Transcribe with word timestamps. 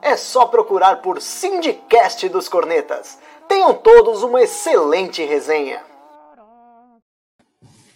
É 0.00 0.16
só 0.16 0.46
procurar 0.46 0.96
por 0.96 1.20
Sindicast 1.20 2.28
dos 2.28 2.48
Cornetas. 2.48 3.18
Tenham 3.48 3.74
todos 3.74 4.22
uma 4.22 4.40
excelente 4.40 5.24
resenha. 5.24 5.80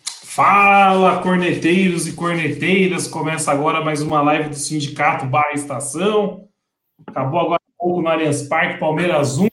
Fala, 0.04 1.22
corneteiros 1.22 2.08
e 2.08 2.14
corneteiras! 2.14 3.06
Começa 3.06 3.52
agora 3.52 3.84
mais 3.84 4.02
uma 4.02 4.20
live 4.22 4.48
do 4.48 4.54
Sindicato 4.56 5.26
Barra 5.26 5.52
Estação. 5.52 6.48
Acabou 7.06 7.38
agora 7.38 7.60
um 7.68 7.72
pouco 7.78 8.02
no 8.02 8.08
Allianz 8.08 8.42
Parque, 8.48 8.80
Palmeiras 8.80 9.38
1, 9.38 9.48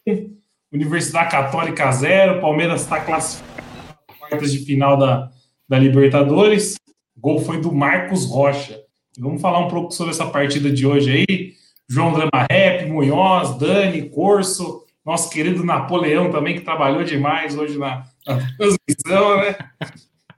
Universidade 0.72 1.32
Católica 1.32 1.92
0. 1.92 2.42
Palmeiras 2.42 2.82
está 2.82 3.02
classificado 3.02 3.64
para 4.08 4.16
quartas 4.16 4.52
de 4.52 4.60
final 4.60 4.98
da, 4.98 5.30
da 5.68 5.78
Libertadores. 5.78 6.78
O 7.16 7.20
gol 7.20 7.42
foi 7.42 7.60
do 7.60 7.72
Marcos 7.72 8.26
Rocha. 8.26 8.80
Vamos 9.20 9.42
falar 9.42 9.60
um 9.60 9.68
pouco 9.68 9.92
sobre 9.92 10.14
essa 10.14 10.26
partida 10.26 10.72
de 10.72 10.88
hoje 10.88 11.12
aí. 11.12 11.59
João 11.90 12.14
Drama 12.14 12.46
Rap, 12.50 12.86
Munhoz, 12.86 13.58
Dani, 13.58 14.10
Corso, 14.10 14.86
nosso 15.04 15.30
querido 15.30 15.64
Napoleão 15.64 16.32
também, 16.32 16.56
que 16.56 16.62
trabalhou 16.62 17.04
demais 17.04 17.58
hoje 17.58 17.80
na, 17.80 18.06
na 18.28 18.38
transmissão, 18.56 19.38
né? 19.38 19.56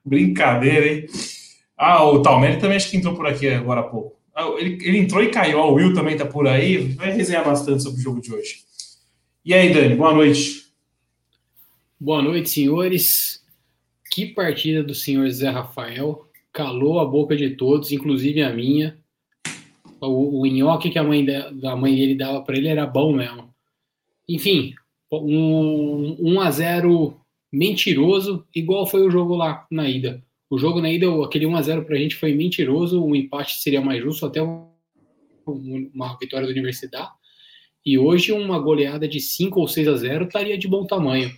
Brincadeira, 0.04 0.88
hein? 0.88 1.06
Ah, 1.78 2.06
o 2.06 2.22
Talmere 2.22 2.60
também 2.60 2.78
acho 2.78 2.90
que 2.90 2.96
entrou 2.96 3.16
por 3.16 3.28
aqui 3.28 3.50
agora 3.50 3.82
há 3.82 3.84
pouco. 3.84 4.18
Ah, 4.34 4.48
ele, 4.58 4.78
ele 4.82 5.00
entrou 5.00 5.22
e 5.22 5.30
caiu. 5.30 5.60
o 5.60 5.74
Will 5.74 5.94
também 5.94 6.16
tá 6.16 6.26
por 6.26 6.48
aí. 6.48 6.78
Vai 6.94 7.12
resenhar 7.12 7.44
bastante 7.44 7.84
sobre 7.84 8.00
o 8.00 8.04
jogo 8.04 8.22
de 8.22 8.34
hoje. 8.34 8.60
E 9.44 9.54
aí, 9.54 9.74
Dani, 9.74 9.96
boa 9.96 10.14
noite. 10.14 10.68
Boa 12.00 12.22
noite, 12.22 12.50
senhores. 12.50 13.44
Que 14.10 14.26
partida 14.26 14.84
do 14.84 14.96
senhor 14.96 15.30
Zé 15.30 15.50
Rafael. 15.50 16.26
Calou 16.54 17.00
a 17.00 17.06
boca 17.06 17.36
de 17.36 17.52
todos, 17.52 17.92
inclusive 17.92 18.42
a 18.42 18.54
minha. 18.54 19.01
O, 20.02 20.42
o 20.42 20.46
nhoque 20.48 20.90
que 20.90 21.00
a 21.00 21.04
mãe, 21.04 21.24
de, 21.24 21.36
a 21.36 21.76
mãe 21.76 21.96
dele 21.96 22.16
dava 22.16 22.42
para 22.42 22.58
ele 22.58 22.68
era 22.68 22.86
bom 22.86 23.14
mesmo. 23.14 23.54
Enfim, 24.28 24.74
um 25.12 26.16
1 26.20 26.42
a 26.42 26.52
0 26.52 27.22
mentiroso, 27.52 28.46
igual 28.56 28.88
foi 28.88 29.06
o 29.06 29.12
jogo 29.12 29.36
lá 29.36 29.66
na 29.70 29.90
ida. 29.90 30.24
O 30.50 30.58
jogo 30.58 30.82
na 30.82 30.92
ida, 30.92 31.08
aquele 31.24 31.46
1 31.46 31.56
a 31.56 31.62
0 31.62 31.86
para 31.86 31.96
a 31.96 32.00
gente 32.00 32.16
foi 32.16 32.34
mentiroso, 32.34 33.04
o 33.04 33.16
empate 33.16 33.60
seria 33.60 33.82
mais 33.82 34.02
justo, 34.02 34.26
até 34.26 34.42
uma 34.42 36.18
vitória 36.20 36.48
da 36.48 36.52
Universidade. 36.52 37.12
E 37.86 37.98
hoje 37.98 38.32
uma 38.32 38.60
goleada 38.60 39.08
de 39.08 39.20
5 39.20 39.60
ou 39.60 39.68
6 39.68 39.88
a 39.88 39.96
0 39.98 40.26
estaria 40.26 40.58
de 40.58 40.68
bom 40.68 40.86
tamanho. 40.86 41.32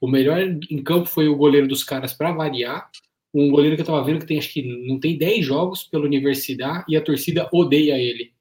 O 0.00 0.08
melhor 0.08 0.40
em 0.40 0.82
campo 0.82 1.06
foi 1.06 1.28
o 1.28 1.36
goleiro 1.36 1.68
dos 1.68 1.84
caras 1.84 2.12
para 2.12 2.32
variar. 2.32 2.90
Um 3.32 3.50
goleiro 3.50 3.76
que 3.76 3.82
eu 3.82 3.86
tava 3.86 4.02
vendo 4.02 4.20
que 4.20 4.26
tem 4.26 4.38
acho 4.38 4.52
que 4.52 4.62
não 4.86 4.98
tem 4.98 5.16
10 5.16 5.44
jogos 5.44 5.84
pela 5.84 6.04
Universidade 6.04 6.84
e 6.88 6.96
a 6.96 7.00
torcida 7.00 7.48
odeia 7.52 7.96
ele. 7.96 8.32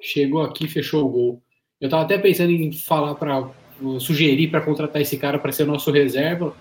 Chegou 0.00 0.42
aqui, 0.42 0.66
fechou 0.66 1.04
o 1.04 1.08
gol. 1.08 1.42
Eu 1.80 1.88
tava 1.88 2.02
até 2.02 2.18
pensando 2.18 2.50
em 2.50 2.72
falar 2.72 3.14
para 3.14 3.48
sugerir 4.00 4.48
para 4.48 4.60
contratar 4.60 5.02
esse 5.02 5.16
cara 5.16 5.38
para 5.38 5.52
ser 5.52 5.66
nosso 5.66 5.90
reserva, 5.90 6.54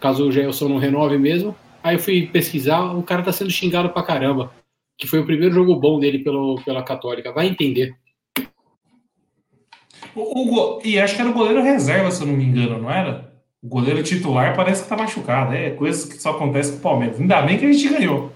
caso 0.00 0.26
o 0.26 0.32
Gelson 0.32 0.68
não 0.68 0.78
renove 0.78 1.18
mesmo. 1.18 1.54
Aí 1.82 1.94
eu 1.94 2.00
fui 2.00 2.26
pesquisar, 2.26 2.96
o 2.96 3.02
cara 3.02 3.22
tá 3.22 3.32
sendo 3.32 3.50
xingado 3.50 3.90
pra 3.90 4.02
caramba, 4.02 4.52
que 4.98 5.06
foi 5.06 5.20
o 5.20 5.26
primeiro 5.26 5.54
jogo 5.54 5.76
bom 5.76 6.00
dele 6.00 6.18
pelo, 6.18 6.60
pela 6.64 6.82
Católica. 6.82 7.32
Vai 7.32 7.46
entender. 7.46 7.94
O, 10.14 10.78
o, 10.78 10.80
e 10.84 10.98
acho 10.98 11.14
que 11.14 11.20
era 11.20 11.30
o 11.30 11.34
goleiro 11.34 11.62
reserva, 11.62 12.10
se 12.10 12.22
eu 12.22 12.26
não 12.26 12.34
me 12.34 12.44
engano, 12.44 12.80
não 12.80 12.90
era? 12.90 13.35
O 13.66 13.68
goleiro 13.68 14.00
titular 14.00 14.54
parece 14.54 14.84
que 14.84 14.88
tá 14.88 14.96
machucado. 14.96 15.52
É 15.52 15.70
coisa 15.70 16.08
que 16.08 16.22
só 16.22 16.30
acontece 16.30 16.70
com 16.70 16.78
o 16.78 16.82
Palmeiras. 16.82 17.20
Ainda 17.20 17.42
bem 17.42 17.58
que 17.58 17.66
a 17.66 17.72
gente 17.72 17.88
ganhou. 17.88 18.30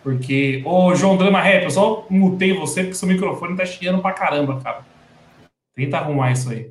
Porque, 0.00 0.62
ô 0.64 0.94
João 0.94 1.16
Drama 1.16 1.42
Rap, 1.42 1.64
eu 1.64 1.70
só 1.72 2.06
mutei 2.08 2.52
você 2.52 2.82
porque 2.82 2.94
seu 2.94 3.08
microfone 3.08 3.56
tá 3.56 3.66
chiando 3.66 4.00
pra 4.00 4.12
caramba, 4.12 4.60
cara. 4.60 4.86
Tenta 5.74 5.98
arrumar 5.98 6.30
isso 6.30 6.50
aí. 6.50 6.70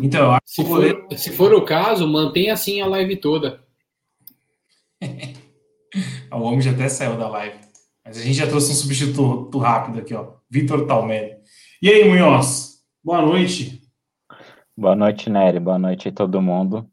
Então, 0.00 0.38
se 0.46 0.64
for, 0.64 1.06
se 1.14 1.30
for 1.32 1.52
o 1.52 1.62
caso, 1.62 2.08
mantenha 2.08 2.54
assim 2.54 2.80
a 2.80 2.86
live 2.86 3.16
toda. 3.16 3.60
o 6.32 6.40
homem 6.40 6.62
já 6.62 6.70
até 6.70 6.88
saiu 6.88 7.18
da 7.18 7.28
live. 7.28 7.58
Mas 8.02 8.16
a 8.16 8.22
gente 8.22 8.38
já 8.38 8.46
trouxe 8.46 8.72
um 8.72 8.74
substituto 8.74 9.58
rápido 9.58 9.98
aqui, 9.98 10.14
ó. 10.14 10.36
Vitor 10.48 10.86
Talmelli. 10.86 11.36
E 11.82 11.90
aí, 11.90 12.08
Munhoz? 12.08 12.78
Boa 13.04 13.20
noite. 13.20 13.75
Boa 14.78 14.94
noite, 14.94 15.30
Nery. 15.30 15.58
Boa 15.58 15.78
noite 15.78 16.12
todo 16.12 16.42
mundo. 16.42 16.86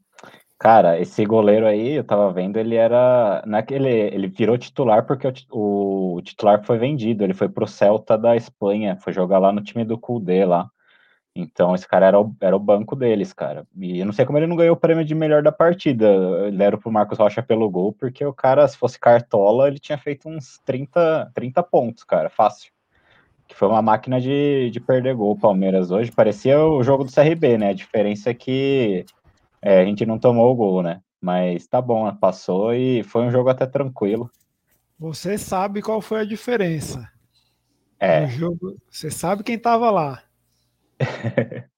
Cara, 0.58 0.98
esse 0.98 1.24
goleiro 1.26 1.66
aí, 1.66 1.92
eu 1.96 2.04
tava 2.04 2.32
vendo, 2.32 2.56
ele 2.58 2.76
era. 2.76 3.42
Naquele, 3.46 3.88
é 3.88 4.14
ele 4.14 4.28
virou 4.28 4.56
titular 4.56 5.06
porque 5.06 5.28
o, 5.50 6.16
o 6.16 6.22
titular 6.22 6.64
foi 6.64 6.78
vendido. 6.78 7.22
Ele 7.24 7.34
foi 7.34 7.48
pro 7.48 7.66
Celta 7.66 8.16
da 8.16 8.36
Espanha, 8.36 8.96
foi 8.96 9.12
jogar 9.12 9.38
lá 9.38 9.52
no 9.52 9.62
time 9.62 9.84
do 9.84 9.98
Kudê 9.98 10.46
lá. 10.46 10.70
Então, 11.36 11.74
esse 11.74 11.86
cara 11.88 12.06
era 12.06 12.20
o, 12.20 12.34
era 12.40 12.56
o 12.56 12.60
banco 12.60 12.96
deles, 12.96 13.32
cara. 13.34 13.66
E 13.76 14.00
eu 14.00 14.06
não 14.06 14.12
sei 14.14 14.24
como 14.24 14.38
ele 14.38 14.46
não 14.46 14.56
ganhou 14.56 14.74
o 14.76 14.80
prêmio 14.80 15.04
de 15.04 15.14
melhor 15.14 15.42
da 15.42 15.52
partida. 15.52 16.06
Ele 16.46 16.56
deram 16.58 16.78
pro 16.78 16.92
Marcos 16.92 17.18
Rocha 17.18 17.42
pelo 17.42 17.70
gol, 17.70 17.92
porque 17.92 18.24
o 18.24 18.32
cara, 18.32 18.66
se 18.68 18.78
fosse 18.78 18.98
cartola, 18.98 19.68
ele 19.68 19.78
tinha 19.78 19.98
feito 19.98 20.28
uns 20.28 20.58
30, 20.64 21.30
30 21.34 21.62
pontos, 21.62 22.04
cara, 22.04 22.30
fácil. 22.30 22.73
Que 23.46 23.54
foi 23.54 23.68
uma 23.68 23.82
máquina 23.82 24.20
de, 24.20 24.70
de 24.70 24.80
perder 24.80 25.14
gol 25.14 25.32
o 25.32 25.38
Palmeiras 25.38 25.90
hoje. 25.90 26.10
Parecia 26.10 26.58
o 26.64 26.82
jogo 26.82 27.04
do 27.04 27.12
CRB, 27.12 27.58
né? 27.58 27.70
A 27.70 27.74
diferença 27.74 28.30
é 28.30 28.34
que 28.34 29.04
é, 29.60 29.80
a 29.80 29.84
gente 29.84 30.04
não 30.06 30.18
tomou 30.18 30.50
o 30.50 30.54
gol, 30.54 30.82
né? 30.82 31.00
Mas 31.20 31.66
tá 31.66 31.80
bom, 31.80 32.14
passou 32.16 32.74
e 32.74 33.02
foi 33.02 33.22
um 33.22 33.30
jogo 33.30 33.48
até 33.48 33.66
tranquilo. 33.66 34.30
Você 34.98 35.38
sabe 35.38 35.82
qual 35.82 36.00
foi 36.00 36.20
a 36.20 36.24
diferença. 36.24 37.08
É. 37.98 38.26
Jogo, 38.26 38.76
você 38.90 39.10
sabe 39.10 39.42
quem 39.42 39.58
tava 39.58 39.90
lá. 39.90 40.22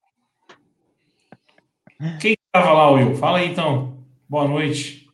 Quem 2.21 2.35
estava 2.45 2.73
lá, 2.73 2.91
Will? 2.91 3.15
Fala 3.15 3.39
aí 3.39 3.49
então. 3.49 3.97
Boa 4.29 4.47
noite. 4.47 5.07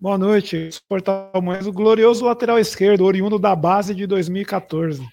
Boa 0.00 0.18
noite. 0.18 0.68
Portal 0.88 1.30
Mais, 1.40 1.64
o 1.66 1.72
glorioso 1.72 2.24
lateral 2.24 2.58
esquerdo, 2.58 3.04
oriundo 3.04 3.38
da 3.38 3.54
base 3.54 3.94
de 3.94 4.04
2014. 4.04 5.06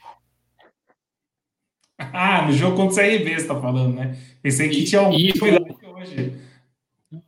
Ah, 2.14 2.46
no 2.46 2.54
jogo 2.54 2.76
contra 2.76 3.04
o 3.04 3.08
CRB 3.08 3.40
você 3.40 3.48
tá 3.48 3.60
falando, 3.60 3.96
né? 3.96 4.18
Pensei 4.42 4.70
que 4.70 4.84
tinha 4.84 5.02
um 5.04 5.12
hoje. 5.12 6.34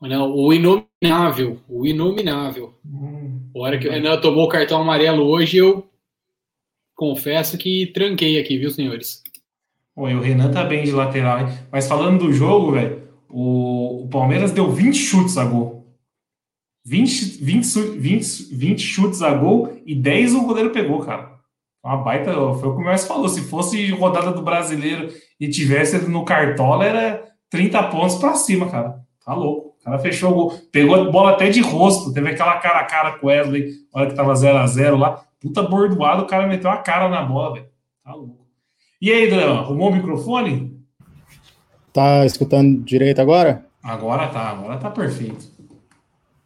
Não, 0.01 0.33
o 0.33 0.53
inominável, 0.53 1.59
o 1.67 1.85
inominável. 1.85 2.73
Hum, 2.85 3.49
a 3.55 3.59
hora 3.59 3.77
que 3.77 3.87
o 3.87 3.91
Renan 3.91 4.19
tomou 4.19 4.45
o 4.45 4.49
cartão 4.49 4.81
amarelo 4.81 5.23
hoje, 5.23 5.57
eu 5.57 5.87
confesso 6.95 7.57
que 7.57 7.87
tranquei 7.87 8.39
aqui, 8.39 8.57
viu, 8.57 8.71
senhores? 8.71 9.21
Oi, 9.95 10.15
o 10.15 10.21
Renan 10.21 10.51
tá 10.51 10.63
bem 10.63 10.83
de 10.83 10.91
lateral, 10.91 11.41
hein? 11.41 11.57
Mas 11.71 11.87
falando 11.87 12.25
do 12.25 12.33
jogo, 12.33 12.71
velho, 12.71 13.03
o, 13.29 14.03
o, 14.03 14.07
Palmeiras 14.07 14.51
deu 14.51 14.71
20 14.71 14.95
chutes 14.95 15.37
a 15.37 15.45
gol. 15.45 15.85
20, 16.85 17.43
20, 17.43 17.79
20, 17.97 18.55
20 18.55 18.79
chutes 18.81 19.21
a 19.21 19.33
gol 19.33 19.81
e 19.85 19.93
10 19.93 20.33
o 20.35 20.45
goleiro 20.45 20.71
pegou, 20.71 20.99
cara. 20.99 21.32
Uma 21.83 21.97
baita, 21.97 22.33
foi 22.33 22.69
o 22.69 22.75
que 22.75 22.81
o 22.81 22.85
Márcio 22.85 23.07
falou. 23.07 23.27
Se 23.27 23.41
fosse 23.41 23.91
rodada 23.91 24.31
do 24.31 24.41
brasileiro 24.41 25.09
e 25.37 25.49
tivesse 25.49 25.97
no 26.07 26.23
cartola, 26.23 26.85
era 26.85 27.23
30 27.49 27.83
pontos 27.83 28.15
para 28.15 28.35
cima, 28.35 28.69
cara. 28.69 29.01
Tá 29.25 29.33
louco. 29.33 29.75
O 29.81 29.83
cara 29.83 29.99
fechou 29.99 30.31
o 30.31 30.33
gol. 30.33 30.53
Pegou 30.71 30.95
a 30.95 31.11
bola 31.11 31.31
até 31.31 31.49
de 31.49 31.59
rosto. 31.59 32.13
Teve 32.13 32.29
aquela 32.29 32.57
cara 32.57 32.79
a 32.79 32.85
cara 32.85 33.11
com 33.17 33.27
o 33.27 33.29
Wesley, 33.29 33.69
na 33.93 34.01
hora 34.01 34.09
que 34.09 34.15
tava 34.15 34.33
0 34.33 34.57
a 34.57 34.65
0 34.65 34.95
lá. 34.95 35.25
Puta 35.41 35.61
bordoado, 35.61 36.23
o 36.23 36.27
cara 36.27 36.47
meteu 36.47 36.69
a 36.69 36.77
cara 36.77 37.09
na 37.09 37.21
bola, 37.21 37.55
velho. 37.55 37.65
Tá 38.01 38.13
louco. 38.13 38.47
E 39.01 39.11
aí, 39.11 39.29
Drama, 39.29 39.59
arrumou 39.59 39.89
o 39.89 39.93
microfone? 39.93 40.73
Tá 41.91 42.25
escutando 42.25 42.81
direito 42.81 43.19
agora? 43.19 43.65
Agora 43.83 44.27
tá, 44.29 44.49
agora 44.51 44.77
tá 44.77 44.89
perfeito. 44.89 45.51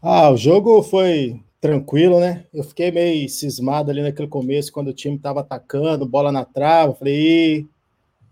Ah, 0.01 0.31
o 0.31 0.37
jogo 0.37 0.81
foi 0.81 1.39
tranquilo, 1.59 2.19
né? 2.19 2.45
Eu 2.53 2.63
fiquei 2.63 2.91
meio 2.91 3.27
cismado 3.29 3.91
ali 3.91 4.01
naquele 4.01 4.27
começo, 4.27 4.71
quando 4.71 4.89
o 4.89 4.93
time 4.93 5.17
tava 5.17 5.41
atacando, 5.41 6.05
bola 6.05 6.31
na 6.31 6.45
trave. 6.45 6.95
Falei, 6.97 7.67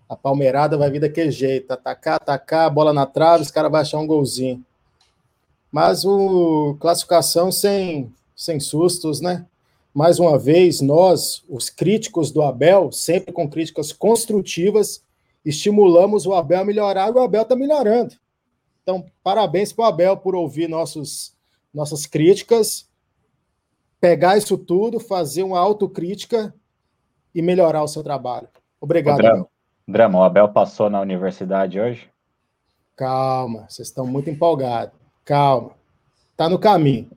a 0.08 0.16
palmeirada 0.16 0.78
vai 0.78 0.90
vir 0.90 1.00
daquele 1.00 1.32
jeito: 1.32 1.72
atacar, 1.72 2.16
atacar, 2.16 2.70
bola 2.70 2.94
na 2.94 3.06
trave, 3.06 3.44
os 3.44 3.52
caras 3.52 3.72
vão 3.72 3.82
achar 3.82 4.00
um 4.00 4.08
golzinho. 4.08 4.64
Mas 5.72 6.06
o 6.06 6.78
classificação 6.80 7.52
sem, 7.52 8.14
sem 8.36 8.60
sustos, 8.60 9.20
né? 9.20 9.46
mais 9.96 10.20
uma 10.20 10.38
vez, 10.38 10.82
nós, 10.82 11.42
os 11.48 11.70
críticos 11.70 12.30
do 12.30 12.42
Abel, 12.42 12.92
sempre 12.92 13.32
com 13.32 13.50
críticas 13.50 13.94
construtivas, 13.94 15.02
estimulamos 15.46 16.26
o 16.26 16.34
Abel 16.34 16.60
a 16.60 16.66
melhorar 16.66 17.08
e 17.08 17.12
o 17.14 17.20
Abel 17.20 17.44
está 17.44 17.56
melhorando. 17.56 18.14
Então, 18.84 19.06
parabéns 19.24 19.72
para 19.72 19.86
o 19.86 19.88
Abel 19.88 20.18
por 20.18 20.36
ouvir 20.36 20.68
nossos, 20.68 21.34
nossas 21.74 22.06
críticas, 22.06 22.90
pegar 24.00 24.38
isso 24.38 24.58
tudo, 24.58 25.00
fazer 25.00 25.44
uma 25.44 25.60
autocrítica 25.60 26.54
e 27.34 27.42
melhorar 27.42 27.84
o 27.84 27.88
seu 27.88 28.04
trabalho. 28.04 28.48
Obrigado, 28.80 29.20
Abel. 29.20 29.50
Drama, 29.88 30.20
o 30.20 30.24
Abel 30.24 30.50
passou 30.50 30.90
na 30.90 31.00
universidade 31.00 31.80
hoje? 31.80 32.10
Calma, 32.96 33.66
vocês 33.70 33.88
estão 33.88 34.06
muito 34.06 34.30
empolgados. 34.30 34.98
Calma. 35.24 35.72
Está 36.32 36.50
no 36.50 36.58
caminho. 36.58 37.10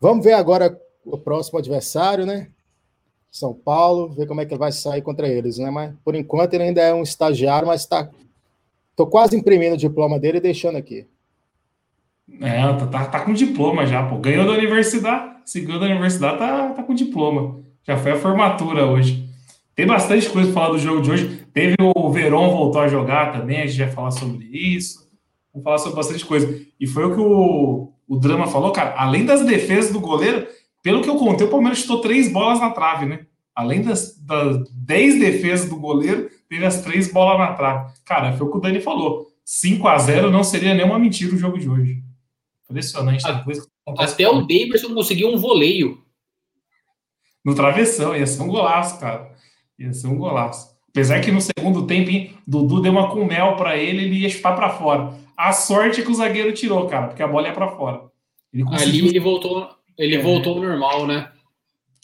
Vamos 0.00 0.24
ver 0.24 0.32
agora 0.32 0.78
o 1.04 1.16
próximo 1.16 1.58
adversário, 1.58 2.26
né? 2.26 2.48
São 3.30 3.54
Paulo, 3.54 4.10
ver 4.10 4.26
como 4.26 4.40
é 4.40 4.44
que 4.44 4.52
ele 4.52 4.58
vai 4.58 4.72
sair 4.72 5.00
contra 5.00 5.26
eles, 5.26 5.58
né? 5.58 5.70
Mas 5.70 5.94
por 6.04 6.14
enquanto 6.14 6.54
ele 6.54 6.64
ainda 6.64 6.82
é 6.82 6.92
um 6.92 7.02
estagiário, 7.02 7.66
mas 7.66 7.82
está. 7.82 8.10
Tô 8.94 9.06
quase 9.06 9.36
imprimindo 9.36 9.74
o 9.74 9.78
diploma 9.78 10.18
dele 10.18 10.38
e 10.38 10.42
deixando 10.42 10.76
aqui. 10.76 11.08
É, 12.40 12.60
tá, 12.74 12.86
tá, 12.86 13.04
tá 13.04 13.20
com 13.20 13.32
diploma 13.32 13.86
já, 13.86 14.02
pô. 14.02 14.18
Ganhou 14.18 14.46
da 14.46 14.52
universidade, 14.52 15.36
se 15.44 15.60
ganhou 15.60 15.80
da 15.80 15.86
universidade, 15.86 16.38
tá, 16.38 16.70
tá 16.70 16.82
com 16.82 16.94
diploma. 16.94 17.60
Já 17.86 17.96
foi 17.96 18.12
a 18.12 18.16
formatura 18.16 18.86
hoje. 18.86 19.28
Tem 19.74 19.86
bastante 19.86 20.28
coisa 20.28 20.52
para 20.52 20.60
falar 20.60 20.72
do 20.72 20.78
jogo 20.78 21.02
de 21.02 21.10
hoje. 21.10 21.46
Teve 21.52 21.74
o 21.80 22.10
Verón 22.10 22.50
voltou 22.50 22.80
a 22.80 22.88
jogar 22.88 23.32
também, 23.32 23.62
a 23.62 23.66
gente 23.66 23.78
vai 23.78 23.90
falar 23.90 24.10
sobre 24.10 24.44
isso. 24.46 25.08
Vamos 25.52 25.64
falar 25.64 25.78
sobre 25.78 25.96
bastante 25.96 26.24
coisa. 26.24 26.60
E 26.78 26.86
foi 26.86 27.04
o 27.04 27.14
que 27.14 27.20
o, 27.20 27.92
o 28.08 28.16
Drama 28.16 28.46
falou, 28.46 28.72
cara. 28.72 28.94
Além 28.96 29.24
das 29.24 29.44
defesas 29.44 29.92
do 29.92 30.00
goleiro, 30.00 30.46
pelo 30.82 31.02
que 31.02 31.08
eu 31.08 31.16
contei, 31.16 31.46
o 31.46 31.50
Palmeiras 31.50 31.78
chutou 31.78 32.00
três 32.00 32.32
bolas 32.32 32.60
na 32.60 32.70
trave, 32.70 33.06
né? 33.06 33.26
Além 33.54 33.82
das, 33.82 34.16
das 34.18 34.68
dez 34.72 35.18
defesas 35.18 35.68
do 35.68 35.76
goleiro, 35.76 36.28
teve 36.48 36.64
as 36.64 36.80
três 36.82 37.12
bolas 37.12 37.38
na 37.38 37.52
trave. 37.54 37.92
Cara, 38.04 38.32
foi 38.32 38.46
o 38.46 38.50
que 38.50 38.56
o 38.56 38.60
Dani 38.60 38.80
falou. 38.80 39.26
5 39.44 39.86
a 39.88 39.98
0 39.98 40.30
não 40.30 40.44
seria 40.44 40.74
nenhuma 40.74 40.98
mentira 40.98 41.34
o 41.34 41.38
jogo 41.38 41.58
de 41.58 41.68
hoje. 41.68 42.02
Impressionante. 42.72 43.24
Até 43.98 44.28
o 44.28 44.40
Davidson 44.40 44.94
conseguiu 44.94 45.28
um 45.28 45.36
voleio. 45.36 46.02
No 47.44 47.54
travessão, 47.54 48.16
ia 48.16 48.26
ser 48.26 48.42
um 48.42 48.48
golaço, 48.48 48.98
cara. 48.98 49.32
Ia 49.78 49.92
ser 49.92 50.06
um 50.06 50.16
golaço. 50.16 50.72
Apesar 50.88 51.20
que 51.20 51.32
no 51.32 51.40
segundo 51.40 51.86
tempo, 51.86 52.10
hein, 52.10 52.34
Dudu 52.46 52.82
deu 52.82 52.92
uma 52.92 53.10
com 53.10 53.24
mel 53.24 53.56
para 53.56 53.76
ele, 53.76 54.04
ele 54.04 54.18
ia 54.20 54.28
chutar 54.28 54.54
para 54.54 54.70
fora. 54.70 55.14
A 55.36 55.52
sorte 55.52 56.00
é 56.00 56.04
que 56.04 56.10
o 56.10 56.14
zagueiro 56.14 56.52
tirou, 56.52 56.86
cara, 56.86 57.08
porque 57.08 57.22
a 57.22 57.28
bola 57.28 57.48
ia 57.48 57.54
para 57.54 57.68
fora. 57.68 58.02
Ele 58.52 58.62
conseguiu... 58.64 59.06
Ali 59.06 59.08
ele 59.08 59.20
voltou, 59.20 59.70
ele 59.98 60.16
é. 60.16 60.22
voltou 60.22 60.60
normal, 60.60 61.06
né? 61.06 61.30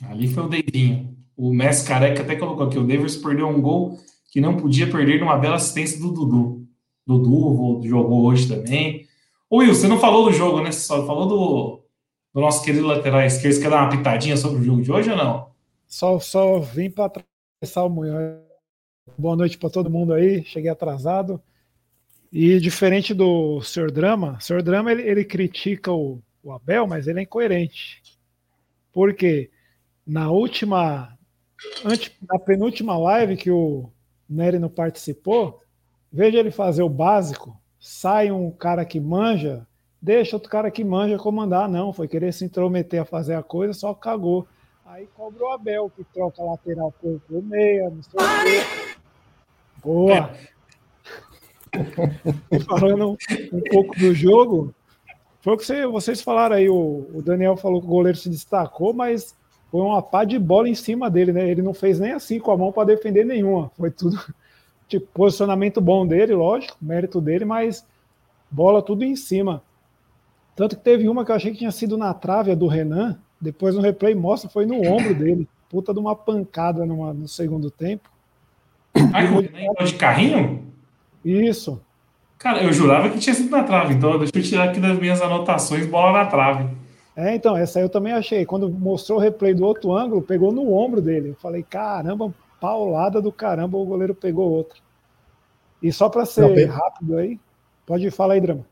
Ali 0.02 0.28
foi 0.28 0.44
o 0.44 0.48
dedinho. 0.48 1.16
O 1.36 1.52
Messi 1.52 1.86
Careca 1.86 2.22
até 2.22 2.34
colocou 2.34 2.66
aqui, 2.66 2.78
o 2.78 2.86
Davis 2.86 3.16
perdeu 3.16 3.46
um 3.46 3.60
gol 3.60 3.98
que 4.32 4.40
não 4.40 4.56
podia 4.56 4.90
perder 4.90 5.20
numa 5.20 5.36
bela 5.36 5.56
assistência 5.56 6.00
do 6.00 6.10
Dudu. 6.10 6.66
Dudu 7.06 7.86
jogou 7.86 8.24
hoje 8.24 8.48
também. 8.48 9.06
Ô 9.50 9.58
Will, 9.58 9.74
você 9.74 9.88
não 9.88 9.98
falou 9.98 10.26
do 10.26 10.32
jogo, 10.32 10.60
né? 10.60 10.70
Você 10.70 10.80
só 10.80 11.06
falou 11.06 11.26
do, 11.26 11.82
do 12.34 12.40
nosso 12.40 12.62
querido 12.62 12.86
lateral 12.86 13.22
esquerdo. 13.22 13.54
Você 13.54 13.62
quer 13.62 13.70
dar 13.70 13.82
uma 13.82 13.90
pitadinha 13.90 14.36
sobre 14.36 14.60
o 14.60 14.62
jogo 14.62 14.82
de 14.82 14.92
hoje 14.92 15.10
ou 15.10 15.16
não? 15.16 15.50
Só, 15.86 16.20
só 16.20 16.60
vim 16.60 16.90
para 16.90 17.06
atravessar 17.06 17.84
o 17.84 17.88
Munhoz. 17.88 18.42
Boa 19.16 19.34
noite 19.34 19.56
para 19.56 19.70
todo 19.70 19.88
mundo 19.88 20.12
aí. 20.12 20.44
Cheguei 20.44 20.70
atrasado. 20.70 21.40
E 22.30 22.60
diferente 22.60 23.14
do 23.14 23.62
Sr. 23.62 23.90
Drama, 23.90 24.36
o 24.38 24.40
Sr. 24.40 24.62
Drama 24.62 24.92
ele, 24.92 25.02
ele 25.02 25.24
critica 25.24 25.90
o, 25.90 26.22
o, 26.42 26.52
Abel, 26.52 26.86
mas 26.86 27.08
ele 27.08 27.20
é 27.20 27.22
incoerente. 27.22 28.02
Porque 28.92 29.50
na 30.06 30.30
última, 30.30 31.16
na 32.30 32.38
penúltima 32.38 32.98
live 32.98 33.34
que 33.34 33.50
o 33.50 33.90
Nery 34.28 34.58
não 34.58 34.68
participou, 34.68 35.62
veja 36.12 36.38
ele 36.38 36.50
fazer 36.50 36.82
o 36.82 36.88
básico 36.90 37.58
sai 37.78 38.30
um 38.30 38.50
cara 38.50 38.84
que 38.84 38.98
manja, 38.98 39.66
deixa 40.00 40.36
outro 40.36 40.50
cara 40.50 40.70
que 40.70 40.84
manja 40.84 41.18
comandar. 41.18 41.68
Não, 41.68 41.92
foi 41.92 42.08
querer 42.08 42.32
se 42.32 42.44
intrometer 42.44 43.02
a 43.02 43.04
fazer 43.04 43.34
a 43.34 43.42
coisa, 43.42 43.72
só 43.72 43.94
cagou. 43.94 44.46
Aí 44.86 45.06
cobrou 45.14 45.50
o 45.50 45.52
Abel, 45.52 45.92
que 45.94 46.02
troca 46.04 46.42
lateral 46.42 46.92
por, 47.00 47.20
por 47.28 47.42
meia, 47.42 47.90
não 47.90 48.02
sei 48.02 48.12
o 48.14 48.44
quê. 48.44 48.96
Boa! 49.82 50.30
Falando 52.66 53.16
um 53.52 53.60
pouco 53.70 53.98
do 53.98 54.14
jogo, 54.14 54.74
foi 55.40 55.54
o 55.54 55.56
que 55.56 55.86
vocês 55.86 56.20
falaram 56.20 56.56
aí. 56.56 56.68
O, 56.68 57.06
o, 57.12 57.22
Daniel 57.22 57.56
falou 57.56 57.80
que 57.80 57.86
o 57.86 57.90
goleiro 57.90 58.18
se 58.18 58.28
destacou, 58.28 58.92
mas 58.92 59.36
foi 59.70 59.82
uma 59.82 60.02
pá 60.02 60.24
de 60.24 60.38
bola 60.38 60.68
em 60.68 60.74
cima 60.74 61.10
dele, 61.10 61.32
né? 61.32 61.48
Ele 61.48 61.62
não 61.62 61.74
fez 61.74 62.00
nem 62.00 62.12
assim 62.12 62.40
com 62.40 62.50
a 62.50 62.56
mão 62.56 62.72
para 62.72 62.86
defender 62.86 63.24
nenhuma. 63.24 63.70
Foi 63.76 63.90
tudo 63.90 64.18
Tipo, 64.88 65.06
posicionamento 65.12 65.80
bom 65.80 66.06
dele, 66.06 66.34
lógico, 66.34 66.76
mérito 66.80 67.20
dele, 67.20 67.44
mas 67.44 67.86
bola 68.50 68.80
tudo 68.80 69.04
em 69.04 69.14
cima. 69.14 69.62
Tanto 70.56 70.76
que 70.76 70.82
teve 70.82 71.08
uma 71.08 71.24
que 71.24 71.30
eu 71.30 71.36
achei 71.36 71.52
que 71.52 71.58
tinha 71.58 71.70
sido 71.70 71.96
na 71.96 72.14
trave, 72.14 72.50
a 72.50 72.54
do 72.54 72.66
Renan. 72.66 73.18
Depois 73.40 73.74
no 73.74 73.82
replay 73.82 74.14
mostra, 74.14 74.50
foi 74.50 74.66
no 74.66 74.80
ombro 74.82 75.14
dele. 75.14 75.46
Puta 75.68 75.92
de 75.92 76.00
uma 76.00 76.16
pancada 76.16 76.86
numa, 76.86 77.12
no 77.12 77.28
segundo 77.28 77.70
tempo. 77.70 78.08
Ah, 78.94 79.22
o 79.24 79.40
Renan 79.40 79.84
de 79.84 79.94
carrinho? 79.94 80.66
Isso. 81.24 81.80
Cara, 82.38 82.62
eu 82.62 82.72
jurava 82.72 83.10
que 83.10 83.18
tinha 83.18 83.34
sido 83.34 83.50
na 83.50 83.64
trave, 83.64 83.94
então 83.94 84.16
deixa 84.18 84.32
eu 84.34 84.42
tirar 84.42 84.64
aqui 84.70 84.80
das 84.80 84.98
minhas 84.98 85.20
anotações, 85.20 85.86
bola 85.86 86.12
na 86.12 86.26
trave. 86.26 86.68
É, 87.16 87.34
então, 87.34 87.56
essa 87.56 87.80
eu 87.80 87.88
também 87.88 88.12
achei. 88.12 88.46
Quando 88.46 88.70
mostrou 88.70 89.18
o 89.18 89.20
replay 89.20 89.52
do 89.52 89.66
outro 89.66 89.92
ângulo, 89.92 90.22
pegou 90.22 90.52
no 90.52 90.72
ombro 90.72 91.02
dele. 91.02 91.30
Eu 91.30 91.34
falei, 91.34 91.64
caramba, 91.64 92.32
paulada 92.60 93.20
do 93.20 93.32
caramba, 93.32 93.76
o 93.76 93.84
goleiro 93.84 94.14
pegou 94.14 94.50
outra. 94.50 94.78
E 95.82 95.92
só 95.92 96.08
para 96.08 96.24
ser 96.24 96.42
não, 96.42 96.74
rápido 96.74 97.16
aí, 97.16 97.38
pode 97.86 98.10
falar 98.10 98.34
aí, 98.34 98.40
Drama. 98.40 98.66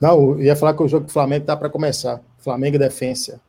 Não, 0.00 0.32
eu 0.32 0.42
ia 0.42 0.56
falar 0.56 0.74
que 0.74 0.82
o 0.82 0.88
jogo 0.88 1.06
do 1.06 1.12
Flamengo 1.12 1.46
tá 1.46 1.56
para 1.56 1.70
começar. 1.70 2.20
Flamengo 2.38 2.76
e 2.76 2.78
Defensa. 2.78 3.40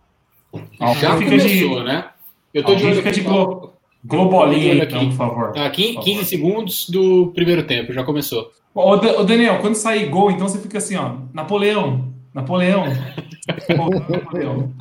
Já 1.00 1.16
começou, 1.16 1.80
de... 1.80 1.84
né? 1.84 2.10
Eu 2.54 2.64
tô 2.64 2.76
de 2.76 2.86
olho 2.86 2.96
fica 2.96 3.12
de 3.12 3.22
glo... 3.22 3.74
Globolinha, 4.06 4.84
aqui, 4.84 4.96
então, 4.96 5.10
por 5.10 5.16
favor. 5.18 5.52
Tá 5.52 5.66
aqui, 5.66 5.98
15 5.98 6.26
segundos 6.26 6.90
do 6.90 7.28
primeiro 7.34 7.64
tempo, 7.64 7.92
já 7.92 8.04
começou. 8.04 8.52
Ô, 8.74 8.96
Daniel, 8.96 9.60
quando 9.60 9.76
sair 9.76 10.08
gol, 10.08 10.32
então 10.32 10.48
você 10.48 10.60
fica 10.60 10.78
assim, 10.78 10.96
ó, 10.96 11.18
Napoleão, 11.34 12.14
Napoleão. 12.34 12.86
Napoleão. 14.08 14.72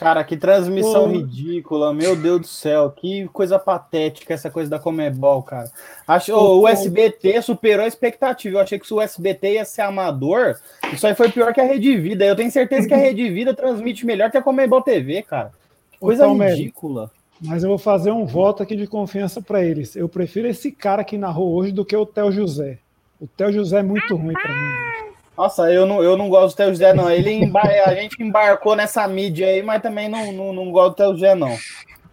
Cara, 0.00 0.24
que 0.24 0.34
transmissão 0.34 1.04
Pô. 1.04 1.18
ridícula, 1.18 1.92
meu 1.92 2.16
Deus 2.16 2.40
do 2.40 2.46
céu, 2.46 2.90
que 2.90 3.28
coisa 3.28 3.58
patética 3.58 4.32
essa 4.32 4.50
coisa 4.50 4.70
da 4.70 4.78
Comebol, 4.78 5.42
cara. 5.42 5.70
Acho, 6.08 6.34
oh, 6.34 6.60
o 6.60 6.66
SBT 6.66 7.42
superou 7.42 7.84
a 7.84 7.88
expectativa. 7.88 8.56
Eu 8.56 8.62
achei 8.62 8.78
que 8.78 8.86
se 8.86 8.94
o 8.94 9.00
SBT 9.00 9.52
ia 9.52 9.64
ser 9.66 9.82
amador, 9.82 10.56
isso 10.90 11.06
aí 11.06 11.14
foi 11.14 11.30
pior 11.30 11.52
que 11.52 11.60
a 11.60 11.64
Rede 11.64 11.98
Vida. 11.98 12.24
Eu 12.24 12.34
tenho 12.34 12.50
certeza 12.50 12.88
que 12.88 12.94
a 12.94 12.96
Rede 12.96 13.28
Vida 13.28 13.52
transmite 13.52 14.06
melhor 14.06 14.30
que 14.30 14.38
a 14.38 14.42
Comebol 14.42 14.80
TV, 14.80 15.20
cara. 15.20 15.52
Coisa 16.00 16.24
então, 16.24 16.48
ridícula. 16.48 17.10
Mas 17.38 17.62
eu 17.62 17.68
vou 17.68 17.78
fazer 17.78 18.10
um 18.10 18.24
voto 18.24 18.62
aqui 18.62 18.74
de 18.74 18.86
confiança 18.86 19.42
para 19.42 19.62
eles. 19.62 19.94
Eu 19.96 20.08
prefiro 20.08 20.48
esse 20.48 20.72
cara 20.72 21.04
que 21.04 21.18
narrou 21.18 21.54
hoje 21.54 21.72
do 21.72 21.84
que 21.84 21.94
o 21.94 22.06
Theo 22.06 22.32
José. 22.32 22.78
O 23.20 23.26
Theo 23.26 23.52
José 23.52 23.80
é 23.80 23.82
muito 23.82 24.16
ruim 24.16 24.32
para 24.32 24.48
mim. 24.48 24.89
Nossa, 25.40 25.72
eu 25.72 25.86
não, 25.86 26.02
eu 26.02 26.18
não 26.18 26.28
gosto 26.28 26.54
do 26.54 26.56
Theo 26.58 26.68
José, 26.68 26.92
não. 26.92 27.10
Ele 27.10 27.32
embar... 27.32 27.64
a 27.86 27.94
gente 27.94 28.22
embarcou 28.22 28.76
nessa 28.76 29.08
mídia 29.08 29.46
aí, 29.46 29.62
mas 29.62 29.80
também 29.80 30.06
não, 30.06 30.30
não, 30.30 30.52
não 30.52 30.70
gosto 30.70 30.90
do 30.90 30.96
Theo 30.96 31.12
José, 31.14 31.34
não. 31.34 31.56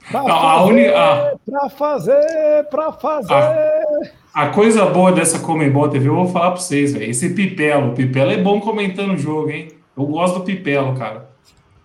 Pra 0.10 0.24
fazer, 0.24 0.96
a 0.96 1.34
pra 1.46 1.69
fazer, 1.69 2.63
pra 2.69 2.91
fazer. 2.93 3.34
A, 3.34 4.43
a, 4.43 4.50
coisa 4.51 4.86
boa 4.86 5.12
dessa 5.12 5.39
Comembol 5.39 5.89
TV, 5.89 6.07
eu 6.07 6.15
vou 6.15 6.29
falar 6.29 6.51
pra 6.51 6.62
vocês, 6.62 6.93
velho. 6.93 7.12
Esse 7.12 7.31
Pipelo, 7.31 7.89
o 7.89 7.93
Pipelo 7.93 8.31
é 8.31 8.38
bom 8.38 8.62
comentando 8.62 9.12
o 9.15 9.17
jogo, 9.17 9.50
hein? 9.50 9.67
Eu 9.98 10.05
gosto 10.05 10.39
do 10.39 10.46
Pipelo, 10.46 10.96
cara. 10.96 11.27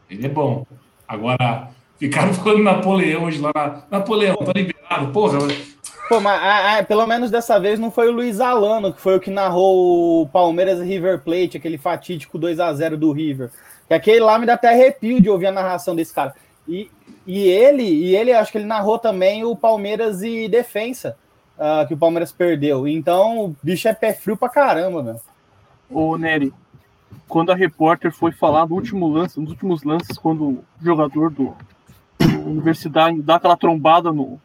Ele 0.09 0.25
é 0.25 0.29
bom. 0.29 0.65
Agora, 1.09 1.71
ficaram 1.99 2.33
falando 2.39 2.63
Napoleão 2.63 3.25
hoje 3.25 3.41
lá 3.41 3.51
na. 3.53 3.83
Napoleão, 3.99 4.37
tá 4.37 4.53
liberado. 4.55 5.09
Porra, 5.09 5.39
Pô, 6.13 6.21
mas 6.21 6.43
a, 6.43 6.77
a, 6.77 6.85
pelo 6.85 7.07
menos 7.07 7.31
dessa 7.31 7.59
vez 7.59 7.81
não 7.81 7.91
foi 7.91 8.11
o 8.11 8.13
Luiz 8.13 8.39
Alano, 8.39 8.93
que 8.93 9.01
foi 9.01 9.17
o 9.17 9.21
que 9.21 9.31
narrou 9.31 10.21
o 10.21 10.29
Palmeiras 10.29 10.79
e 10.79 10.85
River 10.85 11.21
Plate, 11.21 11.57
aquele 11.57 11.79
fatídico 11.79 12.37
2 12.37 12.61
a 12.61 12.71
0 12.71 12.99
do 12.99 13.13
River. 13.13 13.51
Que 13.89 13.95
aquele 13.95 14.21
lá 14.21 14.39
me 14.39 14.45
dá 14.45 14.53
até 14.53 14.69
arrepio 14.69 15.23
de 15.23 15.31
ouvir 15.31 15.47
a 15.47 15.53
narração 15.53 15.97
desse 15.97 16.13
cara. 16.13 16.35
E, 16.69 16.91
e 17.27 17.49
ele, 17.49 17.83
e 17.83 18.15
ele, 18.15 18.31
acho 18.31 18.53
que 18.53 18.59
ele 18.59 18.67
narrou 18.67 18.99
também 18.99 19.43
o 19.43 19.57
Palmeiras 19.57 20.23
e 20.23 20.51
Defensa, 20.51 21.17
uh, 21.57 21.89
que 21.89 21.95
o 21.95 21.97
Palmeiras 21.97 22.31
perdeu. 22.31 22.87
Então, 22.87 23.47
o 23.47 23.57
bicho 23.63 23.89
é 23.89 23.95
pé 23.95 24.13
frio 24.13 24.37
pra 24.37 24.51
caramba, 24.51 25.03
meu. 25.03 25.21
Ô, 25.89 26.19
Nery, 26.19 26.53
quando 27.27 27.53
a 27.53 27.55
repórter 27.55 28.13
foi 28.13 28.33
falar 28.33 28.69
no 28.69 28.75
último 28.75 29.09
lance, 29.09 29.41
nos 29.41 29.49
últimos 29.49 29.83
lances, 29.83 30.19
quando 30.19 30.45
o 30.45 30.65
jogador 30.79 31.31
do, 31.31 31.57
do 32.19 32.51
Universidade 32.51 33.23
dá 33.23 33.37
aquela 33.37 33.57
trombada 33.57 34.13
no, 34.13 34.39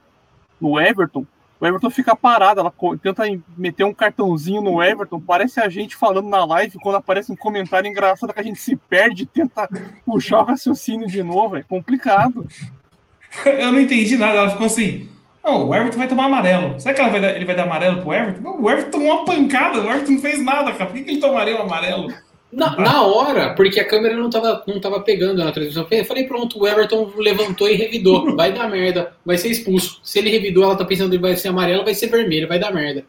no 0.62 0.80
Everton, 0.80 1.26
o 1.60 1.66
Everton 1.66 1.90
fica 1.90 2.16
parado, 2.16 2.60
ela 2.60 2.74
tenta 3.02 3.24
meter 3.58 3.84
um 3.84 3.94
cartãozinho 3.94 4.62
no 4.62 4.82
Everton, 4.82 5.20
parece 5.20 5.60
a 5.60 5.68
gente 5.70 5.96
falando 5.96 6.30
na 6.30 6.46
live, 6.46 6.78
quando 6.82 6.96
aparece 6.96 7.32
um 7.32 7.36
comentário 7.36 7.90
engraçado 7.90 8.34
que 8.34 8.40
a 8.40 8.44
gente 8.44 8.60
se 8.60 8.76
perde, 8.76 9.26
tenta 9.26 9.68
puxar 10.06 10.40
o 10.42 10.44
raciocínio 10.44 11.08
de 11.08 11.24
novo, 11.24 11.56
é 11.58 11.64
complicado. 11.64 12.46
Eu 13.46 13.72
não 13.72 13.80
entendi 13.80 14.18
nada, 14.18 14.38
ela 14.38 14.50
ficou 14.52 14.68
assim, 14.68 15.10
Não, 15.44 15.68
o 15.68 15.76
Everton 15.76 15.98
vai 15.98 16.08
tomar 16.08 16.26
amarelo. 16.26 16.80
Será 16.80 16.94
que 16.94 17.02
vai 17.10 17.22
dar- 17.22 17.36
ele 17.36 17.46
vai 17.46 17.56
dar 17.56 17.64
amarelo 17.64 18.02
pro 18.02 18.14
Everton? 18.14 18.42
Não, 18.42 18.62
o 18.62 18.70
Everton 18.70 18.92
tomou 18.92 19.14
uma 19.16 19.26
pancada, 19.26 19.80
o 19.80 19.90
Everton 19.90 20.12
não 20.14 20.20
fez 20.22 20.42
nada, 20.44 20.72
cara. 20.74 20.86
Por 20.88 20.96
que, 20.96 21.04
que 21.04 21.12
ele 21.12 21.20
tomaria 21.22 21.58
um 21.58 21.62
amarelo? 21.64 22.12
Na, 22.52 22.78
na 22.78 23.02
hora, 23.04 23.54
porque 23.54 23.80
a 23.80 23.86
câmera 23.86 24.16
não 24.16 24.30
tava, 24.30 24.64
não 24.66 24.80
tava 24.80 25.02
pegando 25.02 25.44
na 25.44 25.52
transmissão. 25.52 25.86
Eu 25.92 26.06
falei, 26.06 26.24
pronto, 26.24 26.60
o 26.60 26.68
Everton 26.68 27.12
levantou 27.18 27.70
e 27.70 27.76
revidou. 27.76 28.34
Vai 28.38 28.54
dar 28.54 28.70
merda, 28.70 29.14
vai 29.26 29.38
ser 29.38 29.50
expulso. 29.50 30.00
Se 30.04 30.20
ele 30.20 30.30
revidou, 30.30 30.64
ela 30.64 30.76
tá 30.78 30.86
pensando 30.86 31.12
que 31.12 31.18
vai 31.18 31.36
ser 31.36 31.50
amarelo, 31.50 31.84
vai 31.84 31.94
ser 31.94 32.08
vermelho, 32.08 32.48
vai 32.48 32.58
dar 32.58 32.74
merda. 32.74 33.04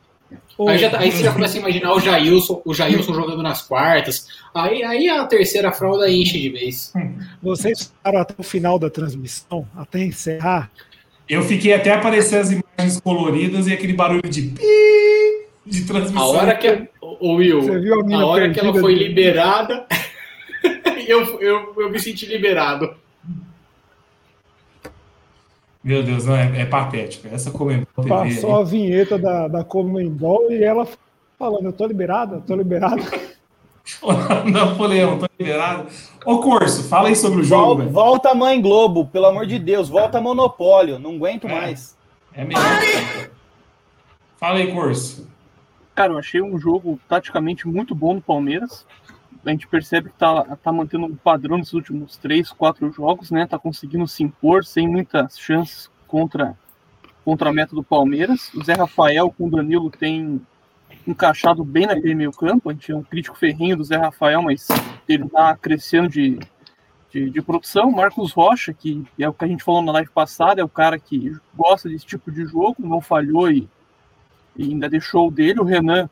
Aí, 0.66 0.76
já 0.76 0.90
tá- 0.90 0.98
aí 0.98 1.12
você 1.12 1.22
já 1.22 1.32
começa 1.34 1.56
a 1.56 1.60
imaginar 1.60 1.94
o 1.94 2.00
Jailson, 2.00 2.60
o 2.64 2.74
Jailson 2.74 3.14
jogando 3.14 3.42
nas 3.42 3.62
quartas. 3.62 4.26
Aí, 4.52 4.82
aí 4.82 5.08
a 5.08 5.24
terceira 5.24 5.70
fralda 5.70 6.10
enche 6.10 6.38
de 6.38 6.48
vez. 6.50 6.92
Vocês 7.40 7.84
ficaram 7.84 8.18
até 8.18 8.34
o 8.36 8.42
final 8.42 8.76
da 8.78 8.90
transmissão, 8.90 9.66
até 9.76 10.00
encerrar. 10.00 10.68
Eu 11.28 11.42
fiquei 11.42 11.74
até 11.74 11.92
aparecer 11.92 12.40
as 12.40 12.50
imagens 12.50 13.00
coloridas 13.00 13.68
e 13.68 13.72
aquele 13.72 13.92
barulho 13.92 14.28
de 14.28 14.42
pi 14.42 14.62
de 15.68 15.84
transmissão. 15.84 16.22
A 16.22 16.26
hora 16.26 16.56
que 16.56 16.66
a, 16.68 16.86
o 17.00 17.34
Will, 17.34 17.62
Você 17.62 17.78
viu 17.80 18.00
a 18.00 18.20
a 18.20 18.26
hora 18.26 18.50
que 18.50 18.58
ela 18.60 18.72
foi 18.72 18.94
do- 18.94 18.98
liberada, 19.00 19.86
eu, 21.06 21.40
eu, 21.40 21.74
eu 21.76 21.90
me 21.90 21.98
senti 21.98 22.26
liberado. 22.26 22.94
Meu 25.82 26.02
Deus, 26.02 26.24
não, 26.26 26.34
é, 26.36 26.62
é 26.62 26.66
patético. 26.66 27.28
Essa 27.32 27.50
Comembol 27.50 27.86
TV 27.96 28.08
Passou 28.08 28.56
aí. 28.56 28.60
a 28.62 28.64
vinheta 28.64 29.18
da, 29.18 29.48
da 29.48 29.64
Comembol 29.64 30.50
e 30.50 30.62
ela 30.62 30.86
falando, 31.38 31.66
eu 31.66 31.72
tô 31.72 31.86
liberada, 31.86 32.36
eu 32.36 32.40
tô 32.40 32.54
liberada. 32.56 33.02
Napoleão, 34.50 35.18
tô 35.18 35.26
liberado. 35.38 35.86
Ô, 36.26 36.38
Corso, 36.40 36.82
fala 36.88 37.08
aí 37.08 37.16
sobre 37.16 37.40
o 37.40 37.44
jogo, 37.44 37.64
Vol- 37.66 37.76
velho. 37.78 37.90
volta 37.90 38.34
Mãe 38.34 38.60
Globo, 38.60 39.06
pelo 39.06 39.26
amor 39.26 39.46
de 39.46 39.58
Deus, 39.58 39.88
volta 39.88 40.20
Monopólio, 40.20 40.98
não 40.98 41.14
aguento 41.14 41.46
É. 41.46 41.52
mais. 41.54 41.96
É 42.34 42.44
melhor. 42.44 42.62
Fala 44.36 44.58
aí, 44.58 44.70
Corso. 44.72 45.26
Cara, 45.98 46.12
eu 46.12 46.18
achei 46.18 46.40
um 46.40 46.56
jogo 46.60 46.96
taticamente 47.08 47.66
muito 47.66 47.92
bom 47.92 48.14
do 48.14 48.20
Palmeiras. 48.20 48.86
A 49.44 49.50
gente 49.50 49.66
percebe 49.66 50.10
que 50.10 50.16
tá, 50.16 50.56
tá 50.62 50.70
mantendo 50.70 51.06
um 51.06 51.16
padrão 51.16 51.58
nesses 51.58 51.72
últimos 51.72 52.16
três, 52.16 52.52
quatro 52.52 52.88
jogos, 52.92 53.32
né? 53.32 53.48
Tá 53.48 53.58
conseguindo 53.58 54.06
se 54.06 54.22
impor 54.22 54.64
sem 54.64 54.86
muitas 54.86 55.36
chances 55.36 55.90
contra, 56.06 56.56
contra 57.24 57.50
a 57.50 57.52
meta 57.52 57.74
do 57.74 57.82
Palmeiras. 57.82 58.54
O 58.54 58.62
Zé 58.62 58.74
Rafael 58.74 59.28
com 59.36 59.48
o 59.48 59.50
Danilo 59.50 59.90
tem 59.90 60.40
encaixado 61.04 61.64
bem 61.64 61.86
naquele 61.86 62.14
meio 62.14 62.30
campo. 62.30 62.70
A 62.70 62.72
gente 62.72 62.92
é 62.92 62.96
um 62.96 63.02
crítico 63.02 63.36
ferrinho 63.36 63.76
do 63.76 63.82
Zé 63.82 63.96
Rafael, 63.96 64.40
mas 64.40 64.68
ele 65.08 65.28
tá 65.28 65.56
crescendo 65.56 66.08
de, 66.08 66.38
de, 67.10 67.28
de 67.28 67.42
produção. 67.42 67.90
Marcos 67.90 68.30
Rocha, 68.30 68.72
que 68.72 69.04
é 69.18 69.28
o 69.28 69.34
que 69.34 69.44
a 69.44 69.48
gente 69.48 69.64
falou 69.64 69.82
na 69.82 69.90
live 69.90 70.10
passada, 70.10 70.60
é 70.60 70.64
o 70.64 70.68
cara 70.68 70.96
que 70.96 71.36
gosta 71.56 71.88
desse 71.88 72.06
tipo 72.06 72.30
de 72.30 72.46
jogo, 72.46 72.76
não 72.78 73.00
falhou 73.00 73.50
e 73.50 73.68
e 74.58 74.64
ainda 74.64 74.90
deixou 74.90 75.30
dele. 75.30 75.60
O 75.60 75.64
Renan 75.64 76.10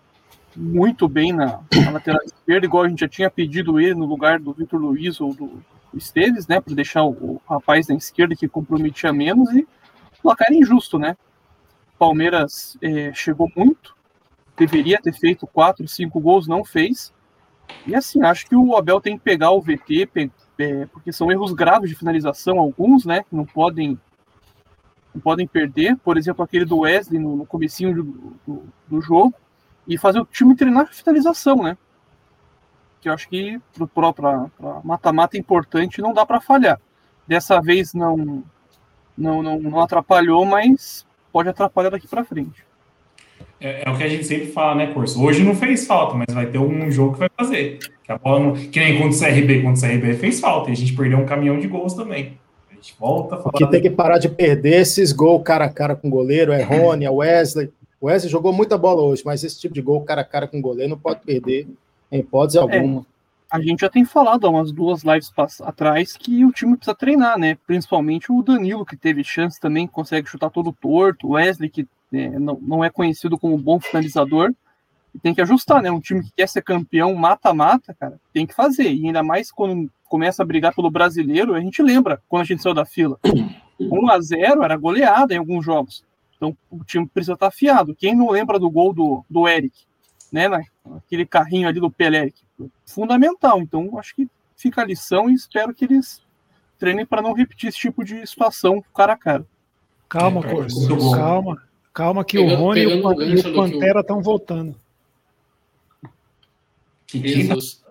muito 0.56 1.06
bem 1.06 1.32
na, 1.32 1.60
na 1.84 1.90
lateral 1.90 2.22
esquerda, 2.24 2.64
igual 2.64 2.84
a 2.84 2.88
gente 2.88 3.00
já 3.00 3.08
tinha 3.08 3.30
pedido 3.30 3.78
ele 3.78 3.94
no 3.94 4.06
lugar 4.06 4.38
do 4.38 4.52
Vitor 4.54 4.80
Luiz 4.80 5.20
ou 5.20 5.34
do 5.34 5.62
Esteves, 5.92 6.46
né, 6.46 6.60
para 6.60 6.74
deixar 6.74 7.04
o, 7.04 7.10
o 7.10 7.42
rapaz 7.48 7.88
na 7.88 7.96
esquerda 7.96 8.34
que 8.34 8.48
comprometia 8.48 9.12
menos 9.12 9.52
e 9.52 9.66
placar 10.22 10.52
injusto, 10.52 10.98
né? 10.98 11.16
Palmeiras 11.98 12.76
eh, 12.82 13.12
chegou 13.14 13.50
muito, 13.56 13.96
deveria 14.56 15.00
ter 15.00 15.12
feito 15.12 15.46
quatro, 15.46 15.86
cinco 15.88 16.20
gols, 16.20 16.46
não 16.46 16.64
fez. 16.64 17.12
E 17.86 17.94
assim, 17.94 18.22
acho 18.22 18.46
que 18.46 18.54
o 18.54 18.76
Abel 18.76 19.00
tem 19.00 19.16
que 19.16 19.24
pegar 19.24 19.50
o 19.52 19.60
VT, 19.60 20.08
eh, 20.58 20.86
porque 20.92 21.12
são 21.12 21.30
erros 21.30 21.52
graves 21.52 21.88
de 21.88 21.96
finalização, 21.96 22.58
alguns, 22.58 23.06
né, 23.06 23.22
que 23.22 23.34
não 23.34 23.46
podem 23.46 23.98
podem 25.18 25.46
perder, 25.46 25.96
por 25.98 26.16
exemplo, 26.16 26.44
aquele 26.44 26.64
do 26.64 26.80
Wesley 26.80 27.20
no, 27.20 27.36
no 27.36 27.46
comecinho 27.46 27.94
do, 27.94 28.36
do, 28.46 28.62
do 28.88 29.00
jogo, 29.00 29.34
e 29.86 29.96
fazer 29.96 30.20
o 30.20 30.26
time 30.26 30.56
treinar 30.56 30.84
a 30.84 30.86
finalização, 30.86 31.62
né? 31.62 31.76
Que 33.00 33.08
eu 33.08 33.12
acho 33.12 33.28
que 33.28 33.60
para 33.94 34.50
mata-mata 34.82 35.36
é 35.36 35.40
importante 35.40 36.00
não 36.00 36.12
dá 36.12 36.26
para 36.26 36.40
falhar. 36.40 36.80
Dessa 37.26 37.60
vez 37.60 37.94
não, 37.94 38.44
não, 39.16 39.42
não, 39.42 39.60
não 39.60 39.80
atrapalhou, 39.80 40.44
mas 40.44 41.06
pode 41.32 41.48
atrapalhar 41.48 41.90
daqui 41.90 42.08
para 42.08 42.24
frente. 42.24 42.64
É, 43.60 43.84
é 43.86 43.90
o 43.90 43.96
que 43.96 44.02
a 44.02 44.08
gente 44.08 44.24
sempre 44.24 44.46
fala, 44.48 44.74
né, 44.74 44.92
Corso? 44.92 45.22
Hoje 45.22 45.42
não 45.42 45.54
fez 45.54 45.86
falta, 45.86 46.14
mas 46.14 46.34
vai 46.34 46.46
ter 46.46 46.58
um 46.58 46.90
jogo 46.90 47.14
que 47.14 47.20
vai 47.20 47.30
fazer. 47.36 47.78
Que, 48.02 48.12
a 48.12 48.18
bola 48.18 48.40
não... 48.40 48.52
que 48.52 48.78
nem 48.78 49.00
contra 49.00 49.16
o 49.16 49.20
CRB, 49.20 49.62
contra 49.62 49.86
o 49.86 49.90
CRB 49.90 50.14
fez 50.14 50.40
falta. 50.40 50.70
E 50.70 50.72
a 50.72 50.76
gente 50.76 50.94
perdeu 50.94 51.18
um 51.18 51.26
caminhão 51.26 51.58
de 51.58 51.66
gols 51.66 51.94
também. 51.94 52.38
A 52.76 52.82
gente 52.82 52.94
volta 52.98 53.36
a 53.36 53.38
falar. 53.38 53.52
Que 53.58 53.66
tem 53.66 53.80
que 53.80 53.90
parar 53.90 54.18
de 54.18 54.28
perder 54.28 54.82
esses 54.82 55.12
gols 55.12 55.42
cara 55.42 55.64
a 55.64 55.70
cara 55.70 55.96
com 55.96 56.08
o 56.08 56.10
goleiro, 56.10 56.52
é 56.52 56.62
Rony, 56.62 57.04
é 57.04 57.10
Wesley. 57.10 57.72
O 58.00 58.06
Wesley 58.06 58.30
jogou 58.30 58.52
muita 58.52 58.76
bola 58.76 59.02
hoje, 59.02 59.22
mas 59.24 59.42
esse 59.42 59.58
tipo 59.58 59.74
de 59.74 59.80
gol 59.80 60.02
cara 60.02 60.20
a 60.20 60.24
cara 60.24 60.46
com 60.46 60.58
o 60.58 60.62
goleiro 60.62 60.90
não 60.90 60.98
pode 60.98 61.20
perder 61.20 61.66
em 62.12 62.20
hipótese 62.20 62.58
alguma. 62.58 63.06
A 63.50 63.60
gente 63.60 63.80
já 63.80 63.88
tem 63.88 64.04
falado 64.04 64.46
há 64.46 64.50
umas 64.50 64.72
duas 64.72 65.02
lives 65.02 65.32
atrás 65.62 66.16
que 66.16 66.44
o 66.44 66.52
time 66.52 66.76
precisa 66.76 66.96
treinar, 66.96 67.38
né? 67.38 67.56
Principalmente 67.66 68.30
o 68.30 68.42
Danilo, 68.42 68.84
que 68.84 68.96
teve 68.96 69.24
chance 69.24 69.58
também, 69.58 69.86
consegue 69.86 70.28
chutar 70.28 70.50
todo 70.50 70.72
torto. 70.72 71.28
O 71.28 71.30
Wesley, 71.32 71.70
que 71.70 71.86
é, 72.12 72.38
não, 72.38 72.58
não 72.60 72.84
é 72.84 72.90
conhecido 72.90 73.38
como 73.38 73.56
bom 73.56 73.80
finalizador. 73.80 74.52
E 75.16 75.18
tem 75.18 75.34
que 75.34 75.40
ajustar, 75.40 75.80
né? 75.82 75.90
Um 75.90 75.98
time 76.00 76.22
que 76.22 76.30
quer 76.36 76.46
ser 76.46 76.62
campeão 76.62 77.14
mata-mata, 77.14 77.96
cara, 77.98 78.20
tem 78.34 78.46
que 78.46 78.54
fazer. 78.54 78.92
E 78.92 79.06
ainda 79.06 79.22
mais 79.22 79.50
quando 79.50 79.90
começa 80.08 80.42
a 80.42 80.46
brigar 80.46 80.74
pelo 80.74 80.90
brasileiro, 80.90 81.54
a 81.54 81.60
gente 81.60 81.82
lembra 81.82 82.22
quando 82.28 82.42
a 82.42 82.44
gente 82.44 82.62
saiu 82.62 82.74
da 82.74 82.84
fila. 82.84 83.18
1 83.80 84.08
a 84.10 84.20
0 84.20 84.62
era 84.62 84.76
goleada 84.76 85.34
em 85.34 85.38
alguns 85.38 85.64
jogos. 85.64 86.04
Então 86.36 86.54
o 86.70 86.84
time 86.84 87.06
precisa 87.06 87.32
estar 87.32 87.46
afiado. 87.46 87.94
Quem 87.96 88.14
não 88.14 88.30
lembra 88.30 88.58
do 88.58 88.70
gol 88.70 88.92
do, 88.92 89.24
do 89.28 89.48
Eric, 89.48 89.74
né? 90.30 90.48
Aquele 90.96 91.24
carrinho 91.24 91.66
ali 91.66 91.80
do 91.80 91.90
Pelé, 91.90 92.30
fundamental. 92.84 93.60
Então 93.60 93.98
acho 93.98 94.14
que 94.14 94.28
fica 94.54 94.82
a 94.82 94.84
lição 94.84 95.30
e 95.30 95.34
espero 95.34 95.74
que 95.74 95.86
eles 95.86 96.22
treinem 96.78 97.06
para 97.06 97.22
não 97.22 97.32
repetir 97.32 97.70
esse 97.70 97.78
tipo 97.78 98.04
de 98.04 98.26
situação 98.26 98.84
cara 98.94 99.14
a 99.14 99.16
cara. 99.16 99.46
Calma, 100.08 100.40
É, 100.44 100.50
Corso. 100.50 101.10
Calma. 101.12 101.62
Calma 101.92 102.22
que 102.24 102.36
Pegando- 102.36 102.60
o 102.60 102.64
Rony 102.66 102.80
e 102.82 103.40
o- 103.40 103.54
Pantera 103.54 104.00
estão 104.00 104.22
voltando. 104.22 104.76
Jesus. 107.12 107.82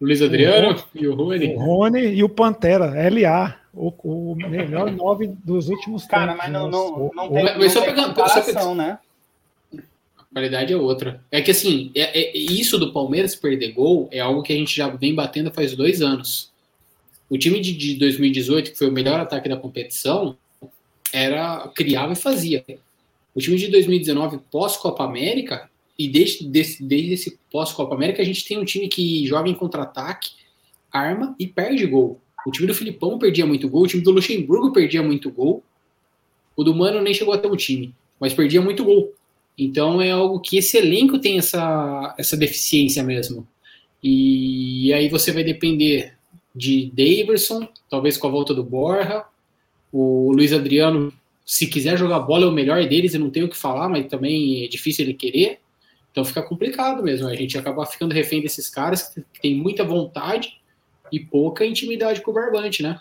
Luiz 0.00 0.20
Adriano 0.20 0.82
e 0.94 1.06
o 1.06 1.14
Rony. 1.14 1.54
O 1.54 1.58
Rony 1.60 2.00
e 2.14 2.24
o 2.24 2.28
Pantera, 2.28 2.86
LA. 3.08 3.56
O, 3.72 3.92
o 4.32 4.34
melhor 4.36 4.90
nove 4.90 5.28
dos 5.44 5.68
últimos 5.68 6.04
Cara, 6.04 6.32
tempos. 6.32 6.38
mas 6.44 6.52
não, 6.52 6.64
né? 6.66 6.70
não, 6.72 6.86
O- 6.94 7.10
não 7.14 7.26
o- 7.30 7.32
tem, 7.32 7.44
Mas 7.44 7.56
não 7.58 7.70
só 7.70 7.80
tem 7.80 7.90
pegando- 7.90 8.08
comparação, 8.14 8.74
né? 8.74 8.98
A 10.18 10.24
qualidade 10.34 10.72
é 10.72 10.76
outra. 10.76 11.22
É 11.30 11.40
que 11.40 11.50
assim, 11.52 11.90
é- 11.94 12.20
é- 12.20 12.36
isso 12.36 12.78
do 12.78 12.92
Palmeiras 12.92 13.34
perder 13.34 13.72
gol 13.72 14.08
é 14.10 14.18
algo 14.20 14.42
que 14.42 14.52
a 14.52 14.56
gente 14.56 14.74
já 14.76 14.88
vem 14.88 15.14
batendo 15.14 15.50
faz 15.52 15.74
dois 15.74 16.02
anos. 16.02 16.50
O 17.30 17.38
time 17.38 17.60
de, 17.60 17.72
de 17.74 17.94
2018, 17.94 18.72
que 18.72 18.78
foi 18.78 18.88
o 18.88 18.92
melhor 18.92 19.18
ataque 19.20 19.48
da 19.48 19.56
competição, 19.56 20.36
era 21.12 21.66
criava 21.74 22.12
e 22.12 22.16
fazia. 22.16 22.64
O 23.34 23.40
time 23.40 23.56
de 23.56 23.68
2019, 23.68 24.38
pós-Copa 24.50 25.04
América, 25.04 25.70
e 26.02 26.08
desde, 26.08 26.48
desde, 26.48 26.82
desde 26.82 27.12
esse 27.12 27.38
pós-Copa 27.50 27.94
América, 27.94 28.22
a 28.22 28.24
gente 28.24 28.44
tem 28.44 28.58
um 28.58 28.64
time 28.64 28.88
que 28.88 29.24
joga 29.26 29.48
em 29.48 29.54
contra-ataque, 29.54 30.30
arma 30.90 31.36
e 31.38 31.46
perde 31.46 31.86
gol. 31.86 32.20
O 32.44 32.50
time 32.50 32.66
do 32.66 32.74
Filipão 32.74 33.18
perdia 33.18 33.46
muito 33.46 33.68
gol, 33.68 33.84
o 33.84 33.86
time 33.86 34.02
do 34.02 34.10
Luxemburgo 34.10 34.72
perdia 34.72 35.02
muito 35.02 35.30
gol. 35.30 35.62
O 36.56 36.64
do 36.64 36.74
Mano 36.74 37.00
nem 37.00 37.14
chegou 37.14 37.32
até 37.32 37.46
o 37.46 37.56
time, 37.56 37.94
mas 38.18 38.34
perdia 38.34 38.60
muito 38.60 38.84
gol. 38.84 39.12
Então 39.56 40.02
é 40.02 40.10
algo 40.10 40.40
que 40.40 40.56
esse 40.56 40.76
elenco 40.76 41.20
tem 41.20 41.38
essa, 41.38 42.14
essa 42.18 42.36
deficiência 42.36 43.02
mesmo. 43.02 43.46
E 44.02 44.92
aí 44.92 45.08
você 45.08 45.30
vai 45.30 45.44
depender 45.44 46.14
de 46.54 46.90
Daverson, 46.92 47.68
talvez 47.88 48.16
com 48.16 48.26
a 48.26 48.30
volta 48.30 48.52
do 48.52 48.64
Borja. 48.64 49.24
O 49.92 50.32
Luiz 50.32 50.52
Adriano, 50.52 51.12
se 51.46 51.68
quiser 51.68 51.96
jogar 51.96 52.18
bola, 52.20 52.44
é 52.44 52.48
o 52.48 52.52
melhor 52.52 52.84
deles, 52.88 53.14
eu 53.14 53.20
não 53.20 53.30
tenho 53.30 53.46
o 53.46 53.48
que 53.48 53.56
falar, 53.56 53.88
mas 53.88 54.06
também 54.06 54.64
é 54.64 54.68
difícil 54.68 55.04
ele 55.04 55.14
querer. 55.14 55.60
Então 56.12 56.24
fica 56.24 56.42
complicado 56.42 57.02
mesmo. 57.02 57.26
A 57.26 57.34
gente 57.34 57.58
acaba 57.58 57.84
ficando 57.86 58.14
refém 58.14 58.42
desses 58.42 58.68
caras 58.68 59.08
que 59.08 59.40
tem 59.40 59.56
muita 59.56 59.82
vontade 59.82 60.60
e 61.10 61.18
pouca 61.18 61.64
intimidade 61.64 62.20
com 62.20 62.30
o 62.30 62.34
Barbante, 62.34 62.82
né? 62.82 63.00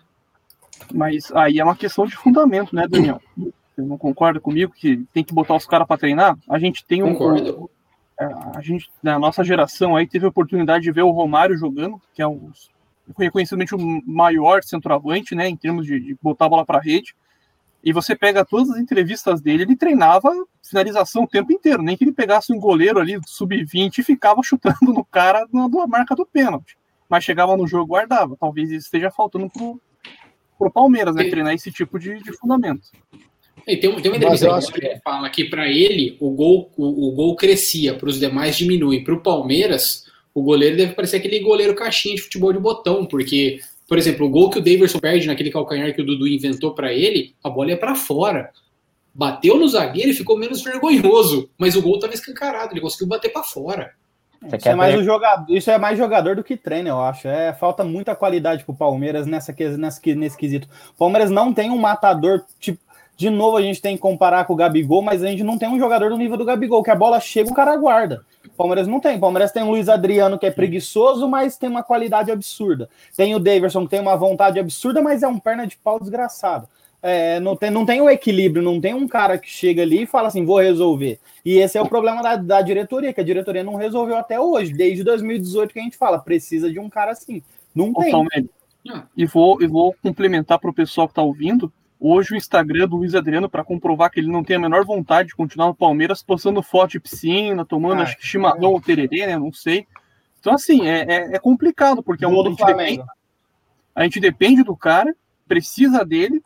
Mas 0.93 1.31
aí 1.33 1.59
é 1.59 1.63
uma 1.63 1.75
questão 1.75 2.05
de 2.05 2.15
fundamento, 2.15 2.73
né, 2.73 2.87
Daniel? 2.87 3.21
Você 3.37 3.81
não 3.81 3.97
concorda 3.97 4.39
comigo 4.39 4.73
que 4.73 5.05
tem 5.13 5.23
que 5.23 5.33
botar 5.33 5.55
os 5.55 5.65
caras 5.65 5.87
para 5.87 5.97
treinar? 5.97 6.37
A 6.49 6.57
gente 6.57 6.83
tem 6.85 7.03
um. 7.03 7.13
Concordo. 7.13 7.69
é, 8.19 8.25
A 8.55 8.61
gente, 8.61 8.89
na 9.03 9.19
nossa 9.19 9.43
geração 9.43 9.95
aí, 9.95 10.07
teve 10.07 10.25
a 10.25 10.29
oportunidade 10.29 10.83
de 10.83 10.91
ver 10.91 11.03
o 11.03 11.11
Romário 11.11 11.57
jogando, 11.57 12.01
que 12.13 12.21
é 12.21 12.27
um 12.27 12.51
reconhecidamente 13.17 13.75
o 13.75 14.01
maior 14.05 14.63
centroavante, 14.63 15.35
né, 15.35 15.47
em 15.47 15.55
termos 15.55 15.85
de, 15.85 15.99
de 15.99 16.17
botar 16.21 16.45
a 16.45 16.49
bola 16.49 16.65
para 16.65 16.79
rede. 16.79 17.13
E 17.83 17.91
você 17.91 18.15
pega 18.15 18.45
todas 18.45 18.69
as 18.69 18.77
entrevistas 18.77 19.41
dele, 19.41 19.63
ele 19.63 19.75
treinava 19.75 20.31
finalização 20.63 21.23
o 21.23 21.27
tempo 21.27 21.51
inteiro, 21.51 21.81
nem 21.81 21.97
que 21.97 22.03
ele 22.03 22.11
pegasse 22.11 22.53
um 22.53 22.59
goleiro 22.59 22.99
ali 22.99 23.19
sub-20 23.25 23.97
e 23.97 24.03
ficava 24.03 24.41
chutando 24.43 24.93
no 24.93 25.03
cara 25.03 25.47
na, 25.51 25.67
na 25.67 25.87
marca 25.87 26.15
do 26.15 26.25
pênalti. 26.25 26.77
Mas 27.09 27.23
chegava 27.23 27.57
no 27.57 27.67
jogo 27.67 27.85
e 27.85 27.89
guardava. 27.89 28.37
Talvez 28.39 28.69
isso 28.71 28.85
esteja 28.85 29.11
faltando 29.11 29.49
pro, 29.49 29.81
pro 30.57 30.71
Palmeiras, 30.71 31.15
né? 31.15 31.25
E- 31.25 31.29
Treinar 31.29 31.53
esse 31.53 31.71
tipo 31.71 31.99
de, 31.99 32.21
de 32.21 32.31
fundamento. 32.37 32.83
E 33.67 33.77
tem, 33.77 33.93
tem 34.01 34.11
uma 34.11 34.17
entrevista 34.17 34.71
que 34.71 34.99
fala 35.03 35.29
que 35.29 35.45
para 35.45 35.67
ele 35.67 36.17
o 36.19 36.31
gol, 36.31 36.71
o, 36.77 37.09
o 37.09 37.11
gol 37.11 37.35
crescia, 37.35 37.93
para 37.93 38.09
os 38.09 38.19
demais 38.19 38.55
diminui. 38.57 39.03
Para 39.03 39.13
o 39.13 39.21
Palmeiras, 39.21 40.05
o 40.33 40.41
goleiro 40.41 40.77
deve 40.77 40.93
parecer 40.93 41.17
aquele 41.17 41.39
goleiro 41.39 41.75
caixinha 41.75 42.15
de 42.15 42.21
futebol 42.21 42.53
de 42.53 42.59
botão, 42.59 43.05
porque, 43.05 43.59
por 43.91 43.97
exemplo, 43.97 44.25
o 44.25 44.29
gol 44.29 44.49
que 44.49 44.57
o 44.57 44.61
Davidson 44.61 44.99
perde 44.99 45.27
naquele 45.27 45.51
calcanhar 45.51 45.93
que 45.93 46.01
o 46.01 46.05
Dudu 46.05 46.25
inventou 46.25 46.73
para 46.73 46.93
ele, 46.93 47.35
a 47.43 47.49
bola 47.49 47.73
é 47.73 47.75
para 47.75 47.93
fora. 47.93 48.49
Bateu 49.13 49.57
no 49.57 49.67
zagueiro 49.67 50.11
e 50.11 50.13
ficou 50.13 50.37
menos 50.37 50.63
vergonhoso, 50.63 51.49
mas 51.57 51.75
o 51.75 51.81
gol 51.81 51.95
estava 51.95 52.13
escancarado, 52.13 52.71
ele 52.71 52.79
conseguiu 52.79 53.09
bater 53.09 53.33
para 53.33 53.43
fora. 53.43 53.91
Isso 54.57 54.69
é, 54.69 54.75
mais 54.75 54.97
o 54.97 55.03
jogador, 55.03 55.53
isso 55.53 55.69
é 55.69 55.77
mais 55.77 55.97
jogador 55.97 56.37
do 56.37 56.43
que 56.43 56.55
treino, 56.55 56.87
eu 56.87 57.01
acho. 57.01 57.27
É, 57.27 57.51
falta 57.51 57.83
muita 57.83 58.15
qualidade 58.15 58.63
pro 58.63 58.73
Palmeiras 58.73 59.27
nessa, 59.27 59.53
nessa, 59.77 60.01
nesse 60.15 60.37
quesito. 60.37 60.69
O 60.95 60.97
Palmeiras 60.97 61.29
não 61.29 61.53
tem 61.53 61.69
um 61.69 61.77
matador, 61.77 62.45
tipo, 62.61 62.79
de 63.21 63.29
novo 63.29 63.55
a 63.55 63.61
gente 63.61 63.79
tem 63.79 63.95
que 63.95 64.01
comparar 64.01 64.45
com 64.45 64.53
o 64.53 64.55
Gabigol, 64.55 65.03
mas 65.03 65.23
a 65.23 65.27
gente 65.27 65.43
não 65.43 65.55
tem 65.55 65.69
um 65.69 65.77
jogador 65.77 66.09
do 66.09 66.17
nível 66.17 66.35
do 66.35 66.43
Gabigol, 66.43 66.81
que 66.81 66.89
a 66.89 66.95
bola 66.95 67.19
chega, 67.19 67.51
o 67.51 67.53
cara 67.53 67.77
guarda. 67.77 68.25
O 68.43 68.49
Palmeiras 68.49 68.87
não 68.87 68.99
tem. 68.99 69.19
Palmeiras 69.19 69.51
tem 69.51 69.61
o 69.61 69.69
Luiz 69.69 69.87
Adriano, 69.87 70.39
que 70.39 70.47
é 70.47 70.51
preguiçoso, 70.51 71.29
mas 71.29 71.55
tem 71.55 71.69
uma 71.69 71.83
qualidade 71.83 72.31
absurda. 72.31 72.89
Tem 73.15 73.35
o 73.35 73.39
Daverson, 73.39 73.83
que 73.83 73.91
tem 73.91 73.99
uma 73.99 74.15
vontade 74.15 74.59
absurda, 74.59 75.03
mas 75.03 75.21
é 75.21 75.27
um 75.27 75.37
perna 75.37 75.67
de 75.67 75.77
pau 75.77 75.99
desgraçado. 75.99 76.67
É, 77.03 77.39
não, 77.39 77.55
tem, 77.55 77.69
não 77.69 77.85
tem 77.85 78.01
o 78.01 78.09
equilíbrio, 78.09 78.63
não 78.63 78.81
tem 78.81 78.95
um 78.95 79.07
cara 79.07 79.37
que 79.37 79.49
chega 79.49 79.83
ali 79.83 80.03
e 80.03 80.07
fala 80.07 80.27
assim, 80.27 80.43
vou 80.43 80.59
resolver. 80.59 81.19
E 81.45 81.59
esse 81.59 81.77
é 81.77 81.81
o 81.81 81.87
problema 81.87 82.23
da, 82.23 82.35
da 82.35 82.61
diretoria, 82.63 83.13
que 83.13 83.21
a 83.21 83.23
diretoria 83.23 83.63
não 83.63 83.75
resolveu 83.75 84.17
até 84.17 84.39
hoje, 84.39 84.73
desde 84.73 85.03
2018 85.03 85.73
que 85.73 85.79
a 85.79 85.83
gente 85.83 85.97
fala, 85.97 86.17
precisa 86.17 86.71
de 86.71 86.79
um 86.79 86.89
cara 86.89 87.11
assim. 87.11 87.43
Não 87.75 87.93
tem. 87.93 88.11
e 89.15 89.25
vou, 89.27 89.61
e 89.61 89.67
vou 89.67 89.95
complementar 90.01 90.57
para 90.57 90.71
o 90.71 90.73
pessoal 90.73 91.07
que 91.07 91.11
está 91.11 91.21
ouvindo. 91.21 91.71
Hoje 92.03 92.33
o 92.33 92.35
Instagram 92.35 92.87
do 92.87 92.95
Luiz 92.95 93.13
Adriano, 93.13 93.47
para 93.47 93.63
comprovar 93.63 94.09
que 94.09 94.19
ele 94.19 94.31
não 94.31 94.43
tem 94.43 94.55
a 94.55 94.59
menor 94.59 94.83
vontade 94.83 95.29
de 95.29 95.35
continuar 95.35 95.67
no 95.67 95.75
Palmeiras, 95.75 96.23
postando 96.23 96.63
foto 96.63 96.93
de 96.93 96.99
piscina, 96.99 97.63
tomando 97.63 97.99
ah, 97.99 98.03
acho 98.03 98.17
que 98.17 98.25
chimarrão 98.25 98.69
é. 98.71 98.73
ou 98.73 98.81
tererê, 98.81 99.27
né? 99.27 99.37
Não 99.37 99.53
sei. 99.53 99.85
Então, 100.39 100.51
assim, 100.51 100.87
é, 100.87 101.01
é, 101.01 101.35
é 101.35 101.39
complicado, 101.39 102.01
porque 102.01 102.25
é 102.25 102.27
um, 102.27 102.43
gente 102.43 102.65
depende, 102.65 103.03
a 103.93 104.03
gente 104.03 104.19
depende 104.19 104.63
do 104.63 104.75
cara, 104.75 105.15
precisa 105.47 106.03
dele, 106.03 106.41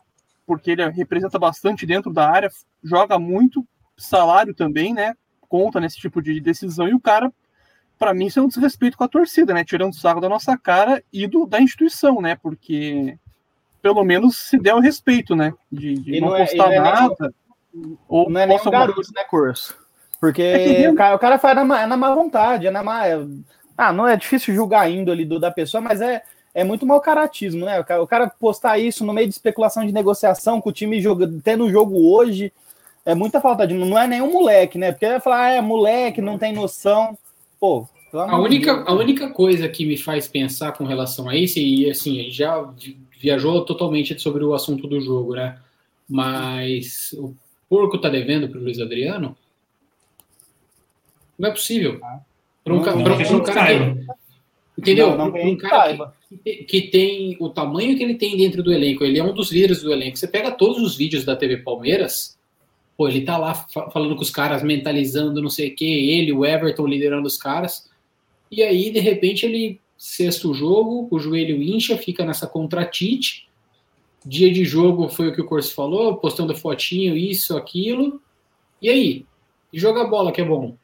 porque 0.46 0.72
ele 0.72 0.86
representa 0.90 1.38
bastante 1.38 1.86
dentro 1.86 2.12
da 2.12 2.30
área, 2.30 2.50
joga 2.84 3.18
muito, 3.18 3.66
salário 3.96 4.52
também, 4.52 4.92
né? 4.92 5.14
Conta 5.48 5.80
nesse 5.80 5.96
tipo 5.96 6.20
de 6.20 6.38
decisão, 6.38 6.86
e 6.86 6.92
o 6.92 7.00
cara, 7.00 7.32
para 7.98 8.12
mim, 8.12 8.26
isso 8.26 8.38
é 8.38 8.42
um 8.42 8.48
desrespeito 8.48 8.98
com 8.98 9.04
a 9.04 9.08
torcida, 9.08 9.54
né? 9.54 9.64
Tirando 9.64 9.94
o 9.94 9.96
saco 9.96 10.20
da 10.20 10.28
nossa 10.28 10.54
cara 10.58 11.02
e 11.10 11.26
do, 11.26 11.46
da 11.46 11.62
instituição, 11.62 12.20
né? 12.20 12.36
Porque 12.36 13.18
pelo 13.86 14.02
menos 14.02 14.36
se 14.36 14.58
der 14.58 14.74
o 14.74 14.80
respeito, 14.80 15.36
né? 15.36 15.54
De, 15.70 15.94
de 15.94 16.20
não, 16.20 16.30
não, 16.30 16.36
postar 16.38 16.72
é, 16.72 16.80
nada. 16.80 17.34
Nem, 17.72 17.98
ou 18.08 18.28
não 18.28 18.40
é 18.40 18.46
nem 18.46 18.58
um 18.58 18.70
garoto, 18.70 19.00
né, 19.14 19.22
curso? 19.30 19.76
Porque 20.20 20.42
é 20.42 20.90
o, 20.90 20.94
cara, 20.96 21.14
o 21.14 21.18
cara 21.20 21.38
faz 21.38 21.54
na, 21.64 21.82
é 21.82 21.86
na 21.86 21.96
má 21.96 22.12
vontade, 22.12 22.66
é 22.66 22.70
na 22.72 22.82
má. 22.82 23.06
É, 23.06 23.24
ah, 23.78 23.92
não 23.92 24.08
é 24.08 24.16
difícil 24.16 24.52
julgar 24.52 24.80
a 24.80 24.90
índole 24.90 25.24
do, 25.24 25.38
da 25.38 25.52
pessoa, 25.52 25.80
mas 25.80 26.00
é, 26.00 26.20
é 26.52 26.64
muito 26.64 26.84
mau 26.84 27.00
caratismo, 27.00 27.64
né? 27.64 27.78
O 27.78 27.84
cara, 27.84 28.02
o 28.02 28.06
cara, 28.08 28.28
postar 28.40 28.76
isso 28.76 29.04
no 29.04 29.12
meio 29.12 29.28
de 29.28 29.34
especulação 29.34 29.86
de 29.86 29.92
negociação 29.92 30.60
com 30.60 30.70
o 30.70 30.72
time 30.72 31.00
joga, 31.00 31.30
tendo 31.44 31.70
jogo 31.70 32.12
hoje, 32.12 32.52
é 33.04 33.14
muita 33.14 33.40
falta 33.40 33.68
de. 33.68 33.74
Não 33.74 33.96
é 33.96 34.08
nenhum 34.08 34.32
moleque, 34.32 34.78
né? 34.78 34.90
Porque 34.90 35.06
vai 35.06 35.20
falar, 35.20 35.42
ah, 35.44 35.50
é 35.52 35.60
moleque, 35.60 36.20
não 36.20 36.38
tem 36.38 36.52
noção. 36.52 37.16
Pô, 37.60 37.86
a 38.12 38.38
única, 38.38 38.82
a 38.86 38.92
única 38.92 39.30
coisa 39.30 39.68
que 39.68 39.84
me 39.84 39.96
faz 39.96 40.26
pensar 40.26 40.72
com 40.72 40.84
relação 40.84 41.28
a 41.28 41.36
isso, 41.36 41.58
e 41.58 41.88
assim, 41.90 42.30
já 42.30 42.68
viajou 43.18 43.64
totalmente 43.64 44.18
sobre 44.20 44.44
o 44.44 44.54
assunto 44.54 44.86
do 44.86 45.00
jogo, 45.00 45.34
né? 45.34 45.58
Mas 46.08 47.12
o 47.14 47.34
porco 47.68 47.98
tá 47.98 48.08
devendo 48.08 48.48
para 48.48 48.58
o 48.58 48.62
Luiz 48.62 48.78
Adriano? 48.78 49.36
Não 51.38 51.48
é 51.48 51.52
possível. 51.52 52.00
Para 52.64 52.74
um, 52.74 52.76
não, 52.76 52.82
pra, 52.82 53.36
um 53.36 53.42
cara 53.42 53.94
que, 53.94 54.80
entendeu? 54.80 55.16
Não, 55.16 55.30
não 55.30 55.40
um 55.40 55.56
cara 55.56 56.12
que, 56.44 56.54
que, 56.64 56.82
tem 56.82 57.36
o 57.38 57.48
tamanho 57.48 57.96
que 57.96 58.02
ele 58.02 58.14
tem 58.14 58.36
dentro 58.36 58.62
do 58.62 58.72
elenco, 58.72 59.04
ele 59.04 59.18
é 59.18 59.24
um 59.24 59.32
dos 59.34 59.52
líderes 59.52 59.82
do 59.82 59.92
elenco. 59.92 60.16
Você 60.16 60.26
pega 60.26 60.50
todos 60.50 60.82
os 60.82 60.96
vídeos 60.96 61.24
da 61.24 61.36
TV 61.36 61.58
Palmeiras, 61.58 62.36
pô, 62.96 63.08
ele 63.08 63.22
tá 63.22 63.36
lá 63.36 63.54
falando 63.92 64.16
com 64.16 64.22
os 64.22 64.30
caras, 64.30 64.62
mentalizando, 64.62 65.42
não 65.42 65.50
sei 65.50 65.68
o 65.68 65.74
que, 65.74 65.84
ele, 65.84 66.32
o 66.32 66.44
Everton 66.44 66.86
liderando 66.86 67.26
os 67.26 67.36
caras, 67.36 67.88
e 68.50 68.62
aí 68.62 68.90
de 68.90 69.00
repente 69.00 69.46
ele 69.46 69.80
Sexto 69.96 70.52
jogo, 70.52 71.08
o 71.10 71.18
joelho 71.18 71.62
incha, 71.62 71.96
fica 71.96 72.24
nessa 72.24 72.46
contratite. 72.46 73.48
Dia 74.24 74.52
de 74.52 74.64
jogo 74.64 75.08
foi 75.08 75.28
o 75.28 75.32
que 75.34 75.40
o 75.40 75.46
Corso 75.46 75.74
falou, 75.74 76.16
postando 76.16 76.54
fotinho, 76.54 77.16
isso, 77.16 77.56
aquilo. 77.56 78.20
E 78.82 78.88
aí? 78.88 79.26
E 79.72 79.78
joga 79.78 80.04
bola, 80.04 80.32
que 80.32 80.40
é 80.40 80.44
bom. 80.44 80.76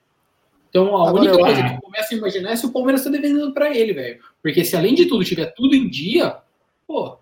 Então 0.71 0.97
a 0.97 1.09
Agora, 1.11 1.25
única 1.25 1.39
coisa 1.39 1.63
que 1.63 1.75
eu 1.75 1.81
começo 1.81 2.15
a 2.15 2.17
imaginar 2.17 2.51
é 2.53 2.57
se 2.57 2.65
o 2.65 2.73
Palmeiras 2.73 3.05
está 3.05 3.11
devendo 3.11 3.53
para 3.53 3.77
ele, 3.77 3.93
velho. 3.93 4.21
Porque 4.43 4.65
se 4.65 4.75
além 4.75 4.95
de 4.95 5.05
tudo 5.05 5.25
tiver 5.25 5.53
tudo 5.55 5.75
em 5.75 5.89
dia, 5.89 6.37
pô. 6.87 7.19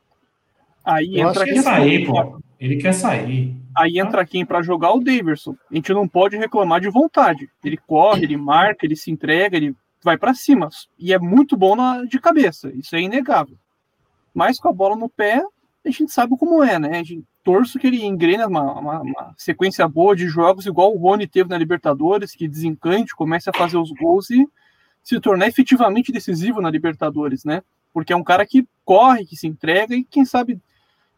Aí 0.85 1.21
entra 1.21 1.45
quem 1.45 1.61
sair, 1.61 2.07
pô. 2.07 2.41
Ele 2.61 2.77
quer 2.77 2.93
sair. 2.93 3.57
Aí 3.77 3.99
entra 3.99 4.25
quem 4.25 4.45
para 4.47 4.63
jogar 4.63 4.93
o 4.93 5.01
Daverson. 5.01 5.57
A 5.71 5.75
gente 5.75 5.93
não 5.93 6.07
pode 6.07 6.37
reclamar 6.37 6.81
de 6.81 6.91
vontade. 6.91 7.49
Ele 7.65 7.77
corre, 7.77 8.25
ele 8.25 8.37
marca, 8.37 8.87
ele 8.87 8.95
se 8.95 9.11
entrega, 9.11 9.57
ele 9.57 9.75
vai 10.03 10.17
para 10.17 10.35
cima. 10.35 10.69
E 10.99 11.13
é 11.13 11.19
muito 11.19 11.57
bom 11.57 11.77
na, 11.77 12.05
de 12.05 12.19
cabeça, 12.19 12.71
isso 12.75 12.95
é 12.97 13.01
inegável. 13.01 13.57
Mas 14.35 14.59
com 14.59 14.69
a 14.69 14.73
bola 14.73 14.97
no 14.97 15.09
pé, 15.09 15.43
a 15.85 15.91
gente 15.91 16.13
sabe 16.13 16.37
como 16.37 16.63
é, 16.63 16.79
né? 16.79 16.99
A 16.99 17.03
gente 17.03 17.25
torço 17.43 17.79
que 17.79 17.87
ele 17.87 18.05
engrena 18.05 18.47
uma, 18.47 18.73
uma, 18.79 19.01
uma, 19.01 19.35
sequência 19.37 19.87
boa 19.89 20.15
de 20.15 20.29
jogos, 20.29 20.67
igual 20.67 20.95
o 20.95 20.99
Rony 20.99 21.27
teve 21.27 21.49
na 21.49 21.59
Libertadores, 21.59 22.33
que 22.33 22.47
desencante, 22.47 23.17
comece 23.17 23.49
a 23.49 23.53
fazer 23.53 23.79
os 23.79 23.91
gols 23.91 24.31
e 24.31 24.47
se 25.03 25.19
tornar 25.21 25.49
efetivamente 25.49 26.13
decisivo 26.13 26.61
na 26.61 26.71
Libertadores, 26.71 27.45
né? 27.45 27.63
Porque 27.93 28.13
é 28.13 28.17
um 28.17 28.23
cara 28.23 28.47
que 28.47 28.67
corre, 28.85 29.25
que 29.25 29.37
se 29.37 29.47
entrega 29.47 29.95
e 29.97 30.05
quem 30.05 30.25
sabe 30.25 30.61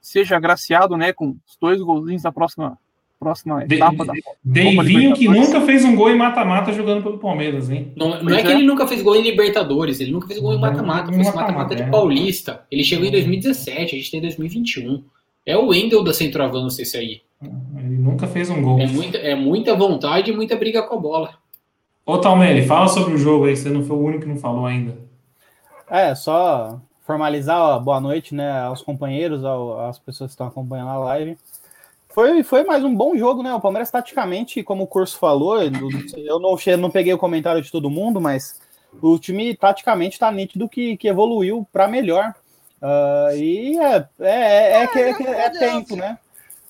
seja 0.01 0.37
agraciado, 0.37 0.97
né, 0.97 1.13
com 1.13 1.37
os 1.47 1.57
dois 1.61 1.81
golzinhos 1.81 2.25
na 2.25 2.33
próxima 2.33 2.77
próxima 3.23 3.65
etapa 3.65 4.05
da 4.05 4.13
Deivinho 4.45 5.15
que 5.15 5.29
nunca 5.29 5.61
fez 5.61 5.85
um 5.85 5.95
gol 5.95 6.11
em 6.11 6.17
mata-mata 6.17 6.73
jogando 6.73 7.03
pelo 7.03 7.19
Palmeiras, 7.19 7.71
hein? 7.71 7.93
Não, 7.97 8.23
não 8.23 8.35
é, 8.35 8.41
é, 8.41 8.43
que 8.43 8.51
ele 8.51 8.65
nunca 8.65 8.87
fez 8.87 9.01
gol 9.03 9.15
em 9.17 9.23
Libertadores, 9.23 10.01
ele 10.01 10.11
nunca 10.11 10.27
fez 10.27 10.41
gol 10.41 10.55
em 10.55 10.61
mata-mata, 10.61 11.13
fez 11.13 11.35
mata-mata 11.35 11.75
de 11.77 11.83
é. 11.83 11.91
Paulista. 11.91 12.65
Ele 12.71 12.83
chegou 12.83 13.07
em 13.07 13.11
2017, 13.11 13.95
a 13.95 13.99
gente 13.99 14.11
tem 14.11 14.21
2021. 14.21 15.05
É 15.47 15.57
o 15.57 15.69
Wendel 15.69 16.03
da 16.03 16.13
centroavança 16.13 16.83
esse 16.83 16.97
aí. 16.97 17.21
Ele 17.77 17.97
nunca 17.97 18.27
fez 18.27 18.51
um 18.51 18.61
gol. 18.63 18.81
É 18.81 18.87
muita, 18.87 19.19
é 19.19 19.35
muita 19.35 19.75
vontade 19.75 20.31
e 20.31 20.35
muita 20.35 20.57
briga 20.57 20.83
com 20.83 20.95
a 20.95 20.99
bola. 20.99 21.35
Ô, 22.05 22.19
Talmeli, 22.19 22.67
fala 22.67 22.89
sobre 22.89 23.15
o 23.15 23.19
jogo 23.19 23.45
aí, 23.45 23.57
você 23.57 23.69
não 23.69 23.85
foi 23.85 23.97
o 23.97 24.01
único 24.01 24.23
que 24.23 24.29
não 24.29 24.37
falou 24.37 24.67
ainda. 24.67 24.97
É, 25.89 26.15
só 26.15 26.81
formalizar, 27.03 27.61
ó, 27.61 27.79
boa 27.79 28.01
noite, 28.01 28.35
né, 28.35 28.63
aos 28.63 28.83
companheiros, 28.83 29.45
às 29.45 29.99
pessoas 29.99 30.31
que 30.31 30.35
estão 30.35 30.47
acompanhando 30.47 30.91
a 30.91 30.99
live. 30.99 31.37
Foi, 32.13 32.43
foi 32.43 32.63
mais 32.63 32.85
um 32.85 32.95
bom 32.95 33.17
jogo, 33.17 33.43
né? 33.43 33.55
O 33.55 33.61
Palmeiras, 33.61 33.91
taticamente, 33.91 34.63
como 34.63 34.85
o 34.85 34.87
curso 34.87 35.19
falou, 35.19 35.63
eu 35.63 36.39
não, 36.39 36.57
não 36.79 36.91
peguei 36.91 37.13
o 37.15 37.19
comentário 37.19 37.63
de 37.63 37.73
todo 37.73 37.89
mundo, 37.89 38.21
mas 38.21 38.61
o 39.01 39.19
time, 39.19 39.57
taticamente, 39.57 40.17
está 40.17 40.31
nítido 40.31 40.69
que, 40.69 40.97
que 40.99 41.09
evoluiu 41.09 41.67
para 41.73 41.89
melhor. 41.89 42.35
Uh, 42.83 43.37
e 43.37 43.79
é, 43.79 44.07
é, 44.21 44.31
é, 44.31 44.85
é, 44.85 45.11
é, 45.11 45.41
é 45.47 45.51
tempo, 45.51 45.97
né? 45.97 46.19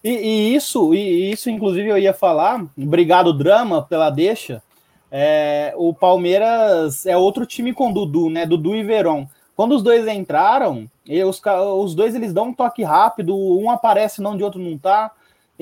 E, 0.05 0.11
e, 0.11 0.55
isso, 0.55 0.95
e 0.95 1.33
isso, 1.33 1.51
inclusive, 1.51 1.89
eu 1.89 1.99
ia 1.99 2.15
falar, 2.15 2.65
obrigado, 2.79 3.33
Drama, 3.33 3.83
pela 3.83 4.11
deixa. 4.11 4.63
É, 5.11 5.75
o 5.77 5.93
Palmeiras 5.93 7.05
é 7.05 7.17
outro 7.17 7.45
time 7.45 7.73
com 7.73 7.93
Dudu, 7.93 8.31
né? 8.31 8.47
Dudu 8.47 8.77
e 8.77 8.85
Verón. 8.85 9.27
Quando 9.57 9.75
os 9.75 9.83
dois 9.83 10.07
entraram, 10.07 10.89
os, 11.27 11.43
os 11.79 11.95
dois 11.97 12.15
eles 12.15 12.33
dão 12.33 12.47
um 12.47 12.55
toque 12.55 12.85
rápido, 12.85 13.37
um 13.37 13.71
aparece 13.71 14.23
não 14.23 14.37
de 14.37 14.45
outro 14.45 14.61
não 14.61 14.79
tá 14.79 15.11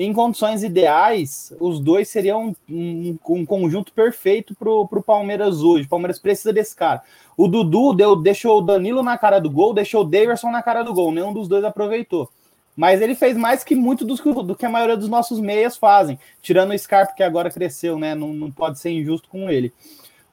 em 0.03 0.13
condições 0.13 0.63
ideais, 0.63 1.53
os 1.59 1.79
dois 1.79 2.07
seriam 2.09 2.55
um, 2.69 3.17
um 3.29 3.45
conjunto 3.45 3.93
perfeito 3.93 4.55
para 4.55 4.69
o 4.69 5.03
Palmeiras 5.03 5.61
hoje. 5.61 5.85
O 5.85 5.89
Palmeiras 5.89 6.17
precisa 6.17 6.51
desse 6.51 6.75
cara. 6.75 7.01
O 7.37 7.47
Dudu 7.47 7.93
deu, 7.93 8.15
deixou 8.15 8.57
o 8.57 8.61
Danilo 8.61 9.03
na 9.03 9.17
cara 9.17 9.39
do 9.39 9.49
gol, 9.49 9.73
deixou 9.73 10.01
o 10.01 10.05
Daverson 10.05 10.49
na 10.49 10.63
cara 10.63 10.83
do 10.83 10.93
gol. 10.93 11.11
Nenhum 11.11 11.33
dos 11.33 11.47
dois 11.47 11.63
aproveitou. 11.63 12.29
Mas 12.75 13.01
ele 13.01 13.13
fez 13.13 13.37
mais 13.37 13.63
que 13.63 13.75
muito 13.75 14.03
do, 14.05 14.15
do 14.43 14.55
que 14.55 14.65
a 14.65 14.69
maioria 14.69 14.97
dos 14.97 15.09
nossos 15.09 15.39
meias 15.39 15.77
fazem. 15.77 16.17
Tirando 16.41 16.71
o 16.71 16.79
Scarpa, 16.79 17.13
que 17.13 17.21
agora 17.21 17.51
cresceu, 17.51 17.99
né? 17.99 18.15
Não, 18.15 18.33
não 18.33 18.51
pode 18.51 18.79
ser 18.79 18.91
injusto 18.91 19.29
com 19.29 19.49
ele. 19.49 19.73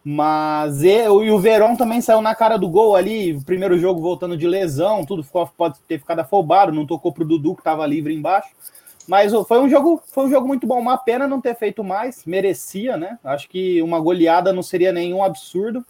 Mas 0.03 0.83
eu, 0.83 1.23
e 1.23 1.31
o 1.31 1.39
Verón 1.39 1.77
também 1.77 2.01
saiu 2.01 2.23
na 2.23 2.35
cara 2.35 2.57
do 2.57 2.69
gol 2.69 2.97
ali, 2.97 3.39
primeiro 3.45 3.77
jogo 3.77 4.01
voltando 4.01 4.39
de 4.39 4.47
lesão, 4.47 5.05
tudo 5.05 5.23
ficou, 5.23 5.47
pode 5.49 5.79
ter 5.87 5.99
ficado 5.99 6.21
afobado, 6.21 6.73
não 6.73 6.87
tocou 6.87 7.13
pro 7.13 7.27
Dudu 7.27 7.55
que 7.55 7.61
estava 7.61 7.85
livre 7.85 8.15
embaixo. 8.15 8.49
Mas 9.09 9.33
foi 9.47 9.59
um 9.59 9.69
jogo, 9.69 10.03
foi 10.13 10.27
um 10.27 10.31
jogo 10.31 10.47
muito 10.47 10.67
bom. 10.67 10.79
Uma 10.79 10.99
pena 10.99 11.27
não 11.27 11.41
ter 11.41 11.57
feito 11.57 11.83
mais, 11.83 12.25
merecia, 12.27 12.97
né? 12.99 13.19
Acho 13.25 13.49
que 13.49 13.81
uma 13.81 13.99
goleada 13.99 14.53
não 14.53 14.63
seria 14.63 14.93
nenhum 14.93 15.25
absurdo. 15.25 15.85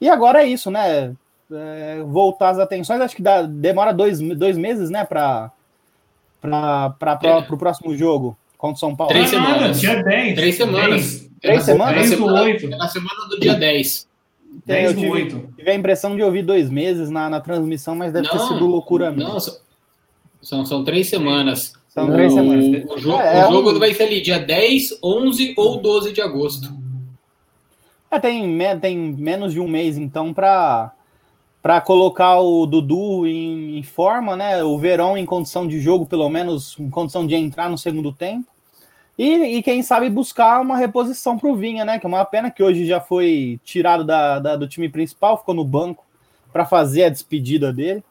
E 0.00 0.08
agora 0.08 0.42
é 0.42 0.46
isso, 0.48 0.70
né? 0.70 1.14
É, 1.52 2.02
voltar 2.06 2.48
as 2.50 2.58
atenções, 2.58 3.00
acho 3.00 3.14
que 3.14 3.22
dá, 3.22 3.42
demora 3.42 3.92
dois, 3.92 4.18
dois 4.18 4.56
meses, 4.58 4.90
né, 4.90 5.04
para 5.04 5.52
para 6.40 7.46
o 7.50 7.56
próximo 7.56 7.96
jogo. 7.96 8.36
contra 8.58 8.76
o 8.76 8.80
São 8.80 8.96
Paulo? 8.96 9.12
Três 9.12 9.30
Não 9.30 9.40
é 9.42 9.46
semanas. 9.46 9.80
dia 9.80 10.02
10. 10.02 10.34
Três 10.34 10.56
semanas. 10.56 10.90
10, 10.90 11.30
Três 11.40 11.54
É 11.54 11.56
na- 11.56 11.62
semanas? 11.64 11.92
é 11.92 11.94
na 11.94 12.00
10 12.00 12.10
do 12.10 12.16
semana- 12.16 12.42
8. 12.42 12.66
É 12.66 12.76
na 12.76 12.88
semana 12.88 13.28
do 13.28 13.40
dia 13.40 13.54
10. 13.54 14.08
Tem, 14.66 14.76
10 14.76 14.90
eu 14.90 14.94
tive, 14.96 15.10
8. 15.10 15.52
tive 15.56 15.70
a 15.70 15.74
impressão 15.74 16.16
de 16.16 16.22
ouvir 16.22 16.42
dois 16.42 16.70
meses 16.70 17.10
na, 17.10 17.28
na 17.28 17.40
transmissão, 17.40 17.94
mas 17.94 18.12
deve 18.12 18.28
ter 18.28 18.38
sido 18.38 18.66
loucura 18.66 19.10
minha. 19.10 19.28
Não, 19.28 19.38
são, 19.38 19.54
são, 20.40 20.64
são 20.66 20.84
três 20.84 21.08
semanas. 21.08 21.74
São 21.94 22.08
o, 22.08 22.12
três 22.12 22.32
semanas. 22.32 22.84
O, 22.90 22.98
jogo, 22.98 23.22
É, 23.22 23.38
é 23.38 23.46
o 23.48 23.52
jogo 23.52 23.70
um- 23.72 23.78
vai 23.78 23.94
ser 23.94 24.02
ali 24.02 24.20
dia 24.20 24.38
10, 24.40 24.98
11 25.02 25.54
ou 25.56 25.80
12 25.80 26.12
de 26.12 26.20
agosto. 26.20 26.74
É, 28.10 28.18
tem, 28.18 28.58
tem 28.80 28.98
menos 28.98 29.52
de 29.52 29.60
um 29.60 29.68
mês, 29.68 29.96
então, 29.96 30.34
para 30.34 30.92
para 31.62 31.80
colocar 31.80 32.40
o 32.40 32.66
Dudu 32.66 33.26
em, 33.26 33.78
em 33.78 33.82
forma, 33.82 34.36
né? 34.36 34.62
O 34.62 34.76
Verão 34.78 35.16
em 35.16 35.24
condição 35.24 35.66
de 35.66 35.80
jogo, 35.80 36.04
pelo 36.04 36.28
menos 36.28 36.76
em 36.78 36.90
condição 36.90 37.26
de 37.26 37.34
entrar 37.34 37.70
no 37.70 37.78
segundo 37.78 38.12
tempo. 38.12 38.46
E, 39.16 39.56
e 39.56 39.62
quem 39.62 39.82
sabe 39.82 40.10
buscar 40.10 40.60
uma 40.60 40.76
reposição 40.76 41.38
para 41.38 41.48
o 41.48 41.56
Vinha, 41.56 41.82
né? 41.82 41.98
Que 41.98 42.04
é 42.04 42.08
uma 42.08 42.22
pena 42.26 42.50
que 42.50 42.62
hoje 42.62 42.84
já 42.84 43.00
foi 43.00 43.58
tirado 43.64 44.04
da, 44.04 44.38
da- 44.40 44.56
do 44.56 44.68
time 44.68 44.90
principal, 44.90 45.38
ficou 45.38 45.54
no 45.54 45.64
banco 45.64 46.04
para 46.52 46.66
fazer 46.66 47.04
a 47.04 47.08
despedida 47.08 47.72
dele. 47.72 48.04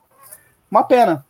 Uma 0.71 0.83
pena. 0.83 1.23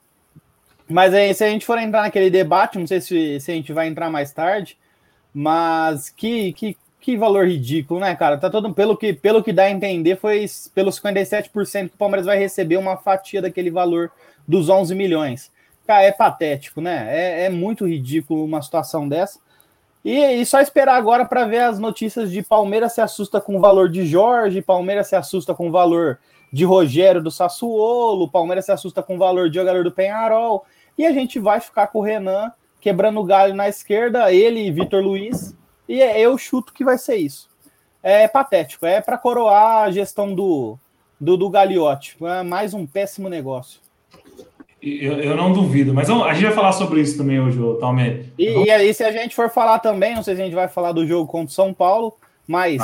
Mas 0.89 1.13
aí, 1.13 1.34
se 1.34 1.43
a 1.43 1.50
gente 1.50 1.65
for 1.65 1.78
entrar 1.78 2.02
naquele 2.02 2.30
debate, 2.30 2.78
não 2.78 2.88
sei 2.88 3.02
se, 3.02 3.39
se 3.39 3.52
a 3.52 3.56
gente 3.56 3.72
vai 3.72 3.88
entrar 3.88 4.10
mais 4.10 4.32
tarde, 4.34 4.78
mas 5.34 6.10
que, 6.10 6.54
que, 6.54 6.78
que 7.00 7.17
valor 7.17 7.48
ridículo, 7.48 8.00
né, 8.00 8.15
cara? 8.15 8.38
Tá 8.38 8.50
todo 8.50 8.74
pelo 8.74 8.96
que 8.98 9.13
pelo 9.13 9.43
que 9.43 9.54
dá 9.54 9.63
a 9.63 9.72
entender 9.72 10.17
foi 10.17 10.46
pelos 10.74 11.00
57% 11.00 11.89
que 11.89 11.96
o 11.96 11.98
Palmeiras 11.98 12.26
vai 12.26 12.38
receber 12.38 12.78
uma 12.78 12.98
fatia 12.98 13.41
daquele 13.41 13.72
valor 13.72 14.12
dos 14.48 14.69
11 14.69 14.93
milhões. 14.93 15.52
Cara, 15.88 16.04
é 16.04 16.12
patético, 16.12 16.80
né? 16.80 17.08
É, 17.10 17.46
é 17.46 17.50
muito 17.50 17.88
ridículo 17.88 18.46
uma 18.46 18.62
situação 18.62 19.08
dessa. 19.08 19.39
E, 20.04 20.17
e 20.17 20.46
só 20.46 20.60
esperar 20.60 20.96
agora 20.96 21.26
para 21.26 21.46
ver 21.46 21.60
as 21.60 21.80
notícias 21.80 22.30
de 22.32 22.41
Palmeiras 22.41 22.93
se 22.93 23.02
assusta 23.02 23.39
com 23.39 23.56
o 23.56 23.60
valor 23.60 23.89
de 23.89 24.06
Jorge, 24.06 24.62
Palmeiras 24.62 25.08
se 25.08 25.15
assusta 25.15 25.54
com 25.54 25.69
o 25.69 25.72
valor 25.72 26.19
de 26.53 26.63
Rogério 26.63 27.19
do 27.19 27.31
Sassuolo, 27.31 28.29
Palmeiras 28.29 28.65
se 28.65 28.71
assusta 28.71 29.01
com 29.01 29.15
o 29.15 29.17
valor 29.17 29.49
de 29.49 29.55
jogador 29.55 29.83
do 29.83 29.91
Penharol, 29.91 30.63
e 30.95 31.03
a 31.03 31.11
gente 31.11 31.39
vai 31.39 31.59
ficar 31.59 31.87
com 31.87 31.97
o 31.97 32.03
Renan 32.03 32.51
quebrando 32.79 33.19
o 33.19 33.23
galho 33.23 33.55
na 33.55 33.67
esquerda, 33.67 34.31
ele 34.31 34.59
e 34.59 34.71
Vitor 34.71 35.01
Luiz, 35.01 35.57
e 35.89 35.99
é- 35.99 36.21
eu 36.21 36.37
chuto 36.37 36.71
que 36.71 36.83
vai 36.83 36.99
ser 36.99 37.15
isso. 37.15 37.49
É 38.03 38.27
patético, 38.27 38.85
é 38.85 39.01
para 39.01 39.17
coroar 39.17 39.83
a 39.83 39.91
gestão 39.91 40.35
do, 40.35 40.77
do, 41.19 41.35
do 41.35 41.49
Gagliotti. 41.49 42.17
É 42.21 42.43
mais 42.43 42.73
um 42.75 42.85
péssimo 42.85 43.29
negócio. 43.29 43.79
Eu, 44.79 45.13
eu 45.13 45.35
não 45.35 45.53
duvido, 45.53 45.93
mas 45.93 46.09
a 46.09 46.33
gente 46.33 46.43
vai 46.43 46.53
falar 46.53 46.73
sobre 46.73 46.99
isso 47.01 47.17
também 47.17 47.39
hoje, 47.39 47.57
ô, 47.57 47.75
Talmer. 47.75 48.25
E, 48.37 48.65
e 48.65 48.69
aí, 48.69 48.93
se 48.93 49.03
a 49.03 49.11
gente 49.11 49.33
for 49.33 49.49
falar 49.49 49.79
também, 49.79 50.13
não 50.13 50.21
sei 50.21 50.35
se 50.35 50.41
a 50.41 50.45
gente 50.45 50.53
vai 50.53 50.67
falar 50.67 50.91
do 50.91 51.07
jogo 51.07 51.25
contra 51.25 51.47
o 51.47 51.55
São 51.55 51.73
Paulo, 51.73 52.13
mas. 52.45 52.81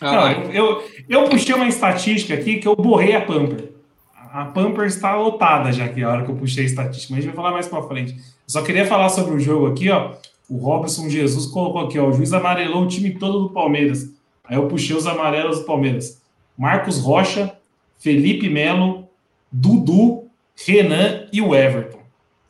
Ah, 0.00 0.12
Não, 0.12 0.52
eu, 0.52 0.84
eu 1.08 1.24
puxei 1.28 1.54
uma 1.54 1.66
estatística 1.66 2.34
aqui 2.34 2.58
que 2.58 2.68
eu 2.68 2.76
borrei 2.76 3.14
a 3.16 3.20
Pamper. 3.20 3.72
A 4.14 4.44
Pamper 4.44 4.84
está 4.86 5.16
lotada 5.16 5.72
já 5.72 5.88
que 5.88 6.00
é 6.00 6.04
a 6.04 6.10
hora 6.10 6.24
que 6.24 6.30
eu 6.30 6.36
puxei 6.36 6.64
a 6.64 6.66
estatística, 6.66 7.14
mas 7.14 7.18
a 7.18 7.26
gente 7.26 7.34
vai 7.34 7.42
falar 7.42 7.54
mais 7.54 7.66
para 7.66 7.82
frente. 7.82 8.12
Eu 8.12 8.22
só 8.46 8.62
queria 8.62 8.86
falar 8.86 9.08
sobre 9.08 9.34
o 9.34 9.40
jogo 9.40 9.66
aqui, 9.66 9.90
ó. 9.90 10.14
O 10.48 10.58
Robson 10.58 11.08
Jesus 11.08 11.46
colocou 11.46 11.82
aqui, 11.82 11.98
ó. 11.98 12.08
O 12.08 12.12
juiz 12.12 12.32
amarelou 12.32 12.84
o 12.84 12.88
time 12.88 13.10
todo 13.10 13.40
do 13.40 13.50
Palmeiras. 13.50 14.12
Aí 14.44 14.56
eu 14.56 14.68
puxei 14.68 14.94
os 14.94 15.06
amarelos 15.06 15.60
do 15.60 15.64
Palmeiras. 15.64 16.22
Marcos 16.56 17.00
Rocha, 17.00 17.54
Felipe 17.98 18.48
Melo, 18.48 19.08
Dudu, 19.50 20.24
Renan 20.66 21.26
e 21.32 21.40
o 21.40 21.54
Everton. 21.54 22.00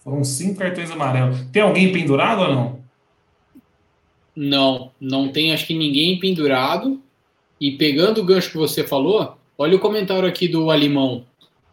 Foram 0.01 0.25
cinco 0.25 0.59
cartões 0.59 0.91
amarelos. 0.91 1.45
Tem 1.53 1.63
alguém 1.63 1.93
pendurado 1.93 2.43
ou 2.43 2.55
não? 2.55 2.79
Não, 4.35 4.93
não 5.01 5.33
tem 5.33 5.53
acho 5.53 5.67
que 5.67 5.77
ninguém 5.77 6.19
pendurado. 6.19 7.03
E 7.61 7.73
pegando 7.73 8.21
o 8.21 8.25
gancho 8.25 8.51
que 8.51 8.57
você 8.57 8.85
falou, 8.85 9.37
olha 9.57 9.77
o 9.77 9.81
comentário 9.81 10.29
aqui 10.29 10.47
do 10.49 10.71
Alimão 10.71 11.25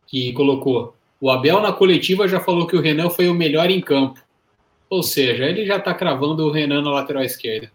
que 0.08 0.32
colocou. 0.34 0.96
O 1.22 1.30
Abel 1.30 1.60
na 1.62 1.72
coletiva 1.72 2.28
já 2.28 2.40
falou 2.40 2.68
que 2.68 2.76
o 2.76 2.82
Renan 2.82 3.10
foi 3.10 3.28
o 3.28 3.34
melhor 3.34 3.70
em 3.70 3.82
campo. 3.82 4.20
Ou 4.90 5.02
seja, 5.02 5.46
ele 5.46 5.66
já 5.66 5.78
está 5.78 5.94
cravando 5.94 6.46
o 6.46 6.52
Renan 6.52 6.82
na 6.82 6.92
lateral 6.92 7.24
esquerda. 7.24 7.72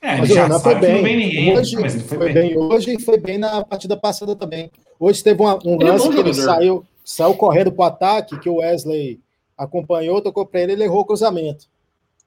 É, 0.00 0.16
Mas 0.18 0.30
ele 0.30 0.32
o 0.32 0.34
já 0.36 0.42
Renan 0.44 0.58
foi 0.60 0.74
bem. 0.76 1.02
ninguém. 1.16 1.56
Hoje, 1.56 1.76
mas 1.76 1.94
ele 1.94 2.04
foi, 2.04 2.18
foi, 2.18 2.32
bem. 2.32 2.58
hoje 2.58 2.94
e 2.94 3.00
foi 3.00 3.18
bem 3.18 3.38
na 3.38 3.64
partida 3.64 3.96
passada 3.96 4.34
também. 4.36 4.70
Hoje 4.98 5.22
teve 5.22 5.40
uma- 5.40 5.58
um 5.64 5.74
Ele 5.80 5.84
é 5.88 5.92
lance 5.92 6.06
bom 6.08 6.14
que 6.14 6.20
ele 6.20 6.34
saiu, 6.34 6.84
saiu 7.04 7.34
correndo 7.34 7.72
para 7.72 7.82
o 7.84 7.86
ataque, 7.86 8.38
que 8.40 8.48
o 8.48 8.56
Wesley 8.56 9.20
acompanhou, 9.56 10.20
tocou 10.20 10.44
para 10.44 10.60
ele, 10.60 10.72
ele 10.72 10.84
errou 10.84 11.00
o 11.00 11.04
cruzamento. 11.04 11.66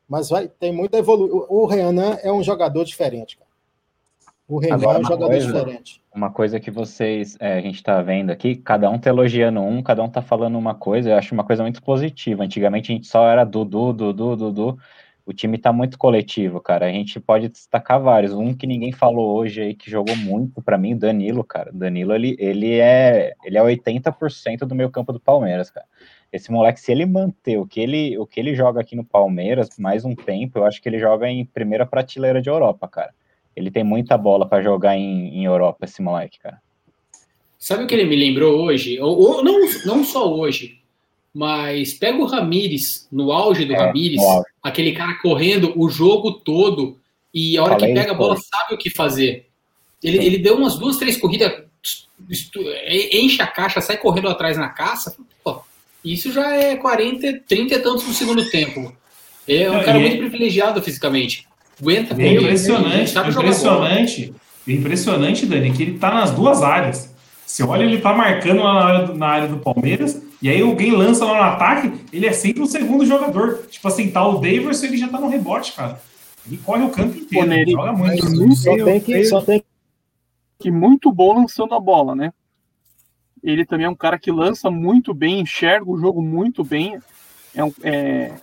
Mas 0.10 0.30
vai, 0.30 0.48
tem 0.48 0.72
muita 0.72 0.98
evolução. 0.98 1.46
O 1.50 1.66
Renan 1.66 2.18
é 2.24 2.32
um 2.32 2.42
jogador 2.42 2.84
diferente, 2.86 3.38
cara. 3.38 3.47
O 4.48 4.60
Renan 4.60 4.76
Agora, 4.76 4.92
é 4.92 5.00
um 5.00 5.02
uma 5.02 5.10
jogador 5.10 5.28
coisa- 5.28 5.54
diferente. 5.54 6.02
Uma 6.16 6.32
coisa 6.32 6.60
que 6.60 6.72
vocês, 6.72 7.38
é, 7.40 7.54
a 7.58 7.62
gente 7.62 7.84
tá 7.84 8.02
vendo 8.02 8.32
aqui, 8.32 8.56
cada 8.56 8.90
um 8.90 8.98
tá 8.98 9.10
elogiando 9.10 9.60
um, 9.62 9.84
cada 9.84 10.02
um 10.02 10.10
tá 10.10 10.22
falando 10.22 10.58
uma 10.58 10.74
coisa, 10.74 11.10
eu 11.12 11.16
acho 11.18 11.34
uma 11.34 11.44
coisa 11.44 11.62
muito 11.62 11.82
positiva. 11.84 12.44
Antigamente 12.44 12.92
a 12.92 12.96
gente 12.96 13.08
só 13.08 13.28
era 13.30 13.44
Dudu, 13.44 13.94
Dudu, 13.94 14.36
Dudu. 14.36 14.80
O 15.26 15.34
time 15.34 15.58
tá 15.58 15.74
muito 15.74 15.98
coletivo, 15.98 16.62
cara. 16.62 16.86
A 16.86 16.92
gente 16.92 17.20
pode 17.20 17.50
destacar 17.50 18.00
vários. 18.02 18.32
Um 18.34 18.54
que 18.54 18.66
ninguém 18.66 18.94
falou 18.94 19.36
hoje 19.38 19.62
aí, 19.62 19.76
que 19.76 19.92
jogou 19.92 20.16
muito 20.16 20.62
pra 20.62 20.78
mim, 20.78 20.98
Danilo, 20.98 21.44
cara. 21.44 21.70
Danilo, 21.74 22.14
ele, 22.16 22.38
ele 22.40 22.80
é 22.80 23.34
ele 23.44 23.58
é 23.58 23.62
80% 23.62 24.60
do 24.66 24.74
meio 24.74 24.90
campo 24.90 25.12
do 25.12 25.20
Palmeiras, 25.20 25.70
cara. 25.70 25.86
Esse 26.32 26.50
moleque, 26.52 26.80
se 26.80 26.92
ele 26.94 27.06
manter 27.06 27.58
o 27.58 27.68
que 27.68 27.82
ele, 27.82 28.18
o 28.18 28.26
que 28.26 28.40
ele 28.40 28.56
joga 28.56 28.80
aqui 28.80 28.96
no 28.96 29.04
Palmeiras 29.04 29.70
mais 29.78 30.06
um 30.06 30.16
tempo, 30.16 30.60
eu 30.60 30.66
acho 30.66 30.82
que 30.82 30.88
ele 30.88 30.98
joga 31.00 31.28
em 31.30 31.46
primeira 31.46 31.86
prateleira 31.86 32.42
de 32.42 32.50
Europa, 32.50 32.88
cara. 32.88 33.14
Ele 33.58 33.72
tem 33.72 33.84
muita 33.84 34.16
bola 34.16 34.46
pra 34.48 34.62
jogar 34.62 34.96
em, 34.96 35.30
em 35.40 35.44
Europa, 35.46 35.86
esse 35.86 36.00
moleque, 36.00 36.38
cara. 36.40 36.62
Sabe 37.58 37.84
o 37.84 37.88
que 37.88 37.96
ele 37.96 38.06
me 38.06 38.16
lembrou 38.16 38.62
hoje? 38.62 39.00
Ou, 39.02 39.18
ou 39.20 39.44
não, 39.44 39.60
não 39.84 40.04
só 40.04 40.32
hoje, 40.32 40.80
mas 41.34 41.92
pega 41.92 42.20
o 42.20 42.26
Ramires, 42.26 43.08
no 43.12 43.32
auge 43.32 43.66
do 43.66 43.74
É, 43.74 43.78
Ramires, 43.78 44.22
aquele 44.62 44.92
cara 44.92 45.16
correndo 45.16 45.74
o 45.76 45.90
jogo 45.90 46.34
todo 46.34 47.00
e 47.34 47.58
a 47.58 47.64
hora 47.64 47.74
Falei 47.74 47.94
que 47.96 48.00
pega 48.00 48.12
a 48.12 48.16
bola 48.16 48.38
sabe 48.38 48.76
o 48.76 48.78
que 48.78 48.92
fazer. 48.92 49.48
Ele, 50.04 50.24
ele 50.24 50.38
deu 50.38 50.56
umas 50.56 50.78
duas, 50.78 50.98
três 50.98 51.18
corridas, 51.18 51.64
estu- 52.30 52.62
enche 53.12 53.42
a 53.42 53.48
caixa, 53.48 53.82
sai 53.82 53.98
correndo 53.98 54.30
atrás 54.30 54.56
na 54.56 54.70
caça. 54.70 55.18
Pô, 55.44 55.62
isso 56.06 56.32
já 56.32 56.56
é 56.56 56.76
40, 56.76 57.40
30 57.48 57.74
e 57.74 57.80
tantos 57.80 58.08
no 58.08 58.14
segundo 58.14 58.48
tempo. 58.52 58.96
É 59.48 59.68
um 59.68 59.74
Não, 59.78 59.84
cara 59.84 60.00
muito 60.00 60.16
é- 60.16 60.20
privilegiado 60.20 60.80
fisicamente. 60.84 61.47
Aguenta 61.82 62.22
É 62.22 62.34
impressionante, 62.34 63.10
sabe 63.12 63.32
jogar 63.32 63.44
bola. 63.52 63.56
impressionante, 63.90 64.34
impressionante, 64.68 65.46
Dani, 65.46 65.72
que 65.72 65.84
ele 65.84 65.98
tá 66.00 66.14
nas 66.14 66.32
duas 66.32 66.62
áreas. 66.64 67.14
Você 67.46 67.64
olha, 67.64 67.84
ele 67.84 68.00
tá 68.00 68.14
marcando 68.14 68.62
lá 68.62 68.74
na 68.74 68.86
área, 68.86 69.06
do, 69.08 69.14
na 69.14 69.28
área 69.28 69.48
do 69.48 69.58
Palmeiras, 69.60 70.22
e 70.42 70.50
aí 70.50 70.62
alguém 70.62 70.92
lança 70.92 71.24
lá 71.26 71.38
no 71.38 71.44
ataque, 71.54 71.94
ele 72.12 72.26
é 72.26 72.34
sempre 72.34 72.62
o 72.62 72.68
segundo 72.68 73.06
jogador. 73.06 73.66
Tipo 73.70 73.88
assim, 73.88 74.10
tá 74.10 74.28
o 74.28 74.40
Daverson, 74.40 74.86
ele 74.88 74.98
já 74.98 75.08
tá 75.08 75.20
no 75.20 75.30
rebote, 75.30 75.72
cara. 75.74 76.00
Ele 76.46 76.58
corre 76.58 76.84
o 76.84 76.90
campo 76.90 77.18
inteiro, 77.18 77.54
ele 77.54 77.72
joga 77.72 77.94
muito. 77.94 78.56
Só 78.56 78.76
tem 78.86 79.00
que, 79.00 79.24
só 79.26 79.42
tem 79.42 79.64
que 80.60 80.72
muito 80.72 81.12
bom 81.12 81.34
lançando 81.40 81.74
a 81.76 81.80
bola, 81.80 82.16
né? 82.16 82.34
Ele 83.44 83.66
também 83.66 83.86
é 83.86 83.90
um 83.90 83.96
cara 83.96 84.18
que 84.20 84.32
lança 84.32 84.70
muito 84.70 85.14
bem, 85.14 85.40
enxerga 85.40 85.90
o 85.90 85.98
jogo 85.98 86.22
muito 86.22 86.64
bem. 86.64 87.00
É 87.56 87.64
um- 87.64 87.74
é, 87.84 88.34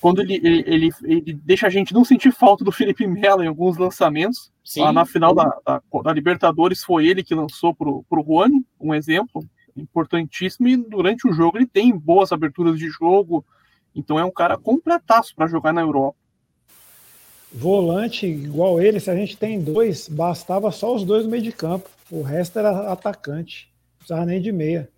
quando 0.00 0.20
ele, 0.22 0.34
ele, 0.42 0.64
ele, 0.66 0.90
ele 1.04 1.32
deixa 1.44 1.66
a 1.66 1.70
gente 1.70 1.92
não 1.92 2.04
sentir 2.04 2.32
falta 2.32 2.64
do 2.64 2.72
Felipe 2.72 3.06
Melo 3.06 3.42
em 3.42 3.48
alguns 3.48 3.76
lançamentos. 3.76 4.50
Sim. 4.64 4.80
Lá 4.80 4.92
na 4.92 5.04
final 5.04 5.34
da, 5.34 5.44
da, 5.64 5.82
da 6.02 6.12
Libertadores 6.12 6.82
foi 6.82 7.06
ele 7.06 7.22
que 7.22 7.34
lançou 7.34 7.74
pro, 7.74 8.02
pro 8.08 8.24
Juani, 8.24 8.64
um 8.80 8.94
exemplo 8.94 9.44
importantíssimo. 9.76 10.68
E 10.68 10.76
durante 10.76 11.28
o 11.28 11.32
jogo 11.32 11.58
ele 11.58 11.66
tem 11.66 11.96
boas 11.96 12.32
aberturas 12.32 12.78
de 12.78 12.88
jogo. 12.88 13.44
Então 13.94 14.18
é 14.18 14.24
um 14.24 14.30
cara 14.30 14.56
completaço 14.56 15.34
para 15.34 15.46
jogar 15.46 15.72
na 15.72 15.82
Europa. 15.82 16.16
Volante 17.52 18.26
igual 18.26 18.80
ele, 18.80 19.00
se 19.00 19.10
a 19.10 19.16
gente 19.16 19.36
tem 19.36 19.60
dois, 19.60 20.08
bastava 20.08 20.70
só 20.70 20.94
os 20.94 21.04
dois 21.04 21.24
no 21.24 21.30
meio 21.30 21.42
de 21.42 21.52
campo. 21.52 21.90
O 22.10 22.22
resto 22.22 22.58
era 22.58 22.90
atacante. 22.92 23.70
Não 23.92 23.98
precisava 23.98 24.24
nem 24.24 24.40
de 24.40 24.52
meia. 24.52 24.88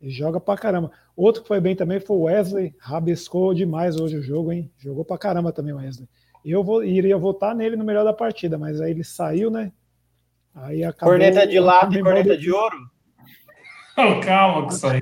Ele 0.00 0.10
joga 0.10 0.40
pra 0.40 0.56
caramba. 0.56 0.90
Outro 1.18 1.42
que 1.42 1.48
foi 1.48 1.60
bem 1.60 1.74
também 1.74 1.98
foi 1.98 2.16
o 2.16 2.22
Wesley. 2.22 2.72
Rabiscou 2.78 3.52
demais 3.52 3.96
hoje 3.96 4.16
o 4.16 4.22
jogo, 4.22 4.52
hein? 4.52 4.70
Jogou 4.78 5.04
pra 5.04 5.18
caramba 5.18 5.50
também 5.52 5.72
o 5.74 5.78
Wesley. 5.78 6.08
Eu 6.44 6.62
vou, 6.62 6.84
iria 6.84 7.18
votar 7.18 7.56
nele 7.56 7.74
no 7.74 7.84
melhor 7.84 8.04
da 8.04 8.12
partida, 8.12 8.56
mas 8.56 8.80
aí 8.80 8.92
ele 8.92 9.02
saiu, 9.02 9.50
né? 9.50 9.72
Aí 10.54 10.84
acabou. 10.84 11.14
corneta 11.14 11.44
de 11.44 11.58
lata 11.58 11.98
e 11.98 12.02
corneta 12.02 12.38
de 12.38 12.52
ouro. 12.52 12.76
Não, 13.96 14.20
calma 14.20 14.62
com 14.68 14.72
isso 14.72 14.86
aí. 14.86 15.00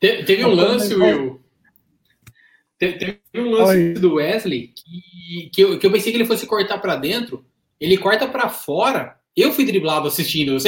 Te- 0.00 0.24
Teve 0.24 0.46
um 0.46 0.54
lance, 0.54 0.94
Will. 0.94 1.42
Te- 2.78 2.92
Teve 2.94 3.20
um 3.36 3.50
lance 3.50 3.76
Oi. 3.76 3.92
do 3.92 4.14
Wesley 4.14 4.68
que, 4.68 5.50
que, 5.52 5.60
eu, 5.60 5.78
que 5.78 5.86
eu 5.86 5.92
pensei 5.92 6.10
que 6.10 6.16
ele 6.16 6.24
fosse 6.24 6.46
cortar 6.46 6.78
pra 6.78 6.96
dentro. 6.96 7.44
Ele 7.78 7.98
corta 7.98 8.26
pra 8.26 8.48
fora. 8.48 9.20
Eu 9.36 9.52
fui 9.52 9.64
driblado 9.64 10.08
assistindo. 10.08 10.56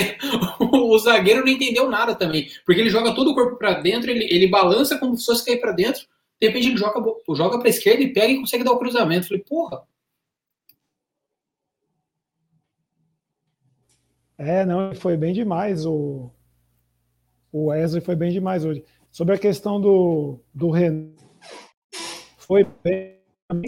O 0.60 0.98
zagueiro 0.98 1.40
não 1.40 1.48
entendeu 1.52 1.90
nada 1.90 2.14
também. 2.14 2.48
Porque 2.64 2.80
ele 2.80 2.90
joga 2.90 3.14
todo 3.14 3.30
o 3.30 3.34
corpo 3.34 3.56
pra 3.56 3.80
dentro, 3.80 4.10
ele, 4.10 4.24
ele 4.24 4.46
balança 4.46 4.98
como 4.98 5.16
se 5.16 5.26
fosse 5.26 5.44
cair 5.44 5.60
pra 5.60 5.72
dentro. 5.72 6.02
de 6.40 6.46
repente 6.46 6.68
ele 6.68 6.76
joga, 6.76 7.02
joga 7.34 7.58
para 7.58 7.68
esquerda 7.68 8.02
e 8.02 8.12
pega 8.12 8.32
e 8.32 8.38
consegue 8.38 8.64
dar 8.64 8.72
o 8.72 8.78
cruzamento. 8.78 9.26
Falei, 9.28 9.42
porra. 9.42 9.82
É, 14.38 14.64
não, 14.64 14.94
foi 14.94 15.16
bem 15.16 15.32
demais. 15.32 15.86
O, 15.86 16.30
o 17.52 17.66
Wesley 17.66 18.02
foi 18.02 18.16
bem 18.16 18.30
demais 18.32 18.64
hoje. 18.64 18.84
Sobre 19.10 19.34
a 19.34 19.38
questão 19.38 19.80
do, 19.80 20.40
do 20.52 20.70
Renan, 20.70 21.12
foi 22.36 22.66
bem, 22.82 23.20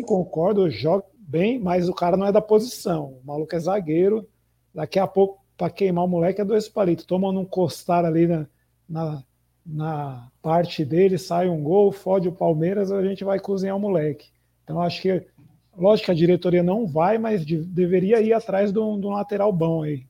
concordo, 0.05 0.69
joga 0.69 1.05
bem, 1.17 1.59
mas 1.59 1.89
o 1.89 1.95
cara 1.95 2.17
não 2.17 2.27
é 2.27 2.33
da 2.33 2.41
posição. 2.41 3.21
O 3.23 3.27
maluco 3.27 3.55
é 3.55 3.59
zagueiro. 3.59 4.29
Daqui 4.77 4.99
a 4.99 5.07
pouco, 5.07 5.43
para 5.57 5.71
queimar 5.71 6.05
o 6.05 6.09
moleque, 6.09 6.43
é 6.43 6.45
dois 6.45 6.69
palitos. 6.69 7.07
Tomando 7.07 7.41
um 7.41 7.47
costar 7.47 8.05
ali 8.05 8.27
na, 8.27 8.47
na, 8.87 9.25
na 9.65 10.29
parte 10.43 10.85
dele, 10.85 11.17
sai 11.17 11.49
um 11.49 11.63
gol, 11.63 11.91
fode 11.91 12.29
o 12.29 12.33
Palmeiras, 12.33 12.93
a 12.93 13.03
gente 13.03 13.25
vai 13.25 13.41
cozinhar 13.41 13.75
o 13.75 13.81
moleque. 13.81 14.29
Então 14.63 14.83
acho 14.83 15.01
que, 15.01 15.27
lógico 15.75 16.05
que 16.05 16.11
a 16.11 16.15
diretoria 16.15 16.63
não 16.63 16.87
vai, 16.87 17.17
mas 17.17 17.47
de, 17.47 17.57
deveria 17.65 18.21
ir 18.21 18.35
atrás 18.35 18.71
de 18.71 18.79
um, 18.79 19.01
de 19.01 19.07
um 19.07 19.13
lateral 19.13 19.51
bom 19.51 19.83
aí. 19.83 20.05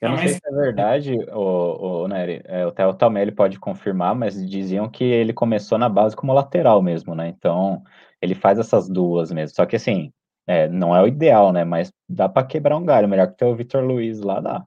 Eu 0.00 0.10
não, 0.10 0.16
sei 0.16 0.28
se 0.28 0.40
é 0.42 0.50
verdade, 0.50 1.14
o, 1.32 2.04
o 2.04 2.08
Nery, 2.08 2.40
é, 2.44 2.62
até 2.62 2.86
o 2.86 2.94
Talmelli 2.94 3.32
pode 3.32 3.58
confirmar, 3.58 4.14
mas 4.14 4.34
diziam 4.48 4.88
que 4.88 5.04
ele 5.04 5.32
começou 5.34 5.76
na 5.76 5.90
base 5.90 6.16
como 6.16 6.32
lateral 6.32 6.80
mesmo, 6.80 7.14
né? 7.14 7.28
Então, 7.28 7.82
ele 8.20 8.34
faz 8.34 8.58
essas 8.58 8.88
duas 8.88 9.30
mesmo. 9.30 9.54
Só 9.54 9.66
que 9.66 9.76
assim, 9.76 10.10
é, 10.46 10.68
não 10.68 10.94
é 10.94 11.02
o 11.02 11.06
ideal, 11.06 11.52
né? 11.52 11.64
Mas 11.64 11.92
dá 12.08 12.28
para 12.28 12.46
quebrar 12.46 12.76
um 12.76 12.84
galho. 12.84 13.08
Melhor 13.08 13.28
que 13.28 13.38
ter 13.38 13.44
o 13.44 13.54
Vitor 13.54 13.82
Luiz 13.82 14.20
lá, 14.20 14.40
dá. 14.40 14.62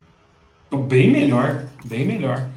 Bem 0.72 1.10
melhor, 1.10 1.65
bem 1.86 2.06
melhor. 2.06 2.48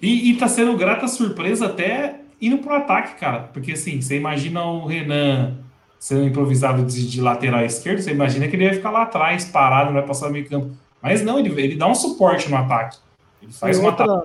E, 0.00 0.30
e 0.30 0.36
tá 0.36 0.46
sendo 0.46 0.76
grata 0.76 1.08
surpresa 1.08 1.66
até 1.66 2.20
indo 2.40 2.58
pro 2.58 2.74
ataque, 2.74 3.18
cara. 3.18 3.40
Porque 3.52 3.72
assim, 3.72 4.00
você 4.00 4.16
imagina 4.16 4.62
o 4.64 4.86
Renan 4.86 5.54
sendo 5.98 6.24
improvisado 6.24 6.84
de, 6.84 7.08
de 7.08 7.20
lateral 7.20 7.64
esquerdo, 7.64 8.00
você 8.00 8.12
imagina 8.12 8.46
que 8.46 8.54
ele 8.54 8.66
vai 8.66 8.74
ficar 8.74 8.90
lá 8.90 9.02
atrás, 9.02 9.46
parado, 9.46 9.86
não 9.86 9.94
vai 9.94 10.06
passar 10.06 10.26
no 10.26 10.32
meio 10.32 10.48
campo. 10.48 10.70
Mas 11.02 11.22
não, 11.22 11.38
ele, 11.38 11.48
ele 11.60 11.74
dá 11.74 11.88
um 11.88 11.94
suporte 11.94 12.50
no 12.50 12.56
ataque. 12.56 12.98
Ele 13.42 13.52
faz 13.52 13.78
uma 13.78 13.88
outra, 13.88 14.24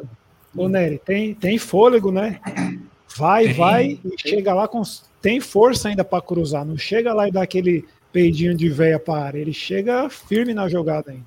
Ô, 0.56 0.68
Nery, 0.68 1.00
tem, 1.04 1.34
tem 1.34 1.58
fôlego, 1.58 2.12
né? 2.12 2.40
Vai, 3.16 3.46
tem. 3.46 3.54
vai 3.54 4.00
e 4.04 4.14
chega 4.18 4.54
lá 4.54 4.68
com. 4.68 4.82
Tem 5.22 5.40
força 5.40 5.90
ainda 5.90 6.04
para 6.04 6.22
cruzar. 6.22 6.66
Não 6.66 6.78
chega 6.78 7.14
lá 7.14 7.28
e 7.28 7.32
dá 7.32 7.42
aquele 7.42 7.86
peidinho 8.12 8.56
de 8.56 8.70
véia 8.70 9.00
para. 9.00 9.38
Ele 9.38 9.54
chega 9.54 10.10
firme 10.10 10.54
na 10.54 10.68
jogada 10.68 11.12
ainda. 11.12 11.26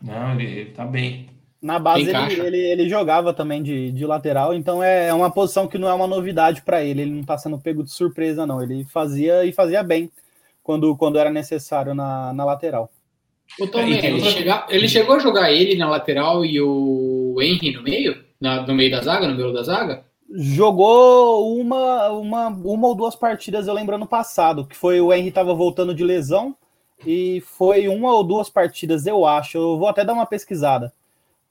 Não, 0.00 0.32
ele, 0.34 0.44
ele 0.44 0.70
tá 0.70 0.84
bem. 0.84 1.28
Na 1.60 1.78
base 1.78 2.08
ele, 2.08 2.40
ele, 2.40 2.56
ele, 2.56 2.88
jogava 2.88 3.34
também 3.34 3.62
de, 3.62 3.92
de 3.92 4.06
lateral, 4.06 4.54
então 4.54 4.82
é, 4.82 5.08
é 5.08 5.12
uma 5.12 5.30
posição 5.30 5.68
que 5.68 5.76
não 5.76 5.88
é 5.88 5.92
uma 5.92 6.06
novidade 6.06 6.62
para 6.62 6.82
ele. 6.82 7.02
Ele 7.02 7.10
não 7.10 7.22
tá 7.22 7.36
sendo 7.36 7.58
pego 7.58 7.84
de 7.84 7.92
surpresa, 7.92 8.46
não. 8.46 8.62
Ele 8.62 8.82
fazia 8.84 9.44
e 9.44 9.52
fazia 9.52 9.82
bem 9.82 10.10
quando, 10.62 10.96
quando 10.96 11.18
era 11.18 11.30
necessário 11.30 11.94
na, 11.94 12.32
na 12.32 12.44
lateral. 12.46 12.90
O 13.58 13.66
Tomé, 13.66 13.98
é, 13.98 14.06
ele, 14.06 14.20
chega, 14.20 14.66
ele 14.70 14.88
chegou 14.88 15.16
a 15.16 15.18
jogar 15.18 15.52
ele 15.52 15.76
na 15.76 15.88
lateral 15.88 16.44
e 16.44 16.60
o 16.60 17.36
Henry 17.42 17.72
no 17.72 17.82
meio? 17.82 18.24
Na, 18.40 18.62
no 18.62 18.74
meio 18.74 18.90
da 18.90 19.02
zaga, 19.02 19.28
no 19.28 19.34
meio 19.34 19.52
da 19.52 19.62
zaga? 19.62 20.04
Jogou 20.32 21.58
uma, 21.58 22.08
uma, 22.10 22.48
uma 22.48 22.88
ou 22.88 22.94
duas 22.94 23.16
partidas, 23.16 23.66
eu 23.66 23.74
lembro 23.74 23.96
ano 23.96 24.06
passado, 24.06 24.64
que 24.64 24.76
foi 24.76 25.00
o 25.00 25.12
Henry 25.12 25.32
tava 25.32 25.52
voltando 25.54 25.94
de 25.94 26.04
lesão 26.04 26.54
e 27.04 27.42
foi 27.46 27.88
uma 27.88 28.14
ou 28.14 28.22
duas 28.22 28.48
partidas, 28.48 29.06
eu 29.06 29.26
acho. 29.26 29.58
Eu 29.58 29.78
vou 29.78 29.88
até 29.88 30.04
dar 30.04 30.12
uma 30.12 30.26
pesquisada. 30.26 30.92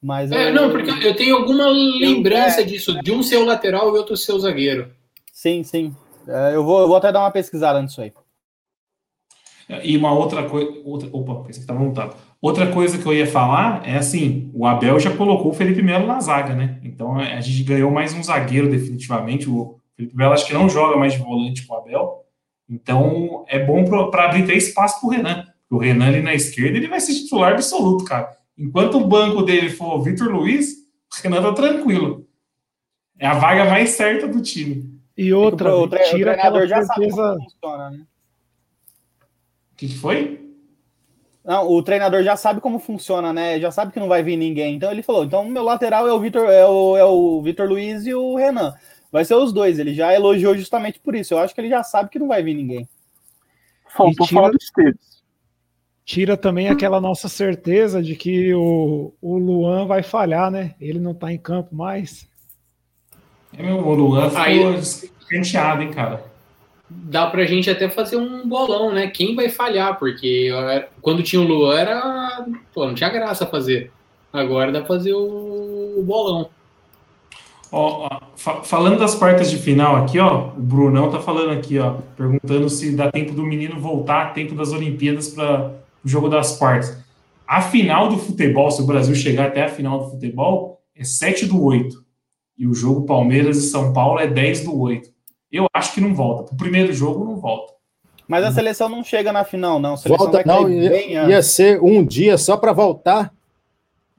Mas 0.01 0.31
é, 0.31 0.49
eu... 0.49 0.53
não, 0.53 0.71
porque 0.71 1.05
eu 1.05 1.15
tenho 1.15 1.35
alguma 1.35 1.67
lembrança 1.67 2.61
é... 2.61 2.63
disso, 2.63 3.01
de 3.01 3.11
um 3.11 3.21
seu 3.21 3.43
lateral 3.43 3.93
e 3.93 3.97
outro 3.97 4.15
seu 4.15 4.39
zagueiro. 4.39 4.89
Sim, 5.33 5.63
sim. 5.63 5.93
É, 6.27 6.55
eu, 6.55 6.63
vou, 6.63 6.81
eu 6.81 6.87
vou 6.87 6.95
até 6.95 7.11
dar 7.11 7.19
uma 7.19 7.31
pesquisada 7.31 7.81
nisso 7.81 8.01
aí. 8.01 8.13
E 9.83 9.97
uma 9.97 10.13
outra 10.13 10.47
coisa. 10.47 10.71
Outra, 10.83 11.09
opa, 11.11 11.35
pensei 11.43 11.55
que 11.55 11.59
estava 11.59 11.79
montado. 11.79 12.15
Outra 12.41 12.71
coisa 12.71 12.97
que 12.97 13.05
eu 13.05 13.13
ia 13.13 13.27
falar 13.27 13.87
é 13.87 13.97
assim: 13.97 14.49
o 14.53 14.65
Abel 14.65 14.99
já 14.99 15.15
colocou 15.15 15.51
o 15.51 15.53
Felipe 15.53 15.81
Melo 15.81 16.07
na 16.07 16.19
zaga, 16.21 16.53
né? 16.53 16.79
Então 16.83 17.17
a 17.17 17.41
gente 17.41 17.63
ganhou 17.63 17.91
mais 17.91 18.13
um 18.13 18.23
zagueiro, 18.23 18.69
definitivamente. 18.69 19.49
O 19.49 19.79
Felipe 19.95 20.15
Melo 20.15 20.33
acho 20.33 20.45
que 20.45 20.53
não 20.53 20.69
joga 20.69 20.97
mais 20.97 21.13
de 21.13 21.19
volante 21.19 21.65
com 21.65 21.73
o 21.73 21.77
Abel. 21.77 22.25
Então 22.69 23.45
é 23.47 23.63
bom 23.63 23.83
para 24.09 24.25
abrir 24.25 24.45
três 24.45 24.67
espaço 24.67 24.99
para 24.99 25.07
o 25.07 25.11
Renan. 25.11 25.45
O 25.69 25.77
Renan 25.77 26.07
ali 26.07 26.21
na 26.21 26.33
esquerda 26.33 26.77
ele 26.77 26.87
vai 26.87 26.99
ser 26.99 27.13
titular 27.13 27.53
absoluto, 27.53 28.05
cara. 28.05 28.29
Enquanto 28.57 28.97
o 28.97 29.07
banco 29.07 29.43
dele 29.43 29.69
for 29.69 29.95
o 29.95 30.01
Vitor 30.01 30.29
Luiz, 30.29 30.73
o 30.73 31.21
Renan 31.23 31.41
tá 31.41 31.53
tranquilo. 31.53 32.25
É 33.17 33.27
a 33.27 33.33
vaga 33.33 33.65
mais 33.65 33.91
certa 33.91 34.27
do 34.27 34.41
time. 34.41 34.97
E 35.17 35.33
outra, 35.33 35.75
o, 35.75 35.87
tira 35.87 36.31
o 36.31 36.35
treinador 36.35 36.67
já 36.67 36.81
certeza... 36.83 37.15
sabe 37.15 37.35
como 37.35 37.43
funciona, 37.43 37.89
né? 37.89 38.05
que, 39.79 39.87
que 39.87 39.97
foi? 39.97 40.48
Não, 41.49 41.67
o 41.67 41.81
treinador 41.81 42.21
já 42.21 42.35
sabe 42.35 42.61
como 42.61 42.77
funciona, 42.77 43.33
né? 43.33 43.59
Já 43.59 43.71
sabe 43.71 43.91
que 43.91 43.99
não 43.99 44.07
vai 44.07 44.21
vir 44.21 44.37
ninguém. 44.37 44.75
Então 44.75 44.91
ele 44.91 45.01
falou: 45.01 45.25
então 45.25 45.43
meu 45.49 45.63
lateral 45.63 46.07
é 46.07 46.13
o 46.13 46.19
Vitor, 46.19 46.47
é 46.47 46.63
o, 46.63 46.95
é 46.95 47.03
o 47.03 47.41
Vitor 47.41 47.67
Luiz 47.67 48.05
e 48.05 48.13
o 48.13 48.35
Renan. 48.35 48.71
Vai 49.11 49.25
ser 49.25 49.33
os 49.33 49.51
dois. 49.51 49.79
Ele 49.79 49.95
já 49.95 50.13
elogiou 50.13 50.55
justamente 50.55 50.99
por 50.99 51.15
isso. 51.15 51.33
Eu 51.33 51.39
acho 51.39 51.55
que 51.55 51.59
ele 51.59 51.69
já 51.69 51.81
sabe 51.81 52.11
que 52.11 52.19
não 52.19 52.27
vai 52.27 52.43
vir 52.43 52.53
ninguém. 52.53 52.87
Faltou 53.87 54.27
tira, 54.27 54.41
falar 54.41 54.51
dos 54.51 54.69
Teves. 54.69 55.23
Tira 56.05 56.37
também 56.37 56.69
aquela 56.69 57.01
nossa 57.01 57.27
certeza 57.27 58.03
de 58.03 58.15
que 58.15 58.53
o, 58.53 59.11
o 59.19 59.39
Luan 59.39 59.87
vai 59.87 60.03
falhar, 60.03 60.51
né? 60.51 60.75
Ele 60.79 60.99
não 60.99 61.15
tá 61.15 61.33
em 61.33 61.37
campo 61.39 61.75
mais. 61.75 62.27
É, 63.57 63.63
meu, 63.63 63.79
o 63.79 63.95
Luan 63.95 64.29
ficou 64.29 64.43
Aí... 64.43 64.73
descanteado, 64.75 65.81
hein, 65.81 65.91
cara 65.91 66.28
dá 66.89 67.27
pra 67.27 67.45
gente 67.45 67.69
até 67.69 67.89
fazer 67.89 68.17
um 68.17 68.47
bolão, 68.47 68.91
né? 68.91 69.07
Quem 69.07 69.35
vai 69.35 69.49
falhar? 69.49 69.99
Porque 69.99 70.49
quando 71.01 71.23
tinha 71.23 71.41
o 71.41 71.45
Luan 71.45 71.77
era. 71.77 72.45
Pô, 72.73 72.85
não 72.85 72.95
tinha 72.95 73.09
graça 73.09 73.45
fazer. 73.45 73.91
Agora 74.31 74.71
dá 74.71 74.79
pra 74.79 74.87
fazer 74.87 75.13
o, 75.13 76.03
bolão. 76.03 76.49
Ó, 77.71 78.07
ó 78.07 78.19
fa 78.35 78.63
falando 78.63 78.97
das 78.97 79.15
quartas 79.15 79.49
de 79.49 79.57
final 79.57 79.95
aqui, 79.95 80.17
ó, 80.19 80.49
o 80.49 80.61
Brunão 80.61 81.11
tá 81.11 81.19
falando 81.19 81.51
aqui, 81.51 81.77
ó, 81.77 81.97
perguntando 82.15 82.67
se 82.69 82.95
dá 82.95 83.11
tempo 83.11 83.33
do 83.33 83.43
menino 83.43 83.79
voltar 83.79 84.33
tempo 84.33 84.55
das 84.55 84.71
Olimpíadas 84.71 85.29
para 85.29 85.75
o 86.03 86.07
jogo 86.07 86.29
das 86.29 86.57
quartas. 86.57 86.97
A 87.47 87.61
final 87.61 88.09
do 88.09 88.17
futebol, 88.17 88.69
se 88.69 88.81
o 88.81 88.85
Brasil 88.85 89.15
chegar 89.15 89.47
até 89.47 89.63
a 89.63 89.69
final 89.69 89.99
do 89.99 90.11
futebol, 90.11 90.81
é 90.95 91.03
7 91.03 91.47
do 91.47 91.63
8. 91.63 92.03
E 92.57 92.67
o 92.67 92.73
jogo 92.73 93.05
Palmeiras 93.05 93.57
e 93.57 93.69
São 93.69 93.93
Paulo 93.93 94.19
é 94.19 94.27
10 94.27 94.65
do 94.65 94.79
8. 94.79 95.09
Eu 95.51 95.67
acho 95.73 95.93
que 95.93 96.01
não 96.01 96.13
volta. 96.13 96.53
O 96.53 96.57
primeiro 96.57 96.93
jogo 96.93 97.25
não 97.25 97.37
volta. 97.37 97.73
Mas 98.27 98.45
a 98.45 98.51
seleção 98.51 98.87
não 98.87 99.03
chega 99.03 99.33
na 99.33 99.43
final, 99.43 99.79
não. 99.79 99.95
volta, 99.97 100.43
não, 100.45 100.69
ia, 100.69 101.27
ia, 101.27 101.41
ser 101.41 101.81
um 101.81 102.05
dia 102.05 102.37
só 102.37 102.55
para 102.55 102.71
voltar. 102.71 103.33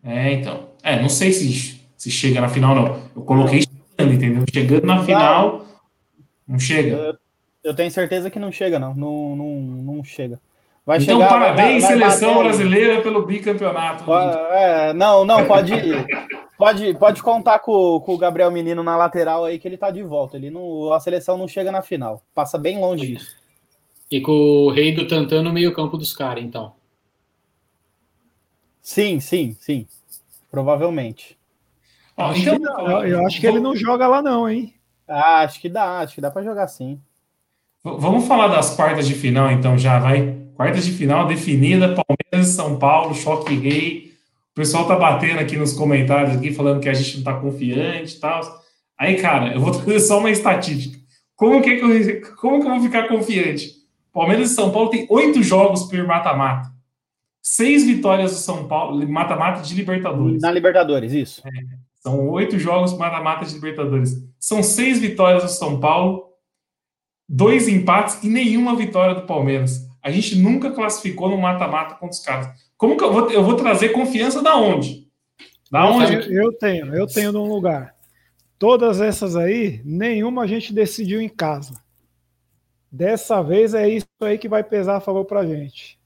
É, 0.03 0.33
então. 0.33 0.69
É, 0.83 1.01
não 1.01 1.09
sei 1.09 1.31
se, 1.31 1.81
se 1.97 2.11
chega 2.11 2.41
na 2.41 2.49
final, 2.49 2.75
não. 2.75 3.01
Eu 3.15 3.23
coloquei 3.23 3.63
chegando, 3.63 4.13
entendeu? 4.13 4.45
Chegando 4.53 4.85
na 4.85 5.05
final, 5.05 5.65
não 6.47 6.59
chega. 6.59 6.89
Eu, 6.89 7.15
eu, 7.63 7.75
tenho 7.75 7.91
certeza 7.93 8.29
que 8.31 8.41
não 8.41 8.51
chega, 8.51 8.81
não. 8.81 8.95
Não, 8.97 9.37
não, 9.37 9.55
não 9.95 10.05
chega. 10.05 10.41
Vai 10.85 10.99
então, 10.99 11.19
chegar, 11.19 11.29
parabéns, 11.29 11.83
vai, 11.83 11.99
vai 11.99 12.11
seleção 12.11 12.35
bater... 12.35 12.45
brasileira, 12.45 13.03
pelo 13.03 13.27
bicampeonato. 13.27 14.13
É, 14.13 14.93
não, 14.93 15.25
não, 15.25 15.47
pode 15.47 15.73
ir. 15.75 16.07
Pode, 16.61 16.93
pode 16.99 17.23
contar 17.23 17.61
com, 17.61 17.99
com 18.01 18.13
o 18.13 18.19
Gabriel 18.19 18.51
Menino 18.51 18.83
na 18.83 18.95
lateral 18.95 19.47
aí 19.47 19.59
que 19.59 19.67
ele 19.67 19.79
tá 19.79 19.91
de 19.91 20.03
volta. 20.03 20.37
Ele 20.37 20.51
não, 20.51 20.93
a 20.93 21.01
seleção 21.01 21.39
não 21.39 21.49
chega 21.49 21.73
na 21.73 21.81
final. 21.81 22.23
Passa 22.35 22.59
bem 22.59 22.79
longe 22.79 23.15
disso. 23.15 23.35
E 24.11 24.21
com 24.21 24.67
o 24.67 24.71
rei 24.71 24.95
do 24.95 25.09
Tantan 25.09 25.43
no 25.43 25.55
meio-campo 25.55 25.97
dos 25.97 26.15
caras, 26.15 26.45
então. 26.45 26.75
Sim, 28.83 29.21
sim, 29.21 29.57
sim. 29.59 29.87
Provavelmente. 30.51 31.39
Ah, 32.15 32.35
então, 32.37 32.59
eu, 32.91 33.07
eu 33.07 33.27
acho 33.27 33.41
que 33.41 33.47
ele 33.47 33.59
não 33.59 33.75
joga 33.75 34.07
lá, 34.07 34.21
não, 34.21 34.47
hein? 34.47 34.75
Ah, 35.09 35.41
acho 35.41 35.63
que 35.63 35.69
dá, 35.71 36.01
acho 36.01 36.15
que 36.15 36.21
dá 36.21 36.31
para 36.31 36.43
jogar 36.43 36.69
sim. 36.69 37.01
Vamos 37.83 38.29
falar 38.29 38.49
das 38.49 38.77
quartas 38.77 39.09
de 39.09 39.15
final, 39.15 39.51
então, 39.51 39.79
já 39.79 39.99
vai. 39.99 40.40
Quartas 40.61 40.85
de 40.85 40.93
final 40.93 41.27
definida, 41.27 41.95
Palmeiras 41.95 42.53
e 42.53 42.55
São 42.55 42.79
Paulo, 42.79 43.15
choque 43.15 43.55
rei. 43.55 44.13
O 44.53 44.55
pessoal 44.57 44.87
tá 44.87 44.95
batendo 44.95 45.39
aqui 45.39 45.57
nos 45.57 45.73
comentários 45.73 46.37
aqui, 46.37 46.53
falando 46.53 46.83
que 46.83 46.89
a 46.91 46.93
gente 46.93 47.17
não 47.17 47.25
tá 47.25 47.41
confiante 47.41 48.19
e 48.19 48.21
tal. 48.21 48.43
Aí, 48.99 49.17
cara, 49.17 49.55
eu 49.55 49.61
vou 49.63 49.73
trazer 49.73 50.01
só 50.01 50.19
uma 50.19 50.31
estatística. 50.31 50.99
Como 51.35 51.63
que, 51.63 51.71
é 51.71 51.77
que 51.77 51.83
eu, 51.83 52.37
como 52.37 52.61
que 52.61 52.67
eu 52.67 52.73
vou 52.73 52.83
ficar 52.83 53.09
confiante? 53.09 53.71
Palmeiras 54.13 54.51
e 54.51 54.55
São 54.55 54.71
Paulo 54.71 54.91
tem 54.91 55.07
oito 55.09 55.43
jogos 55.43 55.85
por 55.85 56.07
mata-mata. 56.07 56.71
Seis 57.41 57.87
vitórias 57.87 58.33
do 58.33 58.37
São 58.37 58.69
Paulo, 58.69 59.09
mata-mata 59.09 59.63
de 59.63 59.75
Libertadores. 59.75 60.43
Na 60.43 60.53
Libertadores, 60.53 61.15
isso. 61.15 61.41
É, 61.49 61.51
são 62.03 62.29
oito 62.29 62.59
jogos 62.59 62.93
mata-mata 62.99 63.47
de 63.47 63.55
Libertadores. 63.55 64.15
São 64.39 64.63
seis 64.63 64.99
vitórias 64.99 65.43
do 65.43 65.49
São 65.49 65.81
Paulo, 65.81 66.35
dois 67.27 67.67
empates 67.67 68.23
e 68.23 68.29
nenhuma 68.29 68.77
vitória 68.77 69.15
do 69.15 69.23
Palmeiras. 69.23 69.89
A 70.03 70.11
gente 70.11 70.37
nunca 70.37 70.71
classificou 70.71 71.29
no 71.29 71.39
mata-mata 71.39 71.95
contra 71.95 72.15
os 72.15 72.21
caras. 72.21 72.49
Como 72.77 72.97
que 72.97 73.05
eu 73.05 73.13
vou, 73.13 73.31
eu 73.31 73.45
vou 73.45 73.57
trazer 73.57 73.91
confiança 73.91 74.43
da 74.43 74.57
onde? 74.57 75.07
Da 75.71 75.89
onde? 75.89 76.15
Eu, 76.15 76.45
eu 76.45 76.53
tenho, 76.53 76.95
eu 76.95 77.07
tenho 77.07 77.33
num 77.33 77.49
lugar. 77.49 77.95
todas 78.59 79.01
essas 79.01 79.37
aí, 79.37 79.81
nenhuma 79.85 80.43
a 80.43 80.47
gente 80.47 80.73
decidiu 80.73 81.21
em 81.21 81.29
casa. 81.29 81.81
Dessa 82.93 83.41
vez 83.43 83.73
é 83.73 83.89
isso 83.89 84.07
aí 84.21 84.37
que 84.37 84.49
vai 84.49 84.65
pesar 84.65 84.97
a 84.97 85.01
favor 85.01 85.25
pra 85.25 85.47
gente. 85.47 85.99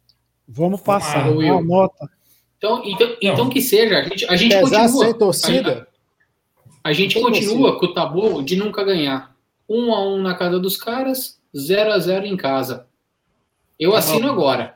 Vamos 0.46 0.80
passar. 0.80 1.26
Ah, 1.26 1.30
Will. 1.30 1.58
Anota. 1.58 2.08
Então, 2.58 2.82
então, 2.84 3.16
então 3.20 3.48
que 3.48 3.60
seja, 3.60 3.98
a 3.98 4.02
gente, 4.02 4.26
a 4.26 4.36
gente 4.36 4.54
Pesar 4.54 4.82
continua. 4.82 5.04
sem 5.04 5.14
torcida? 5.14 5.88
A, 6.82 6.90
a 6.90 6.92
gente 6.92 7.20
continua 7.20 7.78
com 7.78 7.86
o 7.86 7.94
tabu 7.94 8.42
de 8.42 8.56
nunca 8.56 8.84
ganhar. 8.84 9.34
Um 9.68 9.92
a 9.92 10.06
um 10.06 10.20
na 10.20 10.34
casa 10.34 10.58
dos 10.60 10.76
caras, 10.76 11.40
0 11.56 11.92
a 11.92 11.98
0 11.98 12.26
em 12.26 12.36
casa. 12.36 12.86
Eu 13.78 13.94
assino 13.94 14.30
agora. 14.30 14.74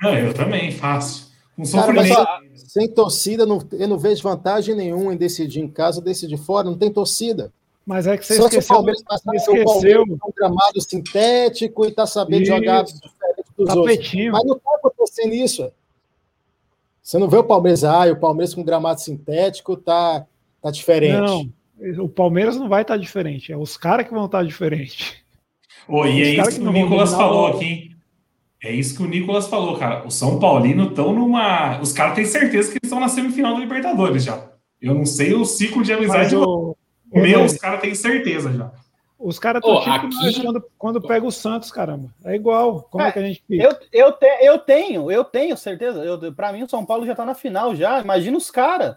Não, 0.00 0.14
eu 0.16 0.34
também, 0.34 0.70
fácil. 0.72 1.26
Um 1.56 1.70
Cara, 1.70 1.92
mas 1.92 2.10
ó, 2.10 2.26
sem 2.56 2.88
torcida, 2.88 3.44
não- 3.46 3.62
eu 3.72 3.86
não 3.86 3.98
vejo 3.98 4.22
vantagem 4.22 4.74
nenhuma 4.74 5.12
em 5.14 5.16
decidir 5.16 5.60
em 5.60 5.68
casa 5.68 5.98
ou 5.98 6.04
decidir 6.04 6.36
fora. 6.38 6.68
Não 6.68 6.76
tem 6.76 6.90
torcida. 6.92 7.52
Mas 7.86 8.06
é 8.06 8.16
que 8.16 8.24
você 8.24 8.36
Só 8.36 8.42
se 8.48 8.56
o 8.56 8.58
esqueceu. 8.58 8.76
Palmeiras 8.76 9.02
passar 9.02 9.30
o 9.30 9.34
Palmeiras 9.34 9.74
esqueceu. 9.74 10.06
com 10.18 10.28
um 10.28 10.32
gramado 10.36 10.80
sintético 10.80 11.84
e 11.86 11.92
tá 11.92 12.06
sabendo 12.06 12.42
Isso. 12.42 12.52
jogar 12.52 12.82
diferente 12.84 13.44
dos 13.56 13.68
outros. 13.76 13.96
Tapetinho. 13.96 14.32
Mas 14.32 14.44
não 14.44 14.58
tá 14.58 14.70
acontecendo 14.76 15.34
isso. 15.34 15.70
Você 17.02 17.18
não 17.18 17.28
vê 17.28 17.36
o 17.36 17.44
Palmeiras, 17.44 17.82
ah, 17.84 18.06
e 18.06 18.12
o 18.12 18.16
Palmeiras 18.18 18.54
com 18.54 18.62
gramado 18.62 19.00
sintético 19.00 19.76
tá, 19.76 20.24
tá 20.60 20.70
diferente. 20.70 21.20
Não, 21.20 22.04
o 22.04 22.08
Palmeiras 22.08 22.56
não 22.56 22.68
vai 22.68 22.82
estar 22.82 22.96
diferente. 22.96 23.52
É 23.52 23.56
os 23.56 23.76
caras 23.76 24.06
que 24.06 24.14
vão 24.14 24.26
estar 24.26 24.44
diferentes. 24.44 25.16
Ô, 25.88 26.06
e 26.06 26.22
é 26.22 26.40
isso 26.48 26.60
que 26.60 26.66
o 26.66 26.72
Nicolas 26.72 27.10
falou 27.12 27.48
aqui, 27.48 27.64
hein? 27.64 27.91
É 28.64 28.70
isso 28.70 28.96
que 28.96 29.02
o 29.02 29.06
Nicolas 29.08 29.48
falou, 29.48 29.76
cara. 29.76 30.06
O 30.06 30.10
São 30.10 30.38
Paulino 30.38 30.88
estão 30.90 31.12
numa. 31.12 31.80
Os 31.80 31.92
caras 31.92 32.14
têm 32.14 32.24
certeza 32.24 32.68
que 32.70 32.74
eles 32.78 32.84
estão 32.84 33.00
na 33.00 33.08
semifinal 33.08 33.54
da 33.54 33.60
Libertadores 33.60 34.22
já. 34.24 34.40
Eu 34.80 34.94
não 34.94 35.04
sei 35.04 35.34
o 35.34 35.44
ciclo 35.44 35.82
de 35.82 35.92
amizade. 35.92 36.34
Mas 36.36 36.46
o, 36.46 36.76
meu, 37.12 37.40
Ô, 37.40 37.44
os 37.44 37.56
caras 37.58 37.80
têm 37.80 37.94
certeza 37.94 38.52
já. 38.52 38.70
os 39.18 39.38
caras 39.38 39.62
estão 39.64 39.80
tipo 39.80 40.16
aqui- 40.16 40.42
quando, 40.42 40.64
quando 40.78 41.00
pega 41.02 41.26
o 41.26 41.32
Santos, 41.32 41.72
caramba. 41.72 42.08
É 42.24 42.34
igual. 42.36 42.82
Como 42.90 43.02
é, 43.02 43.08
É, 43.08 43.12
que 43.12 43.18
a 43.18 43.22
gente 43.22 43.42
fica? 43.48 43.64
Eu, 43.64 43.76
eu, 44.06 44.12
te- 44.12 44.38
eu 44.44 44.58
tenho, 44.58 45.10
eu 45.10 45.24
tenho 45.24 45.56
certeza. 45.56 45.98
Eu, 46.04 46.32
pra 46.32 46.52
mim, 46.52 46.62
o 46.62 46.68
São 46.68 46.84
Paulo 46.84 47.04
já 47.04 47.14
tá 47.16 47.24
na 47.24 47.34
final 47.34 47.74
já. 47.74 48.00
Imagina 48.00 48.36
os 48.38 48.50
caras. 48.50 48.94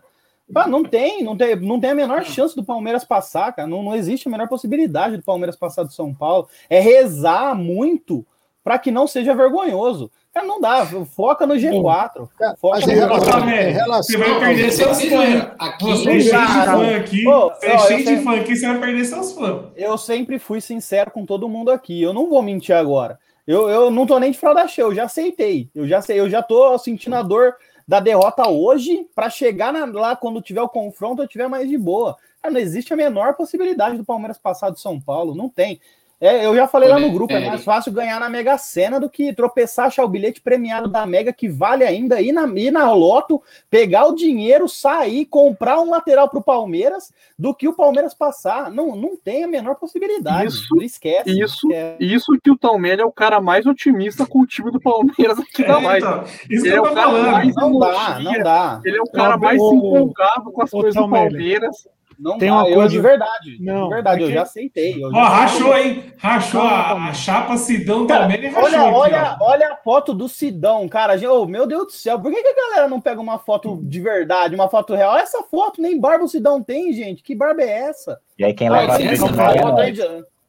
Não 0.67 0.83
tem, 0.83 1.23
não 1.23 1.35
tem, 1.35 1.55
não 1.55 1.79
tem 1.79 1.89
a 1.89 1.95
menor 1.95 2.23
chance 2.23 2.55
do 2.55 2.63
Palmeiras 2.63 3.03
passar, 3.03 3.51
cara. 3.51 3.67
Não, 3.67 3.81
não 3.81 3.95
existe 3.95 4.27
a 4.27 4.31
menor 4.31 4.47
possibilidade 4.47 5.17
do 5.17 5.23
Palmeiras 5.23 5.55
passar 5.55 5.81
do 5.81 5.91
São 5.91 6.13
Paulo. 6.13 6.47
É 6.69 6.79
rezar 6.79 7.55
muito 7.55 8.23
para 8.65 8.79
que 8.79 8.89
não 8.91 9.05
seja 9.07 9.35
vergonhoso. 9.35 10.11
Cara, 10.33 10.45
não 10.47 10.59
dá. 10.59 10.85
Foca 11.15 11.45
no 11.47 11.53
G4. 11.53 12.27
Cara, 12.37 12.55
Foca 12.57 12.79
mas 12.79 12.85
no 12.87 12.91
em 12.91 12.95
Relação, 12.95 13.17
relação, 13.19 13.39
G4. 13.39 13.45
velho. 13.45 13.69
em 13.69 13.73
relação- 13.73 14.03
Você 14.03 14.17
vai 14.17 14.39
perder 14.39 14.71
seus 14.71 15.01
fãs. 15.01 15.47
Aqui, 15.59 15.85
Você 15.85 15.91
é 15.91 16.03
cheio 16.03 16.23
de 16.23 16.29
Cara, 16.31 16.71
fã 16.77 16.95
aqui. 16.97 17.27
ô, 17.27 17.49
Você 17.51 17.65
é 17.67 17.77
cheio 17.77 17.99
eu 17.99 18.05
de 18.17 18.23
fã 18.23 18.35
aqui, 18.41 18.55
você 18.57 18.67
vai 18.67 18.79
perder 18.81 19.05
seus 19.05 19.31
fãs. 19.33 19.61
Eu 19.77 19.97
sempre 19.97 20.37
fui 20.39 20.59
sincero 20.59 21.11
com 21.11 21.25
todo 21.25 21.47
mundo 21.47 21.69
aqui. 21.71 22.01
Eu 22.01 22.13
não 22.13 22.27
vou 22.27 22.41
mentir 22.41 22.75
agora. 22.75 23.17
Eu, 23.47 23.69
eu 23.69 23.91
não 23.91 24.05
tô 24.07 24.19
nem 24.19 24.31
de 24.31 24.37
fralda 24.39 24.67
cheia, 24.67 24.83
eu 24.85 24.93
já 24.95 25.03
aceitei. 25.03 25.69
Eu 25.73 25.87
já 25.87 26.01
sei, 26.01 26.19
eu 26.19 26.27
já 26.29 26.41
tô 26.41 26.75
sentindo 26.79 27.15
a 27.15 27.21
dor 27.21 27.53
da 27.87 27.99
derrota 27.99 28.49
hoje 28.49 29.07
para 29.15 29.29
chegar 29.29 29.71
na- 29.71 29.85
lá 29.85 30.15
quando 30.15 30.41
tiver 30.41 30.61
o 30.63 30.67
confronto, 30.67 31.21
eu 31.21 31.27
tiver 31.27 31.47
mais 31.47 31.69
de 31.69 31.77
boa. 31.77 32.17
Cara, 32.41 32.51
não 32.53 32.59
existe 32.59 32.91
a 32.91 32.97
menor 32.97 33.35
possibilidade 33.35 33.95
do 33.95 34.03
Palmeiras 34.03 34.39
passar 34.39 34.71
do 34.71 34.79
São 34.79 34.99
Paulo, 34.99 35.35
não 35.35 35.47
tem. 35.47 35.79
É, 36.21 36.45
eu 36.45 36.55
já 36.55 36.65
falei 36.65 36.87
lá 36.87 36.97
no 36.97 37.11
grupo, 37.11 37.33
é 37.33 37.43
é, 37.43 37.47
mais 37.47 37.63
fácil 37.63 37.91
ganhar 37.91 38.19
na 38.21 38.29
Mega 38.29 38.57
Sena 38.57 38.99
do 39.01 39.09
que 39.09 39.33
tropeçar, 39.33 39.87
achar 39.87 40.03
o 40.05 40.07
bilhete 40.07 40.39
premiado 40.39 40.87
da 40.87 41.05
Mega 41.05 41.33
que 41.33 41.49
vale 41.49 41.83
ainda, 41.83 42.21
ir 42.21 42.31
na, 42.31 42.47
ir 42.57 42.71
na 42.71 42.89
Loto, 42.93 43.41
pegar 43.69 44.05
o 44.05 44.15
dinheiro, 44.15 44.67
sair, 44.69 45.25
comprar 45.25 45.79
um 45.81 45.89
lateral 45.89 46.29
pro 46.29 46.41
Palmeiras, 46.41 47.11
do 47.37 47.53
que 47.53 47.67
o 47.67 47.73
Palmeiras 47.73 48.13
passar. 48.13 48.71
Não, 48.71 48.95
não 48.95 49.17
tem 49.17 49.43
a 49.43 49.47
menor 49.47 49.75
possibilidade. 49.75 50.47
Isso- 50.47 50.73
não 50.73 50.81
esquece. 50.83 51.29
Isso, 51.37 51.67
É. 51.73 51.97
isso 51.99 52.31
que 52.41 52.49
o 52.49 52.57
Talmelli 52.57 53.01
é 53.01 53.05
o 53.05 53.11
cara 53.11 53.41
mais 53.41 53.65
otimista 53.65 54.25
com 54.25 54.39
o 54.39 54.47
time 54.47 54.71
do 54.71 54.79
Palmeiras 54.79 55.37
aqui 55.37 55.63
da 55.65 55.79
É, 55.81 55.83
live. 55.85 56.07
então, 56.07 56.23
isso 56.49 56.63
que 56.63 56.69
Ele 56.69 56.69
é 56.69 56.77
eu 56.77 56.83
o 56.83 56.87
tô 56.87 56.93
cara 56.95 57.07
falando. 57.07 57.31
mais- 57.31 57.55
Não 57.55 57.77
dá, 57.79 58.19
não 58.21 58.39
dá. 58.39 58.81
Ele 58.85 58.97
é 58.97 59.01
o 59.01 59.11
cara 59.11 59.35
Ô, 59.35 59.39
mais 59.39 59.61
empolgado 59.61 60.51
com 60.51 60.61
as 60.63 60.71
coisas 60.71 60.95
do. 60.95 61.09
Palmeiras. 61.09 61.87
Não 62.19 62.37
Tem 62.37 62.49
dá. 62.49 62.55
uma 62.55 62.69
eu 62.69 62.75
coisa- 62.75 62.89
de 62.89 62.99
verdade. 63.01 63.57
Não, 63.59 63.89
de 63.89 63.93
verdade, 63.95 64.23
é 64.23 64.25
eu 64.25 64.31
já 64.31 64.41
aceitei. 64.43 64.95
eu 65.03 65.11
já 65.11 65.17
Ó, 65.17 65.21
aceitei. 65.21 65.39
rachou, 65.63 65.77
hein? 65.77 66.13
Rachou 66.17 66.61
Calma, 66.61 67.05
a, 67.05 67.09
a 67.09 67.13
chapa 67.13 67.57
Sidão 67.57 68.07
Cara, 68.07 68.35
e 68.35 68.47
rachou 68.47 68.63
olha, 68.63 68.79
aqui, 68.81 68.93
olha, 68.95 69.37
ó. 69.39 69.45
olha 69.45 69.73
a 69.73 69.77
foto 69.77 70.13
do 70.13 70.27
Sidão, 70.29 70.87
cara. 70.87 71.15
Ô, 71.31 71.45
meu 71.45 71.67
Deus 71.67 71.85
do 71.87 71.91
céu, 71.91 72.19
por 72.19 72.31
que, 72.31 72.41
que 72.41 72.47
a 72.47 72.69
galera 72.69 72.87
não 72.87 73.01
pega 73.01 73.19
uma 73.21 73.37
foto 73.39 73.79
de 73.83 73.99
verdade, 73.99 74.55
uma 74.55 74.69
foto 74.69 74.93
real? 74.95 75.17
Essa 75.17 75.43
foto 75.43 75.81
nem 75.81 75.99
barba 75.99 76.23
o 76.25 76.27
Sidão 76.29 76.61
tem, 76.63 76.93
gente. 76.93 77.21
Que 77.23 77.35
barba 77.35 77.61
é 77.61 77.69
essa? 77.89 78.19
E 78.37 78.43
aí 78.45 78.53
quem 78.53 78.67
Ah, 78.67 78.71
leva 78.71 78.93
a 78.93 79.01
essa 79.01 79.27
foto 79.27 79.35
não 79.35 79.79
é 79.81 79.93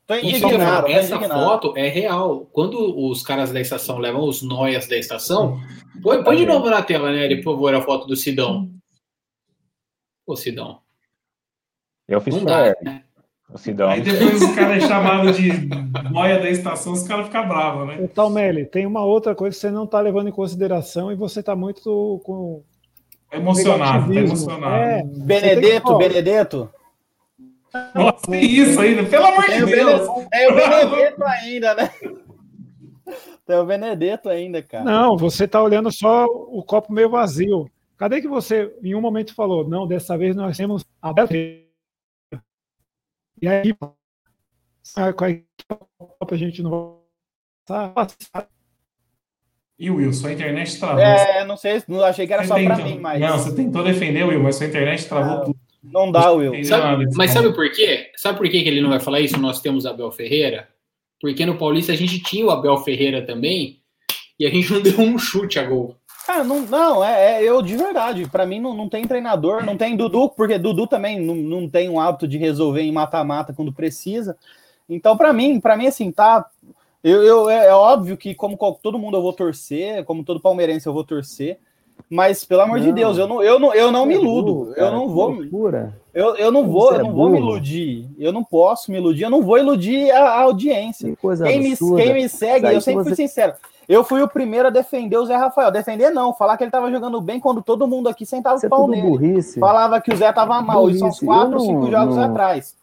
tô 0.06 0.14
ia 0.14 0.20
indignado. 0.36 0.86
essa 0.86 1.14
indignado. 1.16 1.44
foto 1.44 1.74
é 1.76 1.88
real. 1.88 2.46
Quando 2.52 2.78
os 3.10 3.22
caras 3.24 3.50
da 3.52 3.60
estação 3.60 3.98
levam 3.98 4.22
os 4.22 4.40
noias 4.40 4.86
da 4.86 4.96
estação, 4.96 5.58
põe, 6.02 6.22
põe 6.22 6.36
de 6.36 6.46
novo 6.46 6.70
na 6.70 6.80
tela, 6.80 7.10
né, 7.10 7.28
por 7.36 7.42
favor, 7.54 7.74
a 7.74 7.82
foto 7.82 8.06
do 8.06 8.14
Sidão. 8.14 8.70
Ô, 10.24 10.36
Sidão. 10.36 10.80
Eu 12.08 12.20
fiz 12.20 12.34
Não 12.34 12.44
dá, 12.44 12.74
né? 12.82 13.02
O 13.48 13.58
Sidão. 13.58 13.88
Aí 13.88 14.00
depois 14.00 14.42
o 14.42 14.54
cara 14.54 14.76
é 14.76 14.80
chamado 14.80 15.32
de 15.32 15.50
noia 16.10 16.40
da 16.40 16.50
estação, 16.50 16.92
os 16.92 17.04
caras 17.04 17.26
ficam 17.26 17.46
bravos, 17.48 17.86
né? 17.86 17.98
Ô, 18.02 18.08
Talmelli, 18.08 18.66
tem 18.66 18.84
uma 18.84 19.04
outra 19.04 19.34
coisa 19.36 19.54
que 19.54 19.60
você 19.60 19.70
não 19.70 19.84
está 19.84 20.00
levando 20.00 20.28
em 20.28 20.32
consideração 20.32 21.12
e 21.12 21.14
você 21.14 21.40
está 21.40 21.54
muito 21.54 22.20
com. 22.24 22.62
Emocionado, 23.32 24.12
tá 24.12 24.20
emocionado. 24.20 24.74
É, 24.74 25.02
Benedetto, 25.04 25.92
Ó, 25.92 25.98
Benedetto. 25.98 26.70
Nossa, 27.94 28.30
que 28.30 28.36
isso 28.36 28.80
ainda, 28.80 29.04
pelo 29.04 29.26
amor 29.26 29.44
Tem 29.44 29.64
de 29.64 29.70
Deus. 29.72 30.08
Bene- 30.08 30.28
tem 30.30 30.50
o 30.50 30.54
Benedetto 30.54 31.24
ainda, 31.24 31.74
né? 31.74 31.90
Tem 33.46 33.56
o 33.58 33.64
Benedetto 33.64 34.28
ainda, 34.28 34.62
cara. 34.62 34.84
Não, 34.84 35.16
você 35.16 35.44
está 35.44 35.62
olhando 35.62 35.92
só 35.92 36.24
o 36.24 36.62
copo 36.64 36.92
meio 36.92 37.10
vazio. 37.10 37.70
Cadê 37.96 38.20
que 38.20 38.28
você, 38.28 38.74
em 38.82 38.94
um 38.94 39.00
momento, 39.00 39.34
falou, 39.34 39.68
não, 39.68 39.86
dessa 39.86 40.16
vez 40.18 40.34
nós 40.34 40.56
temos 40.56 40.84
a 41.00 41.12
Bela 41.12 41.28
E 43.40 43.48
aí, 43.48 43.74
com 43.74 43.94
a 44.96 45.14
a 46.30 46.36
gente 46.36 46.62
não 46.62 47.02
vai 47.68 47.90
passar. 47.92 48.48
E 49.78 49.90
o 49.90 49.96
Will, 49.96 50.12
sua 50.12 50.32
internet 50.32 50.78
travou. 50.78 51.00
É, 51.02 51.44
não 51.44 51.56
sei, 51.56 51.82
não 51.86 52.02
achei 52.02 52.26
que 52.26 52.32
era 52.32 52.42
Você 52.42 52.48
só 52.48 52.54
pra 52.54 52.76
tentou- 52.76 52.90
mim, 52.92 52.98
mas 52.98 53.20
Não, 53.20 53.38
você 53.38 53.54
tentou 53.54 53.84
defender, 53.84 54.24
Will, 54.24 54.42
mas 54.42 54.56
sua 54.56 54.66
internet 54.66 55.06
travou 55.06 55.36
Ah, 55.36 55.40
tudo. 55.44 55.58
não 55.82 56.10
dá, 56.10 56.30
Will. 56.30 56.64
Sabe- 56.64 57.06
mas 57.14 57.30
sabe 57.30 57.52
por 57.54 57.70
quê? 57.70 58.10
Sabe 58.16 58.38
por 58.38 58.48
quê 58.48 58.62
que 58.62 58.68
ele 58.68 58.80
não 58.80 58.88
vai 58.88 59.00
falar 59.00 59.20
isso? 59.20 59.38
Nós 59.38 59.60
temos 59.60 59.84
Abel 59.84 60.10
Ferreira? 60.10 60.68
Porque 61.20 61.44
no 61.44 61.58
Paulista 61.58 61.92
a 61.92 61.96
gente 61.96 62.20
tinha 62.22 62.46
o 62.46 62.50
Abel 62.50 62.76
Ferreira 62.78 63.20
também 63.26 63.82
e 64.38 64.46
a 64.46 64.50
gente 64.50 64.72
não 64.72 64.80
deu 64.80 64.98
um 65.00 65.18
chute 65.18 65.58
a 65.58 65.64
gol. 65.64 65.94
Ah, 66.28 66.42
não, 66.42 66.60
não 66.62 67.04
é, 67.04 67.36
é 67.36 67.42
eu 67.44 67.62
de 67.62 67.76
verdade. 67.76 68.28
Pra 68.28 68.44
mim 68.46 68.60
não, 68.60 68.74
não 68.74 68.88
tem 68.88 69.06
treinador, 69.06 69.64
não 69.64 69.76
tem 69.76 69.96
Dudu, 69.96 70.28
porque 70.30 70.58
Dudu 70.58 70.86
também 70.86 71.20
não, 71.20 71.34
não 71.34 71.68
tem 71.68 71.88
o 71.88 72.00
hábito 72.00 72.26
de 72.26 72.36
resolver 72.38 72.82
em 72.82 72.92
mata-mata 72.92 73.52
quando 73.52 73.72
precisa. 73.72 74.36
Então, 74.88 75.16
pra 75.16 75.32
mim, 75.32 75.60
para 75.60 75.76
mim 75.76 75.86
assim, 75.86 76.10
tá. 76.10 76.46
Eu, 77.04 77.22
eu- 77.22 77.48
é, 77.50 77.66
é 77.68 77.72
óbvio 77.74 78.16
que 78.16 78.34
como 78.34 78.56
todo 78.82 78.98
mundo 78.98 79.16
eu 79.16 79.22
vou 79.22 79.32
torcer, 79.32 80.04
como 80.04 80.24
todo 80.24 80.40
palmeirense 80.40 80.86
eu 80.86 80.92
vou 80.92 81.04
torcer. 81.04 81.58
Mas 82.10 82.44
pelo 82.44 82.60
amor 82.60 82.78
de 82.78 82.88
Não. 82.88 82.94
Deus, 82.94 83.16
eu 83.18 83.26
não, 83.26 83.42
eu 83.42 83.58
não, 83.58 83.72
eu 83.74 83.90
não 83.90 84.04
me 84.04 84.14
Você 84.14 84.20
é 84.20 84.22
iludo. 84.22 84.68
eu 84.70 84.74
cara, 84.74 84.90
não 84.90 85.08
vou, 85.08 85.30
loucura. 85.30 85.96
eu, 86.12 86.36
eu 86.36 86.52
não 86.52 86.66
vou, 86.68 86.88
você 86.88 86.96
eu 86.96 87.00
é 87.00 87.02
não 87.04 87.12
vou 87.14 87.30
me 87.30 87.38
iludir. 87.38 88.06
Eu 88.18 88.32
não 88.32 88.44
posso 88.44 88.90
me 88.92 88.98
iludir. 88.98 89.22
Eu 89.24 89.30
não 89.30 89.40
vou 89.42 89.58
iludir 89.58 90.10
a, 90.10 90.20
a 90.28 90.42
audiência. 90.42 91.08
Que 91.08 91.16
coisa 91.16 91.44
Quem 91.46 91.58
me, 91.60 91.68
absurda. 91.72 92.02
quem 92.02 92.12
me 92.14 92.28
segue, 92.28 92.56
Isso 92.58 92.66
aí 92.66 92.74
eu 92.74 92.80
sempre 92.82 92.98
que 93.02 93.08
fui 93.08 93.16
você- 93.16 93.22
sincero. 93.28 93.54
Eu 93.88 94.02
fui 94.04 94.20
o 94.22 94.28
primeiro 94.28 94.68
a 94.68 94.70
defender 94.70 95.16
o 95.16 95.24
Zé 95.26 95.36
Rafael. 95.36 95.70
Defender 95.70 96.10
não, 96.10 96.32
falar 96.34 96.56
que 96.56 96.64
ele 96.64 96.70
tava 96.70 96.90
jogando 96.90 97.20
bem 97.20 97.38
quando 97.40 97.62
todo 97.62 97.86
mundo 97.86 98.08
aqui 98.08 98.26
sentava 98.26 98.56
Isso 98.56 98.66
o 98.66 98.68
é 98.68 98.70
pau 98.70 98.88
nele. 98.88 99.02
burrice. 99.08 99.58
Falava 99.60 100.00
que 100.00 100.12
o 100.12 100.16
Zé 100.16 100.32
tava 100.32 100.60
mal. 100.60 100.82
Hoje 100.84 100.98
são 100.98 101.08
uns 101.08 101.20
Burrice. 101.20 101.24
Eu 101.24 101.28
quatro, 101.32 101.50
não- 101.52 101.60
cinco 101.60 101.90
jogos 101.90 102.16
não- 102.16 102.24
atrás. 102.24 102.75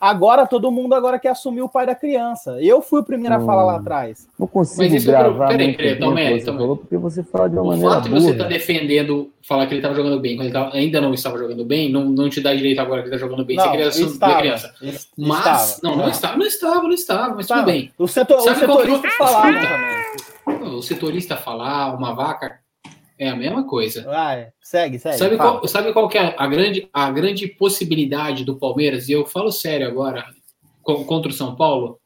Agora 0.00 0.46
todo 0.46 0.70
mundo 0.70 0.94
agora 0.94 1.18
quer 1.18 1.30
assumir 1.30 1.62
o 1.62 1.68
pai 1.68 1.86
da 1.86 1.94
criança. 1.94 2.56
Eu 2.60 2.82
fui 2.82 3.00
o 3.00 3.04
primeiro 3.04 3.34
a 3.34 3.38
Não. 3.38 3.46
falar 3.46 3.64
lá 3.64 3.76
atrás. 3.76 4.28
Não 4.38 4.46
consigo 4.46 4.82
Mas 4.92 5.06
é 5.06 5.10
gravar 5.10 5.48
peraí, 5.48 5.74
peraí, 5.76 5.92
o 5.94 5.98
Tomé, 6.00 6.38
você 6.38 6.44
falou, 6.46 6.76
porque 6.76 6.96
você 6.96 7.22
fala 7.22 7.48
de 7.48 7.56
uma 7.56 7.62
O 7.62 7.66
maneira 7.68 7.90
fato 7.94 8.04
de 8.04 8.10
você 8.10 8.20
burra. 8.20 8.32
estar 8.32 8.44
defendendo, 8.48 9.30
falar 9.46 9.66
que 9.66 9.72
ele 9.74 9.78
estava 9.80 9.94
jogando 9.94 10.20
bem, 10.20 10.36
quando 10.36 10.46
ele 10.46 10.52
tava- 10.52 10.74
ainda 10.76 11.00
não 11.00 11.14
estava 11.14 11.38
jogando 11.38 11.64
bem, 11.64 11.90
não, 11.90 12.04
não 12.04 12.28
te 12.28 12.40
dá 12.40 12.54
direito 12.54 12.78
agora 12.80 13.02
que 13.02 13.08
ele 13.08 13.14
está 13.14 13.26
jogando 13.26 13.44
bem. 13.46 13.56
você 13.56 13.64
Não, 13.64 13.70
queria 13.72 13.88
assumir 13.88 14.06
a 14.06 14.12
estava. 14.12 14.38
criança. 14.38 14.74
Es- 14.82 15.08
Mas, 15.16 15.38
estava. 15.38 15.80
não, 15.82 15.96
não 16.02 16.08
estava, 16.10 16.36
não 16.36 16.46
estava, 16.46 16.82
não 16.82 16.92
estava, 16.92 17.28
mas 17.34 17.40
Estava. 17.40 17.60
tudo 17.62 17.72
bem. 17.72 17.92
O, 17.98 18.06
setor, 18.06 18.38
o 18.38 18.40
Sabe 18.42 18.60
setorista 18.60 19.08
falava 19.16 19.52
também. 19.52 20.76
O 20.76 20.82
setorista 20.82 21.36
falar, 21.36 21.94
uma 21.94 22.12
vaca, 22.14 22.58
é 23.18 23.28
a 23.28 23.36
mesma 23.36 23.64
coisa. 23.66 24.02
Vai, 24.04 24.48
segue, 24.60 24.98
segue. 24.98 25.18
Sabe 25.18 25.36
fala. 25.36 25.58
qual, 25.58 25.68
sabe 25.68 25.92
qual 25.92 26.08
que 26.08 26.18
é 26.18 26.34
a 26.36 26.46
grande, 26.46 26.88
a 26.92 27.10
grande 27.10 27.46
possibilidade 27.48 28.44
do 28.44 28.56
Palmeiras? 28.56 29.08
E 29.08 29.12
eu 29.12 29.24
falo 29.26 29.50
sério 29.50 29.86
agora, 29.86 30.24
co- 30.82 31.04
contra 31.04 31.30
o 31.30 31.34
São 31.34 31.54
Paulo, 31.56 31.98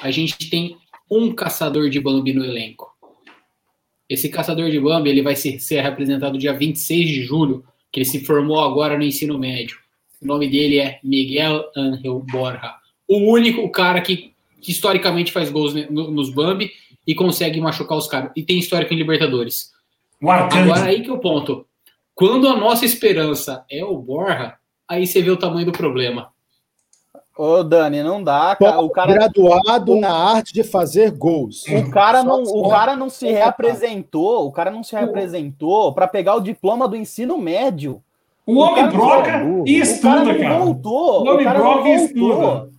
a 0.00 0.10
gente 0.10 0.50
tem 0.50 0.76
um 1.10 1.32
caçador 1.34 1.88
de 1.88 2.00
Bambi 2.00 2.32
no 2.32 2.44
elenco. 2.44 2.90
Esse 4.08 4.28
caçador 4.28 4.70
de 4.70 4.78
Bambi 4.78 5.10
ele 5.10 5.22
vai 5.22 5.34
ser, 5.34 5.58
ser 5.60 5.80
representado 5.80 6.38
dia 6.38 6.52
26 6.52 7.08
de 7.08 7.22
julho, 7.22 7.64
que 7.92 8.00
ele 8.00 8.04
se 8.04 8.24
formou 8.24 8.60
agora 8.60 8.96
no 8.96 9.04
ensino 9.04 9.38
médio. 9.38 9.78
O 10.22 10.26
nome 10.26 10.48
dele 10.48 10.78
é 10.78 10.98
Miguel 11.02 11.64
Angel 11.76 12.18
Borja. 12.30 12.74
O 13.08 13.18
único 13.32 13.68
cara 13.70 14.00
que, 14.00 14.32
que 14.60 14.70
historicamente 14.70 15.30
faz 15.32 15.50
gols 15.50 15.74
no, 15.90 16.10
nos 16.10 16.30
Bambi 16.30 16.70
e 17.06 17.14
consegue 17.14 17.60
machucar 17.60 17.96
os 17.98 18.06
caras. 18.08 18.32
E 18.34 18.42
tem 18.42 18.58
histórico 18.58 18.92
em 18.92 18.96
Libertadores. 18.96 19.70
O 20.22 20.30
Arcanjo. 20.30 20.72
Agora 20.72 20.86
aí 20.88 21.02
que 21.02 21.10
é 21.10 21.12
o 21.12 21.18
ponto. 21.18 21.66
Quando 22.14 22.48
a 22.48 22.56
nossa 22.56 22.84
esperança 22.84 23.64
é 23.70 23.84
o 23.84 23.96
Borja, 23.98 24.54
aí 24.88 25.06
você 25.06 25.20
vê 25.20 25.30
o 25.30 25.36
tamanho 25.36 25.66
do 25.66 25.72
problema. 25.72 26.30
Ô, 27.36 27.62
Dani, 27.62 28.02
não 28.02 28.24
dá, 28.24 28.56
cara. 28.56 28.80
O 28.80 28.88
cara, 28.88 29.12
Graduado 29.12 29.96
na 29.96 30.10
arte 30.10 30.54
de 30.54 30.64
fazer 30.64 31.10
gols. 31.10 31.64
o 31.68 31.90
cara 31.90 32.22
não, 32.22 32.42
o 32.42 32.70
cara 32.70 32.96
não 32.96 33.10
se 33.10 33.30
reapresentou, 33.30 34.46
o 34.46 34.52
cara 34.52 34.70
não 34.70 34.82
se 34.82 34.96
reapresentou 34.96 35.92
para 35.92 36.08
pegar 36.08 36.34
o 36.36 36.40
diploma 36.40 36.88
do 36.88 36.96
ensino 36.96 37.36
médio. 37.36 38.02
O 38.46 38.58
homem 38.58 38.88
broca 38.88 39.42
e 39.66 39.76
estuda, 39.78 40.38
cara. 40.38 40.58
voltou. 40.60 41.24
O 41.26 41.28
homem 41.28 41.46
broca 41.46 41.88
e 41.88 41.94
estuda. 41.96 42.70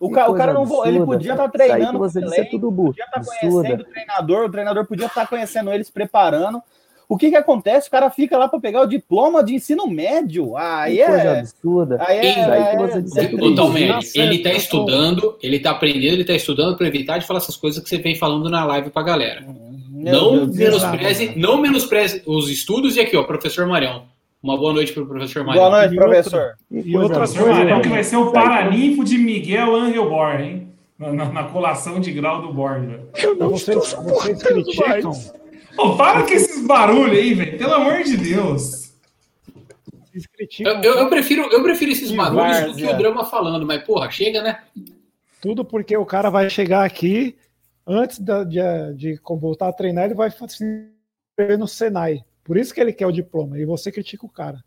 O, 0.00 0.10
ca- 0.10 0.22
o 0.24 0.26
coisa 0.28 0.38
cara 0.38 0.52
não 0.54 0.64
vo- 0.64 0.84
ele 0.86 0.96
absurda, 0.96 1.12
podia 1.12 1.32
estar 1.32 1.44
aí 1.44 1.50
treinando 1.50 1.98
você 1.98 2.20
com 2.20 2.26
o 2.26 2.28
disse 2.30 2.40
é 2.40 2.44
tudo 2.44 2.70
bu- 2.70 2.84
podia 2.86 3.04
estar 3.04 3.16
absurda. 3.18 3.38
conhecendo 3.50 3.80
o 3.82 3.84
treinador, 3.84 4.44
o 4.46 4.50
treinador 4.50 4.86
podia 4.86 5.06
estar 5.06 5.26
conhecendo 5.28 5.70
eles, 5.72 5.90
preparando. 5.90 6.62
O 7.06 7.18
que 7.18 7.28
que 7.28 7.36
acontece? 7.36 7.88
O 7.88 7.90
cara 7.90 8.08
fica 8.08 8.38
lá 8.38 8.46
para 8.48 8.60
pegar 8.60 8.82
o 8.82 8.86
diploma 8.86 9.42
de 9.44 9.52
ensino 9.54 9.86
médio. 9.88 10.56
Aí 10.56 10.98
Que 10.98 11.04
coisa 11.04 11.22
é. 11.22 11.38
absurda. 11.40 11.96
Aí 12.06 12.18
é, 12.18 12.30
Isso 12.30 12.38
aí 12.50 12.62
que 12.62 12.68
é- 12.82 12.86
você 12.88 13.02
disse 13.02 13.20
é 13.20 13.26
tudo 13.28 13.50
Nossa, 13.88 14.18
ele 14.18 14.38
tá 14.38 14.50
é- 14.50 14.56
estudando, 14.56 15.36
ele 15.42 15.58
tá 15.58 15.70
aprendendo, 15.72 16.14
ele 16.14 16.24
tá 16.24 16.34
estudando 16.34 16.76
para 16.78 16.86
evitar 16.86 17.18
de 17.18 17.26
falar 17.26 17.38
essas 17.40 17.56
coisas 17.56 17.82
que 17.82 17.88
você 17.88 17.98
vem 17.98 18.14
falando 18.14 18.48
na 18.48 18.64
live 18.64 18.90
pra 18.90 19.02
galera. 19.02 19.44
Meu 19.90 20.12
não 20.14 20.46
Deus 20.46 20.56
menospreze, 20.56 21.32
não 21.36 21.60
menospreze 21.60 22.22
os 22.24 22.48
estudos 22.48 22.96
e 22.96 23.00
aqui, 23.00 23.16
ó, 23.16 23.24
professor 23.24 23.66
Marião. 23.66 24.04
Uma 24.42 24.56
boa 24.56 24.72
noite 24.72 24.92
pro 24.92 25.06
professor 25.06 25.44
Marião. 25.44 25.64
Boa 25.68 25.78
noite, 25.80 25.94
E 25.94 25.98
outra- 25.98 26.08
professor. 26.08 26.54
E 26.70 26.96
outra 26.96 27.18
coisa, 27.18 27.46
Marião, 27.46 27.76
né? 27.76 27.82
que 27.82 27.88
vai 27.88 28.04
ser 28.04 28.16
o 28.16 28.32
paraninfo 28.32 29.04
de 29.04 29.18
Miguel 29.18 29.74
Angel 29.76 30.08
Borja, 30.08 30.44
hein? 30.44 30.68
Na, 30.98 31.12
na- 31.12 31.32
na 31.32 31.44
colação 31.44 32.00
de 32.00 32.10
grau 32.12 32.42
do 32.42 32.52
Borja. 32.52 33.00
Vocês, 33.38 33.92
vocês 33.94 34.42
criticam, 34.42 35.12
Pô, 35.76 35.96
para 35.96 36.22
com 36.22 36.30
esses 36.32 36.66
barulhos 36.66 37.16
aí, 37.18 37.34
velho. 37.34 37.58
Pelo 37.58 37.74
amor 37.74 38.02
de 38.02 38.16
Deus. 38.16 38.90
Eu, 40.58 40.72
eu- 40.82 40.94
eu 40.98 41.08
prefiro, 41.08 41.42
eu 41.52 41.62
prefiro 41.62 41.92
esses 41.92 42.10
barulhos 42.10 42.72
do 42.72 42.76
que 42.76 42.84
o 42.84 42.96
drama 42.98 43.24
falando, 43.24 43.64
mas 43.66 43.82
porra, 43.84 44.10
chega, 44.10 44.42
né? 44.42 44.58
tudo 45.40 45.64
porque 45.64 45.96
o 45.96 46.04
cara 46.04 46.28
vai 46.28 46.50
chegar 46.50 46.84
aqui 46.84 47.34
antes 47.86 48.18
da- 48.18 48.44
de, 48.44 48.58
de 48.94 49.18
voltar 49.40 49.68
a 49.68 49.72
treinar, 49.72 50.04
ele 50.06 50.14
vai 50.14 50.30
se 50.30 50.86
no 51.58 51.66
Senai. 51.66 52.22
Por 52.50 52.56
isso 52.56 52.74
que 52.74 52.80
ele 52.80 52.92
quer 52.92 53.06
o 53.06 53.12
diploma. 53.12 53.56
E 53.60 53.64
você 53.64 53.92
critica 53.92 54.26
o 54.26 54.28
cara. 54.28 54.60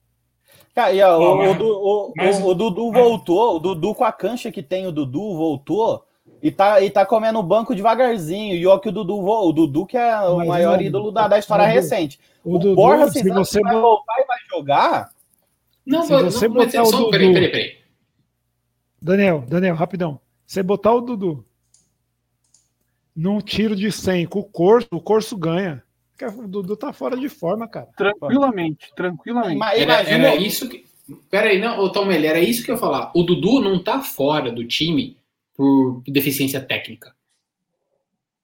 Cara, 0.74 0.94
e, 0.94 1.02
ó, 1.02 1.18
Pô, 1.18 1.34
o, 1.34 1.38
mas- 1.38 1.60
o 1.60 2.14
mas- 2.16 2.40
o- 2.42 2.48
o 2.48 2.56
Dudu 2.56 2.92
mas- 2.94 3.04
voltou, 3.04 3.58
o 3.58 3.60
Dudu 3.60 3.94
com 3.94 4.06
a 4.06 4.12
cancha 4.14 4.50
que 4.54 4.64
tem, 4.64 4.88
o 4.88 4.92
Dudu 4.94 5.36
voltou 5.36 6.06
e 6.42 6.50
tá, 6.50 6.80
e 6.80 6.90
tá 6.90 7.06
comendo 7.06 7.40
o 7.40 7.44
banco 7.44 7.76
devagarzinho. 7.76 8.56
E 8.56 8.66
ó, 8.66 8.78
que 8.80 8.88
o 8.88 8.92
Dudu, 8.94 9.20
o 9.20 9.52
Dudu 9.52 9.86
que 9.86 9.98
é 9.98 10.18
o 10.22 10.38
Mas, 10.38 10.48
maior 10.48 10.78
não, 10.78 10.82
ídolo 10.86 11.12
da, 11.12 11.28
da 11.28 11.38
história 11.38 11.66
Dudu, 11.66 11.76
recente. 11.76 12.20
O, 12.42 12.56
O, 12.56 12.58
Dudu, 12.58 12.76
Borja, 12.76 13.08
se 13.10 13.20
sabe 13.20 13.32
você 13.32 13.60
vai 13.62 13.74
voltar 13.82 14.22
e 14.22 14.26
vai 14.26 14.38
jogar? 14.50 15.10
Não, 15.86 16.04
Se 16.04 16.14
mas- 16.14 16.24
você 16.34 16.48
não, 16.48 16.56
botar 16.56 16.82
o 16.84 16.86
só, 16.86 16.98
Dudu- 17.00 17.12
peraí, 17.12 17.34
peraí, 17.34 17.52
peraí. 17.52 17.78
Daniel, 19.02 19.44
Daniel, 19.46 19.76
rapidão. 19.76 20.22
Você 20.48 20.64
botar 20.64 20.94
o 20.94 21.02
Dudu 21.02 21.46
num 23.14 23.42
tiro 23.42 23.76
de 23.76 23.92
100 23.92 24.26
com 24.26 24.40
o 24.40 24.44
Corso, 24.46 24.88
o 24.94 25.02
Corso 25.02 25.36
ganha. 25.38 25.84
O 26.28 26.48
Dudu 26.48 26.76
tá 26.76 26.94
fora 26.94 27.18
de 27.18 27.30
forma, 27.30 27.68
cara. 27.68 27.88
Tranquilamente, 27.98 28.92
tranquilamente. 28.96 29.58
Mas 29.58 29.80
Era, 29.80 30.02
imagina, 30.02 30.28
era 30.28 30.36
isso 30.36 30.70
que. 30.70 30.86
Peraí, 31.30 31.60
não, 31.60 31.80
ô 31.80 31.92
Talmelli, 31.92 32.28
era 32.28 32.40
isso 32.40 32.64
que 32.64 32.72
eu 32.72 32.76
ia 32.76 32.80
falar. 32.80 33.12
O 33.14 33.24
Dudu 33.24 33.60
não 33.60 33.84
tá 33.84 34.02
fora 34.02 34.52
do 34.52 34.66
time 34.66 35.18
por 35.56 36.02
deficiência 36.08 36.62
técnica. 36.62 37.14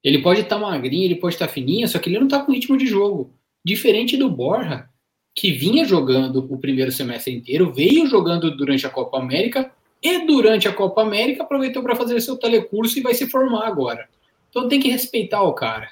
Ele 0.03 0.21
pode 0.21 0.41
estar 0.41 0.57
magrinho, 0.57 1.05
ele 1.05 1.15
pode 1.15 1.35
estar 1.35 1.47
fininho, 1.47 1.87
só 1.87 1.99
que 1.99 2.09
ele 2.09 2.19
não 2.19 2.27
tá 2.27 2.41
com 2.41 2.51
ritmo 2.51 2.77
de 2.77 2.85
jogo. 2.85 3.33
Diferente 3.63 4.15
do 4.15 4.29
Borja, 4.29 4.89
que 5.35 5.51
vinha 5.51 5.85
jogando 5.85 6.45
o 6.49 6.57
primeiro 6.57 6.91
semestre 6.91 7.33
inteiro, 7.33 7.73
veio 7.73 8.07
jogando 8.07 8.55
durante 8.55 8.85
a 8.85 8.89
Copa 8.89 9.17
América 9.17 9.71
e 10.01 10.25
durante 10.25 10.67
a 10.67 10.73
Copa 10.73 11.01
América 11.01 11.43
aproveitou 11.43 11.83
para 11.83 11.95
fazer 11.95 12.19
seu 12.21 12.37
telecurso 12.37 12.97
e 12.97 13.01
vai 13.01 13.13
se 13.13 13.27
formar 13.27 13.67
agora. 13.67 14.07
Então 14.49 14.67
tem 14.67 14.79
que 14.79 14.89
respeitar 14.89 15.41
o 15.43 15.53
cara. 15.53 15.89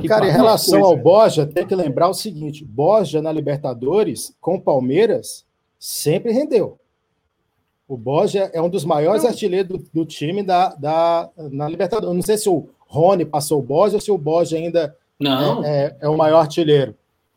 Que 0.00 0.08
Cara, 0.08 0.26
em 0.26 0.30
relação 0.32 0.80
coisa. 0.80 0.86
ao 0.96 0.96
Borja, 0.96 1.46
tem 1.46 1.66
que 1.66 1.74
lembrar 1.74 2.08
o 2.08 2.14
seguinte: 2.14 2.64
Borja 2.64 3.20
na 3.20 3.30
Libertadores, 3.30 4.34
com 4.40 4.54
o 4.54 4.60
Palmeiras, 4.60 5.44
sempre 5.78 6.32
rendeu. 6.32 6.78
O 7.86 7.96
Borja 7.98 8.50
é 8.54 8.62
um 8.62 8.68
dos 8.70 8.84
maiores 8.84 9.24
artilheiros 9.26 9.68
do, 9.78 9.84
do 9.92 10.06
time 10.06 10.42
da, 10.42 10.70
da, 10.74 11.28
na 11.50 11.68
Libertadores. 11.68 12.08
Eu 12.08 12.14
não 12.14 12.22
sei 12.22 12.38
se 12.38 12.48
o 12.48 12.68
Rony 12.86 13.26
passou 13.26 13.58
o 13.58 13.62
Borja 13.62 13.96
ou 13.96 14.00
se 14.00 14.10
o 14.10 14.16
Borja 14.16 14.56
ainda 14.56 14.96
Não, 15.20 15.62
é, 15.62 15.94
é 16.00 16.08
o 16.08 16.16
maior 16.16 16.38
artilheiro. 16.40 16.94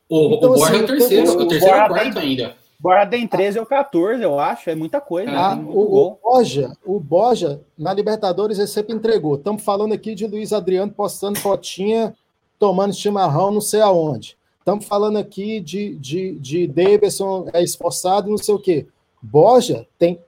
o, 0.08 0.36
então, 0.36 0.52
o 0.52 0.56
Borja 0.56 0.66
assim, 0.66 0.76
é 0.80 0.84
o 0.84 0.88
terceiro, 0.88 1.32
o 1.32 1.42
o 1.44 1.48
terceiro 1.50 1.76
ou 1.76 1.88
Borja 1.90 1.94
quarto 2.04 2.14
tem- 2.14 2.30
ainda. 2.30 2.56
Borja 2.80 3.08
tem 3.08 3.28
13 3.28 3.60
ou 3.60 3.66
14, 3.66 4.24
eu 4.24 4.40
acho. 4.40 4.70
É 4.70 4.76
muita 4.76 5.02
coisa. 5.02 5.32
Ah, 5.32 5.56
muito 5.56 5.76
o, 5.78 6.12
o. 6.14 6.18
Borja, 6.24 6.72
o 6.86 7.00
Borja, 7.00 7.60
na 7.78 7.92
Libertadores, 7.94 8.58
ele 8.58 8.68
sempre 8.68 8.94
entregou. 8.96 9.36
Estamos 9.36 9.64
falando 9.64 9.94
aqui 9.94 10.16
de 10.16 10.26
Luiz 10.28 10.54
Adriano 10.54 10.92
postando 10.94 11.40
fotinha, 11.40 12.16
tomando 12.60 12.94
chimarrão, 12.94 13.52
não 13.52 13.62
sei 13.62 13.82
aonde. 13.82 14.38
Estamos 14.60 14.86
falando 14.86 15.18
aqui 15.18 15.60
de, 15.62 15.96
de, 15.96 16.38
de 16.40 16.68
Davidson 16.68 17.48
é 17.54 17.64
esforçado, 17.64 18.30
não 18.30 18.38
sei 18.38 18.54
o 18.54 18.60
quê. 18.60 18.86
Borja 19.22 19.88
tem, 19.98 20.20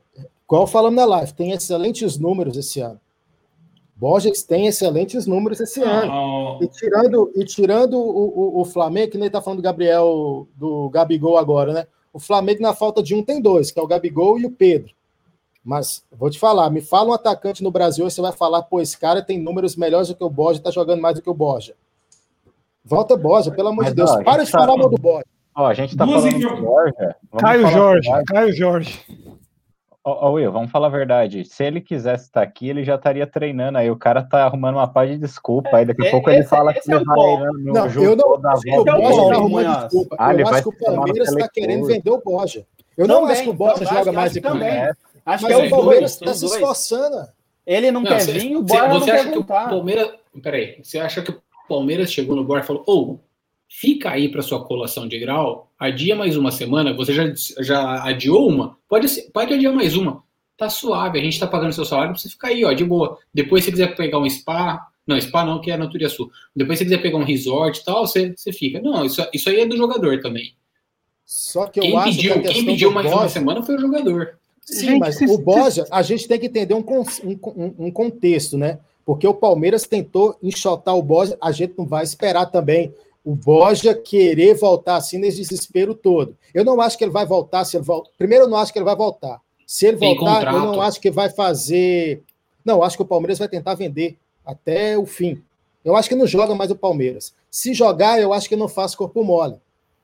igual 0.46 0.66
falamos 0.66 0.96
na 0.96 1.06
live, 1.06 1.34
tem 1.34 1.52
excelentes 1.52 2.18
números 2.18 2.56
esse 2.58 2.80
ano. 2.80 3.00
Borja 3.96 4.32
tem 4.48 4.68
excelentes 4.68 5.28
números 5.28 5.60
esse 5.60 5.82
ano. 5.84 6.10
Ó, 6.10 6.60
E 6.64 6.68
tirando, 6.70 7.32
e 7.36 7.44
tirando 7.44 7.96
o, 7.96 8.58
o, 8.58 8.62
o 8.62 8.66
Flamengo, 8.66 9.12
que 9.12 9.18
nem 9.18 9.30
tá 9.30 9.42
falando 9.42 9.60
do 9.60 9.64
Gabriel, 9.64 10.48
do 10.56 10.90
Gabigol 10.90 11.38
agora, 11.38 11.74
né? 11.74 11.88
O 12.14 12.20
Flamengo, 12.20 12.62
na 12.62 12.74
falta 12.74 13.04
de 13.04 13.14
um, 13.14 13.22
tem 13.22 13.42
dois, 13.42 13.72
que 13.72 13.80
é 13.80 13.84
o 13.84 13.88
Gabigol 13.88 14.40
e 14.40 14.46
o 14.46 14.52
Pedro. 14.52 14.94
Mas, 15.64 16.04
vou 16.12 16.30
te 16.30 16.40
falar, 16.40 16.70
me 16.70 16.80
fala 16.80 17.10
um 17.10 17.14
atacante 17.14 17.62
no 17.62 17.72
Brasil 17.72 18.08
e 18.08 18.12
você 18.12 18.22
vai 18.22 18.32
falar, 18.32 18.64
pô, 18.64 18.80
esse 18.80 18.98
cara 18.98 19.22
tem 19.22 19.38
números 19.38 19.76
melhores 19.76 20.08
do 20.08 20.16
que 20.16 20.24
o 20.24 20.30
Borja, 20.30 20.62
tá 20.62 20.72
jogando 20.72 21.02
mais 21.02 21.16
do 21.16 21.22
que 21.22 21.30
o 21.30 21.34
Borja. 21.34 21.76
Volta 22.90 23.16
Borja, 23.16 23.52
pelo 23.52 23.70
amor 23.70 23.86
de 23.86 23.94
Deus. 23.94 24.10
ó, 24.12 24.24
Para 24.24 24.44
de 24.44 24.52
tá 24.52 24.58
falar 24.60 24.68
mal 24.68 24.78
falando- 24.78 24.96
do 24.96 25.02
Borja. 25.02 25.26
Ó, 25.56 25.66
a 25.68 25.74
gente 25.74 25.96
tá 25.98 26.06
Duas 26.06 26.24
falando 26.24 26.40
do 26.56 26.62
Borja. 26.62 27.16
vamos 27.32 27.42
Caio 27.44 27.68
Jorge, 27.68 28.08
verdade. 28.10 28.26
Caio 28.26 28.54
Jorge. 28.54 29.00
Ó, 30.04 30.28
ó, 30.28 30.32
Will, 30.32 30.52
vamos 30.52 30.72
falar 30.72 30.88
a 30.88 30.90
verdade. 30.90 31.44
Se 31.44 31.64
ele 31.64 31.82
quisesse 31.82 32.26
estar 32.26 32.42
aqui, 32.42 32.70
ele 32.70 32.84
já 32.84 32.96
estaria 32.96 33.28
treinando. 33.28 33.78
Aí 33.78 33.92
o 33.92 33.98
cara 33.98 34.24
tá 34.24 34.46
arrumando 34.46 34.76
uma 34.76 34.88
paz 34.88 35.10
de 35.12 35.18
desculpa. 35.18 35.70
Aí 35.76 35.86
daqui 35.86 36.04
a 36.04 36.08
É, 36.08 36.12
pouco 36.12 36.30
ele 36.30 36.40
esse- 36.40 36.50
fala 36.50 36.72
esse 36.72 36.82
que 36.82 36.92
é 36.92 36.96
ele 36.96 37.04
o 37.04 37.06
vai 37.06 37.18
no 37.18 37.74
Não, 37.74 37.90
jogo 37.90 38.06
eu 38.06 38.16
não 38.16 38.40
da 38.42 38.54
o 38.54 38.58
Esse 38.58 38.70
é 38.70 38.80
o 38.80 38.84
Borja 38.86 39.28
tá 39.28 39.36
arrumando 39.36 39.80
desculpa. 39.82 40.16
Ah, 40.18 40.34
eu 40.34 40.48
acho 40.48 40.64
que 40.64 40.70
o 40.70 40.78
Palmeiras 40.96 41.28
está 41.30 41.50
querendo 41.50 41.86
vender 41.86 42.10
o 42.10 42.22
Borja. 42.24 42.66
Eu 42.98 43.08
não 43.08 43.26
acho 43.26 43.44
que 43.44 43.50
o 43.50 43.54
Borja 43.54 43.74
também, 43.76 43.88
joga 43.90 44.00
acho- 44.10 44.14
mais 44.14 44.36
o 44.36 44.42
também. 44.42 44.90
Acho 45.26 45.46
que 45.46 45.54
é 45.54 45.58
o 45.58 45.70
Palmeiras 45.70 46.12
está 46.14 46.32
os 46.32 46.40
se 46.40 46.46
esforçando. 46.46 47.28
Ele 47.68 47.92
não, 47.92 48.02
Não, 48.02 48.10
quer 48.10 48.26
vir, 48.26 48.56
o 48.56 48.64
Borja 48.64 48.88
não 48.88 49.02
quer 49.02 49.12
acha 49.12 49.24
que 49.26 49.30
o 49.30 49.34
voltar. 49.36 49.70
Palmeiras. 49.70 50.10
Peraí, 50.42 50.80
você 50.82 50.98
acha 51.00 51.22
que 51.22 51.32
o 51.32 51.42
Palmeiras 51.70 52.12
chegou 52.12 52.36
no 52.36 52.44
Borja 52.44 52.66
e 52.66 52.68
falou: 52.68 52.84
Ô, 52.86 53.20
fica 53.70 54.10
aí 54.10 54.28
para 54.28 54.42
sua 54.42 54.66
colação 54.66 55.08
de 55.08 55.18
grau, 55.20 55.72
adia 55.80 56.16
mais 56.16 56.36
uma 56.36 56.52
semana, 56.52 56.94
você 56.94 57.14
já, 57.14 57.32
já 57.64 58.04
adiou 58.04 58.50
uma? 58.50 58.78
Pode, 58.90 59.08
ser- 59.08 59.30
pode 59.32 59.54
adiar 59.54 59.74
mais 59.74 59.96
uma. 59.96 60.22
Tá 60.58 60.70
suave, 60.70 61.18
a 61.18 61.24
gente 61.24 61.40
tá 61.40 61.48
pagando 61.48 61.72
seu 61.72 61.86
salário 61.86 62.12
pra 62.12 62.20
você 62.20 62.28
ficar 62.28 62.50
aí, 62.50 62.66
ó, 62.66 62.74
de 62.74 62.84
boa. 62.84 63.18
Depois, 63.34 63.64
se 63.64 63.70
você 63.70 63.72
quiser 63.72 63.96
pegar 63.96 64.20
um 64.20 64.30
spa. 64.30 64.86
Não, 65.08 65.20
spa 65.20 65.44
não, 65.46 65.60
que 65.62 65.72
é 65.72 65.78
na 65.78 65.88
Turiaçu. 65.88 66.30
Depois, 66.56 66.78
se 66.78 66.84
você 66.84 66.90
quiser 66.92 67.02
pegar 67.02 67.18
um 67.18 67.24
resort 67.24 67.80
e 67.80 67.84
tal, 67.86 68.06
você, 68.06 68.34
você 68.36 68.52
fica. 68.52 68.80
Não, 68.82 69.06
isso, 69.06 69.26
isso 69.34 69.50
aí 69.50 69.62
é 69.62 69.66
do 69.66 69.78
jogador 69.78 70.20
também. 70.22 70.54
Só 71.26 71.66
que 71.68 71.80
eu 71.80 71.84
Quem 71.84 71.98
acho 71.98 72.10
que 72.12 72.16
pediu, 72.18 72.34
a 72.34 72.40
quem 72.54 72.66
pediu 72.66 72.92
mais 72.92 73.08
uma 73.12 73.30
semana 73.30 73.64
foi 73.64 73.76
o 73.76 73.80
jogador. 73.80 74.38
Sim, 74.62 74.86
Gente, 74.88 75.00
mas 75.00 75.16
vocês- 75.16 75.32
o 75.32 75.38
Borja, 75.40 75.86
a 75.90 76.02
gente 76.04 76.28
tem 76.28 76.40
que 76.40 76.46
entender 76.48 76.74
um, 76.76 76.82
con- 76.84 77.04
um, 77.24 77.40
um- 77.56 77.76
um 77.88 77.92
contexto, 77.92 78.58
né? 78.58 78.80
Porque 79.10 79.26
o 79.26 79.34
Palmeiras 79.34 79.88
tentou 79.88 80.38
enxotar 80.40 80.96
o 80.96 81.02
Borja, 81.02 81.36
a 81.42 81.52
gente 81.52 81.74
não 81.76 81.84
vai 81.84 82.04
esperar 82.04 82.46
também 82.46 82.94
o 83.26 83.34
Borja 83.34 83.96
querer 83.96 84.54
voltar 84.54 84.98
assim 84.98 85.18
nesse 85.18 85.42
desespero 85.42 85.96
todo. 85.96 86.38
Eu 86.54 86.64
não 86.64 86.80
acho 86.80 86.96
que 86.96 87.04
ele 87.04 87.10
vai 87.10 87.26
voltar. 87.26 87.66
Se 87.66 87.76
ele 87.76 87.84
vol... 87.84 88.04
Primeiro, 88.20 88.44
eu 88.44 88.48
não 88.48 88.56
acho 88.56 88.72
que 88.72 88.78
ele 88.78 88.86
vai 88.86 88.96
voltar. 88.96 89.42
Se 89.66 89.88
ele 89.88 89.98
Tem 89.98 90.16
voltar, 90.16 90.54
eu 90.54 90.60
não 90.60 90.80
acho 90.80 91.02
que 91.02 91.10
vai 91.10 91.28
fazer. 91.28 92.22
Não, 92.64 92.84
acho 92.84 92.98
que 92.98 93.02
o 93.02 93.08
Palmeiras 93.08 93.40
vai 93.40 93.48
tentar 93.48 93.74
vender 93.74 94.16
até 94.46 94.96
o 94.96 95.08
fim. 95.08 95.42
Eu 95.84 95.96
acho 95.96 96.08
que 96.08 96.14
não 96.14 96.28
joga 96.28 96.54
mais 96.54 96.70
o 96.70 96.76
Palmeiras. 96.76 97.34
Se 97.50 97.74
jogar, 97.74 98.22
eu 98.22 98.32
acho 98.32 98.48
que 98.48 98.56
não 98.56 98.68
faz 98.68 98.94
corpo 98.94 99.24
mole. 99.24 99.56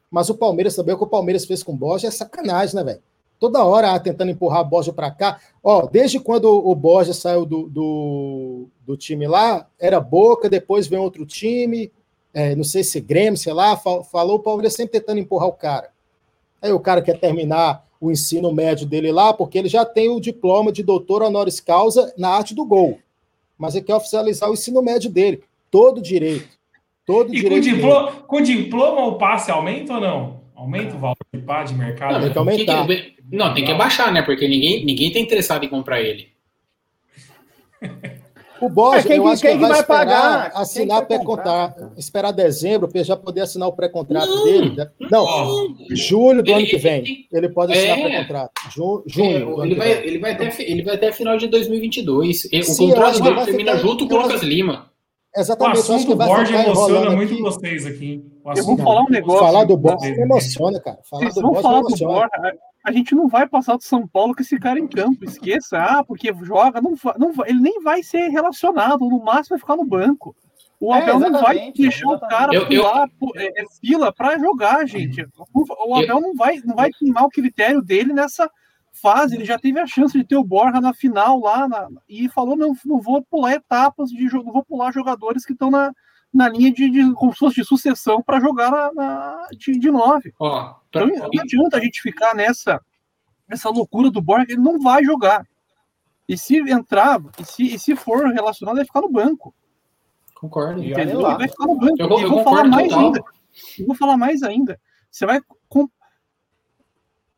Mas 0.10 0.32
o 0.32 0.36
Palmeiras 0.36 0.76
também, 0.76 0.95
o 0.95 0.97
que 0.97 1.03
o 1.03 1.08
Palmeiras 1.08 1.45
fez 1.45 1.62
com 1.62 1.74
o 1.74 1.78
Borja 1.78 2.08
é 2.08 2.12
sacanagem, 2.12 2.76
né, 2.76 2.84
velho? 2.84 3.03
Toda 3.40 3.64
hora 3.64 4.00
tentando 4.00 4.32
empurrar 4.32 4.60
a 4.62 4.64
Borja 4.64 4.94
para 4.94 5.12
cá. 5.12 5.40
Ó, 5.64 5.88
desde 5.88 6.20
quando 6.20 6.46
o 6.46 6.74
Borja 6.74 7.14
saiu 7.14 7.46
do, 7.46 7.68
do, 7.70 8.68
do 8.86 8.96
time 8.98 9.28
lá, 9.28 9.68
era 9.80 10.00
Boca, 10.00 10.50
depois 10.50 10.88
vem 10.88 11.00
outro 11.00 11.26
time, 11.26 11.92
é, 12.34 12.56
não 12.56 12.64
sei 12.64 12.84
se 12.84 13.00
Grêmio, 13.02 13.38
sei 13.38 13.54
lá, 13.54 13.76
fal- 13.76 14.04
falou 14.04 14.38
o 14.38 14.40
Palmeiras 14.42 14.74
sempre 14.74 15.00
tentando 15.00 15.20
empurrar 15.20 15.48
o 15.50 15.54
cara. 15.54 15.90
Aí 16.62 16.72
o 16.72 16.80
cara 16.80 17.02
quer 17.02 17.20
terminar 17.20 17.86
o 18.00 18.12
ensino 18.12 18.52
médio 18.54 18.86
dele 18.86 19.12
lá, 19.12 19.34
porque 19.34 19.58
ele 19.58 19.70
já 19.70 19.86
tem 19.86 20.10
o 20.10 20.20
diploma 20.20 20.72
de 20.72 20.82
doutor 20.84 21.22
honoris 21.22 21.60
causa 21.60 22.14
na 22.18 22.30
arte 22.30 22.54
do 22.56 22.66
gol. 22.66 23.00
Mas 23.58 23.76
ele 23.76 23.86
quer 23.86 23.96
oficializar 23.96 24.50
o 24.50 24.54
ensino 24.54 24.82
médio 24.82 25.10
dele. 25.10 25.44
Todo 25.72 26.02
direito. 26.02 26.48
Todo 27.06 27.34
E 27.34 27.42
com 27.42 27.50
direito. 27.50 27.64
dele. 27.66 27.76
diploma, 27.76 28.12
com 28.28 28.42
diploma 28.42 29.06
o 29.08 29.18
passe 29.18 29.52
aumenta 29.52 29.94
ou 29.94 30.02
não? 30.02 30.45
Aumenta 30.56 30.95
o 30.95 30.99
valor 30.99 31.18
de 31.34 31.41
pá 31.41 31.64
de 31.64 31.74
mercado? 31.74 32.14
Não, 32.14 32.20
tem 32.45 32.58
que 32.58 32.64
que- 32.66 32.72
aumentar. 32.72 33.14
não, 33.32 33.53
tem 33.53 33.66
que 33.66 33.72
abaixar, 33.72 34.12
né? 34.14 34.22
Porque 34.22 34.47
ninguém, 34.47 34.86
ninguém 34.86 35.12
tá 35.12 35.20
interessado 35.20 35.64
em 35.66 35.70
comprar 35.70 36.01
ele. 36.01 36.30
O 38.62 38.70
Borges, 38.70 39.03
É, 39.06 39.08
quem 39.10 39.18
eu 39.18 39.24
que- 39.24 39.30
acho 39.30 39.41
que, 39.41 39.47
quem 39.49 39.58
que 39.58 39.62
vai, 39.62 39.70
vai 39.72 39.80
esperar 39.82 39.99
pagar? 40.06 40.51
Assinar 40.56 41.06
pré-contrato, 41.06 41.91
esperar 41.97 42.32
dezembro 42.32 42.88
para 42.88 42.99
ele 42.99 43.08
já 43.08 43.18
poder 43.18 43.41
assinar 43.41 43.68
o 43.68 43.74
pré-contrato 43.74 44.43
dele. 44.45 44.74
né? 44.78 44.89
Não, 45.12 45.76
julho 45.91 46.41
do 46.41 46.49
Ele- 46.49 46.60
ano 46.62 46.66
que 46.68 46.78
vem. 46.78 47.28
ele- 47.34 47.49
pode 47.49 47.74
assinar 47.74 47.99
É. 47.99 48.01
pré-contrato. 48.03 48.51
Ju- 48.74 49.03
junho. 49.06 49.56
ano 49.56 49.66
ele, 49.66 49.76
vai, 49.76 49.91
ele, 49.91 50.20
vai 50.20 50.32
até, 50.32 50.56
ele 50.64 50.84
vai 50.84 50.95
até 50.95 51.12
final 51.12 51.38
de 51.38 51.47
2022. 51.47 52.45
E 52.49 52.60
O 52.60 52.64
Sim, 52.64 52.88
contrato 52.89 53.22
dele 53.22 53.43
termina 53.43 53.72
ficar- 53.74 53.84
junto 53.88 54.08
com 54.08 54.16
o 54.16 54.18
Lucas 54.22 54.36
acho- 54.38 54.45
Lima. 54.45 54.89
O 55.38 55.42
Exatamente, 55.42 55.76
eu 55.76 55.82
acho 55.84 55.94
assunto 55.94 56.16
Borges 56.16 56.60
emociona 56.66 57.10
muito 57.16 57.34
aqui. 57.34 57.42
vocês 57.42 57.86
aqui. 57.86 58.26
O 58.44 58.48
Eu 58.50 58.52
assunto 58.54 58.66
vou 58.78 58.78
falar 58.86 59.02
um 59.04 59.10
negócio. 59.10 59.40
Falar 59.40 59.64
do 59.66 59.78
Borges 59.78 60.18
emociona, 60.18 60.80
cara. 60.80 60.98
Falar 61.10 61.22
Vocês 61.22 61.36
do 61.36 61.42
vão 61.42 61.50
Borges 61.52 61.64
falar 61.64 61.82
do. 61.82 61.90
Borja, 61.98 62.30
a- 62.86 62.92
gente 62.92 63.16
não 63.16 63.28
vai 63.28 63.48
passar 63.48 63.76
do 63.78 63.84
São 63.84 64.08
Paulo 64.08 64.36
com 64.36 64.42
esse 64.42 64.60
cara 64.60 64.80
em 64.80 64.88
campo. 64.88 65.26
Esqueça, 65.26 65.78
ah, 65.78 66.04
porque 66.04 66.32
joga, 66.44 66.80
não, 66.82 66.94
não 67.18 67.34
ele 67.46 67.60
nem 67.60 67.82
vai 67.82 68.04
ser 68.04 68.28
relacionado, 68.30 69.00
no 69.10 69.24
máximo 69.24 69.50
vai 69.56 69.60
ficar 69.60 69.76
no 69.76 69.86
banco. 69.86 70.36
O 70.80 70.94
É, 70.94 71.02
Abel 71.02 71.20
não 71.20 71.32
vai 71.32 71.56
exatamente, 71.56 71.82
deixar 71.82 72.08
o 72.10 72.20
cara 72.20 72.54
Eu- 72.54 72.62
eu- 72.64 72.68
pular 72.84 73.08
pu- 73.20 73.32
é, 73.38 73.62
é 73.62 73.66
fila 73.82 74.14
para 74.14 74.38
jogar, 74.38 74.86
gente. 74.86 75.26
O 75.88 75.96
Abel 75.96 76.20
não 76.22 76.36
vai, 76.36 76.58
não 76.66 76.76
vai 76.76 76.92
queimar 76.92 77.24
o 77.24 77.30
critério 77.30 77.82
dele 77.82 78.14
nessa 78.14 78.50
fase. 78.96 79.36
Ele 79.36 79.46
já 79.46 79.58
teve 79.60 79.80
a 79.80 79.86
chance 79.88 80.18
de 80.18 80.24
ter 80.24 80.36
o 80.38 80.43
Borja 80.43 80.80
na 80.82 80.93
final 80.93 81.39
lá 81.39 81.68
na- 81.68 81.89
e 82.10 82.28
falou: 82.30 82.56
não, 82.56 82.74
não 82.86 83.00
vou 83.02 83.22
pular 83.24 83.54
etapas 83.54 84.10
de 84.10 84.28
jogo, 84.28 84.46
não 84.46 84.54
vou 84.54 84.64
pular 84.66 84.91
jogadores 84.91 85.46
que 85.46 85.54
estão 85.54 85.70
na, 85.70 85.91
na 86.34 86.50
linha 86.50 86.72
de, 86.72 86.89
de 86.89 87.14
como 87.14 87.32
se 87.34 87.39
fosse 87.39 87.56
de 87.62 87.66
sucessão 87.66 88.22
para 88.22 88.39
jogar 88.39 88.72
na, 88.72 88.93
na- 88.93 89.48
de, 89.58 89.78
de 89.80 89.91
nove. 89.91 90.34
Ó, 90.39 90.74
pra- 90.91 91.04
Então 91.04 91.30
não 91.34 91.41
adianta 91.41 91.78
a 91.78 91.82
gente 91.82 92.02
ficar 92.02 92.34
nessa, 92.36 92.82
nessa 93.48 93.70
loucura 93.70 94.10
do 94.10 94.22
Borja, 94.22 94.48
ele 94.50 94.62
não 94.62 94.80
vai 94.80 95.04
jogar. 95.04 95.46
E 96.28 96.36
se 96.38 96.58
entrar, 96.58 97.22
e 97.39 97.46
se, 97.46 97.64
e 97.76 97.78
se 97.80 97.96
for 97.96 98.26
relacionado, 98.30 98.76
vai 98.78 98.86
ficar 98.86 99.02
no 99.02 99.10
banco. 99.12 99.54
concordo. 100.34 100.84
Entendeu? 100.84 101.22
vai 101.38 101.48
ficar 101.48 101.66
no 101.68 101.76
banco. 101.78 101.96
Eu- 102.00 102.20
e 102.20 102.22
eu 102.24 102.30
vou 102.30 102.43
falar 102.43 102.64
mais 102.66 102.88
total. 102.89 103.06
ainda. 103.06 103.24
Eu 103.80 103.86
vou 103.86 103.96
falar 103.96 104.18
mais 104.18 104.43
ainda. 104.43 104.80
Você 105.12 105.26
vai. 105.26 105.39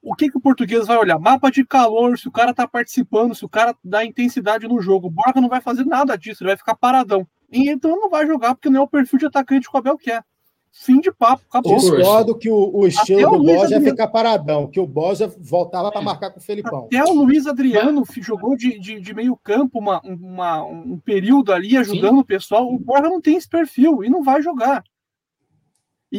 O 0.09 0.15
que, 0.15 0.29
que 0.29 0.37
o 0.37 0.41
português 0.41 0.87
vai 0.87 0.97
olhar? 0.97 1.19
Mapa 1.19 1.51
de 1.51 1.65
calor, 1.65 2.17
se 2.17 2.27
o 2.27 2.31
cara 2.31 2.53
tá 2.53 2.67
participando, 2.67 3.35
se 3.35 3.43
o 3.45 3.49
cara 3.49 3.75
dá 3.83 4.05
intensidade 4.05 4.67
no 4.67 4.81
jogo. 4.81 5.07
O 5.07 5.11
Borja 5.11 5.41
não 5.41 5.49
vai 5.49 5.61
fazer 5.61 5.85
nada 5.85 6.17
disso, 6.17 6.43
ele 6.43 6.49
vai 6.51 6.57
ficar 6.57 6.75
paradão. 6.75 7.27
E 7.51 7.69
então 7.69 7.91
não 7.99 8.09
vai 8.09 8.25
jogar, 8.25 8.55
porque 8.55 8.69
não 8.69 8.81
é 8.81 8.83
o 8.83 8.87
perfil 8.87 9.19
de 9.19 9.25
atacante 9.25 9.69
que 9.69 9.75
o 9.75 9.79
Abel 9.79 9.97
quer. 9.97 10.23
Fim 10.71 10.99
de 10.99 11.11
papo, 11.11 11.43
acabou. 11.49 11.75
Discordo. 11.75 11.97
Discordo 11.97 12.37
que 12.37 12.49
o, 12.51 12.71
o 12.77 12.85
estilo 12.87 13.19
Até 13.19 13.37
do 13.37 13.43
Borges 13.43 13.71
é 13.71 13.75
Adriano. 13.75 13.85
ficar 13.85 14.07
paradão, 14.07 14.67
que 14.67 14.79
o 14.79 14.85
Borges 14.85 15.35
voltava 15.39 15.91
para 15.91 16.01
marcar 16.01 16.29
com 16.29 16.39
o 16.39 16.43
Felipão. 16.43 16.85
Até 16.85 17.03
o 17.03 17.13
Luiz 17.13 17.47
Adriano 17.47 18.03
jogou 18.21 18.55
de, 18.55 18.77
de, 18.79 18.99
de 18.99 19.13
meio 19.13 19.35
campo 19.35 19.79
uma, 19.79 19.99
uma- 20.03 20.63
um 20.63 20.99
período 20.99 21.51
ali 21.51 21.75
ajudando 21.77 22.19
o 22.19 22.25
pessoal. 22.25 22.71
O 22.71 22.77
Borja 22.77 23.09
não 23.09 23.19
tem 23.19 23.35
esse 23.37 23.49
perfil 23.49 24.03
e 24.03 24.09
não 24.09 24.21
vai 24.23 24.41
jogar. 24.41 24.83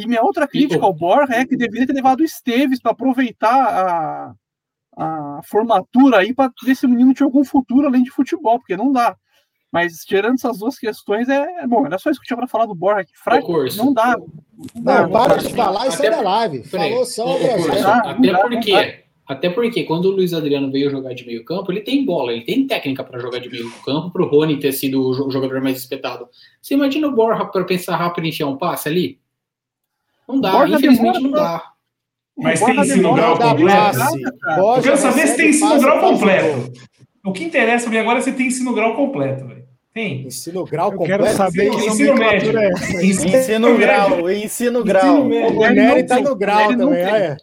E 0.01 0.07
minha 0.07 0.21
outra 0.23 0.47
crítica 0.47 0.83
ao 0.85 0.93
Borja 0.93 1.33
é 1.33 1.45
que 1.45 1.55
deveria 1.57 1.87
ter 1.87 1.93
levado 1.93 2.21
o 2.21 2.23
Esteves 2.23 2.81
para 2.81 2.91
aproveitar 2.91 3.55
a, 3.55 4.33
a 4.97 5.41
formatura 5.43 6.17
aí 6.19 6.33
para 6.33 6.51
ver 6.63 6.75
se 6.75 6.85
o 6.85 6.89
menino 6.89 7.13
tinha 7.13 7.25
algum 7.25 7.43
futuro 7.43 7.87
além 7.87 8.03
de 8.03 8.11
futebol, 8.11 8.59
porque 8.59 8.77
não 8.77 8.91
dá. 8.91 9.15
Mas 9.71 10.03
tirando 10.03 10.33
essas 10.33 10.57
duas 10.59 10.79
questões, 10.79 11.29
é, 11.29 11.61
é 11.61 11.67
bom. 11.67 11.85
Era 11.85 11.99
só 11.99 12.09
isso 12.09 12.19
que 12.19 12.25
eu 12.25 12.27
tinha 12.29 12.37
para 12.37 12.47
falar 12.47 12.65
do 12.65 12.73
Borja 12.73 13.01
aqui. 13.01 13.11
Fraco, 13.15 13.53
não 13.77 13.93
dá. 13.93 14.17
Não, 14.75 14.83
dá, 14.83 15.07
para 15.07 15.37
de 15.37 15.53
falar 15.53 15.87
e 15.87 15.91
sai 15.91 16.09
da 16.09 16.21
live. 16.21 16.63
Falou 16.63 17.05
só 17.05 17.25
o 17.25 17.39
não 17.39 17.91
até 18.09 18.41
porque 18.41 18.71
até 19.29 19.47
porque 19.47 19.83
quando 19.83 20.05
o 20.05 20.11
Luiz 20.11 20.33
Adriano 20.33 20.71
veio 20.71 20.89
jogar 20.89 21.13
de 21.13 21.23
meio 21.23 21.45
campo, 21.45 21.71
ele 21.71 21.81
tem 21.81 22.03
bola, 22.03 22.33
ele 22.33 22.43
tem 22.43 22.65
técnica 22.65 23.03
para 23.03 23.19
jogar 23.19 23.37
de 23.37 23.47
meio 23.47 23.69
campo, 23.85 24.09
para 24.09 24.23
o 24.23 24.27
Rony 24.27 24.57
ter 24.59 24.71
sido 24.71 24.99
o 25.07 25.13
jo- 25.13 25.29
jogador 25.29 25.61
mais 25.61 25.77
espetado. 25.77 26.27
Você 26.59 26.73
imagina 26.73 27.07
o 27.07 27.11
Borja 27.13 27.45
para 27.45 27.63
pensar 27.63 27.95
rápido 27.95 28.25
e 28.25 28.29
enfiar 28.29 28.47
um 28.47 28.57
passe 28.57 28.89
ali? 28.89 29.19
Não 30.29 30.39
dá, 30.39 30.51
Borja 30.51 30.75
infelizmente 30.75 31.19
demora 31.19 31.19
não 31.21 31.31
dá. 31.31 31.63
Mas 32.37 32.61
O 32.61 32.65
tem 32.67 32.79
ensino 32.79 33.13
grau 33.15 33.37
completo? 33.37 33.99
Eu 34.77 34.81
quero 34.81 34.97
saber 34.97 35.27
se 35.27 35.35
tem 35.35 35.49
ensino 35.49 35.79
grau 35.81 35.99
completo. 35.99 36.71
O 37.25 37.33
que 37.33 37.43
interessa 37.43 37.83
pra 37.85 37.91
mim 37.93 37.97
agora 37.97 38.19
é 38.19 38.21
se 38.21 38.31
tem 38.31 38.47
ensino 38.47 38.73
grau 38.73 38.95
completo, 38.95 39.45
velho. 39.45 39.59
Tem. 39.93 40.25
Ensino 40.27 40.63
grau 40.65 40.91
Eu 40.91 40.97
completo. 40.99 41.23
quero 41.23 41.35
saber 41.35 41.69
que 41.71 41.75
ensino 41.87 42.13
nomenclatura 42.13 42.61
é 42.63 42.69
médio. 42.69 42.77
essa. 42.77 43.05
Ensino 43.05 43.77
grau, 43.77 44.31
ensino 44.31 44.83
grau. 44.83 45.25
médio. 45.25 45.59
O 45.59 45.67
Nery 45.69 46.03
tá 46.05 46.19
no 46.21 46.35
grau 46.35 46.69
também. 46.77 47.05
tem. 47.05 47.37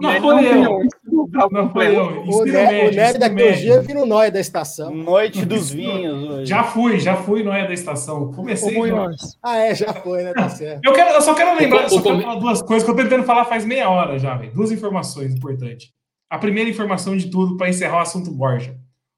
Foi 0.00 0.44
tem 0.44 0.62
eu. 0.62 0.78
o 1.12 1.70
foi 1.72 1.96
eu. 1.96 2.92
Médio. 3.34 3.60
dias 3.60 3.86
vira 3.86 4.00
o 4.02 4.06
nóia 4.06 4.30
da 4.30 4.38
estação. 4.40 4.94
Noite 4.94 5.44
dos 5.44 5.70
vinhos 5.70 6.28
hoje. 6.30 6.46
Já 6.46 6.62
fui, 6.62 7.00
já 7.00 7.16
fui, 7.16 7.42
não 7.42 7.52
é 7.52 7.66
da 7.66 7.74
estação. 7.74 8.32
Comecei. 8.32 8.72
já. 8.72 8.78
Munhoz, 8.80 9.36
Ah, 9.42 9.56
é, 9.58 9.74
já 9.74 9.92
foi, 9.92 10.22
né? 10.22 10.32
Tá 10.32 10.48
certo. 10.50 10.80
Eu, 10.84 10.92
quero, 10.92 11.10
eu 11.10 11.20
só 11.22 11.34
quero 11.34 11.58
lembrar, 11.58 11.86
O- 11.86 11.90
só 11.90 12.00
quero 12.00 12.20
falar 12.20 12.34
duas 12.36 12.62
coisas 12.62 12.84
que 12.84 12.90
eu 12.90 12.96
tô 12.96 13.02
tentando 13.02 13.24
falar 13.24 13.44
faz 13.46 13.64
meia 13.64 13.90
hora 13.90 14.18
já, 14.18 14.36
velho. 14.36 14.52
Duas 14.52 14.70
informações 14.70 15.34
importantes. 15.34 15.90
A 16.30 16.38
primeira 16.38 16.70
informação 16.70 17.16
de 17.16 17.28
tudo 17.30 17.56
para 17.56 17.68
encerrar 17.68 17.96
o 17.96 18.00
assunto 18.00 18.30
Borja. 18.30 18.76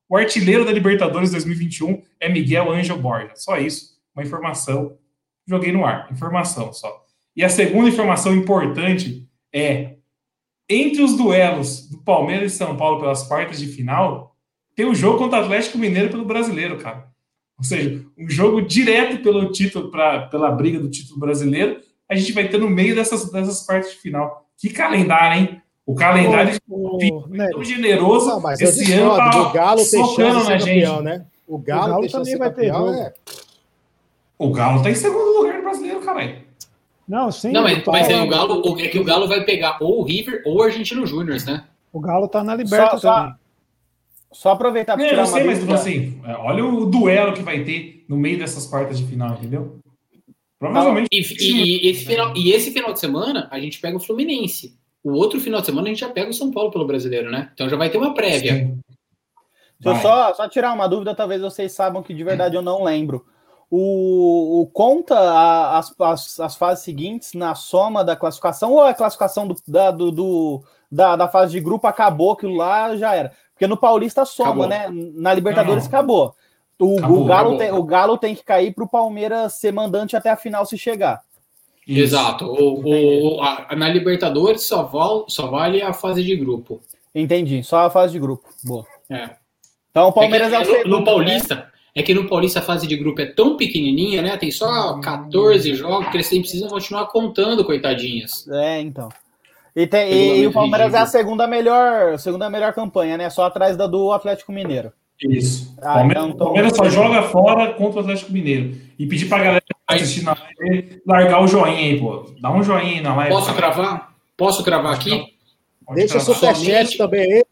O 0.09 0.17
artilheiro 0.17 0.65
da 0.65 0.73
Libertadores 0.73 1.31
2021 1.31 2.03
é 2.19 2.29
Miguel 2.29 2.71
Ângel 2.73 2.97
Borja. 2.99 3.33
Só 3.35 3.59
isso. 3.59 3.99
Uma 4.17 4.25
informação. 4.25 4.97
Joguei 5.47 5.73
no 5.73 5.85
ar. 5.85 6.09
Informação 6.11 6.73
só. 6.73 7.05
E 7.37 7.45
a 7.45 7.49
segunda 7.49 7.89
informação 7.89 8.35
importante 8.35 9.29
é: 9.53 9.97
entre 10.71 11.03
os 11.03 11.17
duelos 11.17 11.89
do 11.91 11.99
Palmeiras 11.99 12.53
e 12.53 12.57
São 12.57 12.77
Paulo 12.77 13.01
pelas 13.01 13.25
quartas 13.25 13.59
de 13.59 13.67
final, 13.67 14.37
tem 14.77 14.87
o 14.87 14.95
jogo 14.95 15.19
contra 15.19 15.41
o 15.41 15.43
Atlético 15.43 15.77
Mineiro 15.77 16.09
pelo 16.09 16.25
brasileiro, 16.25 16.79
cara. 16.79 17.11
Ou 17.59 17.65
seja, 17.65 18.03
um 18.17 18.31
jogo 18.31 18.63
direto 18.63 19.21
pelo 19.23 19.51
título, 19.51 19.91
pra, 19.91 20.23
pela 20.29 20.51
briga 20.53 20.79
do 20.79 20.89
título 20.89 21.19
brasileiro, 21.19 21.81
a 22.09 22.15
gente 22.15 22.33
vai 22.33 22.49
ter 22.49 22.59
no 22.59 22.71
meio 22.71 22.95
dessas, 22.95 23.31
dessas 23.31 23.67
quartas 23.67 23.91
de 23.91 23.99
final. 23.99 24.47
Que 24.57 24.71
calendário, 24.71 25.41
hein? 25.41 25.63
O 25.85 25.95
calendário 25.95 26.57
ô, 26.71 26.99
é 27.03 27.37
Nery, 27.37 27.51
tão 27.51 27.65
generoso. 27.65 28.29
Não, 28.29 28.41
mas 28.41 28.61
esse 28.61 28.93
ano 28.93 29.17
tá 29.17 29.43
O 29.43 29.53
Galo 29.53 29.77
tem 29.77 29.87
chance 29.87 30.09
socando 30.09 30.45
na 30.45 30.59
campeão, 30.59 30.95
gente. 30.95 31.05
né? 31.05 31.27
O 31.47 31.59
Galo, 31.59 31.89
Galo 31.89 32.09
chance 32.09 32.31
de 32.31 32.39
também 32.39 32.39
vai 32.39 32.49
ter 32.55 32.67
campeão, 32.71 32.87
jogo. 32.87 32.99
é. 32.99 33.13
O 34.39 34.51
Galo 34.53 34.83
tá 34.83 34.91
em 34.91 34.95
segundo 34.95 35.37
lugar 35.37 35.57
no 35.57 35.63
brasileiro, 35.63 36.01
caralho. 36.01 36.50
Não, 37.11 37.33
sim. 37.33 37.51
Não, 37.51 37.63
mas, 37.65 37.83
tô 37.83 37.91
mas 37.91 38.09
aí 38.09 38.21
o. 38.21 38.29
Galo, 38.29 38.63
o- 38.65 38.79
é 38.81 38.87
que 38.87 38.99
o 39.01 39.03
Galo 39.05 39.27
vai 39.27 39.45
pegar 39.45 39.79
ou 39.81 39.99
o 40.01 40.05
River 40.05 40.43
ou 40.47 40.59
o 40.59 40.63
Argentino 40.63 41.05
Júnior, 41.05 41.45
né? 41.45 41.65
O 41.93 41.99
Galo 41.99 42.29
tá 42.29 42.45
na 42.45 42.55
Liberta 42.55 42.93
Só- 42.93 42.99
só- 42.99 43.15
também. 43.23 43.35
Só 44.33 44.51
aproveitar 44.53 44.95
para 44.97 45.05
É, 45.05 45.09
tirar 45.09 45.23
eu 45.23 45.27
uma 45.27 45.33
sei, 45.37 45.45
mas 45.45 45.59
dúvida. 45.59 45.77
tipo 45.77 45.89
assim, 45.89 46.21
é, 46.25 46.37
olha 46.37 46.65
o 46.65 46.87
duelo 46.87 47.33
que 47.35 47.43
vai 47.43 47.65
ter 47.65 48.05
no 48.09 48.17
meio 48.17 48.39
dessas 48.39 48.65
quartas 48.65 48.97
de 48.97 49.05
final, 49.07 49.31
entendeu? 49.35 49.81
Provavelmente. 50.57 51.09
E, 51.11 51.19
e- 51.19 51.87
e 51.87 51.91
esse 51.91 52.05
final, 52.05 52.37
e 52.37 52.53
esse 52.53 52.71
final 52.71 52.93
de 52.93 53.01
semana 53.01 53.49
a 53.51 53.59
gente 53.59 53.81
pega 53.81 53.97
o 53.97 54.01
Fluminense. 54.01 54.79
O 55.03 55.13
outro 55.15 55.41
final 55.41 55.59
de 55.61 55.67
semana 55.67 55.89
a 55.89 55.91
gente 55.91 56.01
já 56.01 56.11
pega 56.11 56.31
o 56.31 56.35
São 56.35 56.53
Paulo 56.53 56.71
pelo 56.71 56.87
brasileiro, 56.87 57.29
né? 57.31 57.51
Então 57.55 57.69
já 57.69 57.77
vai 57.77 57.91
ter 57.91 57.99
uma 57.99 58.15
prévia. 58.15 58.53
Sim. 58.55 58.79
Deixa 59.81 59.89
eu 59.89 59.93
Vai. 59.95 60.03
só, 60.03 60.35
só 60.35 60.49
tirar 60.49 60.73
uma 60.75 60.87
dúvida, 60.87 61.13
talvez 61.15 61.41
vocês 61.41 61.73
saibam 61.73 62.03
que 62.03 62.15
de 62.15 62.23
verdade 62.23 62.55
eu 62.55 62.63
não 62.63 62.85
lembro. 62.85 63.25
O, 63.71 64.63
o 64.63 64.67
conta 64.67 65.17
a- 65.17 65.79
as, 65.79 65.95
as, 66.01 66.41
as 66.41 66.57
fases 66.57 66.85
seguintes 66.85 67.35
na 67.35 67.55
soma 67.55 68.03
da 68.05 68.17
classificação 68.17 68.73
ou 68.73 68.83
a 68.83 68.93
classificação 68.93 69.47
do, 69.47 69.57
da, 69.67 69.91
do, 69.93 70.11
do- 70.11 70.63
da, 70.91 71.15
da 71.15 71.29
fase 71.29 71.53
de 71.53 71.61
grupo 71.61 71.87
acabou, 71.87 72.33
aquilo 72.33 72.57
lá 72.57 72.97
já 72.97 73.15
era? 73.15 73.33
Porque 73.53 73.69
no 73.69 73.77
Paulista 73.77 74.25
soma, 74.25 74.67
Acabou. 74.67 74.67
né? 74.69 74.89
Na 75.15 75.33
Libertadores 75.33 75.85
Não, 75.85 75.91
não. 75.93 75.99
acabou. 75.99 76.35
O, 76.79 76.99
Acabou, 76.99 77.21
o, 77.21 77.25
Galo 77.27 77.41
acabou. 77.41 77.59
tem, 77.59 77.73
o 77.73 77.83
Galo 77.85 78.19
tem 78.19 78.35
que 78.35 78.43
cair 78.43 78.75
para 78.75 78.85
o 78.85 78.89
Palmeiras 78.89 79.53
ser 79.55 79.71
mandante 79.73 80.17
até 80.17 80.31
a 80.31 80.37
final 80.37 80.65
se 80.67 80.77
chegar. 80.79 81.21
Isso. 81.87 82.01
Exato. 82.17 82.47
O, 82.47 83.37
o- 83.37 83.43
a- 83.43 83.69
na 83.77 83.89
Libertadores 83.89 84.63
só, 84.67 84.83
val, 84.83 85.27
só 85.29 85.47
vale 85.47 85.81
a 85.83 85.93
fase 85.93 86.25
de 86.25 86.35
grupo. 86.37 86.81
Entendi, 87.15 87.63
só 87.63 87.81
a 87.87 87.91
fase 87.91 88.13
de 88.15 88.19
grupo. 88.19 88.49
Boa. 88.65 88.85
É. 89.11 89.31
Então 89.91 90.09
o 90.09 90.13
Palmeiras 90.13 90.53
é, 90.53 90.57
É 90.57 90.63
que 90.63 90.67
o 90.69 90.71
no- 90.73 90.77
segundo, 90.79 90.99
no 90.99 91.05
Paulista, 91.05 91.71
é 92.01 92.03
que 92.03 92.15
no 92.15 92.29
Paulista 92.29 92.59
a 92.59 92.63
fase 92.63 92.87
de 92.87 92.97
grupo 92.97 93.21
é 93.21 93.27
tão 93.27 93.57
pequenininha, 93.57 94.23
né? 94.23 94.37
Tem 94.37 94.51
só 94.51 94.99
14 95.01 95.75
jogos 95.75 96.09
que 96.09 96.17
eles 96.17 96.29
precisam 96.29 96.69
continuar 96.69 97.07
contando, 97.07 97.65
coitadinhas. 97.65 98.49
É, 98.49 98.81
então. 98.81 99.09
E, 99.75 99.87
tem- 99.87 100.13
e- 100.13 100.41
e 100.43 100.47
o 100.47 100.53
Palmeiras 100.53 100.93
é 100.95 100.97
a 100.97 101.01
ridículo. 101.01 101.23
segunda 101.23 101.47
melhor, 101.47 102.19
segunda 102.19 102.51
melhor 102.51 102.73
campanha, 102.73 103.17
né? 103.17 103.31
Só 103.31 103.45
atrás 103.45 103.77
da 103.77 103.87
do 103.87 104.11
Atlético 104.13 104.53
Mineiro. 104.53 104.93
Isso. 105.23 105.75
Ah, 105.83 105.95
Palmeiras, 105.95 106.25
então- 106.27 106.47
Palmeiras 106.47 106.77
só 106.77 106.89
joga 106.89 107.23
fora 107.25 107.73
contra 107.75 107.99
o 107.99 108.03
Atlético 108.03 108.33
Mineiro. 108.33 108.75
E 108.99 109.07
pedir 109.07 109.29
pra 109.29 109.39
galera 109.39 109.61
que 109.61 109.75
tá 109.75 109.95
assistindo 109.95 110.25
na 110.25 110.37
live 110.59 111.01
largar 111.07 111.43
o 111.43 111.47
joinha 111.47 111.77
aí, 111.79 112.01
pô. 112.01 112.25
Dá 112.41 112.51
um 112.53 112.63
joinha 112.63 112.95
aí 112.97 113.01
na 113.01 113.15
live. 113.15 113.33
Posso 113.35 113.55
cravar? 113.55 114.15
Posso 114.37 114.65
cravar 114.65 114.95
aqui? 114.95 115.11
Deixa 115.95 116.19
o 116.19 116.25
cravar. 116.25 116.55
superchat 116.55 116.97
também 116.99 117.33
aí. 117.33 117.45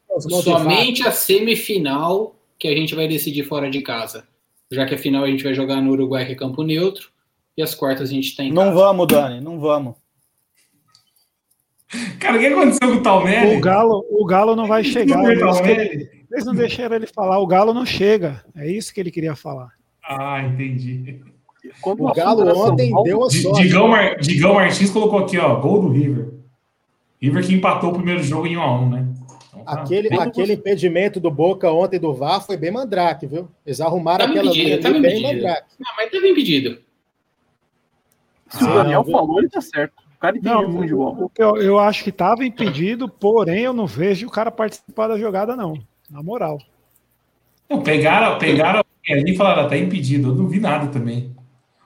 Somente 0.43 1.07
a 1.07 1.13
semifinal 1.13 2.35
que 2.59 2.67
a 2.69 2.75
gente 2.75 2.95
vai 2.95 3.07
decidir 3.07 3.45
fora 3.45 3.71
de 3.71 3.81
casa. 3.83 4.25
Já 4.71 4.85
que 4.87 4.95
a 4.95 4.99
final 4.99 5.25
a 5.25 5.29
gente 5.31 5.43
vai 5.45 5.55
jogar 5.55 5.81
no 5.81 5.91
Uruguai, 5.93 6.27
que 6.27 6.33
é 6.33 6.35
campo 6.35 6.63
neutro, 6.63 7.09
e 7.57 7.63
as 7.63 7.75
quartas 7.75 8.11
a 8.11 8.13
gente 8.13 8.37
tá 8.37 8.43
em 8.45 8.53
Não 8.53 8.75
vamos, 8.75 9.07
Dani, 9.07 9.41
não 9.41 9.59
vamos. 9.59 9.95
Cara, 12.21 12.37
o 12.37 12.41
que 12.41 12.47
aconteceu 12.47 12.89
com 12.89 12.97
o 12.97 13.03
Talmelli? 13.03 13.57
O 13.57 13.61
Galo, 13.61 14.05
o 14.11 14.25
Galo 14.27 14.55
não 14.55 14.67
vai 14.67 14.85
chegar. 14.85 15.25
Eles 15.25 16.45
não 16.45 16.55
deixaram 16.55 16.97
ele 16.97 17.07
falar. 17.07 17.39
O 17.39 17.47
Galo 17.47 17.73
não 17.73 17.87
chega. 17.87 18.45
É 18.55 18.71
isso 18.71 18.93
que 18.93 19.01
ele 19.01 19.11
queria 19.11 19.35
falar. 19.35 19.71
Ah, 20.07 20.43
entendi. 20.43 21.21
Quando 21.81 22.05
O 22.05 22.13
Galo 22.13 22.47
ontem 22.71 22.93
deu 23.05 23.19
uma 23.21 23.29
Di- 23.29 23.41
sorte. 23.43 23.63
Digão, 23.63 23.89
Mar- 23.89 24.17
Digão 24.21 24.55
Martins 24.55 24.91
colocou 24.91 25.21
aqui, 25.21 25.39
ó, 25.39 25.57
gol 25.61 25.81
do 25.83 25.89
River. 25.91 26.29
River 27.21 27.47
que 27.47 27.55
empatou 27.55 27.91
o 27.91 27.95
primeiro 27.95 28.23
jogo 28.23 28.47
em 28.47 28.55
1x1, 28.57 28.91
né? 28.91 29.08
Tá 29.69 29.83
Aquele, 29.83 30.09
bem- 30.09 30.19
aquele 30.21 30.53
impedimento 30.55 31.21
do 31.21 31.31
Boca 31.31 31.71
ontem 31.71 31.99
do 32.01 32.15
VAR 32.15 32.41
foi 32.45 32.57
bem 32.57 32.71
mandrake, 32.71 33.27
viu? 33.27 33.49
Eles 33.67 33.81
arrumaram 33.83 34.25
Tá 34.25 34.31
aquela 34.31 34.51
impedido, 34.51 34.81
tá 34.83 34.91
bem 34.91 34.99
impedido. 35.01 35.23
mandrake. 35.35 35.67
Não, 35.79 35.91
mas 35.97 36.11
tá 36.11 36.21
bem 36.23 36.35
pedido. 36.35 36.79
Se 38.49 38.65
o 38.65 38.69
Ah, 38.69 38.75
Daniel 38.83 39.03
viu? 39.05 39.13
falou, 39.13 39.39
ele 39.41 39.51
tá 39.51 39.61
certo. 39.61 39.93
O 40.17 40.19
cara 40.19 40.35
muito 40.67 40.87
de 40.87 40.95
bola. 40.95 41.25
o 41.25 41.29
que 41.29 41.43
eu, 41.43 41.57
eu 41.59 41.79
acho 41.79 42.03
que 42.03 42.11
estava 42.11 42.45
impedido, 42.45 43.09
porém 43.09 43.65
eu 43.65 43.73
não 43.75 43.87
vejo 43.87 44.27
o 44.27 44.31
cara 44.31 44.51
participar 44.51 45.07
da 45.09 45.19
jogada, 45.19 45.55
não. 45.55 45.75
Na 46.11 46.23
moral. 46.23 46.59
Não, 47.69 47.83
pegaram, 47.83 48.39
pegaram 48.39 48.83
ali 49.11 49.33
e 49.33 49.37
falaram, 49.37 49.69
tá 49.69 49.77
impedido. 49.77 50.31
Eu 50.31 50.35
não 50.35 50.49
vi 50.49 50.59
nada 50.59 50.89
também. 50.89 51.37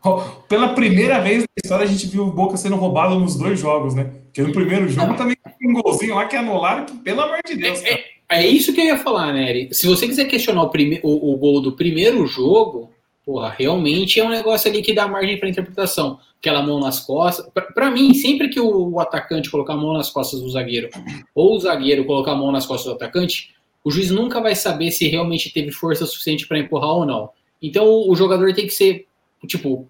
Pela 0.48 0.70
primeira 0.70 1.20
vez 1.20 1.40
na 1.40 1.46
história 1.62 1.84
a 1.84 1.88
gente 1.88 2.06
viu 2.06 2.24
o 2.24 2.32
Boca 2.32 2.56
sendo 2.56 2.76
roubado 2.76 3.18
nos 3.18 3.36
dois 3.36 3.58
jogos, 3.58 3.94
né? 3.94 4.04
Porque 4.24 4.42
no 4.42 4.52
primeiro 4.52 4.88
jogo 4.88 5.14
também 5.14 5.36
teve 5.36 5.70
um 5.70 5.80
golzinho 5.80 6.14
lá 6.14 6.26
que 6.26 6.36
anularam, 6.36 6.86
que 6.86 6.96
pelo 6.98 7.20
amor 7.20 7.38
de 7.46 7.56
Deus, 7.56 7.80
cara. 7.80 8.00
É 8.28 8.46
isso 8.46 8.72
que 8.72 8.80
eu 8.80 8.86
ia 8.86 8.98
falar, 8.98 9.32
Nery. 9.32 9.68
Se 9.72 9.86
você 9.86 10.06
quiser 10.06 10.24
questionar 10.24 10.62
o, 10.62 10.70
prime- 10.70 11.00
o, 11.02 11.32
o 11.32 11.36
gol 11.36 11.60
do 11.60 11.72
primeiro 11.72 12.26
jogo, 12.26 12.90
porra, 13.26 13.54
realmente 13.56 14.18
é 14.18 14.24
um 14.24 14.30
negócio 14.30 14.70
ali 14.70 14.80
que 14.82 14.94
dá 14.94 15.06
margem 15.06 15.38
para 15.38 15.50
interpretação. 15.50 16.18
Aquela 16.40 16.62
mão 16.62 16.80
nas 16.80 16.98
costas. 16.98 17.46
Pra 17.74 17.90
mim, 17.90 18.14
sempre 18.14 18.48
que 18.48 18.58
o, 18.58 18.98
atacante 18.98 19.50
colocar 19.50 19.74
a 19.74 19.76
mão 19.76 19.92
nas 19.92 20.10
costas 20.10 20.40
do 20.40 20.48
zagueiro, 20.48 20.88
ou 21.34 21.56
o 21.56 21.60
zagueiro 21.60 22.04
colocar 22.04 22.32
a 22.32 22.36
mão 22.36 22.50
nas 22.50 22.66
costas 22.66 22.90
do 22.92 22.96
atacante, 22.96 23.50
o 23.84 23.90
juiz 23.90 24.10
nunca 24.10 24.40
vai 24.40 24.54
saber 24.56 24.90
se 24.90 25.06
realmente 25.08 25.52
teve 25.52 25.70
força 25.70 26.06
suficiente 26.06 26.48
para 26.48 26.58
empurrar 26.58 26.90
ou 26.90 27.06
não. 27.06 27.30
Então 27.60 28.08
o 28.08 28.16
jogador 28.16 28.52
tem 28.54 28.66
que 28.66 28.72
ser, 28.72 29.06
tipo, 29.46 29.86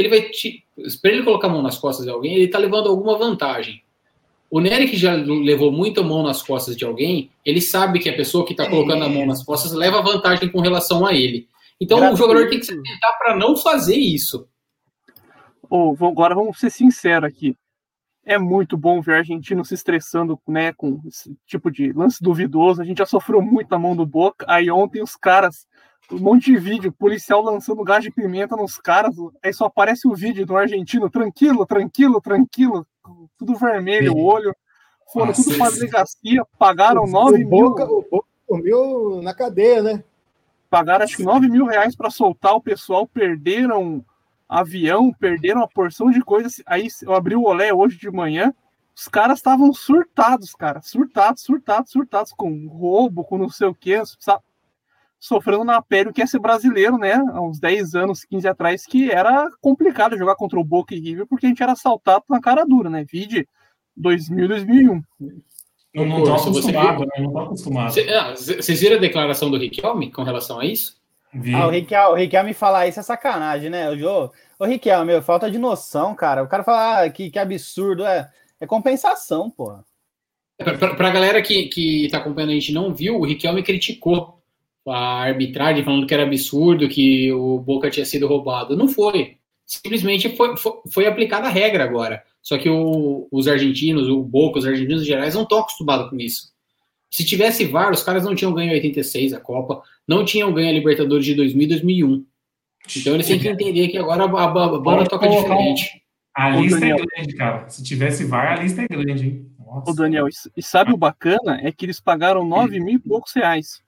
ele 0.00 0.08
vai. 0.08 0.30
Para 1.00 1.10
ele 1.12 1.22
colocar 1.22 1.46
a 1.48 1.50
mão 1.50 1.62
nas 1.62 1.78
costas 1.78 2.04
de 2.04 2.10
alguém, 2.10 2.34
ele 2.34 2.48
tá 2.48 2.58
levando 2.58 2.88
alguma 2.88 3.16
vantagem. 3.16 3.82
O 4.50 4.58
Nery, 4.60 4.88
que 4.88 4.96
já 4.96 5.14
levou 5.14 5.70
muita 5.70 6.02
mão 6.02 6.22
nas 6.24 6.42
costas 6.42 6.76
de 6.76 6.84
alguém, 6.84 7.30
ele 7.46 7.60
sabe 7.60 8.00
que 8.00 8.08
a 8.08 8.16
pessoa 8.16 8.44
que 8.44 8.52
está 8.52 8.68
colocando 8.68 9.04
a 9.04 9.08
mão 9.08 9.24
nas 9.24 9.44
costas 9.44 9.72
leva 9.72 10.02
vantagem 10.02 10.48
com 10.50 10.60
relação 10.60 11.06
a 11.06 11.14
ele. 11.14 11.46
Então 11.80 11.98
o 11.98 12.00
Gratuito. 12.00 12.22
jogador 12.26 12.48
tem 12.50 12.58
que 12.58 12.66
se 12.66 12.72
atentar 12.72 13.16
para 13.18 13.36
não 13.36 13.56
fazer 13.56 13.96
isso. 13.96 14.48
Vou- 15.68 15.96
agora 16.08 16.34
vamos 16.34 16.58
ser 16.58 16.70
sinceros 16.70 17.28
aqui. 17.28 17.54
É 18.24 18.38
muito 18.38 18.76
bom 18.76 19.00
ver 19.00 19.14
argentino 19.18 19.64
se 19.64 19.74
estressando 19.74 20.38
né, 20.46 20.72
com 20.72 21.00
esse 21.06 21.34
tipo 21.46 21.70
de 21.70 21.92
lance 21.92 22.22
duvidoso. 22.22 22.82
A 22.82 22.84
gente 22.84 22.98
já 22.98 23.06
sofreu 23.06 23.40
muito 23.40 23.70
na 23.70 23.78
mão 23.78 23.96
do 23.96 24.04
Boca. 24.04 24.44
Aí 24.48 24.70
ontem 24.70 25.02
os 25.02 25.16
caras, 25.16 25.66
um 26.10 26.18
monte 26.18 26.46
de 26.52 26.56
vídeo, 26.58 26.92
policial 26.92 27.42
lançando 27.42 27.84
gás 27.84 28.02
de 28.02 28.10
pimenta 28.10 28.56
nos 28.56 28.76
caras. 28.78 29.14
Aí 29.42 29.52
só 29.52 29.66
aparece 29.66 30.08
o 30.08 30.14
vídeo 30.14 30.44
do 30.46 30.56
argentino 30.56 31.08
tranquilo, 31.10 31.64
tranquilo, 31.66 32.20
tranquilo, 32.20 32.86
tudo 33.38 33.56
vermelho, 33.56 34.14
o 34.14 34.22
olho. 34.24 34.54
Foram 35.12 35.28
Nossa, 35.28 35.42
tudo 35.42 35.58
para 35.58 35.68
esse- 35.68 35.78
delegacia, 35.80 36.44
pagaram 36.58 37.04
O 37.04 37.06
9 37.10 37.38
mil. 37.38 37.48
Boca, 37.48 37.84
o 37.84 38.04
Boca 38.10 38.28
dormiu 38.48 39.20
na 39.22 39.34
cadeia, 39.34 39.82
né? 39.82 40.04
pagaram 40.68 41.04
acho 41.04 41.16
que 41.16 41.24
9 41.24 41.48
mil 41.48 41.66
reais 41.66 41.96
para 41.96 42.10
soltar 42.10 42.54
o 42.54 42.60
pessoal, 42.60 43.04
perderam 43.06 44.04
avião, 44.48 45.12
perderam 45.12 45.60
uma 45.62 45.68
porção 45.68 46.10
de 46.12 46.20
coisas. 46.22 46.62
Aí 46.64 46.86
eu 47.02 47.12
abri 47.12 47.34
o 47.34 47.42
olé 47.42 47.74
hoje 47.74 47.98
de 47.98 48.08
manhã, 48.08 48.54
os 48.94 49.08
caras 49.08 49.38
estavam 49.38 49.72
surtados, 49.72 50.54
cara, 50.54 50.80
surtados, 50.80 51.42
surtados, 51.42 51.90
surtados, 51.90 52.32
com 52.32 52.68
roubo, 52.68 53.24
com 53.24 53.36
não 53.36 53.48
sei 53.48 53.66
o 53.66 53.74
que, 53.74 54.00
sofrendo 55.20 55.62
na 55.64 55.82
pele 55.82 56.08
o 56.08 56.12
que 56.12 56.22
é 56.22 56.26
ser 56.26 56.38
brasileiro, 56.38 56.96
né? 56.96 57.12
Há 57.12 57.42
uns 57.42 57.60
10 57.60 57.94
anos, 57.94 58.24
15 58.24 58.48
atrás, 58.48 58.86
que 58.86 59.10
era 59.10 59.48
complicado 59.60 60.16
jogar 60.16 60.34
contra 60.34 60.58
o 60.58 60.64
Boca 60.64 60.94
e 60.94 60.98
River, 60.98 61.26
porque 61.26 61.44
a 61.44 61.48
gente 61.50 61.62
era 61.62 61.72
assaltado 61.72 62.24
na 62.30 62.40
cara 62.40 62.64
dura, 62.64 62.88
né? 62.88 63.04
Vide 63.04 63.46
2000, 63.94 64.48
2001. 64.48 65.02
Não, 65.94 66.04
não 66.06 66.16
Pô, 66.22 66.24
você 66.24 66.48
acostumado, 66.48 67.00
né? 67.00 67.12
Não 67.18 67.32
tô 67.32 67.38
acostumado. 67.40 67.92
Cê- 67.92 68.08
ah, 68.08 68.34
Vocês 68.34 68.80
viram 68.80 68.96
a 68.96 69.00
declaração 69.00 69.50
do 69.50 69.58
Riquelme 69.58 70.10
com 70.10 70.22
relação 70.22 70.58
a 70.58 70.64
isso? 70.64 70.98
Vi. 71.34 71.54
Ah, 71.54 71.66
o 71.66 71.70
Riquelme, 71.70 72.12
o 72.12 72.16
Riquelme 72.16 72.54
falar 72.54 72.88
isso 72.88 72.98
é 72.98 73.02
sacanagem, 73.02 73.68
né? 73.68 73.90
O 73.90 73.98
Jô, 73.98 74.32
ô 74.58 74.64
Riquelme, 74.64 75.12
meu, 75.12 75.22
falta 75.22 75.50
de 75.50 75.58
noção, 75.58 76.14
cara. 76.14 76.42
O 76.42 76.48
cara 76.48 76.64
fala 76.64 77.02
ah, 77.02 77.10
que, 77.10 77.30
que 77.30 77.38
absurdo, 77.38 78.04
é, 78.06 78.30
é 78.58 78.66
compensação, 78.66 79.50
porra. 79.50 79.84
Pra, 80.56 80.78
pra, 80.78 80.94
pra 80.94 81.10
galera 81.10 81.42
que, 81.42 81.66
que 81.68 82.08
tá 82.10 82.18
acompanhando 82.18 82.50
a 82.50 82.54
gente 82.54 82.70
e 82.70 82.74
não 82.74 82.94
viu, 82.94 83.16
o 83.16 83.24
Riquelme 83.24 83.62
criticou 83.62 84.39
a 84.90 85.20
arbitragem, 85.22 85.84
falando 85.84 86.06
que 86.06 86.14
era 86.14 86.22
absurdo, 86.24 86.88
que 86.88 87.32
o 87.32 87.58
Boca 87.58 87.90
tinha 87.90 88.04
sido 88.06 88.26
roubado. 88.26 88.76
Não 88.76 88.88
foi. 88.88 89.36
Simplesmente 89.66 90.28
foi, 90.36 90.56
foi, 90.56 90.72
foi 90.92 91.06
aplicada 91.06 91.46
a 91.46 91.50
regra 91.50 91.84
agora. 91.84 92.22
Só 92.42 92.58
que 92.58 92.68
o- 92.68 93.28
os 93.30 93.46
argentinos, 93.46 94.08
o 94.08 94.22
Boca, 94.22 94.58
os 94.58 94.66
argentinos 94.66 95.02
em 95.02 95.06
gerais, 95.06 95.34
não 95.34 95.42
estão 95.42 95.58
acostumados 95.58 96.10
com 96.10 96.16
isso. 96.18 96.50
Se 97.10 97.24
tivesse 97.24 97.64
VAR, 97.64 97.90
os 97.92 98.02
caras 98.02 98.24
não 98.24 98.34
tinham 98.34 98.52
ganho 98.54 98.70
em 98.70 98.74
86 98.74 99.32
a 99.32 99.40
Copa, 99.40 99.82
não 100.06 100.24
tinham 100.24 100.52
ganho 100.52 100.68
a 100.70 100.72
Libertadores 100.72 101.24
de 101.24 101.34
2000 101.34 101.64
e 101.64 101.68
2001. 101.68 102.24
Então 102.96 103.14
eles 103.14 103.26
têm 103.26 103.38
que 103.38 103.48
entender 103.48 103.88
que 103.88 103.98
agora 103.98 104.24
a, 104.24 104.26
a, 104.26 104.44
a 104.44 104.78
bola 104.78 105.06
toca 105.06 105.28
diferente. 105.28 106.02
A 106.34 106.56
Ô, 106.56 106.60
lista 106.62 106.76
é 106.78 106.80
Daniel. 106.80 107.06
grande, 107.14 107.34
cara. 107.34 107.68
Se 107.68 107.82
tivesse 107.82 108.24
VAR, 108.24 108.58
a 108.58 108.62
lista 108.62 108.82
é 108.82 108.86
grande, 108.88 109.26
hein? 109.26 109.46
Nossa. 109.58 109.90
Ô, 109.90 109.94
Daniel, 109.94 110.26
e, 110.28 110.30
e 110.56 110.62
sabe 110.62 110.92
o 110.92 110.96
bacana? 110.96 111.60
É 111.62 111.70
que 111.70 111.84
eles 111.84 112.00
pagaram 112.00 112.44
9 112.46 112.80
mil 112.80 112.94
e 112.94 112.98
poucos 112.98 113.32
reais. 113.34 113.82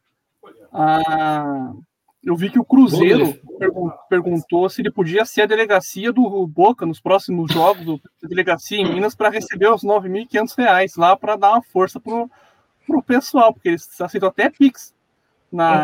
Ah, 0.72 1.72
eu 2.24 2.34
vi 2.36 2.50
que 2.50 2.58
o 2.58 2.64
Cruzeiro 2.64 3.34
pergun- 3.58 3.90
perguntou 4.08 4.68
se 4.68 4.80
ele 4.80 4.90
podia 4.90 5.24
ser 5.24 5.42
a 5.42 5.46
delegacia 5.46 6.12
do 6.12 6.46
Boca 6.46 6.86
nos 6.86 7.00
próximos 7.00 7.52
jogos, 7.52 7.84
do- 7.84 8.00
a 8.24 8.26
delegacia 8.28 8.78
em 8.78 8.92
Minas, 8.94 9.14
para 9.14 9.28
receber 9.28 9.72
os 9.72 9.82
9.500 9.82 10.54
reais 10.56 10.96
lá 10.96 11.16
para 11.16 11.36
dar 11.36 11.50
uma 11.52 11.62
força 11.62 12.00
pro, 12.00 12.30
pro 12.86 13.02
pessoal, 13.02 13.52
porque 13.52 13.68
eles 13.70 14.00
aceitam 14.00 14.28
até 14.28 14.48
Pix. 14.48 14.94
Na, 15.50 15.82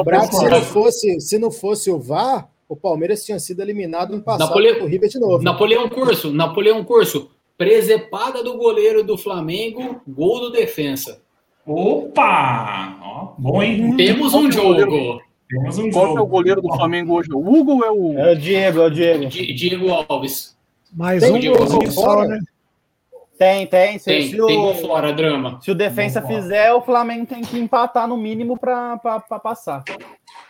o 0.00 0.04
que 0.30 0.36
se 0.36 0.44
não, 0.50 0.62
fosse, 0.62 1.20
se 1.20 1.38
não 1.38 1.50
fosse 1.50 1.90
o 1.90 1.98
VAR, 2.00 2.48
o 2.66 2.74
Palmeiras 2.74 3.22
tinha 3.22 3.38
sido 3.38 3.60
eliminado 3.60 4.16
no 4.16 4.22
passado 4.22 4.48
Napole- 4.48 4.74
pelo 4.74 4.86
River 4.86 5.10
de 5.10 5.18
novo. 5.20 5.42
Napoleão 5.44 5.86
Curso, 5.90 6.32
Napoleão 6.32 6.82
Curso, 6.82 7.30
presepada 7.58 8.42
do 8.42 8.56
goleiro 8.56 9.04
do 9.04 9.18
Flamengo, 9.18 10.00
gol 10.08 10.40
do 10.40 10.50
defensa. 10.50 11.20
Opa! 11.66 12.98
Ó, 13.02 13.34
bom, 13.38 13.62
hein? 13.62 13.96
Temos 13.96 14.34
um 14.34 14.48
que 14.48 14.56
é 14.58 14.60
jogo. 14.60 15.20
Temos 15.48 15.78
um 15.78 15.90
Qual 15.90 16.04
jogo. 16.06 16.14
que 16.14 16.18
é 16.20 16.22
o 16.22 16.26
goleiro 16.26 16.62
do 16.62 16.68
Flamengo 16.74 17.14
hoje? 17.14 17.28
O 17.32 17.38
Hugo 17.38 17.72
ou 17.76 17.84
é 17.84 17.90
o. 17.90 18.18
É 18.18 18.32
o 18.32 18.36
Diego, 18.36 18.80
é 18.80 18.86
o 18.86 18.90
Diego. 18.90 19.26
Di- 19.26 19.52
Diego 19.52 19.86
Alves. 20.08 20.56
Mais 20.92 21.22
Tem 21.22 21.32
um 21.32 21.38
Diego 21.38 21.90
fora? 21.92 22.26
né? 22.28 22.38
Tem, 23.38 23.66
tem. 23.66 23.98
Se, 23.98 24.04
Tem, 24.04 24.22
se 24.22 24.30
tem 24.30 24.38
gol 24.38 24.70
o, 24.70 24.74
fora, 24.74 25.12
drama. 25.12 25.58
se 25.62 25.70
o 25.70 25.74
defensa 25.74 26.20
Vamos 26.20 26.36
fizer, 26.36 26.72
o 26.74 26.80
Flamengo 26.82 27.26
tem 27.26 27.42
que 27.42 27.58
empatar 27.58 28.06
no 28.06 28.16
mínimo 28.16 28.56
para 28.58 28.98
passar. 29.42 29.82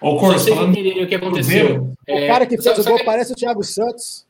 Ô, 0.01 0.17
Corso, 0.17 0.41
vocês 0.45 0.59
entenderem 0.59 1.05
o 1.05 1.07
que 1.07 1.15
aconteceu. 1.15 1.91
É, 2.07 2.25
O 2.25 2.29
cara 2.29 2.45
que 2.47 2.61
fez 2.61 2.79
o 2.79 2.85
gol 2.85 2.97
sabe- 2.99 3.05
parece 3.05 3.33
o 3.33 3.37
Thiago 3.37 3.63
Santos. 3.63 4.27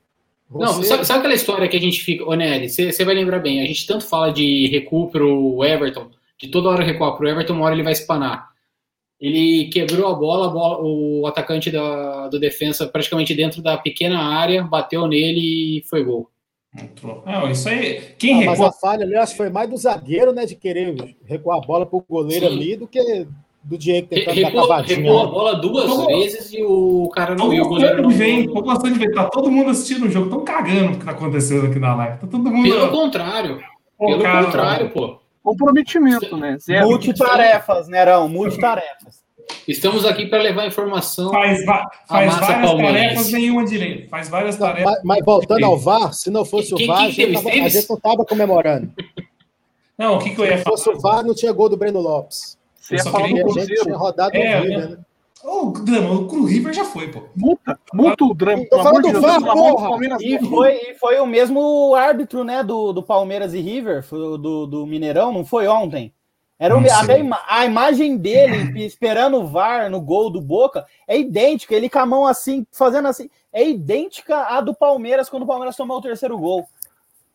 Não, 0.50 0.74
Você- 0.74 0.84
sabe, 0.84 1.04
sabe 1.06 1.18
aquela 1.20 1.34
história 1.34 1.66
que 1.66 1.76
a 1.76 1.80
gente 1.80 2.00
fica. 2.02 2.24
Ô, 2.28 2.34
Nery, 2.34 2.68
você 2.68 3.04
vai 3.04 3.14
lembrar 3.14 3.38
bem. 3.38 3.62
A 3.62 3.66
gente 3.66 3.86
tanto 3.86 4.04
fala 4.04 4.30
de 4.30 4.68
recuo 4.68 5.10
pro 5.10 5.64
Everton, 5.64 6.08
de 6.42 6.48
toda 6.48 6.68
hora 6.70 6.82
recuar 6.84 7.16
pro 7.16 7.28
Everton, 7.28 7.52
uma 7.54 7.64
hora 7.66 7.74
ele 7.74 7.84
vai 7.84 7.92
espanar. 7.92 8.50
Ele 9.20 9.70
quebrou 9.72 10.08
a 10.10 10.14
bola, 10.14 10.46
a 10.46 10.50
bola- 10.50 10.78
o 10.82 11.24
atacante 11.28 11.70
da, 11.70 12.26
do 12.26 12.40
defensa 12.40 12.86
praticamente 12.88 13.32
dentro 13.32 13.62
da 13.62 13.78
pequena 13.78 14.18
área, 14.18 14.64
bateu 14.64 15.06
nele 15.06 15.78
e 15.78 15.82
foi 15.88 16.02
gol. 16.02 16.28
Não, 17.24 17.48
isso 17.48 17.68
aí. 17.68 18.00
Quem 18.18 18.42
Ah, 18.42 18.46
mas 18.46 18.58
recua 18.58 18.68
a 18.68 18.72
falha 18.72 19.04
ali, 19.04 19.14
acho 19.14 19.32
que 19.32 19.36
foi 19.38 19.50
mais 19.50 19.70
do 19.70 19.76
zagueiro, 19.76 20.32
né? 20.32 20.44
De 20.44 20.56
querer 20.56 21.14
recuar 21.24 21.58
a 21.58 21.60
bola 21.60 21.86
pro 21.86 22.04
goleiro 22.08 22.46
Sim. 22.48 22.52
ali 22.52 22.76
do 22.76 22.88
que 22.88 23.26
do 23.62 23.78
Diego 23.78 24.08
tentando 24.08 24.40
dar 24.40 24.48
Recuou, 24.48 24.62
cavadinha. 24.68 24.96
recuou 24.98 25.20
a 25.20 25.24
né? 25.26 25.30
bola 25.30 25.54
duas 25.60 25.84
Tô- 25.84 26.06
vezes 26.06 26.52
e 26.52 26.62
o 26.64 27.08
cara 27.14 27.36
não 27.36 27.52
e 27.54 27.60
o 27.60 27.68
goleiro 27.68 28.02
não. 28.02 28.10
ver, 28.10 28.46
tô 28.48 28.60
gostando 28.62 28.94
de 28.94 28.98
ver. 28.98 29.12
Tá 29.14 29.26
todo 29.26 29.48
mundo 29.52 29.70
assistindo 29.70 30.06
o 30.06 30.10
jogo, 30.10 30.30
tão 30.30 30.42
cagando 30.44 30.94
o 30.94 30.98
que 30.98 31.04
tá 31.04 31.12
acontecendo 31.12 31.66
aqui 31.66 31.78
na 31.78 31.94
live. 31.94 32.18
Tá 32.18 32.26
todo 32.26 32.50
mundo. 32.50 32.68
Pelo 32.68 32.90
contrário, 32.90 33.60
Pô, 33.96 34.06
pelo 34.06 34.22
cara, 34.22 34.44
contrário, 34.46 34.90
pô. 34.90 35.21
Comprometimento, 35.42 36.36
né? 36.36 36.56
Zero. 36.58 36.86
Multitarefas, 36.86 37.88
Nerão, 37.88 38.28
multitarefas. 38.28 39.22
Estamos 39.66 40.04
aqui 40.04 40.26
para 40.26 40.40
levar 40.40 40.66
informação. 40.66 41.30
Faz, 41.30 41.64
va- 41.64 41.90
faz 42.08 42.26
massa 42.28 42.40
várias 42.40 42.66
palmeirense. 42.70 43.04
tarefas, 43.08 43.32
nenhuma 43.32 43.64
direito. 43.64 44.08
Faz 44.08 44.28
várias 44.28 44.56
tarefas. 44.56 44.84
Mas, 44.84 45.00
mas 45.04 45.24
voltando 45.24 45.64
ao 45.66 45.76
VAR, 45.78 46.12
se 46.14 46.30
não 46.30 46.44
fosse 46.44 46.74
Quem- 46.74 46.84
o 46.84 46.88
VAR, 46.88 46.98
quem 46.98 47.06
a 47.06 47.10
gente, 47.10 47.16
teve? 47.16 47.32
tava- 47.34 47.48
a 47.48 47.68
gente 47.68 47.90
não 47.90 47.96
tava 48.00 48.24
comemorando. 48.24 48.92
Não, 49.98 50.16
o 50.16 50.18
que, 50.20 50.30
que 50.30 50.40
eu 50.40 50.44
ia 50.46 50.58
Se 50.58 50.64
falar? 50.64 50.76
fosse 50.76 50.90
o 50.90 51.00
VAR, 51.00 51.24
não 51.24 51.34
tinha 51.34 51.52
gol 51.52 51.68
do 51.68 51.76
Breno 51.76 52.00
Lopes. 52.00 52.56
Você 52.80 52.96
ia 52.96 53.04
falar 53.04 53.18
do 53.18 53.24
a 53.24 53.28
gente 53.28 53.52
tinha 53.52 53.66
Cruzeiro. 53.66 53.98
rodado 53.98 54.36
É, 54.36 54.60
River, 54.60 54.90
né? 54.90 54.98
Ô, 55.44 55.72
Drama, 55.72 56.12
o 56.12 56.28
Cru 56.28 56.44
River 56.44 56.72
já 56.72 56.84
foi, 56.84 57.08
pô. 57.08 57.24
Multa, 57.34 57.78
multa 57.92 58.24
o 58.24 58.32
drama. 58.32 58.62
Tô 58.64 58.76
Pelo 58.76 58.80
amor 58.80 58.90
falando 58.90 59.06
de 59.06 59.12
do 59.12 59.20
Deus, 59.20 59.42
VAR, 59.42 59.52
porra! 59.52 59.88
Palmeiras. 59.88 60.22
E 60.22 60.38
foi, 60.38 60.74
e 60.74 60.94
foi 60.94 61.18
o 61.18 61.26
mesmo 61.26 61.94
árbitro, 61.96 62.44
né, 62.44 62.62
do, 62.62 62.92
do 62.92 63.02
Palmeiras 63.02 63.52
e 63.52 63.60
River, 63.60 64.04
do, 64.08 64.66
do 64.66 64.86
Mineirão, 64.86 65.32
não 65.32 65.44
foi 65.44 65.66
ontem? 65.66 66.12
Era 66.58 66.78
o, 66.78 66.80
a, 66.80 67.58
a 67.58 67.66
imagem 67.66 68.16
dele 68.16 68.84
esperando 68.86 69.38
o 69.38 69.46
VAR 69.46 69.90
no 69.90 70.00
gol 70.00 70.30
do 70.30 70.40
Boca 70.40 70.86
é 71.08 71.18
idêntica, 71.18 71.74
ele 71.74 71.90
com 71.90 71.98
a 71.98 72.06
mão 72.06 72.24
assim, 72.24 72.64
fazendo 72.70 73.08
assim, 73.08 73.28
é 73.52 73.68
idêntica 73.68 74.42
à 74.42 74.60
do 74.60 74.72
Palmeiras 74.72 75.28
quando 75.28 75.42
o 75.42 75.46
Palmeiras 75.46 75.74
tomou 75.74 75.98
o 75.98 76.02
terceiro 76.02 76.38
gol. 76.38 76.68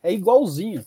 É 0.01 0.13
igualzinho. 0.13 0.85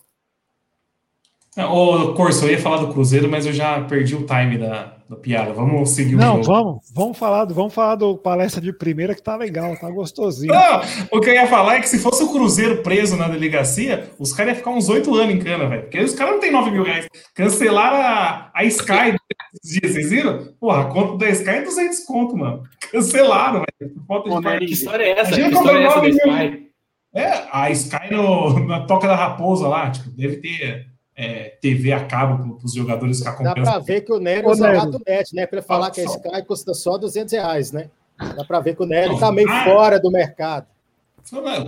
Ô, 1.55 2.13
Corso, 2.13 2.45
eu 2.45 2.51
ia 2.51 2.59
falar 2.59 2.77
do 2.77 2.91
Cruzeiro, 2.91 3.29
mas 3.29 3.45
eu 3.45 3.53
já 3.53 3.79
perdi 3.81 4.15
o 4.15 4.25
time 4.25 4.57
da, 4.57 4.97
da 5.11 5.17
piada. 5.17 5.51
Vamos 5.51 5.89
seguir 5.89 6.15
o 6.15 6.17
Não, 6.17 6.41
jogo. 6.41 6.45
vamos, 6.45 6.91
vamos 6.93 7.17
falar, 7.17 7.43
do, 7.43 7.53
vamos 7.53 7.73
falar 7.73 7.95
do 7.95 8.17
palestra 8.17 8.61
de 8.61 8.71
primeira 8.71 9.13
que 9.13 9.21
tá 9.21 9.35
legal, 9.35 9.75
tá 9.75 9.89
gostosinho. 9.89 10.53
Não, 10.53 10.81
o 11.11 11.19
que 11.19 11.29
eu 11.29 11.33
ia 11.33 11.47
falar 11.47 11.75
é 11.75 11.81
que 11.81 11.89
se 11.89 11.99
fosse 11.99 12.23
o 12.23 12.29
Cruzeiro 12.31 12.81
preso 12.81 13.17
na 13.17 13.27
delegacia, 13.27 14.09
os 14.17 14.31
caras 14.31 14.53
iam 14.53 14.57
ficar 14.59 14.71
uns 14.71 14.87
oito 14.87 15.13
anos 15.13 15.35
em 15.35 15.39
cana, 15.39 15.67
velho. 15.67 15.81
Porque 15.83 15.99
os 15.99 16.13
caras 16.13 16.35
não 16.35 16.39
têm 16.39 16.51
9 16.51 16.71
mil 16.71 16.83
reais. 16.83 17.07
Cancelaram 17.35 17.97
a, 17.97 18.51
a 18.53 18.63
Sky 18.63 19.15
esses 19.61 19.81
dias, 19.81 19.93
vocês 19.93 20.09
viram? 20.09 20.47
Porra, 20.59 20.83
a 20.83 20.85
conta 20.85 21.17
da 21.17 21.29
Sky 21.29 21.49
é 21.49 21.61
200 21.61 21.99
conto, 22.05 22.37
mano. 22.37 22.63
Cancelaram, 22.89 23.63
velho. 23.79 23.93
Falta 24.07 24.59
de 24.59 24.65
Que 24.65 24.73
história 24.73 25.03
é 25.03 25.09
essa? 25.11 25.27
Imagina 25.27 25.49
Que 25.49 25.55
história 25.55 25.77
é 25.77 25.83
essa 25.83 25.95
da 25.95 26.01
nove 26.01 26.09
Sky? 26.11 26.71
É, 27.13 27.43
a 27.51 27.69
Sky 27.71 28.13
no, 28.13 28.59
na 28.65 28.85
Toca 28.85 29.05
da 29.09 29.15
Raposa 29.17 29.67
lá, 29.67 29.91
tipo, 29.91 30.09
deve 30.11 30.37
ter 30.37 30.90
é, 31.15 31.55
TV 31.61 31.91
a 31.91 32.05
cabo 32.05 32.55
para 32.55 32.65
os 32.65 32.73
jogadores 32.73 33.19
que 33.19 33.23
Dá 33.25 33.31
acompanham. 33.31 33.63
pra 33.63 33.79
ver 33.79 34.01
que 34.01 34.11
o 34.13 34.19
Nery 34.19 34.45
Ô, 34.45 34.51
usa 34.51 34.67
Nery. 34.67 34.77
rato 34.79 35.01
net, 35.07 35.35
né? 35.35 35.45
Pra 35.45 35.59
ele 35.59 35.65
falar 35.67 35.91
que 35.91 36.01
a 36.01 36.05
Sky 36.05 36.45
custa 36.47 36.73
só 36.73 36.97
200 36.97 37.33
reais, 37.33 37.71
né? 37.71 37.89
Dá 38.35 38.43
pra 38.45 38.59
ver 38.59 38.75
que 38.75 38.83
o 38.83 38.85
Nery 38.85 39.19
tá 39.19 39.31
meio 39.31 39.49
Ah. 39.49 39.63
fora 39.63 39.99
do 39.99 40.11
mercado. 40.11 40.65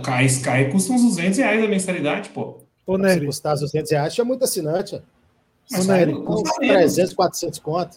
A 0.06 0.22
Sky 0.24 0.70
custa 0.70 0.92
uns 0.92 1.02
200 1.02 1.38
reais 1.38 1.62
a 1.64 1.68
mensalidade, 1.68 2.28
pô. 2.30 2.58
Ô, 2.86 2.98
Se 3.08 3.20
custasse 3.24 3.62
200 3.62 3.90
reais, 3.92 4.14
tinha 4.14 4.24
muito 4.24 4.44
assinante. 4.44 4.96
ó. 4.96 4.98
Mas 5.70 5.88
Ô, 5.88 5.92
Nery, 5.92 6.12
custa 6.22 6.60
menos. 6.60 6.76
300, 6.76 7.14
400 7.14 7.58
conto. 7.58 7.96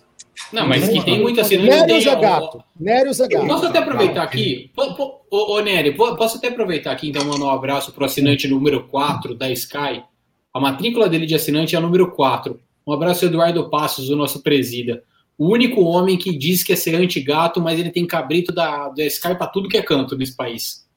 Não, 0.53 0.67
mas 0.67 0.87
que 0.87 1.03
tem 1.03 1.19
muito 1.21 1.41
assinante. 1.41 1.69
Nery 1.69 1.93
usa 1.97 2.15
gato. 2.15 2.63
Nery 2.79 3.09
usa 3.09 3.27
gato. 3.27 3.47
Posso 3.47 3.65
até 3.65 3.79
aproveitar 3.79 4.23
aqui? 4.23 4.71
Ô, 4.77 5.55
ô 5.55 5.59
Nery, 5.61 5.95
po- 5.97 6.15
posso 6.15 6.37
até 6.37 6.47
aproveitar 6.49 6.91
aqui, 6.91 7.09
então, 7.09 7.25
mandar 7.25 7.45
um 7.45 7.49
abraço 7.49 7.91
para 7.91 8.03
o 8.03 8.05
assinante 8.05 8.47
número 8.47 8.87
4 8.87 9.35
da 9.35 9.49
Sky. 9.49 10.03
A 10.57 10.59
matrícula 10.59 11.07
dele 11.07 11.27
de 11.27 11.35
assinante 11.35 11.75
é 11.75 11.77
a 11.77 11.81
número 11.81 12.11
4. 12.11 12.59
Um 12.85 12.91
abraço, 12.91 13.25
Eduardo 13.25 13.69
Passos, 13.69 14.09
o 14.09 14.15
nosso 14.15 14.41
presida. 14.41 15.03
O 15.37 15.51
único 15.51 15.81
homem 15.81 16.17
que 16.17 16.35
diz 16.35 16.63
que 16.63 16.73
é 16.73 16.75
ser 16.75 16.95
anti-gato, 16.95 17.61
mas 17.61 17.79
ele 17.79 17.91
tem 17.91 18.07
cabrito 18.07 18.51
da, 18.51 18.89
da 18.89 19.05
Sky 19.05 19.35
para 19.35 19.45
tudo 19.45 19.69
que 19.69 19.77
é 19.77 19.83
canto 19.83 20.17
nesse 20.17 20.35
país. 20.35 20.87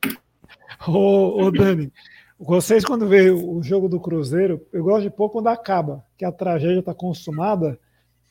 ô, 0.89 1.43
ô 1.45 1.51
Dani, 1.51 1.93
vocês 2.39 2.87
quando 2.87 3.07
vê 3.07 3.31
o 3.31 3.63
jogo 3.63 3.87
do 3.87 4.01
Cruzeiro, 4.01 4.67
eu 4.73 4.83
gosto 4.83 5.03
de 5.03 5.11
pôr 5.11 5.29
quando 5.29 5.49
acaba, 5.49 6.03
que 6.17 6.25
a 6.25 6.33
tragédia 6.33 6.83
tá 6.83 6.95
consumada, 6.95 7.79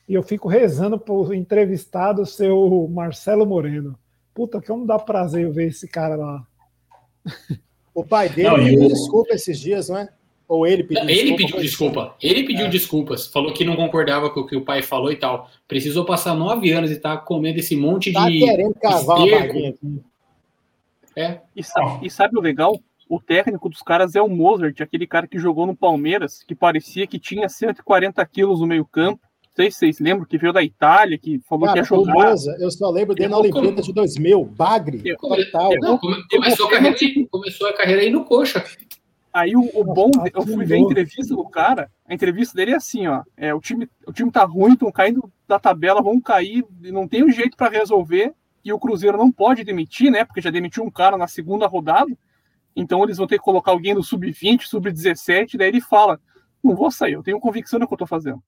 e 0.08 0.14
eu 0.14 0.24
fico 0.24 0.48
rezando 0.48 0.98
pro 0.98 1.32
entrevistado 1.32 2.26
ser 2.26 2.50
o 2.50 2.88
Marcelo 2.88 3.46
Moreno. 3.46 3.96
Puta, 4.34 4.60
que 4.60 4.68
não 4.68 4.84
dá 4.84 4.98
prazer 4.98 5.44
eu 5.44 5.52
ver 5.52 5.68
esse 5.68 5.86
cara 5.86 6.16
lá. 6.16 6.44
O 7.94 8.04
pai 8.04 8.28
dele 8.28 8.48
Não, 8.48 8.58
e 8.58 8.76
o- 8.76 8.88
desculpa 8.88 9.34
esses 9.34 9.60
dias, 9.60 9.88
não 9.88 9.98
é? 9.98 10.08
Ou 10.50 10.66
ele 10.66 10.82
pediu 10.82 11.04
Ele 11.04 11.12
desculpa. 11.14 11.36
pediu 11.46 11.60
desculpa. 11.60 12.14
Ele 12.20 12.42
pediu 12.42 12.66
É. 12.66 12.68
desculpas. 12.68 13.26
Falou 13.28 13.52
que 13.52 13.64
não 13.64 13.76
concordava 13.76 14.30
com 14.30 14.40
o 14.40 14.46
que 14.46 14.56
o 14.56 14.62
pai 14.64 14.82
falou 14.82 15.12
e 15.12 15.16
tal. 15.16 15.48
Precisou 15.68 16.04
passar 16.04 16.34
nove 16.34 16.72
anos 16.72 16.90
e 16.90 16.96
tá 16.96 17.16
comendo 17.16 17.60
esse 17.60 17.76
monte 17.76 18.12
Tá 18.12 18.28
de. 18.28 18.40
querendo 18.40 18.74
cavar 18.74 19.20
aqui. 19.22 19.76
É. 21.16 21.38
E 21.54 21.62
sabe, 21.62 22.06
e 22.06 22.10
sabe 22.10 22.36
o 22.36 22.40
legal? 22.40 22.80
O 23.08 23.20
técnico 23.20 23.68
dos 23.68 23.80
caras 23.82 24.16
é 24.16 24.22
o 24.22 24.28
Mozart, 24.28 24.80
aquele 24.80 25.06
cara 25.06 25.28
que 25.28 25.38
jogou 25.38 25.66
no 25.66 25.74
Palmeiras, 25.76 26.42
que 26.42 26.54
parecia 26.54 27.06
que 27.06 27.18
tinha 27.18 27.48
140 27.48 28.24
quilos 28.26 28.60
no 28.60 28.66
meio 28.66 28.84
campo. 28.84 29.20
Não 29.22 29.54
sei 29.64 29.70
se 29.70 29.78
vocês 29.78 30.00
lembram, 30.00 30.24
que 30.24 30.38
veio 30.38 30.52
da 30.52 30.62
Itália, 30.62 31.16
que 31.18 31.38
falou 31.48 31.66
Cara, 31.66 31.74
que 31.74 31.78
ia 31.80 31.84
jogar. 31.84 32.12
Moza, 32.14 32.56
eu 32.60 32.70
só 32.70 32.88
lembro 32.90 33.14
dele 33.14 33.28
na 33.28 33.36
Eu- 33.36 33.40
Olimpíada 33.40 33.82
de 33.82 33.92
2000. 33.92 34.44
Bagre, 34.44 35.00
Eu- 35.04 35.16
total. 35.16 35.70
Não, 35.80 35.98
come- 35.98 36.22
começou, 36.28 36.66
a 36.66 36.70
carreira, 36.70 36.96
aí- 37.00 37.26
começou 37.30 37.66
a 37.68 37.72
carreira 37.72 38.02
aí 38.02 38.10
no 38.10 38.24
coxa. 38.24 38.64
Aí 39.32 39.54
o, 39.54 39.60
o 39.74 39.84
bom, 39.84 40.10
eu 40.34 40.42
fui 40.42 40.64
ver 40.64 40.74
a 40.74 40.78
entrevista 40.78 41.36
do 41.36 41.48
cara, 41.48 41.90
a 42.04 42.12
entrevista 42.12 42.56
dele 42.56 42.72
é 42.72 42.76
assim, 42.76 43.06
ó, 43.06 43.22
é, 43.36 43.54
o, 43.54 43.60
time, 43.60 43.88
o 44.04 44.12
time 44.12 44.30
tá 44.30 44.44
ruim, 44.44 44.72
estão 44.72 44.90
caindo 44.90 45.32
da 45.46 45.58
tabela, 45.58 46.02
vão 46.02 46.20
cair, 46.20 46.64
não 46.80 47.06
tem 47.06 47.24
um 47.24 47.30
jeito 47.30 47.56
para 47.56 47.70
resolver, 47.70 48.34
e 48.64 48.72
o 48.72 48.78
Cruzeiro 48.78 49.16
não 49.16 49.30
pode 49.30 49.62
demitir, 49.62 50.10
né, 50.10 50.24
porque 50.24 50.40
já 50.40 50.50
demitiu 50.50 50.82
um 50.82 50.90
cara 50.90 51.16
na 51.16 51.28
segunda 51.28 51.68
rodada, 51.68 52.10
então 52.74 53.04
eles 53.04 53.18
vão 53.18 53.26
ter 53.26 53.38
que 53.38 53.44
colocar 53.44 53.70
alguém 53.70 53.94
do 53.94 54.02
sub-20, 54.02 54.62
sub-17, 54.62 55.56
daí 55.56 55.68
ele 55.68 55.80
fala, 55.80 56.20
não 56.62 56.74
vou 56.74 56.90
sair, 56.90 57.12
eu 57.12 57.22
tenho 57.22 57.38
convicção 57.38 57.78
no 57.78 57.86
que 57.86 57.94
eu 57.94 57.98
tô 57.98 58.06
fazendo. 58.06 58.42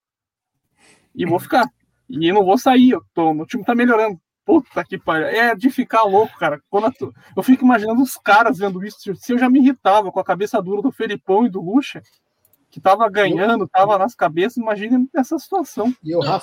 E 1.14 1.26
vou 1.26 1.38
ficar. 1.38 1.70
E 2.08 2.32
não 2.32 2.44
vou 2.44 2.58
sair, 2.58 2.90
eu 2.90 3.02
tô, 3.14 3.30
o 3.30 3.46
time 3.46 3.64
tá 3.64 3.74
melhorando. 3.74 4.20
Puta 4.44 4.84
que 4.84 4.98
pariu. 4.98 5.26
É 5.26 5.54
de 5.54 5.70
ficar 5.70 6.02
louco, 6.02 6.36
cara. 6.38 6.60
Quando 6.68 6.92
eu, 7.36 7.42
fico 7.42 7.64
imaginando 7.64 8.02
os 8.02 8.16
caras 8.16 8.58
vendo 8.58 8.84
isso. 8.84 9.14
Se 9.14 9.32
eu 9.32 9.38
já 9.38 9.48
me 9.48 9.60
irritava 9.60 10.10
com 10.10 10.18
a 10.18 10.24
cabeça 10.24 10.60
dura 10.60 10.82
do 10.82 10.90
Felipão 10.90 11.46
e 11.46 11.48
do 11.48 11.60
Lucha, 11.60 12.02
que 12.70 12.80
tava 12.80 13.08
ganhando, 13.08 13.68
tava 13.68 13.98
nas 13.98 14.14
cabeças, 14.14 14.56
imagina 14.56 15.06
essa 15.14 15.38
situação. 15.38 15.94
E 16.02 16.14
o 16.16 16.22
aí- 16.22 16.40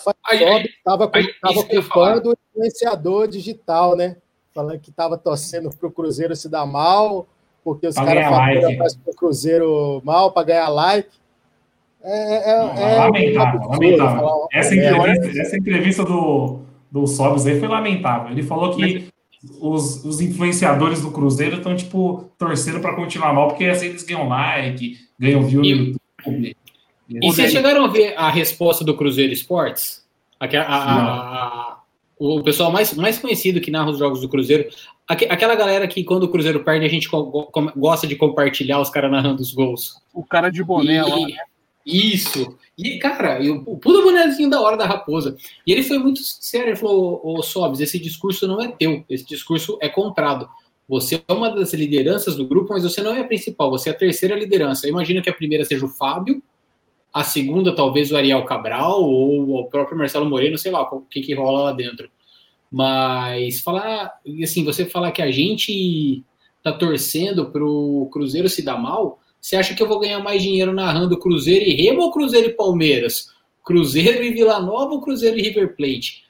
Sobe 0.87 1.07
que 1.09 1.19
eu 1.19 1.51
ia 1.51 1.65
culpando 1.65 2.29
o 2.29 2.37
influenciador 2.51 3.27
digital, 3.27 3.95
né? 3.97 4.15
Falando 4.53 4.79
que 4.79 4.91
estava 4.91 5.17
torcendo 5.17 5.69
para 5.69 5.87
o 5.87 5.91
Cruzeiro 5.91 6.35
se 6.35 6.47
dar 6.47 6.65
mal, 6.65 7.27
porque 7.63 7.87
os 7.87 7.95
caras 7.95 8.25
faturam 8.29 8.61
like. 8.61 8.77
mais 8.77 8.95
pro 8.95 9.13
Cruzeiro 9.13 10.01
mal 10.05 10.31
para 10.31 10.45
ganhar 10.45 10.69
like. 10.69 11.09
É, 12.01 12.51
é, 12.51 12.93
é 12.93 12.97
lamentável, 12.97 13.61
lamentável. 13.67 14.47
Essa 14.53 14.73
entrevista, 14.73 15.41
essa 15.41 15.57
entrevista 15.57 16.05
do, 16.05 16.61
do 16.91 17.05
Sobs 17.07 17.45
aí 17.45 17.59
foi 17.59 17.67
lamentável. 17.67 18.31
Ele 18.31 18.43
falou 18.43 18.75
que 18.75 19.07
os, 19.61 20.03
os 20.03 20.19
influenciadores 20.21 21.01
do 21.01 21.11
Cruzeiro 21.11 21.57
estão, 21.57 21.75
tipo, 21.75 22.29
torcendo 22.37 22.79
para 22.79 22.95
continuar 22.95 23.33
mal, 23.33 23.47
porque 23.49 23.65
assim 23.65 23.87
eles 23.87 24.03
ganham 24.03 24.27
like, 24.27 24.97
ganham 25.19 25.43
view 25.43 25.61
no 25.61 25.65
E- 25.65 25.69
YouTube. 26.25 26.55
E 27.09 27.19
vocês 27.27 27.51
chegaram 27.51 27.85
a 27.85 27.87
ver 27.87 28.13
a 28.17 28.29
resposta 28.29 28.83
do 28.83 28.95
Cruzeiro 28.95 29.33
Esportes? 29.33 30.05
Aque- 30.39 30.57
a- 30.57 30.63
a- 30.63 31.45
a- 31.47 31.77
o 32.19 32.43
pessoal 32.43 32.71
mais, 32.71 32.93
mais 32.93 33.17
conhecido 33.17 33.61
que 33.61 33.71
narra 33.71 33.89
os 33.91 33.97
jogos 33.97 34.21
do 34.21 34.29
Cruzeiro. 34.29 34.69
Aque- 35.07 35.25
aquela 35.25 35.55
galera 35.55 35.87
que, 35.87 36.03
quando 36.03 36.23
o 36.23 36.27
Cruzeiro 36.29 36.63
perde, 36.63 36.85
a 36.85 36.89
gente 36.89 37.09
gosta 37.75 38.05
de 38.05 38.15
compartilhar 38.15 38.79
os 38.79 38.89
caras 38.89 39.09
narrando 39.11 39.41
os 39.41 39.53
gols. 39.53 39.95
O 40.13 40.23
cara 40.23 40.49
de 40.49 40.63
boné 40.63 41.01
lá. 41.03 41.17
E- 41.85 42.13
Isso. 42.13 42.57
E, 42.81 42.97
cara, 42.97 43.41
e 43.43 43.49
o 43.49 43.61
puta 43.61 44.01
bonezinho 44.01 44.49
da 44.49 44.61
hora 44.61 44.77
da 44.77 44.85
raposa. 44.85 45.35
E 45.67 45.73
ele 45.73 45.83
foi 45.83 45.97
muito 45.97 46.21
sincero, 46.21 46.69
ele 46.69 46.77
falou, 46.77 47.19
ô 47.21 47.43
Sobs, 47.43 47.81
esse 47.81 47.99
discurso 47.99 48.47
não 48.47 48.61
é 48.61 48.69
teu, 48.69 49.03
esse 49.09 49.25
discurso 49.25 49.77
é 49.81 49.89
comprado. 49.89 50.47
Você 50.87 51.21
é 51.27 51.33
uma 51.33 51.49
das 51.49 51.73
lideranças 51.73 52.37
do 52.37 52.47
grupo, 52.47 52.71
mas 52.71 52.83
você 52.83 53.01
não 53.01 53.13
é 53.13 53.19
a 53.19 53.25
principal, 53.25 53.69
você 53.69 53.89
é 53.89 53.91
a 53.91 53.95
terceira 53.95 54.33
liderança. 54.33 54.87
Eu 54.87 54.91
imagino 54.91 55.21
que 55.21 55.29
a 55.29 55.33
primeira 55.33 55.65
seja 55.65 55.85
o 55.85 55.89
Fábio, 55.89 56.41
a 57.13 57.21
segunda 57.21 57.75
talvez 57.75 58.13
o 58.13 58.15
Ariel 58.15 58.45
Cabral, 58.45 59.03
ou 59.03 59.59
o 59.59 59.65
próprio 59.65 59.97
Marcelo 59.97 60.29
Moreno, 60.29 60.57
sei 60.57 60.71
lá 60.71 60.81
o 60.83 61.01
que, 61.01 61.19
que 61.19 61.33
rola 61.33 61.63
lá 61.63 61.71
dentro. 61.73 62.09
Mas 62.71 63.59
falar, 63.59 64.13
assim, 64.41 64.63
você 64.63 64.85
falar 64.85 65.11
que 65.11 65.21
a 65.21 65.29
gente 65.29 66.23
tá 66.63 66.71
torcendo 66.71 67.51
pro 67.51 68.07
Cruzeiro 68.09 68.47
se 68.47 68.61
dar 68.61 68.77
mal, 68.77 69.19
você 69.41 69.55
acha 69.55 69.73
que 69.73 69.81
eu 69.81 69.87
vou 69.87 69.99
ganhar 69.99 70.19
mais 70.19 70.41
dinheiro 70.43 70.73
narrando 70.73 71.17
Cruzeiro 71.17 71.63
e 71.65 71.73
Remo 71.73 72.01
ou 72.01 72.11
Cruzeiro 72.11 72.47
e 72.49 72.53
Palmeiras? 72.53 73.29
Cruzeiro 73.63 74.23
e 74.23 74.31
Vila 74.31 74.59
Nova 74.59 74.93
ou 74.93 75.01
Cruzeiro 75.01 75.37
e 75.37 75.41
River 75.41 75.75
Plate? 75.75 76.23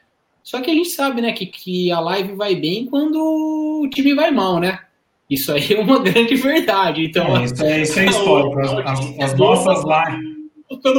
Só 0.44 0.62
que 0.62 0.70
a 0.72 0.74
gente 0.74 0.90
sabe, 0.90 1.22
né, 1.22 1.32
que, 1.32 1.46
que 1.46 1.92
a 1.92 2.00
live 2.00 2.34
vai 2.34 2.56
bem 2.56 2.86
quando 2.86 3.18
o 3.84 3.90
time 3.90 4.14
vai 4.16 4.32
mal, 4.32 4.60
né? 4.60 4.80
Isso 5.30 5.52
aí 5.52 5.74
é 5.74 5.80
uma 5.80 6.00
grande 6.04 6.36
verdade. 6.36 7.06
Então, 7.06 7.38
É, 7.38 7.44
isso, 7.46 7.64
é, 7.64 7.82
isso 7.82 8.00
é 8.00 8.06
histórico. 8.06 8.60
As, 8.60 9.00
as- 9.00 9.20
as 9.20 9.38
nossas 9.38 9.84
lives. 9.84 10.40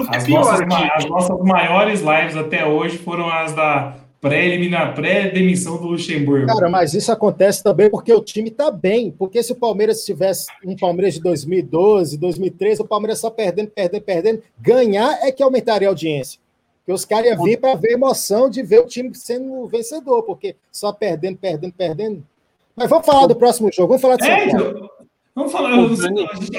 As 0.08 0.26
nossas, 0.28 0.60
as 0.94 1.04
nossas 1.06 1.38
maiores 1.44 2.00
lives 2.00 2.36
até 2.36 2.66
hoje 2.66 2.98
foram 2.98 3.28
as 3.28 3.52
da 3.54 3.96
pré-elimina- 4.20 4.92
pré-demissão 4.92 5.76
do 5.78 5.88
Luxemburgo. 5.88 6.46
Cara, 6.46 6.68
mas 6.68 6.92
isso 6.94 7.10
acontece 7.10 7.62
também 7.62 7.88
porque 7.90 8.12
o 8.12 8.20
time 8.20 8.50
tá 8.50 8.70
bem. 8.70 9.10
Porque 9.10 9.42
se 9.42 9.52
o 9.52 9.56
Palmeiras 9.56 10.04
tivesse 10.04 10.46
um 10.64 10.76
Palmeiras 10.76 11.14
de 11.14 11.20
2012, 11.20 12.18
2013, 12.18 12.82
o 12.82 12.86
Palmeiras 12.86 13.18
só 13.18 13.30
perdendo, 13.30 13.68
perdendo, 13.70 14.02
perdendo, 14.02 14.42
ganhar 14.58 15.18
é 15.22 15.32
que 15.32 15.42
aumentaria 15.42 15.88
a 15.88 15.90
audiência. 15.90 16.38
Porque 16.78 16.92
os 16.92 17.04
caras 17.04 17.26
iam 17.30 17.42
vir 17.44 17.58
para 17.58 17.74
ver 17.74 17.90
a 17.90 17.94
emoção 17.94 18.48
de 18.50 18.62
ver 18.62 18.80
o 18.80 18.86
time 18.86 19.10
sendo 19.14 19.66
vencedor, 19.66 20.22
porque 20.22 20.56
só 20.72 20.92
perdendo, 20.92 21.36
perdendo, 21.38 21.72
perdendo. 21.72 22.22
Mas 22.76 22.88
vamos 22.88 23.06
falar 23.06 23.26
do 23.26 23.36
próximo 23.36 23.70
jogo, 23.72 23.88
vamos 23.88 24.02
falar 24.02 24.16
de 24.16 24.24
São 24.24 24.32
É, 24.34 24.50
Paulo. 24.50 24.68
então, 24.70 24.90
vamos 25.34 25.52
falar. 25.52 25.70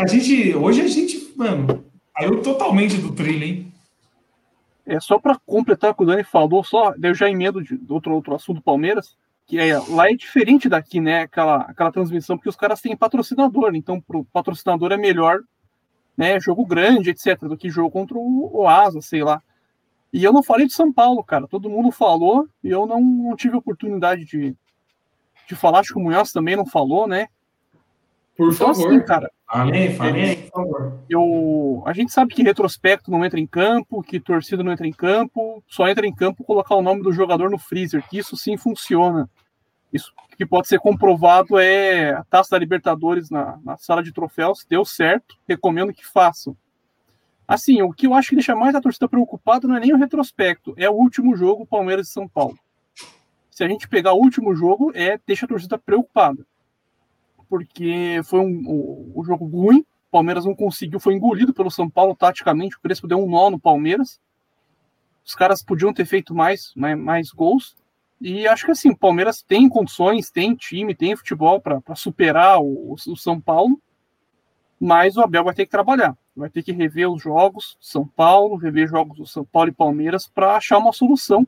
A 0.01 0.07
gente, 0.07 0.55
hoje 0.55 0.81
a 0.81 0.87
gente, 0.87 1.33
mano, 1.35 1.83
saiu 2.17 2.41
totalmente 2.41 2.97
do 2.97 3.11
trilho, 3.13 3.43
hein? 3.43 3.70
É, 4.85 4.99
só 4.99 5.19
para 5.19 5.37
completar 5.45 5.91
o 5.91 5.95
que 5.95 6.03
o 6.03 6.05
Dani 6.05 6.23
falou, 6.23 6.63
só, 6.63 6.93
eu 7.01 7.13
já 7.13 7.29
emendo 7.29 7.63
de 7.63 7.79
outro, 7.89 8.13
outro 8.13 8.35
assunto 8.35 8.61
Palmeiras, 8.61 9.15
que 9.45 9.59
é, 9.59 9.77
lá 9.89 10.09
é 10.09 10.13
diferente 10.13 10.69
daqui, 10.69 10.99
né? 10.99 11.21
Aquela, 11.21 11.57
aquela 11.61 11.91
transmissão, 11.91 12.37
porque 12.37 12.49
os 12.49 12.55
caras 12.55 12.81
têm 12.81 12.95
patrocinador, 12.95 13.75
então 13.75 13.99
para 13.99 14.17
o 14.17 14.25
patrocinador 14.25 14.91
é 14.91 14.97
melhor, 14.97 15.39
né? 16.17 16.39
Jogo 16.39 16.65
grande, 16.65 17.09
etc., 17.09 17.39
do 17.41 17.57
que 17.57 17.69
jogo 17.69 17.91
contra 17.91 18.17
o, 18.17 18.61
o 18.61 18.67
Asa, 18.67 19.01
sei 19.01 19.23
lá. 19.23 19.41
E 20.13 20.23
eu 20.23 20.33
não 20.33 20.43
falei 20.43 20.67
de 20.67 20.73
São 20.73 20.91
Paulo, 20.91 21.23
cara. 21.23 21.47
Todo 21.47 21.69
mundo 21.69 21.91
falou 21.91 22.47
e 22.63 22.69
eu 22.69 22.85
não, 22.85 22.99
não 22.99 23.35
tive 23.35 23.55
oportunidade 23.55 24.25
de, 24.25 24.55
de 25.47 25.55
falar. 25.55 25.79
Acho 25.79 25.93
que 25.93 25.99
o 25.99 26.03
Munhoz 26.03 26.31
também 26.31 26.55
não 26.55 26.65
falou, 26.65 27.07
né? 27.07 27.27
Por 28.41 28.51
Então, 28.53 28.73
favor. 28.73 28.87
assim, 28.87 29.05
cara, 29.05 29.31
Falei, 29.45 29.93
falei, 29.93 30.35
por 30.49 30.63
favor. 30.63 30.99
eu, 31.07 31.83
a 31.85 31.93
gente 31.93 32.11
sabe 32.11 32.33
que 32.33 32.41
retrospecto 32.41 33.11
não 33.11 33.23
entra 33.23 33.39
em 33.39 33.45
campo, 33.45 34.01
que 34.01 34.19
torcida 34.19 34.63
não 34.63 34.71
entra 34.71 34.87
em 34.87 34.91
campo, 34.91 35.63
só 35.67 35.87
entra 35.87 36.07
em 36.07 36.15
campo 36.15 36.43
colocar 36.43 36.73
o 36.73 36.81
nome 36.81 37.03
do 37.03 37.11
jogador 37.11 37.51
no 37.51 37.59
freezer, 37.59 38.03
que 38.09 38.17
isso 38.17 38.35
sim 38.35 38.57
funciona. 38.57 39.29
Isso 39.93 40.11
que 40.35 40.43
pode 40.43 40.67
ser 40.67 40.79
comprovado 40.79 41.59
é 41.59 42.13
a 42.13 42.23
taça 42.23 42.49
da 42.51 42.57
Libertadores 42.57 43.29
na, 43.29 43.59
na 43.63 43.77
sala 43.77 44.01
de 44.01 44.11
troféus, 44.11 44.65
deu 44.67 44.83
certo, 44.83 45.35
recomendo 45.47 45.93
que 45.93 46.03
façam. 46.03 46.57
Assim, 47.47 47.79
o 47.83 47.93
que 47.93 48.07
eu 48.07 48.15
acho 48.15 48.29
que 48.29 48.35
deixa 48.35 48.55
mais 48.55 48.73
a 48.73 48.81
torcida 48.81 49.07
preocupada 49.07 49.67
não 49.67 49.75
é 49.75 49.81
nem 49.81 49.93
o 49.93 49.97
retrospecto, 49.97 50.73
é 50.77 50.89
o 50.89 50.93
último 50.93 51.35
jogo, 51.35 51.63
Palmeiras 51.67 52.07
e 52.07 52.11
São 52.11 52.27
Paulo. 52.27 52.57
Se 53.51 53.63
a 53.63 53.67
gente 53.67 53.87
pegar 53.87 54.13
o 54.13 54.19
último 54.19 54.55
jogo, 54.55 54.91
é 54.95 55.19
deixa 55.27 55.45
a 55.45 55.49
torcida 55.49 55.77
preocupada. 55.77 56.43
Porque 57.51 58.21
foi 58.23 58.39
um, 58.39 58.45
um, 58.45 59.13
um 59.17 59.23
jogo 59.25 59.45
ruim, 59.45 59.79
o 59.79 60.09
Palmeiras 60.09 60.45
não 60.45 60.55
conseguiu, 60.55 61.01
foi 61.01 61.15
engolido 61.15 61.53
pelo 61.53 61.69
São 61.69 61.89
Paulo 61.89 62.15
taticamente, 62.15 62.77
o 62.77 62.79
Crespo 62.79 63.09
deu 63.09 63.21
um 63.21 63.29
nó 63.29 63.49
no 63.49 63.59
Palmeiras. 63.59 64.21
Os 65.25 65.35
caras 65.35 65.61
podiam 65.61 65.93
ter 65.93 66.05
feito 66.05 66.33
mais, 66.33 66.71
mais, 66.77 66.97
mais 66.97 67.29
gols. 67.31 67.75
E 68.21 68.47
acho 68.47 68.63
que 68.63 68.71
assim, 68.71 68.91
o 68.91 68.97
Palmeiras 68.97 69.43
tem 69.45 69.67
condições, 69.67 70.31
tem 70.31 70.55
time, 70.55 70.95
tem 70.95 71.13
futebol 71.13 71.59
para 71.59 71.93
superar 71.93 72.61
o, 72.61 72.93
o 72.93 73.17
São 73.17 73.41
Paulo, 73.41 73.77
mas 74.79 75.17
o 75.17 75.21
Abel 75.21 75.43
vai 75.43 75.53
ter 75.53 75.65
que 75.65 75.71
trabalhar. 75.71 76.17
Vai 76.33 76.49
ter 76.49 76.63
que 76.63 76.71
rever 76.71 77.11
os 77.11 77.21
jogos 77.21 77.77
São 77.81 78.07
Paulo, 78.07 78.55
rever 78.55 78.87
jogos 78.87 79.17
do 79.17 79.27
São 79.27 79.43
Paulo 79.43 79.67
e 79.67 79.73
Palmeiras 79.73 80.25
para 80.25 80.55
achar 80.55 80.77
uma 80.77 80.93
solução 80.93 81.45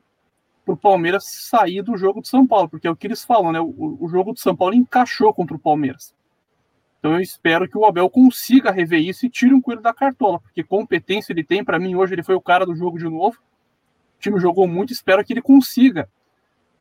para 0.64 0.74
o 0.74 0.76
Palmeiras 0.76 1.24
sair 1.24 1.82
do 1.82 1.96
jogo 1.96 2.22
de 2.22 2.28
São 2.28 2.46
Paulo, 2.46 2.68
porque 2.68 2.86
é 2.86 2.90
o 2.90 2.96
que 2.96 3.06
eles 3.06 3.24
falam, 3.24 3.52
né? 3.52 3.60
O, 3.60 3.98
o 4.00 4.08
jogo 4.08 4.32
de 4.32 4.40
São 4.40 4.56
Paulo 4.56 4.74
encaixou 4.74 5.32
contra 5.34 5.56
o 5.56 5.60
Palmeiras. 5.60 6.14
Então 6.98 7.12
eu 7.12 7.20
espero 7.20 7.68
que 7.68 7.76
o 7.76 7.84
Abel 7.84 8.08
consiga 8.08 8.70
rever 8.70 9.00
isso 9.00 9.26
e 9.26 9.30
tire 9.30 9.52
um 9.52 9.60
coelho 9.60 9.82
da 9.82 9.92
cartola, 9.92 10.40
porque 10.40 10.64
competência 10.64 11.32
ele 11.34 11.44
tem. 11.44 11.62
Para 11.62 11.78
mim, 11.78 11.94
hoje 11.94 12.14
ele 12.14 12.22
foi 12.22 12.34
o 12.34 12.40
cara 12.40 12.64
do 12.64 12.74
jogo 12.74 12.98
de 12.98 13.04
novo. 13.04 13.36
O 14.16 14.20
time 14.20 14.40
jogou 14.40 14.66
muito, 14.66 14.92
espero 14.92 15.22
que 15.22 15.34
ele 15.34 15.42
consiga 15.42 16.08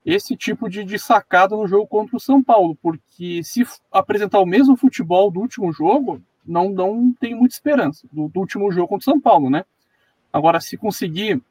esse 0.05 0.35
tipo 0.37 0.69
de, 0.69 0.83
de 0.85 0.97
sacada 0.97 1.55
no 1.57 1.67
jogo 1.67 1.87
contra 1.87 2.15
o 2.15 2.19
São 2.19 2.41
Paulo, 2.41 2.77
porque 2.81 3.43
se 3.43 3.65
apresentar 3.91 4.39
o 4.39 4.45
mesmo 4.45 4.77
futebol 4.77 5.29
do 5.29 5.41
último 5.41 5.73
jogo, 5.73 6.21
não, 6.45 6.69
não 6.69 7.13
tem 7.13 7.35
muita 7.35 7.55
esperança 7.55 8.07
do, 8.11 8.29
do 8.29 8.39
último 8.39 8.71
jogo 8.71 8.87
contra 8.87 9.01
o 9.01 9.13
São 9.13 9.19
Paulo, 9.19 9.49
né? 9.49 9.65
Agora, 10.31 10.61
se 10.61 10.77
conseguir 10.77 11.41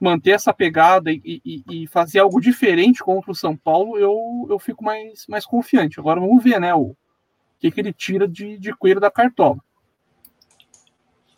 manter 0.00 0.30
essa 0.30 0.52
pegada 0.52 1.12
e, 1.12 1.20
e, 1.24 1.62
e, 1.70 1.86
fazer 1.86 2.20
algo 2.20 2.40
diferente 2.40 3.04
contra 3.04 3.30
o 3.30 3.34
São 3.34 3.54
Paulo, 3.54 3.98
eu, 3.98 4.46
eu 4.48 4.58
fico 4.58 4.82
mais, 4.82 5.26
mais 5.28 5.44
confiante. 5.44 6.00
Agora 6.00 6.18
vamos 6.18 6.42
ver, 6.42 6.58
né, 6.58 6.74
o 6.74 6.96
que, 7.60 7.70
que 7.70 7.80
ele 7.80 7.92
tira 7.92 8.26
de, 8.26 8.56
de 8.56 8.72
coelho 8.72 8.98
da 8.98 9.10
cartola. 9.10 9.58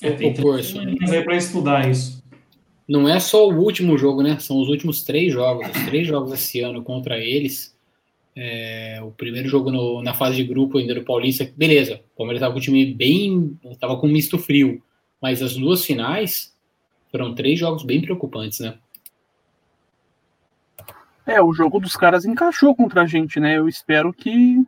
É, 0.01 0.13
tem 0.13 0.33
para 0.35 1.37
estudar 1.37 1.91
isso. 1.91 2.23
Não 2.89 3.09
é 3.09 3.19
só 3.21 3.49
o 3.49 3.55
último 3.55 3.97
jogo, 3.97 4.23
né? 4.23 4.39
São 4.41 4.61
os 4.61 4.69
últimos 4.69 5.05
três 5.05 5.33
jogos. 5.33 5.69
Os 5.69 5.85
três 5.85 6.07
jogos 6.07 6.33
esse 6.33 6.61
ano 6.61 6.83
contra 6.83 7.19
eles. 7.19 7.77
É, 8.35 8.99
o 9.03 9.13
primeiro 9.13 9.49
jogo 9.49 9.71
no, 9.71 10.03
na 10.03 10.13
fase 10.13 10.37
de 10.37 10.45
grupo 10.45 10.79
ainda 10.79 10.95
do 10.95 11.05
Paulista, 11.05 11.49
beleza. 11.57 12.03
O 12.15 12.19
Palmeiras 12.19 12.41
estava 12.41 12.53
com 12.53 12.59
o 12.59 12.63
time 12.63 12.85
bem. 12.93 13.57
estava 13.71 13.97
com 13.97 14.09
um 14.09 14.13
misto 14.13 14.39
frio. 14.39 14.83
Mas 15.21 15.41
as 15.41 15.55
duas 15.55 15.85
finais 15.85 16.53
foram 17.13 17.35
três 17.35 17.59
jogos 17.59 17.85
bem 17.85 18.01
preocupantes, 18.01 18.59
né? 18.61 18.79
É, 21.27 21.41
o 21.41 21.53
jogo 21.53 21.79
dos 21.79 21.95
caras 21.95 22.25
encaixou 22.25 22.75
contra 22.75 23.03
a 23.03 23.07
gente, 23.07 23.39
né? 23.39 23.59
Eu 23.59 23.69
espero 23.69 24.13
que. 24.13 24.65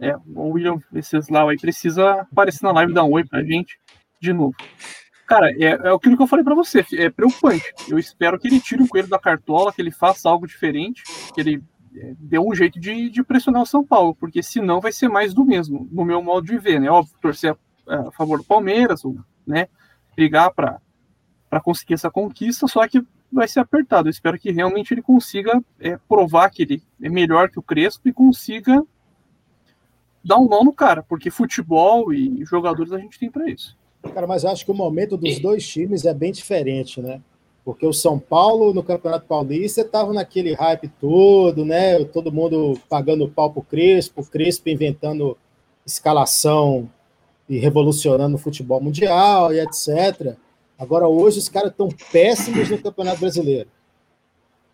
É, 0.00 0.16
o 0.34 0.50
William 0.50 0.80
Venceslau 0.90 1.48
aí 1.48 1.56
precisa 1.56 2.22
aparecer 2.22 2.64
na 2.64 2.72
live 2.72 2.94
dar 2.94 3.04
um 3.04 3.12
oi 3.12 3.24
pra 3.24 3.42
gente 3.42 3.78
de 4.20 4.32
novo. 4.32 4.54
Cara, 5.26 5.50
é, 5.52 5.64
é 5.64 5.94
aquilo 5.94 6.16
que 6.16 6.22
eu 6.22 6.26
falei 6.26 6.44
para 6.44 6.54
você, 6.54 6.84
é 6.92 7.10
preocupante. 7.10 7.64
Eu 7.88 7.98
espero 7.98 8.38
que 8.38 8.48
ele 8.48 8.60
tire 8.60 8.82
o 8.82 8.88
coelho 8.88 9.08
da 9.08 9.18
cartola, 9.18 9.72
que 9.72 9.82
ele 9.82 9.90
faça 9.90 10.28
algo 10.28 10.46
diferente, 10.46 11.02
que 11.34 11.40
ele 11.40 11.62
é, 11.96 12.14
dê 12.18 12.38
um 12.38 12.54
jeito 12.54 12.80
de, 12.80 13.10
de, 13.10 13.22
pressionar 13.22 13.62
o 13.62 13.66
São 13.66 13.84
Paulo, 13.84 14.14
porque 14.14 14.42
senão 14.42 14.80
vai 14.80 14.92
ser 14.92 15.08
mais 15.08 15.34
do 15.34 15.44
mesmo, 15.44 15.86
no 15.92 16.04
meu 16.04 16.22
modo 16.22 16.46
de 16.46 16.56
ver, 16.58 16.80
né? 16.80 16.90
Óbvio, 16.90 17.14
torcer 17.20 17.56
a, 17.86 18.08
a 18.08 18.12
favor 18.12 18.38
do 18.38 18.44
Palmeiras, 18.44 19.02
né? 19.46 19.68
Brigar 20.16 20.52
para 20.54 20.80
conseguir 21.60 21.94
essa 21.94 22.10
conquista, 22.10 22.66
só 22.66 22.86
que 22.86 23.02
vai 23.32 23.48
ser 23.48 23.60
apertado. 23.60 24.08
Eu 24.08 24.10
espero 24.10 24.38
que 24.38 24.50
realmente 24.50 24.92
ele 24.92 25.02
consiga 25.02 25.62
é, 25.80 25.96
provar 26.08 26.50
que 26.50 26.62
ele 26.62 26.82
é 27.02 27.08
melhor 27.08 27.50
que 27.50 27.58
o 27.58 27.62
Crespo 27.62 28.08
e 28.08 28.12
consiga 28.12 28.82
dar 30.24 30.38
um 30.38 30.48
nó 30.48 30.62
no 30.62 30.72
cara, 30.72 31.02
porque 31.02 31.30
futebol 31.30 32.12
e 32.12 32.44
jogadores 32.44 32.92
a 32.92 32.98
gente 32.98 33.18
tem 33.18 33.30
para 33.30 33.48
isso. 33.48 33.76
Cara, 34.14 34.26
mas 34.26 34.44
eu 34.44 34.50
acho 34.50 34.64
que 34.64 34.70
o 34.70 34.74
momento 34.74 35.16
dos 35.16 35.38
dois 35.38 35.66
times 35.66 36.04
é 36.04 36.14
bem 36.14 36.32
diferente, 36.32 37.00
né? 37.00 37.20
Porque 37.64 37.86
o 37.86 37.92
São 37.92 38.18
Paulo, 38.18 38.72
no 38.72 38.82
Campeonato 38.82 39.26
Paulista, 39.26 39.82
estava 39.82 40.12
naquele 40.12 40.54
hype 40.54 40.88
todo, 41.00 41.64
né? 41.64 42.02
Todo 42.04 42.32
mundo 42.32 42.78
pagando 42.88 43.28
pau 43.28 43.50
pro 43.52 43.62
Crespo, 43.62 44.22
o 44.22 44.26
Crespo 44.26 44.68
inventando 44.68 45.36
escalação 45.84 46.88
e 47.48 47.58
revolucionando 47.58 48.36
o 48.36 48.38
futebol 48.38 48.80
mundial 48.80 49.52
e 49.52 49.60
etc. 49.60 50.36
Agora, 50.78 51.08
hoje, 51.08 51.38
os 51.38 51.48
caras 51.48 51.72
estão 51.72 51.88
péssimos 52.12 52.70
no 52.70 52.78
Campeonato 52.80 53.20
Brasileiro. 53.20 53.68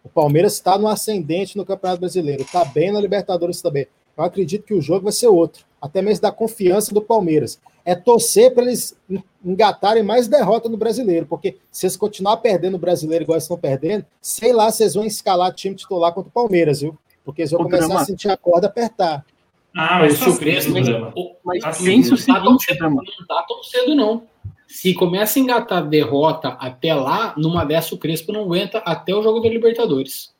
O 0.05 0.09
Palmeiras 0.09 0.53
está 0.53 0.77
no 0.77 0.87
ascendente 0.87 1.57
no 1.57 1.65
Campeonato 1.65 2.01
Brasileiro, 2.01 2.43
está 2.43 2.63
bem 2.65 2.93
na 2.93 3.01
Libertadores 3.01 3.63
também. 3.63 3.87
Eu 4.17 4.23
acredito 4.23 4.65
que 4.65 4.75
o 4.75 4.83
jogo 4.83 5.05
vai 5.05 5.13
ser 5.13 5.29
outro, 5.29 5.65
até 5.81 6.03
mesmo 6.03 6.23
da 6.23 6.31
confiança 6.31 6.93
do 6.95 7.01
Palmeiras. 7.01 7.59
É 7.85 7.95
torcer 7.95 8.55
para 8.55 8.65
eles 8.65 8.97
engatarem 9.45 10.03
mais 10.03 10.29
derrota 10.29 10.69
no 10.69 10.77
brasileiro, 10.77 11.27
porque 11.27 11.57
se 11.71 11.87
eles 11.87 11.97
continuar 11.97 12.37
perdendo 12.37 12.75
o 12.75 12.79
brasileiro 12.79 13.25
igual 13.25 13.37
eles 13.37 13.45
estão 13.45 13.59
perdendo, 13.59 14.05
sei 14.21 14.53
lá 14.53 14.71
se 14.71 14.83
eles 14.83 14.95
vão 14.95 15.05
escalar 15.05 15.53
time 15.53 15.75
titular 15.75 16.13
contra 16.13 16.29
o 16.29 16.33
Palmeiras, 16.33 16.81
viu? 16.81 16.97
Porque 17.25 17.43
eles 17.43 17.51
vão 17.51 17.65
começar 17.65 17.87
Drama. 17.87 18.03
a 18.03 18.05
sentir 18.05 18.29
a 18.29 18.37
corda 18.37 18.69
apertar. 18.69 19.25
Ah, 19.77 19.99
mas 19.99 20.21
o 20.23 20.33
tá 20.33 20.39
Crespo 20.39 20.73
cedo, 20.73 20.85
Drama. 20.85 21.15
Mas 21.45 21.65
Assim, 21.65 21.85
pense 21.85 22.09
o 22.09 22.17
tá 22.17 22.17
seguinte, 22.17 22.37
não 22.37 23.27
tá 23.27 23.43
tão 23.49 23.63
cedo, 23.63 23.95
não. 23.95 24.23
Se 24.75 24.93
começa 24.93 25.39
a 25.39 25.43
engatar 25.43 25.87
derrota 25.87 26.49
até 26.49 26.93
lá, 26.93 27.33
numa 27.37 27.64
dessa 27.64 27.95
o 27.95 27.99
Crespo 27.99 28.33
não 28.33 28.41
aguenta 28.43 28.79
até 28.79 29.14
o 29.14 29.22
jogo 29.22 29.39
da 29.39 29.49
Libertadores. 29.49 30.35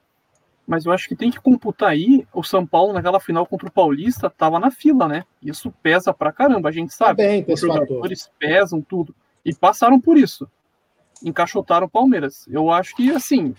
Mas 0.67 0.85
eu 0.85 0.91
acho 0.91 1.09
que 1.09 1.15
tem 1.15 1.31
que 1.31 1.39
computar 1.39 1.91
aí, 1.91 2.27
o 2.35 2.43
São 2.43 2.67
Paulo 2.67 2.93
naquela 2.93 3.21
final 3.21 3.47
contra 3.47 3.69
o 3.69 3.71
Paulista 3.71 4.29
tava 4.29 4.59
na 4.59 4.73
fila, 4.73 5.07
né? 5.07 5.25
Isso 5.41 5.73
pesa 5.81 6.13
pra 6.13 6.33
caramba, 6.33 6.69
a 6.69 6.73
gente 6.73 6.93
sabe. 6.93 7.23
Também 7.23 7.45
tem 7.45 7.55
Os 7.55 7.61
jogadores 7.61 8.29
pesam 8.37 8.83
tudo. 8.83 9.15
E 9.45 9.55
passaram 9.55 10.01
por 10.01 10.19
isso. 10.19 10.49
Encaixotaram 11.23 11.87
o 11.87 11.91
Palmeiras. 11.91 12.45
Eu 12.51 12.73
acho 12.73 12.97
que, 12.97 13.13
assim, 13.13 13.55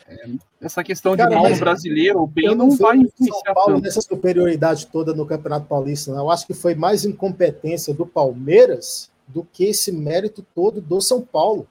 essa 0.59 0.83
questão 0.83 1.13
de 1.15 1.23
Cara, 1.23 1.35
mal 1.35 1.43
mas 1.43 1.53
no 1.53 1.59
brasileiro 1.63 2.19
ou 2.19 2.27
bem 2.27 2.53
não, 2.53 2.67
não 2.67 2.75
vai 2.75 2.97
o 2.97 2.99
São 2.99 3.07
influenciar 3.07 3.53
Paulo 3.53 3.75
tanto. 3.75 3.83
nessa 3.83 4.01
superioridade 4.01 4.87
toda 4.87 5.13
no 5.13 5.25
Campeonato 5.25 5.67
Paulista, 5.67 6.11
não. 6.11 6.25
Eu 6.25 6.31
acho 6.31 6.45
que 6.45 6.53
foi 6.53 6.75
mais 6.75 7.05
incompetência 7.05 7.93
do 7.93 8.05
Palmeiras 8.05 9.09
do 9.27 9.43
que 9.51 9.65
esse 9.65 9.91
mérito 9.91 10.45
todo 10.53 10.79
do 10.81 11.01
São 11.01 11.21
Paulo. 11.21 11.67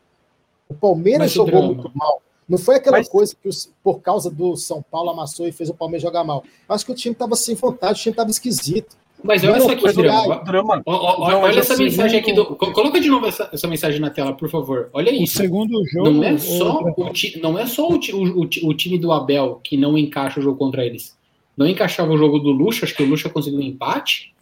O 0.68 0.74
Palmeiras 0.74 1.20
Mas 1.20 1.32
o 1.32 1.34
jogou 1.34 1.50
drama- 1.52 1.66
muito 1.74 1.90
mal. 1.94 2.20
Não 2.48 2.59
foi 2.59 2.76
aquela 2.76 2.98
Mas- 2.98 3.09
coisa 3.09 3.34
que, 3.34 3.48
por 3.82 4.00
causa 4.00 4.30
do 4.30 4.55
São 4.57 4.82
Paulo, 4.82 5.11
amassou 5.11 5.46
e 5.48 5.52
fez 5.52 5.70
o 5.70 5.74
Palmeiras 5.74 6.02
jogar 6.02 6.24
mal. 6.24 6.44
Acho 6.68 6.84
que 6.84 6.92
o 6.92 6.94
time 6.94 7.12
estava 7.14 7.34
sem 7.36 7.55
vontade, 7.55 7.98
o 7.98 8.02
time 8.02 8.12
estava 8.12 8.30
esquisito. 8.30 8.96
Mas 9.22 9.42
Não, 9.42 9.52
olha 9.52 9.59
isso 9.59 9.70
aqui, 9.70 9.92
Drama. 10.02 10.42
o 10.42 10.44
Drama. 10.44 10.82
Ó, 10.84 11.30
Não, 11.30 11.40
mas 11.40 11.55
olha 11.55 11.61
essa 11.61 11.76
mensagem 11.78 12.20
aqui. 12.20 12.34
Do... 12.34 12.44
co- 12.44 12.72
Coloca 12.72 13.00
de 13.00 13.09
novo 13.09 13.24
essa, 13.26 13.48
essa 13.50 13.66
mensagem 13.66 13.98
na 13.98 14.11
tela, 14.11 14.34
por 14.34 14.50
favor. 14.50 14.90
Olha 14.92 15.11
O 15.11 15.14
isso. 15.14 15.38
segundo 15.38 15.82
jogo. 15.88 16.11
Não 16.11 16.22
é 16.24 16.32
o- 16.34 16.38
só 16.38 16.78
o, 16.80 17.11
ti- 17.11 17.40
não 17.40 17.59
é 17.59 17.64
só 17.64 17.88
o, 17.88 17.98
ti- 17.98 18.12
o- 18.14 18.40
o 18.40 18.46
ti- 18.46 18.61
o 18.66 18.74
time 18.74 18.98
do 18.98 19.11
Abel 19.12 19.61
que 19.64 19.78
não 19.78 19.96
encaixa 19.96 20.40
o 20.40 20.42
jogo 20.42 20.59
contra 20.59 20.84
eles. 20.84 21.16
Não 21.57 21.66
encaixava 21.66 22.12
o 22.12 22.18
jogo 22.18 22.38
do 22.38 22.50
Lucha, 22.50 22.84
acho 22.84 22.94
que 22.94 23.02
o 23.02 23.07
Lucha 23.09 23.30
conseguiu 23.30 23.61
um 23.61 23.62
empate. 23.62 24.34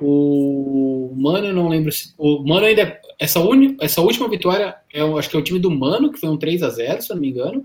O 0.00 1.12
Mano, 1.16 1.46
eu 1.48 1.54
não 1.54 1.68
lembro 1.68 1.90
se. 1.92 2.12
O 2.18 2.42
Mano 2.46 2.66
ainda. 2.66 3.00
Essa, 3.18 3.40
uni, 3.40 3.76
essa 3.80 4.00
última 4.02 4.28
vitória, 4.28 4.76
é, 4.92 5.00
acho 5.00 5.30
que 5.30 5.36
é 5.36 5.38
o 5.38 5.42
time 5.42 5.58
do 5.58 5.70
Mano, 5.70 6.12
que 6.12 6.20
foi 6.20 6.28
um 6.28 6.36
3 6.36 6.62
a 6.62 6.68
0 6.70 7.00
se 7.02 7.10
eu 7.10 7.16
não 7.16 7.22
me 7.22 7.30
engano. 7.30 7.64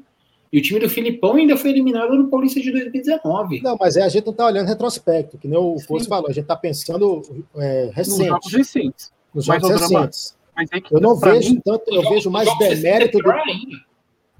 E 0.52 0.60
o 0.60 0.62
time 0.62 0.80
do 0.80 0.90
Filipão 0.90 1.36
ainda 1.36 1.56
foi 1.58 1.70
eliminado 1.72 2.14
no 2.16 2.28
Paulista 2.30 2.60
de 2.60 2.72
2019. 2.72 3.62
Não, 3.62 3.78
mas 3.80 3.96
é, 3.96 4.02
a 4.04 4.10
gente 4.10 4.26
não 4.26 4.32
está 4.32 4.46
olhando 4.46 4.68
retrospecto, 4.68 5.38
que 5.38 5.48
nem 5.48 5.58
o. 5.58 5.78
Fosse 5.80 6.08
falou. 6.08 6.28
A 6.30 6.34
gente 6.34 6.44
está 6.44 6.56
pensando 6.56 7.22
é, 7.58 7.86
Nos 7.88 7.96
recente, 7.96 8.28
jogos 8.28 8.54
recentes. 8.54 9.14
nos 9.34 9.48
Mas 9.48 9.62
jogos 9.62 9.78
drama- 9.80 10.00
recentes. 10.06 10.36
Mas 10.56 10.70
é 10.74 10.82
que, 10.82 10.94
Eu 10.96 11.00
não 11.00 11.16
vejo 11.16 11.54
mim, 11.54 11.62
tanto, 11.64 11.84
eu 11.88 11.96
jogos- 11.96 12.10
vejo 12.10 12.30
mais 12.32 12.48
é 12.48 12.56
demérito 12.58 13.18
do. 13.20 13.32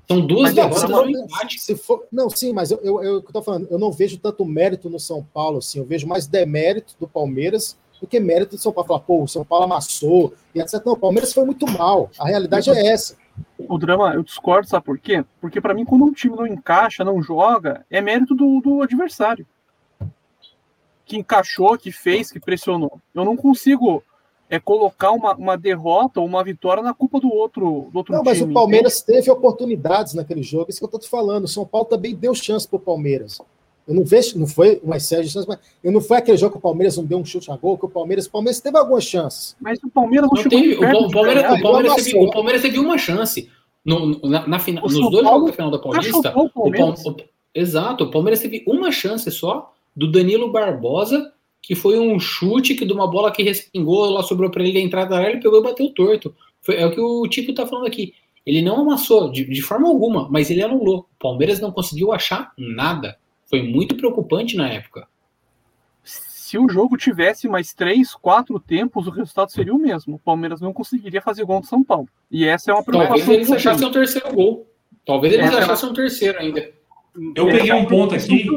São 0.08 0.26
duas 0.28 0.54
Mas 0.54 0.56
não, 0.56 0.70
derrotas 1.08 1.22
empate. 1.22 1.60
se 1.60 1.76
for- 1.76 2.04
não, 2.12 2.30
sim, 2.30 2.52
mas 2.52 2.70
eu, 2.72 2.80
eu, 2.84 3.02
eu, 3.02 3.14
eu 3.16 3.22
tô 3.22 3.42
falando, 3.42 3.68
eu 3.72 3.80
não 3.80 3.92
vejo 3.94 4.18
tanto 4.18 4.44
mérito 4.44 4.90
no 4.90 5.00
São 5.00 5.26
Paulo, 5.34 5.60
assim, 5.60 5.80
eu 5.80 5.86
vejo 5.86 6.06
mais 6.06 6.28
demérito 6.28 6.96
do 7.00 7.08
Palmeiras 7.08 7.78
do 8.02 8.08
que 8.08 8.20
mérito 8.20 8.56
do 8.56 8.62
São 8.62 8.74
Paulo. 8.74 8.88
Falar, 8.88 9.00
pô, 9.02 9.24
o 9.24 9.28
São 9.28 9.46
Paulo 9.46 9.66
amassou, 9.66 10.34
e 10.54 10.60
etc. 10.60 10.84
Não, 10.84 10.94
o 10.94 10.98
Palmeiras 10.98 11.32
foi 11.32 11.46
muito 11.46 11.70
mal. 11.72 12.10
A 12.20 12.28
realidade 12.28 12.70
é 12.72 12.88
essa. 12.88 13.16
O 13.58 13.78
drama, 13.78 14.14
eu 14.16 14.24
discordo, 14.24 14.68
sabe 14.68 14.84
por 14.84 14.98
quê? 14.98 15.24
Porque 15.40 15.62
pra 15.62 15.74
mim, 15.74 15.86
quando 15.86 16.04
um 16.04 16.12
time 16.12 16.36
não 16.36 16.48
encaixa, 16.48 17.04
não 17.04 17.22
joga, 17.22 17.86
é 17.90 18.02
mérito 18.02 18.36
do, 18.36 18.60
do 18.60 18.82
adversário. 18.82 19.46
Que 21.06 21.18
encaixou, 21.18 21.78
que 21.78 21.92
fez, 21.92 22.32
que 22.32 22.40
pressionou. 22.40 23.00
Eu 23.14 23.24
não 23.24 23.38
consigo 23.38 24.04
é, 24.50 24.60
colocar 24.60 25.12
uma, 25.12 25.36
uma 25.36 25.58
derrota 25.58 26.20
ou 26.20 26.26
uma 26.26 26.44
vitória 26.44 26.82
na 26.84 26.94
culpa 26.94 27.20
do 27.20 27.32
outro, 27.32 27.90
do 27.92 27.98
outro 27.98 28.14
Não, 28.14 28.24
mas 28.24 28.40
time. 28.40 28.52
o 28.52 28.54
Palmeiras 28.54 29.02
teve 29.02 29.30
oportunidades 29.30 30.14
naquele 30.14 30.44
jogo, 30.44 30.70
isso 30.70 30.80
que 30.80 30.86
eu 30.86 30.90
tô 30.90 31.00
te 31.00 31.08
falando. 31.08 31.46
O 31.46 31.48
São 31.48 31.66
Paulo 31.66 31.88
também 31.88 32.16
deu 32.16 32.34
chance 32.34 32.68
pro 32.68 32.80
Palmeiras. 32.80 33.40
Eu 33.88 33.96
não 33.96 34.04
vejo, 34.06 34.38
não 34.38 34.48
foi 34.48 34.80
uma 34.84 35.00
série 35.00 35.24
de 35.24 35.30
chances, 35.32 35.48
mas 35.48 35.60
eu 35.84 35.92
não 35.92 36.00
foi 36.02 36.18
aquele 36.18 36.38
jogo 36.38 36.54
que 36.54 36.58
o 36.58 36.62
Palmeiras 36.62 36.98
não 36.98 37.04
deu 37.06 37.18
um 37.18 37.26
chute 37.26 37.50
a 37.52 37.58
gol, 37.58 37.78
que 37.78 37.86
o 37.86 37.90
Palmeiras, 37.90 38.26
o 38.28 38.32
Palmeiras 38.32 38.60
teve 38.62 38.78
algumas 38.78 39.04
chances. 39.04 39.56
Mas 39.60 39.80
o 39.84 39.90
Palmeiras 39.90 40.30
não, 40.30 40.36
Não 40.36 40.44
chegou 40.44 40.60
teve, 40.62 40.74
o, 40.76 41.08
o 41.08 41.12
Palmeiras, 41.12 41.44
ganhar. 41.44 41.54
o, 41.60 41.62
Palmeiras 41.62 41.96
teve, 41.96 42.12
amassou. 42.12 42.28
o 42.30 42.32
Palmeiras 42.32 42.62
teve 42.62 42.80
uma 42.80 42.98
chance. 42.98 43.50
No, 43.84 44.20
na, 44.22 44.48
na 44.48 44.60
final, 44.60 44.84
nos 44.84 44.94
dois 44.94 45.24
Paulo 45.24 45.24
jogos 45.24 45.46
da 45.48 45.54
final 45.54 45.72
da 45.72 45.80
Paulista, 45.80 46.34
o 46.38 46.44
o 46.46 46.50
Palmeiras. 46.52 47.04
Pal- 47.04 47.14
o- 47.14 47.18
exato, 47.56 48.04
o 48.04 48.12
Palmeiras 48.12 48.40
teve 48.40 48.64
uma 48.68 48.92
chance 48.92 49.30
só 49.32 49.74
do 49.96 50.10
Danilo 50.12 50.52
Barbosa, 50.52 51.34
que 51.62 51.74
foi 51.76 52.00
um 52.00 52.20
chute 52.20 52.76
que 52.76 52.86
de 52.86 52.94
uma 52.94 53.08
bola 53.10 53.32
que 53.32 53.42
respingou, 53.44 54.10
lá 54.10 54.22
sobrou 54.24 54.50
para 54.52 54.64
ele 54.64 54.74
da 54.74 54.80
entrada 54.80 55.10
da 55.10 55.18
área, 55.18 55.32
ele 55.32 55.42
pegou 55.42 55.60
e 55.60 55.64
bateu 55.64 55.90
torto. 55.94 56.34
Foi, 56.62 56.76
é 56.76 56.86
o 56.86 56.92
que 56.92 57.02
o 57.02 57.28
Tico 57.28 57.54
tá 57.54 57.66
falando 57.66 57.88
aqui. 57.88 58.14
Ele 58.46 58.62
não 58.62 58.82
amassou 58.82 59.32
de, 59.32 59.46
de 59.46 59.62
forma 59.62 59.88
alguma, 59.88 60.28
mas 60.30 60.50
ele 60.50 60.64
anulou. 60.64 61.00
O 61.00 61.06
Palmeiras 61.20 61.60
não 61.60 61.72
conseguiu 61.72 62.12
achar 62.12 62.52
nada. 62.58 63.18
Foi 63.52 63.62
muito 63.62 63.96
preocupante 63.96 64.58
na 64.58 64.68
época. 64.70 65.08
Se 66.04 66.58
o 66.58 66.68
jogo 66.68 66.98
tivesse 66.98 67.48
mais 67.48 67.74
três, 67.74 68.16
quatro 68.16 68.60
tempos, 68.60 69.06
o 69.08 69.12
resultado 69.12 69.52
seria 69.52 69.74
o 69.74 69.78
mesmo. 69.80 70.16
O 70.16 70.20
Palmeiras 70.20 70.60
não 70.60 70.74
conseguiria 70.74 71.22
fazer 71.22 71.46
gol 71.46 71.62
do 71.62 71.68
São 71.68 71.84
Paulo. 71.84 72.10
E 72.32 72.46
essa 72.46 72.72
é 72.72 72.74
uma 72.74 72.84
Talvez 72.84 73.06
preocupação. 73.08 73.34
eles 73.36 73.48
que 73.48 73.54
eu 73.54 73.58
achassem 73.58 73.88
um 73.88 73.92
terceiro 73.92 74.34
gol. 74.34 74.68
Talvez 75.06 75.34
eles 75.34 75.46
Essa 75.46 75.58
é 75.60 75.62
achassem 75.64 75.90
um 75.90 75.94
terceiro 75.94 76.40
ainda. 76.40 76.72
Eu 77.36 77.46
peguei 77.46 77.70
é 77.72 77.76
um 77.76 77.86
ponto 77.86 78.16
aqui. 78.16 78.48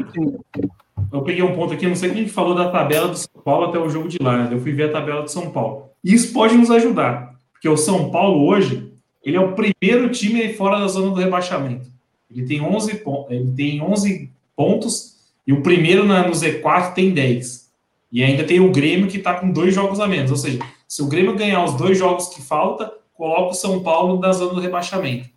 eu 1.11 1.21
peguei 1.23 1.43
um 1.43 1.55
ponto 1.55 1.73
aqui, 1.73 1.87
não 1.87 1.95
sei 1.95 2.11
quem 2.13 2.27
falou 2.27 2.55
da 2.55 2.69
tabela 2.71 3.07
do 3.09 3.17
São 3.17 3.41
Paulo 3.43 3.67
até 3.67 3.77
o 3.79 3.89
jogo 3.89 4.07
de 4.07 4.17
lá, 4.21 4.43
né? 4.43 4.53
Eu 4.53 4.59
fui 4.59 4.71
ver 4.71 4.89
a 4.89 4.91
tabela 4.91 5.21
do 5.21 5.29
São 5.31 5.51
Paulo. 5.51 5.89
Isso 6.03 6.33
pode 6.33 6.55
nos 6.55 6.71
ajudar, 6.71 7.35
porque 7.53 7.67
o 7.69 7.77
São 7.77 8.11
Paulo 8.11 8.45
hoje, 8.47 8.91
ele 9.23 9.37
é 9.37 9.39
o 9.41 9.53
primeiro 9.53 10.09
time 10.11 10.53
fora 10.53 10.79
da 10.79 10.87
zona 10.87 11.09
do 11.13 11.19
rebaixamento. 11.19 11.89
Ele 12.29 12.45
tem 12.45 12.61
11, 12.61 12.95
pon- 12.95 13.27
ele 13.29 13.51
tem 13.51 13.81
11 13.81 14.31
pontos 14.55 15.15
e 15.45 15.53
o 15.53 15.61
primeiro 15.61 16.05
na- 16.05 16.27
no 16.27 16.33
Z4 16.33 16.93
tem 16.93 17.11
10. 17.13 17.65
E 18.11 18.23
ainda 18.23 18.43
tem 18.43 18.59
o 18.59 18.71
Grêmio 18.71 19.07
que 19.07 19.17
está 19.17 19.33
com 19.33 19.51
dois 19.51 19.73
jogos 19.73 19.99
a 19.99 20.07
menos. 20.07 20.31
Ou 20.31 20.37
seja, 20.37 20.59
se 20.87 21.01
o 21.01 21.07
Grêmio 21.07 21.35
ganhar 21.35 21.63
os 21.63 21.73
dois 21.75 21.97
jogos 21.97 22.27
que 22.29 22.41
falta, 22.41 22.91
coloca 23.13 23.51
o 23.51 23.53
São 23.53 23.81
Paulo 23.83 24.19
na 24.19 24.31
zona 24.31 24.53
do 24.53 24.61
rebaixamento. 24.61 25.29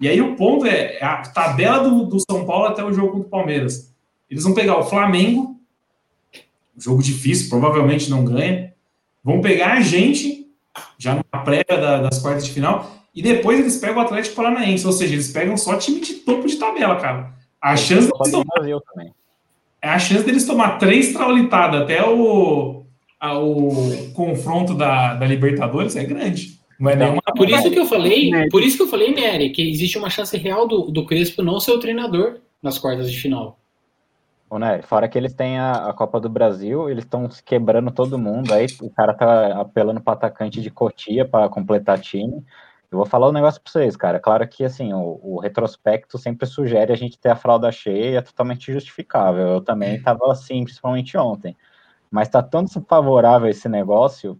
E 0.00 0.08
aí 0.08 0.20
o 0.20 0.34
ponto 0.36 0.66
é 0.66 0.96
é 0.98 1.04
a 1.04 1.18
tabela 1.22 1.80
do, 1.88 2.04
do 2.06 2.18
São 2.20 2.44
Paulo 2.44 2.66
até 2.66 2.82
o 2.84 2.92
jogo 2.92 3.12
contra 3.12 3.26
o 3.26 3.30
Palmeiras. 3.30 3.92
Eles 4.30 4.44
vão 4.44 4.54
pegar 4.54 4.78
o 4.78 4.84
Flamengo, 4.84 5.56
jogo 6.76 7.02
difícil, 7.02 7.48
provavelmente 7.48 8.08
não 8.10 8.24
ganha. 8.24 8.72
Vão 9.22 9.40
pegar 9.40 9.74
a 9.74 9.80
gente, 9.80 10.46
já 10.98 11.12
numa 11.14 11.44
prévia 11.44 11.64
da- 11.78 11.98
das 12.02 12.18
quartas 12.18 12.44
de 12.44 12.50
final, 12.52 12.90
e 13.14 13.22
depois 13.22 13.60
eles 13.60 13.76
pegam 13.76 13.98
o 13.98 14.00
Atlético 14.00 14.34
Paranaense. 14.36 14.86
Ou 14.86 14.92
seja, 14.92 15.12
eles 15.14 15.30
pegam 15.30 15.56
só 15.56 15.76
time 15.76 16.00
de 16.00 16.14
topo 16.14 16.46
de 16.46 16.56
tabela, 16.56 16.96
cara. 16.96 17.32
A 17.62 17.76
chance 17.76 18.10
tomar, 18.10 18.44
também. 18.92 19.12
a 19.80 19.98
chance 19.98 20.24
deles 20.24 20.44
tomar 20.46 20.78
três 20.78 21.12
traulitadas 21.12 21.82
até 21.82 22.04
o, 22.04 22.84
a- 23.20 23.38
o 23.38 24.10
confronto 24.14 24.74
da, 24.74 25.14
da 25.14 25.26
Libertadores 25.26 25.94
é 25.96 26.04
grande. 26.04 26.60
É 26.80 26.96
nenhuma. 26.96 27.22
Por 27.36 27.48
isso 27.48 27.70
que 27.70 27.78
eu 27.78 27.86
falei, 27.86 28.30
Nery. 28.30 28.48
por 28.48 28.62
isso 28.62 28.76
que 28.76 28.82
eu 28.82 28.88
falei, 28.88 29.14
Nery, 29.14 29.50
que 29.50 29.62
existe 29.70 29.96
uma 29.96 30.10
chance 30.10 30.36
real 30.36 30.66
do, 30.66 30.90
do 30.90 31.06
Crespo 31.06 31.40
não 31.42 31.60
ser 31.60 31.70
o 31.70 31.78
treinador 31.78 32.38
nas 32.60 32.76
quartas 32.78 33.10
de 33.10 33.16
final. 33.20 33.58
Ô, 34.50 34.58
né, 34.58 34.82
fora 34.82 35.08
que 35.08 35.16
eles 35.16 35.32
têm 35.32 35.58
a, 35.58 35.88
a 35.88 35.92
Copa 35.94 36.18
do 36.20 36.28
Brasil, 36.28 36.90
eles 36.90 37.04
estão 37.04 37.30
se 37.30 37.42
quebrando 37.42 37.90
todo 37.92 38.18
mundo. 38.18 38.52
Aí 38.52 38.66
o 38.82 38.90
cara 38.90 39.14
tá 39.14 39.60
apelando 39.60 40.00
para 40.00 40.14
atacante 40.14 40.60
de 40.60 40.70
Cotia 40.70 41.24
para 41.24 41.48
completar 41.48 42.00
time. 42.00 42.42
Eu 42.92 42.98
vou 42.98 43.06
falar 43.06 43.30
um 43.30 43.32
negócio 43.32 43.58
para 43.58 43.72
vocês, 43.72 43.96
cara. 43.96 44.20
Claro 44.20 44.46
que 44.46 44.62
assim, 44.62 44.92
o, 44.92 45.18
o 45.22 45.40
retrospecto 45.40 46.18
sempre 46.18 46.46
sugere 46.46 46.92
a 46.92 46.96
gente 46.96 47.18
ter 47.18 47.30
a 47.30 47.36
fralda 47.36 47.72
cheia, 47.72 48.18
é 48.18 48.22
totalmente 48.22 48.70
justificável. 48.70 49.48
Eu 49.48 49.60
também 49.62 49.96
estava 49.96 50.30
assim, 50.30 50.62
principalmente 50.62 51.16
ontem. 51.16 51.56
Mas 52.10 52.28
tá 52.28 52.42
tão 52.42 52.62
desfavorável 52.62 53.48
esse 53.48 53.66
negócio 53.66 54.38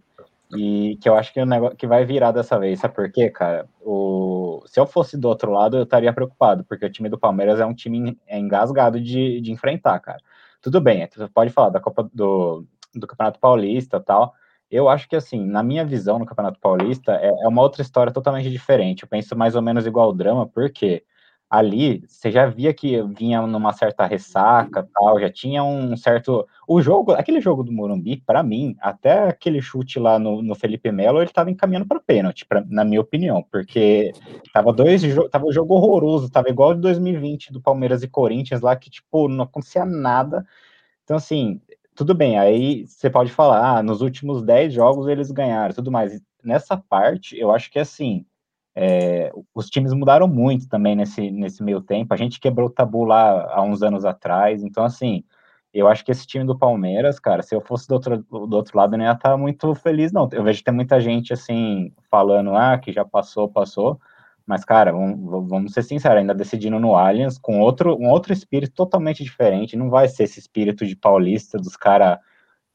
e 0.55 0.97
que 1.01 1.09
eu 1.09 1.15
acho 1.15 1.33
que 1.33 1.41
o 1.41 1.47
negócio 1.47 1.75
que 1.75 1.87
vai 1.87 2.05
virar 2.05 2.31
dessa 2.31 2.59
vez. 2.59 2.79
Sabe 2.79 2.93
por 2.93 3.11
quê, 3.11 3.27
cara? 3.27 3.67
O, 3.81 4.61
se 4.67 4.79
eu 4.79 4.85
fosse 4.85 5.17
do 5.17 5.27
outro 5.27 5.51
lado, 5.51 5.77
eu 5.77 5.83
estaria 5.83 6.13
preocupado, 6.13 6.63
porque 6.63 6.85
o 6.85 6.91
time 6.91 7.09
do 7.09 7.17
Palmeiras 7.17 7.59
é 7.59 7.65
um 7.65 7.73
time 7.73 8.15
engasgado 8.29 9.01
de, 9.01 9.41
de 9.41 9.51
enfrentar, 9.51 9.99
cara. 9.99 10.19
Tudo 10.61 10.79
bem, 10.79 11.07
você 11.11 11.27
pode 11.27 11.49
falar 11.49 11.69
da 11.69 11.79
Copa 11.79 12.07
do, 12.13 12.67
do 12.93 13.07
Campeonato 13.07 13.39
Paulista 13.39 13.97
e 13.97 14.01
tal. 14.01 14.35
Eu 14.73 14.89
acho 14.89 15.07
que, 15.07 15.15
assim, 15.15 15.45
na 15.45 15.61
minha 15.61 15.85
visão 15.85 16.17
no 16.17 16.25
Campeonato 16.25 16.59
Paulista, 16.59 17.11
é, 17.21 17.27
é 17.27 17.47
uma 17.47 17.61
outra 17.61 17.83
história 17.83 18.11
totalmente 18.11 18.49
diferente. 18.49 19.03
Eu 19.03 19.07
penso 19.07 19.37
mais 19.37 19.53
ou 19.53 19.61
menos 19.61 19.85
igual 19.85 20.09
o 20.09 20.13
drama, 20.13 20.47
porque 20.47 21.03
ali 21.47 22.03
você 22.07 22.31
já 22.31 22.47
via 22.47 22.73
que 22.73 22.99
vinha 23.03 23.45
numa 23.45 23.71
certa 23.71 24.07
ressaca 24.07 24.89
tal, 24.91 25.19
já 25.19 25.29
tinha 25.29 25.63
um 25.63 25.95
certo. 25.95 26.47
O 26.67 26.81
jogo, 26.81 27.11
aquele 27.11 27.39
jogo 27.39 27.63
do 27.63 27.71
Morumbi, 27.71 28.17
para 28.25 28.41
mim, 28.41 28.75
até 28.81 29.27
aquele 29.29 29.61
chute 29.61 29.99
lá 29.99 30.17
no, 30.17 30.41
no 30.41 30.55
Felipe 30.55 30.91
Melo, 30.91 31.21
ele 31.21 31.29
tava 31.29 31.51
encaminhando 31.51 31.85
para 31.85 31.99
pênalti, 31.99 32.43
pra, 32.43 32.63
na 32.67 32.83
minha 32.83 33.01
opinião, 33.01 33.45
porque 33.51 34.11
tava 34.51 34.73
dois 34.73 35.03
tava 35.29 35.45
um 35.45 35.51
jogo 35.51 35.75
horroroso, 35.75 36.31
tava 36.31 36.49
igual 36.49 36.73
de 36.73 36.81
2020 36.81 37.53
do 37.53 37.61
Palmeiras 37.61 38.01
e 38.01 38.07
Corinthians 38.07 38.61
lá, 38.61 38.75
que, 38.75 38.89
tipo, 38.89 39.27
não 39.27 39.43
acontecia 39.43 39.85
nada. 39.85 40.43
Então, 41.03 41.17
assim, 41.17 41.61
tudo 41.95 42.13
bem, 42.13 42.37
aí 42.39 42.87
você 42.87 43.09
pode 43.09 43.31
falar, 43.31 43.77
ah, 43.77 43.83
nos 43.83 44.01
últimos 44.01 44.41
10 44.43 44.73
jogos 44.73 45.07
eles 45.07 45.31
ganharam, 45.31 45.73
tudo 45.73 45.91
mais. 45.91 46.21
Nessa 46.43 46.77
parte, 46.77 47.37
eu 47.37 47.51
acho 47.51 47.71
que 47.71 47.79
assim. 47.79 48.25
É, 48.75 49.31
os 49.53 49.69
times 49.69 49.93
mudaram 49.93 50.27
muito 50.27 50.67
também 50.67 50.95
nesse, 50.95 51.29
nesse 51.31 51.61
meio 51.63 51.79
tempo. 51.81 52.13
A 52.13 52.17
gente 52.17 52.39
quebrou 52.39 52.67
o 52.67 52.71
tabu 52.71 53.03
lá 53.05 53.53
há 53.53 53.61
uns 53.61 53.83
anos 53.83 54.03
atrás. 54.03 54.63
Então, 54.63 54.83
assim, 54.83 55.23
eu 55.73 55.87
acho 55.87 56.05
que 56.05 56.11
esse 56.11 56.25
time 56.27 56.45
do 56.45 56.57
Palmeiras, 56.57 57.19
cara, 57.19 57.41
se 57.43 57.55
eu 57.55 57.61
fosse 57.61 57.87
do 57.87 57.93
outro, 57.93 58.17
do 58.19 58.55
outro 58.55 58.77
lado, 58.77 58.93
eu 58.93 58.97
não 58.97 59.05
ia 59.05 59.11
estar 59.11 59.37
muito 59.37 59.73
feliz, 59.75 60.11
não. 60.11 60.29
Eu 60.31 60.43
vejo 60.43 60.59
que 60.59 60.65
tem 60.65 60.73
muita 60.73 60.99
gente, 60.99 61.33
assim, 61.33 61.91
falando, 62.11 62.55
ah, 62.55 62.77
que 62.77 62.91
já 62.91 63.05
passou, 63.05 63.49
passou. 63.49 63.99
Mas, 64.45 64.65
cara, 64.65 64.91
vamos, 64.91 65.49
vamos 65.49 65.73
ser 65.73 65.83
sinceros, 65.83 66.17
ainda 66.17 66.33
decidindo 66.33 66.79
no 66.79 66.95
Allianz, 66.95 67.37
com 67.37 67.61
outro, 67.61 67.95
um 67.97 68.09
outro 68.09 68.33
espírito 68.33 68.73
totalmente 68.73 69.23
diferente. 69.23 69.77
Não 69.77 69.89
vai 69.89 70.07
ser 70.09 70.23
esse 70.23 70.39
espírito 70.39 70.85
de 70.85 70.95
paulista, 70.95 71.57
dos 71.57 71.77
caras 71.77 72.17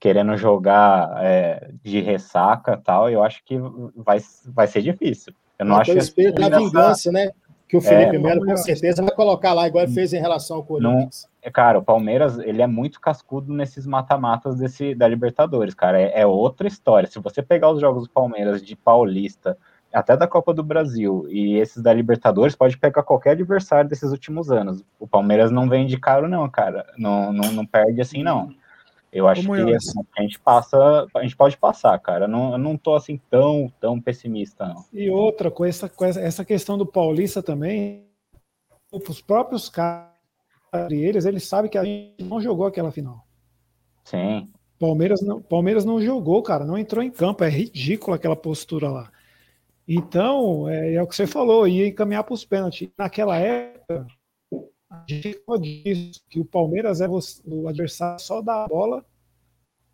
querendo 0.00 0.36
jogar 0.36 1.12
é, 1.22 1.70
de 1.82 2.00
ressaca 2.00 2.76
tal. 2.76 3.10
Eu 3.10 3.22
acho 3.22 3.44
que 3.44 3.58
vai, 3.96 4.18
vai 4.46 4.66
ser 4.66 4.80
difícil. 4.80 5.34
Eu 5.58 5.66
não 5.66 5.76
É 5.76 5.80
acho 5.82 5.92
o 5.92 5.98
espírito 5.98 6.40
da 6.40 6.46
essa- 6.46 6.58
vingança, 6.58 7.12
né? 7.12 7.30
Que 7.68 7.76
o 7.76 7.82
Felipe 7.82 8.16
É, 8.16 8.18
Melo 8.18 8.46
com 8.46 8.56
certeza 8.56 9.02
vai 9.02 9.14
colocar 9.14 9.52
lá, 9.52 9.68
igual 9.68 9.84
ele 9.84 9.92
fez 9.92 10.14
em 10.14 10.18
relação 10.20 10.56
ao 10.56 10.64
Corinthians. 10.64 11.28
É, 11.42 11.50
Cara, 11.50 11.78
o 11.78 11.84
Palmeiras, 11.84 12.38
ele 12.38 12.62
é 12.62 12.66
muito 12.66 12.98
cascudo 12.98 13.52
nesses 13.52 13.86
mata-matas 13.86 14.56
desse 14.56 14.94
da 14.94 15.06
Libertadores, 15.06 15.74
cara. 15.74 16.00
É, 16.00 16.20
é 16.22 16.26
outra 16.26 16.66
história. 16.66 17.06
Se 17.06 17.18
você 17.18 17.42
pegar 17.42 17.70
os 17.70 17.78
jogos 17.78 18.04
do 18.04 18.10
Palmeiras 18.10 18.62
de 18.64 18.74
Paulista, 18.74 19.58
até 19.92 20.16
da 20.16 20.26
Copa 20.26 20.52
do 20.52 20.62
Brasil 20.62 21.26
e 21.28 21.56
esses 21.56 21.82
da 21.82 21.92
Libertadores, 21.92 22.54
pode 22.54 22.76
pegar 22.78 23.02
qualquer 23.02 23.30
adversário 23.30 23.88
desses 23.88 24.10
últimos 24.10 24.50
anos. 24.50 24.84
O 24.98 25.06
Palmeiras 25.06 25.50
não 25.50 25.68
vem 25.68 25.86
de 25.86 25.98
caro, 25.98 26.28
não, 26.28 26.48
cara. 26.48 26.86
Não, 26.98 27.32
não, 27.32 27.52
não 27.52 27.66
perde 27.66 28.00
assim, 28.00 28.22
não. 28.22 28.54
Eu 29.10 29.26
acho 29.26 29.40
que 29.40 29.48
Munhoz. 29.48 29.76
assim, 29.88 30.00
a 30.18 30.22
gente 30.22 30.38
passa, 30.38 31.06
a 31.16 31.22
gente 31.22 31.34
pode 31.34 31.56
passar, 31.56 31.98
cara. 31.98 32.28
Não, 32.28 32.52
eu 32.52 32.58
não 32.58 32.76
tô 32.76 32.94
assim 32.94 33.18
tão, 33.30 33.72
tão 33.80 33.98
pessimista, 33.98 34.66
não. 34.68 34.84
E 34.92 35.08
outra, 35.08 35.50
com 35.50 35.64
essa, 35.64 35.88
com 35.88 36.04
essa- 36.04 36.20
essa 36.20 36.44
questão 36.44 36.76
do 36.76 36.84
Paulista 36.84 37.42
também, 37.42 38.04
os 38.92 39.22
próprios 39.22 39.70
caras, 39.70 40.10
eles, 40.90 41.24
eles 41.24 41.48
sabem 41.48 41.70
que 41.70 41.78
a 41.78 41.84
gente 41.84 42.22
não 42.22 42.38
jogou 42.40 42.66
aquela 42.66 42.92
final. 42.92 43.24
Sim. 44.04 44.50
Palmeiras 44.78 45.20
não, 45.22 45.40
Palmeiras 45.40 45.84
não 45.86 46.00
jogou, 46.00 46.42
cara, 46.42 46.64
não 46.66 46.76
entrou 46.76 47.02
em 47.02 47.10
campo. 47.10 47.42
É 47.42 47.48
ridículo 47.48 48.14
aquela 48.14 48.36
postura 48.36 48.90
lá. 48.90 49.10
Então, 49.90 50.68
é, 50.68 50.94
é 50.94 51.02
o 51.02 51.06
que 51.06 51.16
você 51.16 51.26
falou, 51.26 51.66
ia 51.66 51.88
encaminhar 51.88 52.22
para 52.22 52.34
os 52.34 52.44
pênaltis. 52.44 52.90
Naquela 52.98 53.38
época, 53.38 54.06
a 54.90 55.04
gente 55.08 55.42
falou 55.46 55.58
disso, 55.58 56.20
que 56.28 56.38
o 56.38 56.44
Palmeiras 56.44 57.00
é 57.00 57.08
o 57.08 57.66
adversário 57.66 58.20
só 58.20 58.42
dá 58.42 58.64
a 58.64 58.68
bola, 58.68 59.02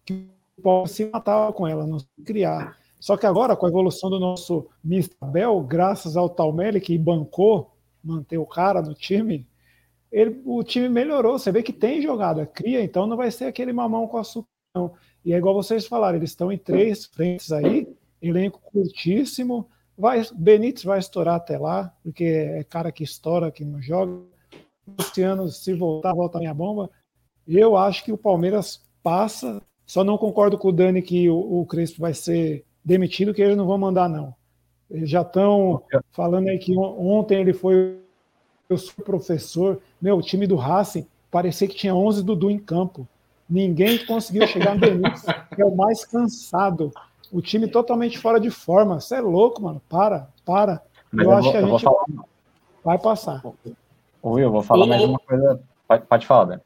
que 0.05 0.29
o 0.59 0.63
Palmeiras 0.63 0.91
se 0.91 1.05
matava 1.07 1.53
com 1.53 1.69
ela, 1.69 1.87
não 1.87 2.01
se 2.01 2.09
criar. 2.25 2.77
Só 2.99 3.17
que 3.17 3.25
agora, 3.25 3.55
com 3.55 3.67
a 3.67 3.69
evolução 3.69 4.11
do 4.11 4.19
nosso 4.19 4.67
Mr. 4.85 5.15
Bel, 5.31 5.61
graças 5.63 6.17
ao 6.17 6.29
Talmelli 6.29 6.81
que 6.81 6.99
bancou 6.99 7.71
manter 8.03 8.39
o 8.39 8.47
cara 8.47 8.83
no 8.83 8.95
time, 8.95 9.47
ele, 10.11 10.43
o 10.45 10.65
time 10.65 10.89
melhorou. 10.89 11.39
Você 11.39 11.53
vê 11.53 11.63
que 11.63 11.73
tem 11.73 12.03
jogada, 12.03 12.47
cria, 12.47 12.83
então 12.83 13.07
não 13.07 13.17
vai 13.17 13.31
ser 13.31 13.45
aquele 13.45 13.73
mamão 13.73 14.09
com 14.09 14.17
açúcar, 14.17 14.49
não. 14.75 14.93
E 15.25 15.33
é 15.33 15.37
igual 15.37 15.55
vocês 15.55 15.87
falaram, 15.87 16.19
eles 16.19 16.31
estão 16.31 16.51
em 16.51 16.59
três 16.59 17.05
frentes 17.05 17.53
aí, 17.53 17.87
elenco 18.21 18.61
curtíssimo. 18.61 19.69
Vai, 19.97 20.23
Benítez 20.35 20.85
vai 20.85 20.99
estourar 20.99 21.37
até 21.37 21.57
lá, 21.57 21.93
porque 22.03 22.25
é 22.25 22.65
cara 22.65 22.91
que 22.91 23.05
estoura, 23.05 23.51
que 23.51 23.65
não 23.65 23.81
joga. 23.81 24.21
Luciano, 24.99 25.49
se 25.49 25.73
voltar, 25.73 26.13
volta 26.15 26.39
a 26.39 26.41
minha 26.41 26.55
bomba. 26.55 26.91
Eu 27.47 27.77
acho 27.77 28.05
que 28.05 28.13
o 28.13 28.19
Palmeiras 28.19 28.83
passa. 29.03 29.63
Só 29.87 30.03
não 30.03 30.19
concordo 30.19 30.59
com 30.59 30.69
o 30.69 30.73
Dani 30.73 31.03
que 31.03 31.29
o, 31.29 31.61
o 31.61 31.67
Crespo 31.67 32.01
vai 32.01 32.15
ser 32.15 32.65
demitido, 32.85 33.33
que 33.33 33.43
eles 33.43 33.57
não 33.57 33.67
vão 33.67 33.79
mandar, 33.79 34.09
não. 34.09 34.35
Eles 34.91 35.09
já 35.09 35.23
estão 35.23 35.83
falando 36.11 36.49
aí 36.49 36.59
que 36.59 36.77
ontem 36.77 37.41
ele 37.41 37.53
foi. 37.53 37.99
Eu 38.69 38.79
sou 38.79 39.05
professor. 39.05 39.81
Meu, 40.01 40.19
o 40.19 40.23
time 40.23 40.47
do 40.47 40.57
Racing 40.57 41.07
parecia 41.31 41.69
que 41.69 41.75
tinha 41.75 41.95
11 41.95 42.23
Dudu 42.23 42.51
em 42.51 42.59
campo. 42.59 43.07
Ninguém 43.49 44.05
conseguiu 44.07 44.47
chegar 44.47 44.75
no 44.75 44.81
Benítez, 44.81 45.23
que 45.55 45.63
é 45.63 45.65
o 45.65 45.75
mais 45.75 46.05
cansado. 46.05 46.93
O 47.35 47.43
time 47.43 47.67
totalmente 47.67 48.17
fora 48.17 48.39
de 48.39 48.49
forma. 48.51 49.01
Você 49.01 49.17
é 49.17 49.21
louco, 49.21 49.61
mano. 49.61 49.83
Para, 49.89 50.29
para. 50.45 50.81
Mas 51.11 51.27
eu, 51.27 51.33
eu 51.33 51.37
acho 51.37 51.43
vou- 51.43 51.53
que 51.53 51.59
a 51.59 51.67
gente 51.67 51.83
falar- 51.83 52.05
vai 52.85 52.99
passar. 52.99 53.43
Oi, 54.23 54.45
eu 54.45 54.51
vou 54.53 54.63
falar 54.63 54.85
Ô, 54.85 54.87
mais 54.89 55.03
ô. 55.03 55.07
uma 55.07 55.19
coisa. 55.19 55.61
Pode, 55.89 56.07
pode 56.07 56.27
falar, 56.27 56.45
Dan. 56.45 56.61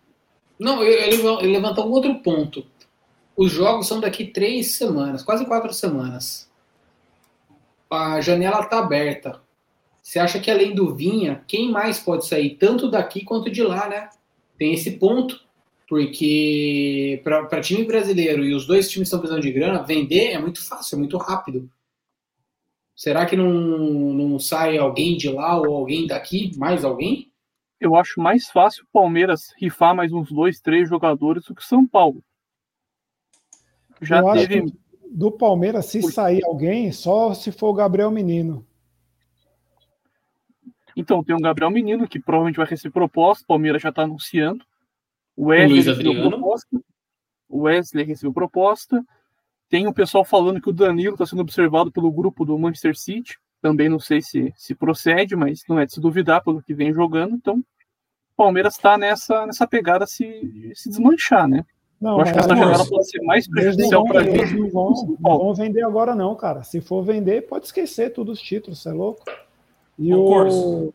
Não, 0.60 0.82
ele, 0.82 1.16
ele 1.40 1.52
levanta 1.52 1.80
um 1.80 1.90
outro 1.90 2.14
ponto. 2.20 2.64
Os 3.34 3.50
jogos 3.50 3.86
são 3.86 3.98
daqui 4.00 4.26
três 4.26 4.72
semanas, 4.72 5.22
quase 5.22 5.46
quatro 5.46 5.72
semanas. 5.72 6.50
A 7.90 8.20
janela 8.20 8.60
está 8.60 8.78
aberta. 8.80 9.40
Você 10.02 10.18
acha 10.18 10.38
que 10.38 10.50
além 10.50 10.74
do 10.74 10.94
Vinha, 10.94 11.42
quem 11.46 11.70
mais 11.70 11.98
pode 11.98 12.26
sair, 12.26 12.56
tanto 12.56 12.90
daqui 12.90 13.24
quanto 13.24 13.50
de 13.50 13.62
lá, 13.62 13.88
né? 13.88 14.08
Tem 14.58 14.72
esse 14.74 14.92
ponto, 14.98 15.40
porque 15.88 17.20
para 17.24 17.60
time 17.60 17.84
brasileiro 17.84 18.44
e 18.44 18.54
os 18.54 18.66
dois 18.66 18.90
times 18.90 19.08
estão 19.08 19.18
precisando 19.18 19.42
de 19.42 19.50
grana, 19.50 19.82
vender 19.82 20.32
é 20.32 20.38
muito 20.38 20.62
fácil, 20.64 20.96
é 20.96 20.98
muito 20.98 21.16
rápido. 21.16 21.68
Será 22.94 23.24
que 23.24 23.36
não, 23.36 23.48
não 23.48 24.38
sai 24.38 24.76
alguém 24.76 25.16
de 25.16 25.30
lá 25.30 25.56
ou 25.56 25.74
alguém 25.74 26.06
daqui? 26.06 26.52
Mais 26.58 26.84
alguém? 26.84 27.32
Eu 27.80 27.94
acho 27.94 28.20
mais 28.20 28.48
fácil 28.48 28.84
o 28.84 28.92
Palmeiras 28.92 29.54
rifar 29.56 29.94
mais 29.94 30.12
uns 30.12 30.30
dois, 30.30 30.60
três 30.60 30.88
jogadores 30.88 31.44
do 31.44 31.54
que 31.54 31.62
o 31.62 31.64
São 31.64 31.86
Paulo. 31.86 32.22
Já 34.02 34.18
eu 34.18 34.28
acho 34.28 34.48
teve. 34.48 34.70
que 34.70 34.78
do 35.10 35.32
Palmeiras, 35.32 35.86
se 35.86 36.02
sair 36.02 36.44
alguém, 36.44 36.92
só 36.92 37.32
se 37.32 37.50
for 37.50 37.68
o 37.68 37.74
Gabriel 37.74 38.10
Menino. 38.10 38.66
Então, 40.94 41.24
tem 41.24 41.34
o 41.34 41.40
Gabriel 41.40 41.70
Menino, 41.70 42.06
que 42.06 42.20
provavelmente 42.20 42.56
vai 42.56 42.66
receber 42.66 42.92
proposta, 42.92 43.44
o 43.44 43.46
Palmeiras 43.46 43.80
já 43.80 43.88
está 43.88 44.02
anunciando. 44.02 44.64
O 45.38 45.46
Wesley 45.46 45.82
recebeu 45.82 46.28
proposta. 46.28 46.80
O 47.48 47.60
Wesley 47.60 48.04
recebeu 48.04 48.32
proposta. 48.32 49.04
Tem 49.70 49.86
o 49.86 49.94
pessoal 49.94 50.24
falando 50.24 50.60
que 50.60 50.68
o 50.68 50.72
Danilo 50.72 51.14
está 51.14 51.24
sendo 51.24 51.42
observado 51.42 51.92
pelo 51.92 52.10
grupo 52.10 52.44
do 52.44 52.58
Manchester 52.58 52.98
City. 52.98 53.38
Também 53.62 53.88
não 53.88 54.00
sei 54.00 54.20
se, 54.20 54.52
se 54.56 54.74
procede, 54.74 55.36
mas 55.36 55.62
não 55.68 55.78
é 55.78 55.86
de 55.86 55.92
se 55.92 56.00
duvidar 56.00 56.42
pelo 56.42 56.60
que 56.60 56.74
vem 56.74 56.92
jogando. 56.92 57.36
Então, 57.36 57.58
o 57.58 58.36
Palmeiras 58.36 58.74
está 58.74 58.98
nessa, 58.98 59.46
nessa 59.46 59.64
pegada 59.64 60.08
se, 60.08 60.72
se 60.74 60.88
desmanchar, 60.88 61.46
né? 61.46 61.64
Não, 62.00 62.16
Eu 62.16 62.20
acho 62.22 62.32
que 62.32 62.38
essa 62.40 62.48
pô, 62.48 62.56
janela 62.56 62.86
pode 62.88 63.08
ser 63.08 63.22
mais 63.22 63.48
prejudicial 63.48 64.04
para 64.04 64.22
eles 64.24 64.52
não 64.52 64.70
vão, 64.70 65.16
não 65.20 65.38
vão 65.38 65.54
vender 65.54 65.84
agora, 65.84 66.16
não, 66.16 66.34
cara. 66.34 66.64
Se 66.64 66.80
for 66.80 67.04
vender, 67.04 67.46
pode 67.46 67.66
esquecer 67.66 68.12
todos 68.12 68.38
os 68.38 68.44
títulos, 68.44 68.82
você 68.82 68.88
é 68.88 68.92
louco. 68.92 69.22
E 69.96 70.12
o. 70.12 70.92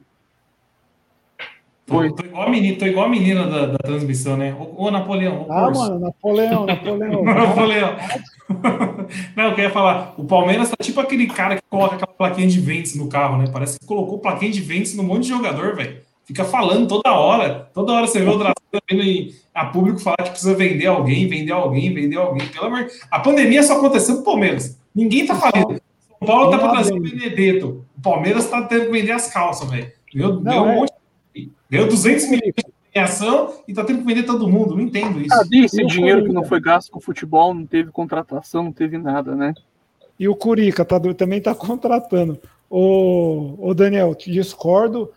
Tô, 1.85 2.09
tô 2.15 2.23
igual 2.25 2.47
a 2.47 2.49
menina, 2.49 2.77
tô 2.77 2.85
igual 2.85 3.05
a 3.05 3.09
menina 3.09 3.45
da, 3.45 3.65
da 3.67 3.77
transmissão, 3.77 4.37
né? 4.37 4.55
Ô, 4.77 4.89
Napoleão, 4.89 5.45
Ah, 5.49 5.69
mano, 5.69 5.99
Napoleão, 5.99 6.65
Napoleão. 6.65 7.23
Napoleão. 7.25 7.95
Não, 9.35 9.43
eu 9.45 9.55
queria 9.55 9.69
falar, 9.69 10.13
o 10.17 10.23
Palmeiras 10.23 10.69
tá 10.69 10.75
tipo 10.81 10.99
aquele 10.99 11.27
cara 11.27 11.55
que 11.55 11.61
coloca 11.69 11.95
aquela 11.95 12.13
plaquinha 12.13 12.47
de 12.47 12.59
ventos 12.59 12.95
no 12.95 13.07
carro, 13.09 13.37
né? 13.37 13.45
Parece 13.51 13.79
que 13.79 13.85
colocou 13.85 14.19
plaquinha 14.19 14.51
de 14.51 14.61
ventos 14.61 14.95
num 14.95 15.03
monte 15.03 15.23
de 15.23 15.29
jogador, 15.29 15.75
velho. 15.75 15.97
Fica 16.25 16.45
falando 16.45 16.87
toda 16.87 17.11
hora. 17.13 17.69
Toda 17.73 17.91
hora 17.91 18.07
você 18.07 18.19
vê 18.21 18.29
o 18.29 18.37
vindo 18.89 19.03
em- 19.03 19.33
a 19.53 19.65
público 19.65 19.99
falar 19.99 20.15
que 20.23 20.29
precisa 20.31 20.55
vender 20.55 20.87
alguém, 20.87 21.27
vender 21.27 21.51
alguém, 21.51 21.93
vender 21.93 22.15
alguém. 22.17 22.47
Pelo 22.47 22.67
amor 22.67 22.87
A 23.11 23.19
pandemia 23.19 23.61
só 23.61 23.77
aconteceu 23.77 24.15
pro 24.15 24.23
Palmeiras. 24.23 24.77
Ninguém 24.95 25.25
tá 25.25 25.35
falando. 25.35 25.79
São 26.17 26.25
Paulo 26.27 26.49
tá 26.49 26.57
pra 26.57 26.71
trazer 26.71 26.93
o. 26.93 27.01
Benedetto. 27.01 27.85
O 27.97 28.01
Palmeiras 28.01 28.49
tá 28.49 28.61
tendo 28.63 28.85
que 28.85 28.91
vender 28.91 29.11
as 29.11 29.27
calças, 29.31 29.69
velho. 29.69 29.91
Deu, 30.13 30.39
Não, 30.39 30.65
um 30.65 30.69
é. 30.69 30.75
monte. 30.75 30.92
Deu 31.77 31.87
200 31.87 32.25
milhões 32.29 32.53
em 32.95 32.99
ação 32.99 33.53
e 33.67 33.73
tá 33.73 33.83
tendo 33.83 33.99
que 33.99 34.05
vender 34.05 34.23
todo 34.23 34.47
mundo. 34.47 34.75
Não 34.75 34.81
entendo 34.83 35.19
isso. 35.19 35.29
Cadê 35.29 35.57
esse 35.65 35.81
E 35.81 35.83
o 35.83 35.87
dinheiro 35.87 36.23
que 36.25 36.31
não 36.31 36.43
foi 36.43 36.59
gasto 36.61 36.91
com 36.91 36.99
futebol? 36.99 37.53
Não 37.53 37.65
teve 37.65 37.91
contratação, 37.91 38.63
não 38.63 38.71
teve 38.71 38.97
nada, 38.97 39.35
né? 39.35 39.53
E 40.19 40.27
o 40.27 40.35
Curica 40.35 40.85
tá, 40.85 40.99
também 41.15 41.41
tá 41.41 41.55
contratando. 41.55 42.39
Ô, 42.69 43.55
ô 43.59 43.73
Daniel, 43.73 44.13
te 44.15 44.31
discordo. 44.31 45.11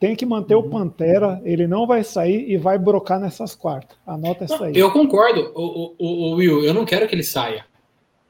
Tem 0.00 0.14
que 0.14 0.24
manter 0.24 0.54
Uhum. 0.54 0.60
o 0.66 0.70
Pantera, 0.70 1.40
ele 1.44 1.66
não 1.66 1.84
vai 1.86 2.04
sair 2.04 2.48
e 2.48 2.56
vai 2.56 2.78
brocar 2.78 3.18
nessas 3.18 3.54
quartas. 3.56 3.96
Anota 4.06 4.44
essa 4.44 4.66
aí. 4.66 4.72
Eu 4.76 4.92
concordo, 4.92 5.50
o, 5.56 5.62
o, 5.62 5.94
o- 5.98 6.30
o 6.32 6.34
Will. 6.36 6.64
Eu 6.64 6.72
não 6.72 6.84
quero 6.84 7.08
que 7.08 7.14
ele 7.14 7.24
saia. 7.24 7.64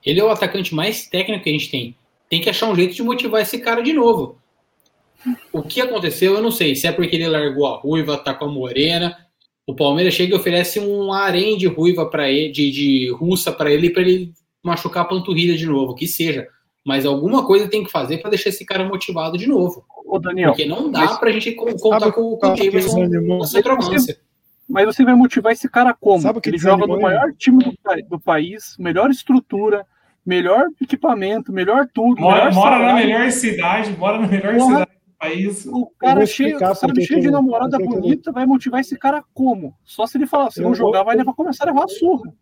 Ele 0.06 0.18
é 0.20 0.24
o 0.24 0.30
atacante 0.30 0.74
mais 0.74 1.06
técnico 1.06 1.44
que 1.44 1.50
a 1.50 1.52
gente 1.52 1.70
tem. 1.70 1.94
Tem 2.30 2.40
que 2.40 2.48
achar 2.48 2.70
um 2.70 2.74
jeito 2.74 2.94
de 2.94 3.02
motivar 3.02 3.42
esse 3.42 3.58
cara 3.58 3.82
de 3.82 3.92
novo. 3.92 4.38
O 5.52 5.62
que 5.62 5.80
aconteceu, 5.80 6.34
eu 6.34 6.42
não 6.42 6.50
sei. 6.50 6.74
Se 6.74 6.86
é 6.86 6.92
porque 6.92 7.16
ele 7.16 7.28
largou 7.28 7.66
a 7.66 7.76
ruiva, 7.78 8.16
tá 8.16 8.32
com 8.34 8.44
a 8.44 8.48
morena. 8.48 9.16
O 9.66 9.74
Palmeiras 9.74 10.14
chega 10.14 10.32
e 10.34 10.36
oferece 10.38 10.78
um 10.80 11.12
harém 11.12 11.56
de 11.58 11.66
ruiva 11.66 12.08
para 12.08 12.30
ele, 12.30 12.50
de, 12.52 12.70
de 12.70 13.10
russa 13.12 13.52
para 13.52 13.70
ele, 13.70 13.90
para 13.90 14.02
ele 14.02 14.32
machucar 14.62 15.02
a 15.02 15.06
panturrilha 15.08 15.56
de 15.56 15.66
novo, 15.66 15.94
que 15.94 16.06
seja. 16.06 16.46
Mas 16.86 17.04
alguma 17.04 17.44
coisa 17.44 17.68
tem 17.68 17.84
que 17.84 17.90
fazer 17.90 18.18
para 18.18 18.30
deixar 18.30 18.48
esse 18.48 18.64
cara 18.64 18.84
motivado 18.88 19.36
de 19.36 19.46
novo. 19.46 19.84
Ô, 20.06 20.18
Daniel, 20.18 20.50
Porque 20.52 20.64
não 20.64 20.90
dá 20.90 21.00
mas- 21.00 21.18
pra 21.18 21.30
gente 21.32 21.52
con- 21.52 21.76
contar 21.76 22.12
com, 22.12 22.22
o 22.32 22.38
com 22.38 22.46
o 22.46 22.56
Davidson 22.56 23.06
na 23.08 23.44
centroavância. 23.44 24.16
mas 24.66 24.86
você 24.86 25.04
vai 25.04 25.14
motivar 25.14 25.52
esse 25.52 25.68
cara 25.68 25.92
como? 25.92 26.22
Sabe 26.22 26.40
que 26.40 26.48
ele 26.48 26.56
joga 26.56 26.86
no 26.86 26.98
maior 26.98 27.30
time 27.36 27.62
do, 27.62 27.74
do 28.08 28.18
país, 28.18 28.74
melhor 28.78 29.10
estrutura, 29.10 29.84
melhor 30.24 30.64
equipamento, 30.80 31.52
melhor 31.52 31.86
tudo. 31.92 32.22
Mora, 32.22 32.46
melhor 32.46 32.54
mora 32.54 32.78
na 32.78 32.94
melhor 32.94 33.30
cidade, 33.30 33.90
mora 33.98 34.18
na 34.20 34.26
melhor 34.28 34.56
Porra. 34.56 34.66
cidade 34.78 34.90
país. 35.18 35.66
O 35.66 35.86
cara 35.98 36.24
cheio, 36.26 36.58
cara 36.58 36.74
cheio 36.74 37.20
de 37.20 37.26
eu- 37.26 37.32
namorada 37.32 37.78
bonita 37.78 38.30
vai 38.32 38.46
motivar 38.46 38.80
esse 38.80 38.96
cara 38.98 39.22
como? 39.34 39.74
Só 39.84 40.06
se 40.06 40.16
ele 40.18 40.26
falar, 40.26 40.50
se 40.50 40.60
Eu 40.60 40.64
não 40.68 40.74
jogar, 40.74 40.98
vou- 40.98 41.06
vai 41.06 41.16
levar, 41.16 41.34
começar 41.34 41.64
a 41.64 41.66
levar 41.68 41.84
a 41.84 41.88
surra. 41.88 42.32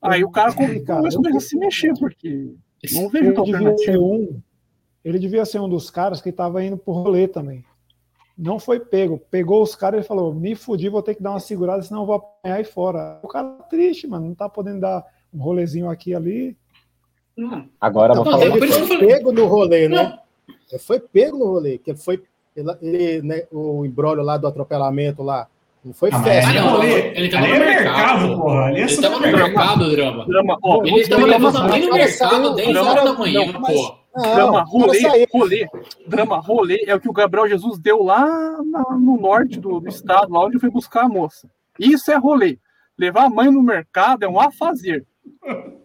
Aí 0.00 0.24
o 0.24 0.30
cara 0.30 0.52
começa 0.52 1.20
a 1.36 1.40
se 1.40 1.56
mexer, 1.56 1.92
porque 1.98 2.54
não 2.92 3.08
vejo 3.08 3.30
Ele 3.30 3.42
devia, 3.42 4.00
um, 4.00 4.40
ele 5.04 5.18
devia 5.18 5.44
ser 5.44 5.60
um 5.60 5.68
dos 5.68 5.90
caras 5.90 6.20
que 6.20 6.30
estava 6.30 6.62
indo 6.64 6.76
pro 6.76 6.92
rolê 6.92 7.28
também. 7.28 7.64
Não 8.36 8.58
foi 8.58 8.80
pego. 8.80 9.20
Pegou 9.30 9.62
os 9.62 9.76
caras 9.76 10.04
e 10.04 10.08
falou: 10.08 10.34
me 10.34 10.54
fudi, 10.54 10.88
vou 10.88 11.02
ter 11.02 11.14
que 11.14 11.22
dar 11.22 11.30
uma 11.30 11.38
segurada, 11.40 11.82
senão 11.82 12.00
eu 12.00 12.06
vou 12.06 12.14
apanhar 12.16 12.56
aí 12.56 12.64
fora. 12.64 13.20
O 13.22 13.28
cara 13.28 13.48
tá 13.50 13.64
triste, 13.64 14.06
mano. 14.08 14.26
Não 14.26 14.34
tá 14.34 14.48
podendo 14.48 14.80
dar 14.80 15.04
um 15.32 15.40
rolezinho 15.40 15.88
aqui 15.88 16.10
e 16.10 16.14
ali. 16.14 16.56
Não, 17.36 17.68
Agora 17.80 18.12
eu 18.14 18.16
vou 18.16 18.24
Não, 18.24 18.40
falar 18.40 18.50
falei. 18.58 18.98
Pego 18.98 19.32
no 19.32 19.46
rolê, 19.46 19.88
né? 19.88 20.18
Ele 20.70 20.78
foi 20.80 21.00
pego 21.00 21.38
no 21.38 21.46
rolê, 21.46 21.78
que 21.78 21.90
ele 21.90 21.98
foi. 21.98 22.22
Ele, 22.54 22.70
ele, 22.82 23.22
né, 23.22 23.42
o 23.50 23.84
embrólio 23.86 24.22
lá 24.22 24.36
do 24.36 24.46
atropelamento 24.46 25.22
lá. 25.22 25.46
Não 25.84 25.92
foi 25.92 26.10
Ah, 26.12 26.22
festa. 26.22 26.50
Ah, 26.50 26.54
não, 26.54 26.80
ali, 26.80 26.92
ele 26.92 27.28
tava 27.28 27.44
ali 27.44 27.58
no 27.58 27.64
é 27.64 27.66
mercado, 27.66 28.20
mercado. 28.20 28.40
porra. 28.40 28.64
Ali 28.66 28.80
é 28.80 28.84
Ele 28.84 28.96
tava 29.02 29.14
no 29.16 29.20
mercado, 29.20 29.90
Drama. 29.90 30.26
Drama, 30.26 30.58
ó, 30.62 30.82
Ele 30.84 31.00
estava 31.00 31.22
drama, 31.22 31.36
levando 31.46 31.62
alguém 31.62 31.86
no 31.88 31.92
mercado 31.94 32.30
saiu- 32.30 32.54
10 32.54 32.68
drama- 32.72 32.90
horas 32.90 33.04
da 33.04 33.12
manhã, 33.14 33.52
não, 33.52 33.60
mas- 33.60 33.74
pô. 33.74 33.94
Não, 34.14 34.34
drama, 34.34 34.62
rolê, 34.64 35.26
rolê, 35.32 35.66
drama, 36.06 36.38
rolê 36.38 36.84
é 36.86 36.94
o 36.94 37.00
que 37.00 37.08
o 37.08 37.12
Gabriel 37.14 37.48
Jesus 37.48 37.78
deu 37.78 38.02
lá 38.02 38.20
na- 38.62 38.96
no 38.96 39.18
norte 39.18 39.58
do, 39.58 39.80
do 39.80 39.88
estado, 39.88 40.30
lá 40.32 40.44
onde 40.44 40.58
foi 40.60 40.70
buscar 40.70 41.04
a 41.04 41.08
moça. 41.08 41.48
Isso 41.80 42.12
é 42.12 42.16
rolê. 42.16 42.58
Levar 42.96 43.24
a 43.24 43.30
mãe 43.30 43.50
no 43.50 43.62
mercado 43.62 44.22
é 44.22 44.28
um 44.28 44.38
afazer. 44.38 45.04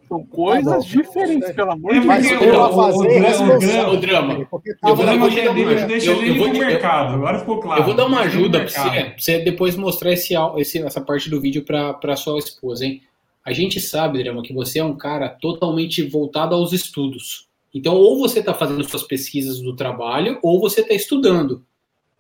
São 0.07 0.23
coisas 0.25 0.85
Tá 0.85 0.89
diferentes, 0.89 1.51
pelo 1.51 1.71
amor 1.71 1.93
de 1.93 1.99
Mas 2.01 2.27
Deus. 2.29 2.41
eu 2.41 2.49
o- 2.49 2.69
vou 2.71 2.73
fazer 2.85 2.97
o- 2.97 3.01
o- 3.01 3.19
responsável. 3.21 3.89
O 3.89 3.97
Drama, 3.97 4.34
Eu 4.34 4.47
vou- 4.95 5.05
drama 5.05 5.27
é 5.27 5.45
dar 5.45 5.53
dele 5.53 5.75
uma- 5.75 5.85
deixa 5.88 6.11
eu- 6.11 6.23
eu 6.23 6.35
vou- 6.35 6.47
eu- 6.47 6.53
mercado. 6.53 7.13
Agora 7.15 7.39
ficou 7.39 7.59
claro. 7.59 7.81
eu 7.81 7.85
vou 7.85 7.93
dar 7.93 8.05
uma 8.05 8.21
ajuda 8.21 8.59
mercado. 8.59 8.89
você, 8.93 9.03
pra 9.03 9.13
você 9.17 9.39
depois 9.39 9.75
mostrar 9.75 10.13
esse, 10.13 10.34
esse- 10.57 10.79
essa 10.79 11.01
parte 11.01 11.29
do 11.29 11.41
vídeo 11.41 11.63
pra, 11.63 11.93
pra 11.93 12.15
sua 12.15 12.38
esposa, 12.39 12.85
hein? 12.85 13.01
A 13.45 13.53
gente 13.53 13.79
sabe, 13.79 14.21
Drama, 14.23 14.41
que 14.43 14.53
você 14.53 14.79
é 14.79 14.84
um 14.84 14.95
cara 14.97 15.29
totalmente 15.29 16.01
voltado 16.03 16.53
aos 16.55 16.73
estudos. 16.73 17.47
Então, 17.73 17.95
ou 17.95 18.17
você 18.19 18.39
está 18.39 18.53
fazendo 18.53 18.84
suas 18.89 19.03
pesquisas 19.03 19.61
do 19.61 19.75
trabalho, 19.75 20.39
ou 20.41 20.59
você 20.59 20.81
está 20.81 20.93
estudando. 20.93 21.63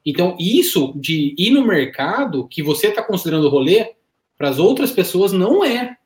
Então, 0.05 0.37
isso 0.39 0.93
de 0.95 1.35
ir 1.37 1.49
no 1.51 1.65
mercado, 1.65 2.47
que 2.47 2.63
você 2.63 2.87
está 2.87 3.01
considerando 3.03 3.49
rolê, 3.49 3.91
para 4.37 4.49
as 4.49 4.59
outras 4.59 4.91
pessoas 4.91 5.33
não 5.33 5.65
é. 5.65 5.96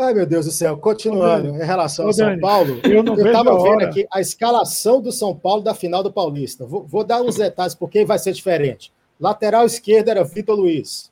Ai, 0.00 0.14
meu 0.14 0.24
Deus 0.26 0.46
do 0.46 0.52
céu. 0.52 0.78
Continuando, 0.78 1.48
em 1.48 1.64
relação 1.64 2.06
ao 2.06 2.12
São 2.12 2.38
Paulo, 2.40 2.80
eu 2.84 3.02
estava 3.26 3.62
vendo 3.62 3.82
aqui 3.82 4.06
a 4.10 4.20
escalação 4.20 5.00
do 5.00 5.12
São 5.12 5.36
Paulo 5.36 5.62
da 5.62 5.74
final 5.74 6.02
do 6.02 6.10
Paulista. 6.12 6.64
Vou, 6.64 6.84
vou 6.84 7.04
dar 7.04 7.20
uns 7.20 7.36
detalhes 7.36 7.74
porque 7.74 8.04
vai 8.04 8.18
ser 8.18 8.32
diferente. 8.32 8.92
Lateral 9.20 9.66
esquerdo 9.66 10.08
era 10.08 10.24
Vitor 10.24 10.56
Luiz. 10.56 11.10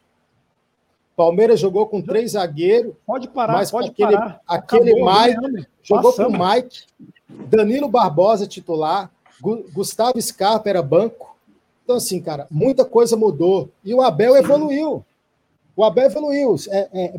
Palmeiras 1.14 1.60
jogou 1.60 1.86
com 1.86 2.00
três 2.00 2.32
zagueiros, 2.32 2.94
Pode 3.04 3.28
parar, 3.28 3.54
mas 3.54 3.70
pode 3.70 3.88
aquele, 3.90 4.12
parar. 4.12 4.40
aquele 4.46 4.92
Acabou, 4.92 5.12
Mike, 5.12 5.34
ganhamos. 5.40 5.66
jogou 5.82 6.10
Passamos. 6.12 6.38
com 6.38 6.42
o 6.44 6.48
Mike, 6.54 6.82
Danilo 7.28 7.88
Barbosa 7.88 8.46
titular, 8.46 9.10
Gu- 9.40 9.64
Gustavo 9.72 10.20
Scarpa 10.22 10.68
era 10.70 10.80
banco. 10.80 11.36
Então, 11.84 11.96
assim, 11.96 12.20
cara, 12.22 12.46
muita 12.50 12.84
coisa 12.84 13.16
mudou. 13.16 13.68
E 13.84 13.92
o 13.92 14.00
Abel 14.00 14.36
evoluiu. 14.36 15.04
O 15.76 15.84
Abel 15.84 16.06
evoluiu. 16.06 16.54
É, 16.70 16.88
é, 16.92 17.14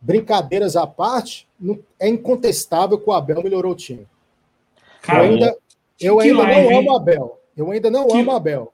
brincadeiras 0.00 0.76
à 0.76 0.86
parte, 0.86 1.48
é 1.98 2.08
incontestável 2.08 2.98
que 2.98 3.08
o 3.08 3.12
Abel 3.12 3.42
melhorou 3.42 3.72
o 3.72 3.76
time. 3.76 4.06
Cara, 5.02 5.24
eu 5.26 5.32
ainda, 5.32 5.56
eu 6.00 6.20
ainda 6.20 6.42
live, 6.42 6.62
não 6.62 6.70
hein? 6.70 6.78
amo 6.78 6.90
o 6.92 6.96
Abel. 6.96 7.40
Eu 7.56 7.70
ainda 7.70 7.90
não 7.90 8.06
Que- 8.08 8.18
amo 8.18 8.30
o 8.32 8.34
Abel. 8.34 8.72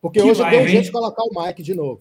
Porque 0.00 0.20
que 0.20 0.26
hoje 0.30 0.40
eu 0.42 0.46
dei 0.46 0.54
um 0.54 0.60
live, 0.60 0.72
jeito 0.72 0.84
de 0.86 0.92
colocar 0.92 1.22
o 1.22 1.30
Mike 1.46 1.62
de 1.62 1.74
novo. 1.74 2.00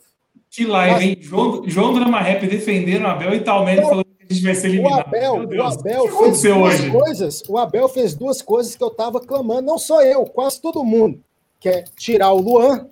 Que 0.49 0.65
live, 0.65 1.03
hein? 1.05 1.17
João, 1.21 1.67
João 1.67 1.93
Drama 1.93 2.19
Rap 2.21 2.47
defendendo 2.47 3.03
o 3.03 3.07
Abel 3.07 3.33
e 3.33 3.41
Talmelli 3.41 3.77
Cara, 3.77 3.89
falando 3.89 4.05
que 4.05 4.25
a 4.29 4.33
gente 4.33 4.43
vai 4.45 4.55
ser 4.55 4.67
O 4.67 4.69
eliminado. 4.71 4.99
Abel, 5.07 5.33
o 5.35 5.63
Abel 5.63 6.03
o 6.03 6.07
que 6.07 6.23
fez 6.39 6.41
duas 6.41 6.79
hoje? 6.79 6.91
coisas. 6.91 7.43
O 7.47 7.57
Abel 7.57 7.89
fez 7.89 8.15
duas 8.15 8.41
coisas 8.41 8.75
que 8.75 8.83
eu 8.83 8.87
estava 8.89 9.19
clamando, 9.19 9.63
não 9.63 9.77
só 9.77 10.01
eu, 10.03 10.25
quase 10.25 10.61
todo 10.61 10.83
mundo, 10.83 11.21
que 11.59 11.67
é 11.69 11.83
tirar 11.97 12.31
o 12.31 12.39
Luan 12.39 12.87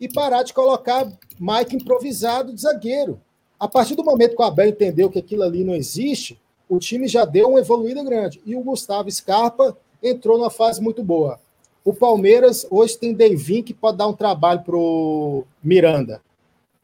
e 0.00 0.08
parar 0.08 0.42
de 0.42 0.52
colocar 0.52 1.06
Mike 1.38 1.76
improvisado 1.76 2.52
de 2.54 2.60
zagueiro. 2.60 3.20
A 3.62 3.68
partir 3.68 3.94
do 3.94 4.02
momento 4.02 4.34
que 4.34 4.42
o 4.42 4.44
Abel 4.44 4.70
entendeu 4.70 5.08
que 5.08 5.20
aquilo 5.20 5.44
ali 5.44 5.62
não 5.62 5.72
existe, 5.72 6.36
o 6.68 6.80
time 6.80 7.06
já 7.06 7.24
deu 7.24 7.50
uma 7.50 7.60
evoluída 7.60 8.02
grande. 8.02 8.42
E 8.44 8.56
o 8.56 8.60
Gustavo 8.60 9.08
Scarpa 9.08 9.78
entrou 10.02 10.36
numa 10.36 10.50
fase 10.50 10.82
muito 10.82 11.00
boa. 11.00 11.38
O 11.84 11.94
Palmeiras 11.94 12.66
hoje 12.68 12.98
tem 12.98 13.14
Devin 13.14 13.62
que 13.62 13.72
pode 13.72 13.98
dar 13.98 14.08
um 14.08 14.14
trabalho 14.14 14.62
pro 14.62 15.44
Miranda. 15.62 16.20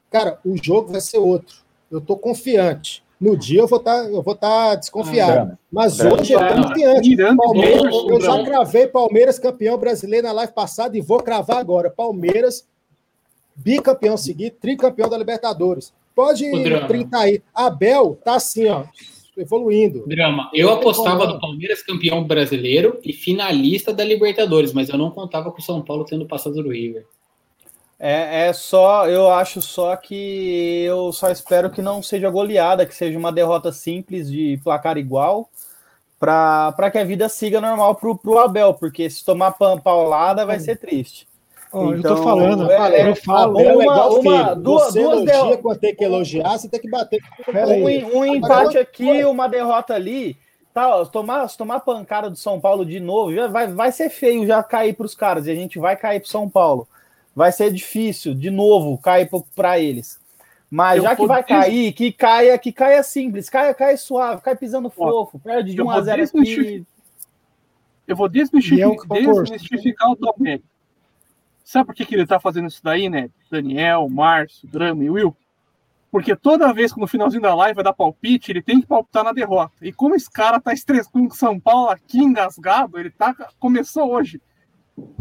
Cara, 0.09 0.39
o 0.45 0.55
jogo 0.57 0.93
vai 0.93 1.01
ser 1.01 1.19
outro. 1.19 1.57
Eu 1.91 2.01
tô 2.01 2.17
confiante. 2.17 3.03
No 3.21 3.37
dia 3.37 3.59
eu 3.63 3.67
vou 3.67 3.81
estar 3.81 4.05
eu 4.05 4.23
vou 4.23 4.37
tá 4.37 4.77
desconfiado. 4.77 5.33
Drama. 5.33 5.59
Mas 5.73 5.97
Drama. 5.97 6.21
hoje 6.21 6.33
eu 6.33 6.39
tô 6.39 6.63
confiante. 6.63 7.09
Miranda, 7.09 7.43
Palmeiras, 7.43 7.95
eu 8.09 8.21
já 8.21 8.45
cravei 8.45 8.87
Palmeiras 8.87 9.37
campeão 9.37 9.77
brasileiro 9.77 10.29
na 10.29 10.33
live 10.33 10.53
passada 10.53 10.97
e 10.97 11.01
vou 11.01 11.21
cravar 11.25 11.57
agora. 11.57 11.91
Palmeiras 11.91 12.65
bicampeão 13.57 14.17
seguido, 14.17 14.55
tricampeão 14.61 15.09
da 15.09 15.19
Libertadores. 15.19 15.93
Pode 16.19 16.51
printar 16.89 17.21
aí. 17.21 17.41
Abel 17.55 18.19
tá 18.25 18.35
assim, 18.35 18.67
ó, 18.67 18.83
evoluindo. 19.37 20.03
Drama. 20.05 20.51
Eu 20.53 20.69
apostava 20.69 21.29
no 21.29 21.39
Palmeiras 21.39 21.81
campeão 21.81 22.25
brasileiro 22.25 22.99
e 23.05 23.13
finalista 23.13 23.93
da 23.93 24.03
Libertadores, 24.03 24.73
mas 24.73 24.89
eu 24.89 24.99
não 24.99 25.13
contava 25.13 25.53
com 25.53 25.61
o 25.61 25.63
São 25.63 25.81
Paulo 25.81 26.05
tendo 26.05 26.27
passado 26.27 26.61
do 26.61 26.71
River. 26.71 27.07
É, 28.01 28.49
é 28.49 28.53
só, 28.53 29.09
eu 29.09 29.31
acho 29.31 29.63
só 29.63 29.95
que 29.95 30.83
eu 30.83 31.13
só 31.13 31.31
espero 31.31 31.71
que 31.71 31.81
não 31.81 32.03
seja 32.03 32.29
goleada, 32.29 32.85
que 32.85 32.97
seja 32.97 33.17
uma 33.17 33.31
derrota 33.31 33.71
simples 33.71 34.29
de 34.29 34.59
placar 34.65 34.99
igual, 34.99 35.49
para 36.19 36.91
que 36.91 36.99
a 36.99 37.05
vida 37.05 37.29
siga 37.29 37.61
normal 37.61 37.95
pro, 37.95 38.19
pro 38.19 38.39
Abel, 38.39 38.75
porque 38.75 39.09
se 39.09 39.25
tomar 39.25 39.53
paulada 39.53 40.45
vai 40.45 40.59
ser 40.59 40.79
triste. 40.79 41.29
Eu 41.73 41.99
Então, 41.99 42.17
tô 42.17 42.23
falando, 42.23 42.71
é, 42.71 43.11
eu 43.11 43.17
falo. 43.17 43.59
Abel 43.59 43.71
é 43.71 43.75
uma- 43.75 43.83
igual 43.83 44.21
uma- 44.21 44.55
duas- 44.55 44.85
você 44.93 45.01
duas 45.03 45.15
elogia 45.19 45.33
derro- 45.33 45.59
quando 45.59 45.79
tem 45.79 45.95
que 45.95 46.05
elogiar, 46.05 46.59
você 46.59 46.69
tem 46.69 46.81
que 46.81 46.91
bater. 46.91 47.21
Um, 47.49 48.19
um 48.19 48.25
empate 48.25 48.79
aqui, 48.79 49.25
uma 49.25 49.49
derrota 49.49 49.95
ali. 49.95 50.37
Tá, 50.73 50.97
ó, 50.97 51.05
tomar, 51.05 51.49
se 51.49 51.59
tomar 51.59 51.81
pancada 51.81 52.31
do 52.31 52.37
São 52.37 52.61
Paulo 52.61 52.85
de 52.87 53.01
novo, 53.01 53.35
já 53.35 53.49
vai, 53.49 53.67
vai 53.67 53.91
ser 53.93 54.09
feio 54.11 54.47
já 54.47 54.63
cair 54.63 54.95
para 54.95 55.07
os 55.07 55.15
caras. 55.15 55.47
E 55.47 55.51
a 55.51 55.55
gente 55.55 55.79
vai 55.79 55.97
cair 55.97 56.21
para 56.21 56.29
São 56.31 56.49
Paulo. 56.49 56.87
Vai 57.35 57.53
ser 57.53 57.73
difícil, 57.73 58.35
de 58.35 58.51
novo, 58.51 58.97
cair 58.99 59.29
para 59.55 59.79
eles. 59.79 60.19
Mas 60.71 60.99
Eu 60.99 61.03
já 61.05 61.17
que 61.17 61.27
vai 61.27 61.43
des- 61.43 61.49
cair, 61.49 61.93
que 61.93 62.13
caia, 62.13 62.59
que 62.59 62.71
caia 62.73 63.03
simples, 63.03 63.49
caia, 63.49 63.73
caia 63.75 63.97
suave, 63.97 64.43
caia 64.43 64.57
pisando 64.57 64.89
Ó, 64.89 64.91
fofo, 64.91 65.39
perde 65.39 65.73
de 65.73 65.79
eu 65.81 65.87
1 65.87 65.91
a 65.91 65.95
vou 65.95 66.03
0 66.05 66.23
desmistificar- 66.23 66.73
aqui. 66.75 66.87
Eu 68.07 68.17
vou 68.17 68.27
é 68.27 68.29
o 68.29 68.33
desmistificar, 68.33 69.43
desmistificar 69.45 70.11
o 70.13 70.17
Tom 70.17 70.33
Sabe 71.69 71.85
por 71.85 71.95
que, 71.95 72.07
que 72.07 72.15
ele 72.15 72.27
tá 72.27 72.41
fazendo 72.41 72.67
isso 72.69 72.83
daí, 72.83 73.11
né? 73.11 73.29
Daniel, 73.51 74.09
Márcio, 74.09 74.67
Drama 74.67 75.05
e 75.05 75.11
Will? 75.11 75.37
Porque 76.11 76.35
toda 76.35 76.73
vez 76.73 76.95
que 76.95 76.99
no 76.99 77.07
finalzinho 77.07 77.43
da 77.43 77.55
live 77.55 77.75
vai 77.75 77.85
dar 77.85 77.93
palpite, 77.93 78.51
ele 78.51 78.63
tem 78.63 78.81
que 78.81 78.87
palpitar 78.87 79.23
na 79.23 79.33
derrota. 79.33 79.75
E 79.83 79.93
como 79.93 80.15
esse 80.15 80.31
cara 80.31 80.59
tá 80.59 80.73
estressado 80.73 81.11
com 81.13 81.27
o 81.27 81.31
São 81.31 81.61
Paulo 81.61 81.91
aqui 81.91 82.21
engasgado, 82.21 82.99
ele 82.99 83.11
tá, 83.11 83.35
começou 83.61 84.11
hoje 84.11 84.41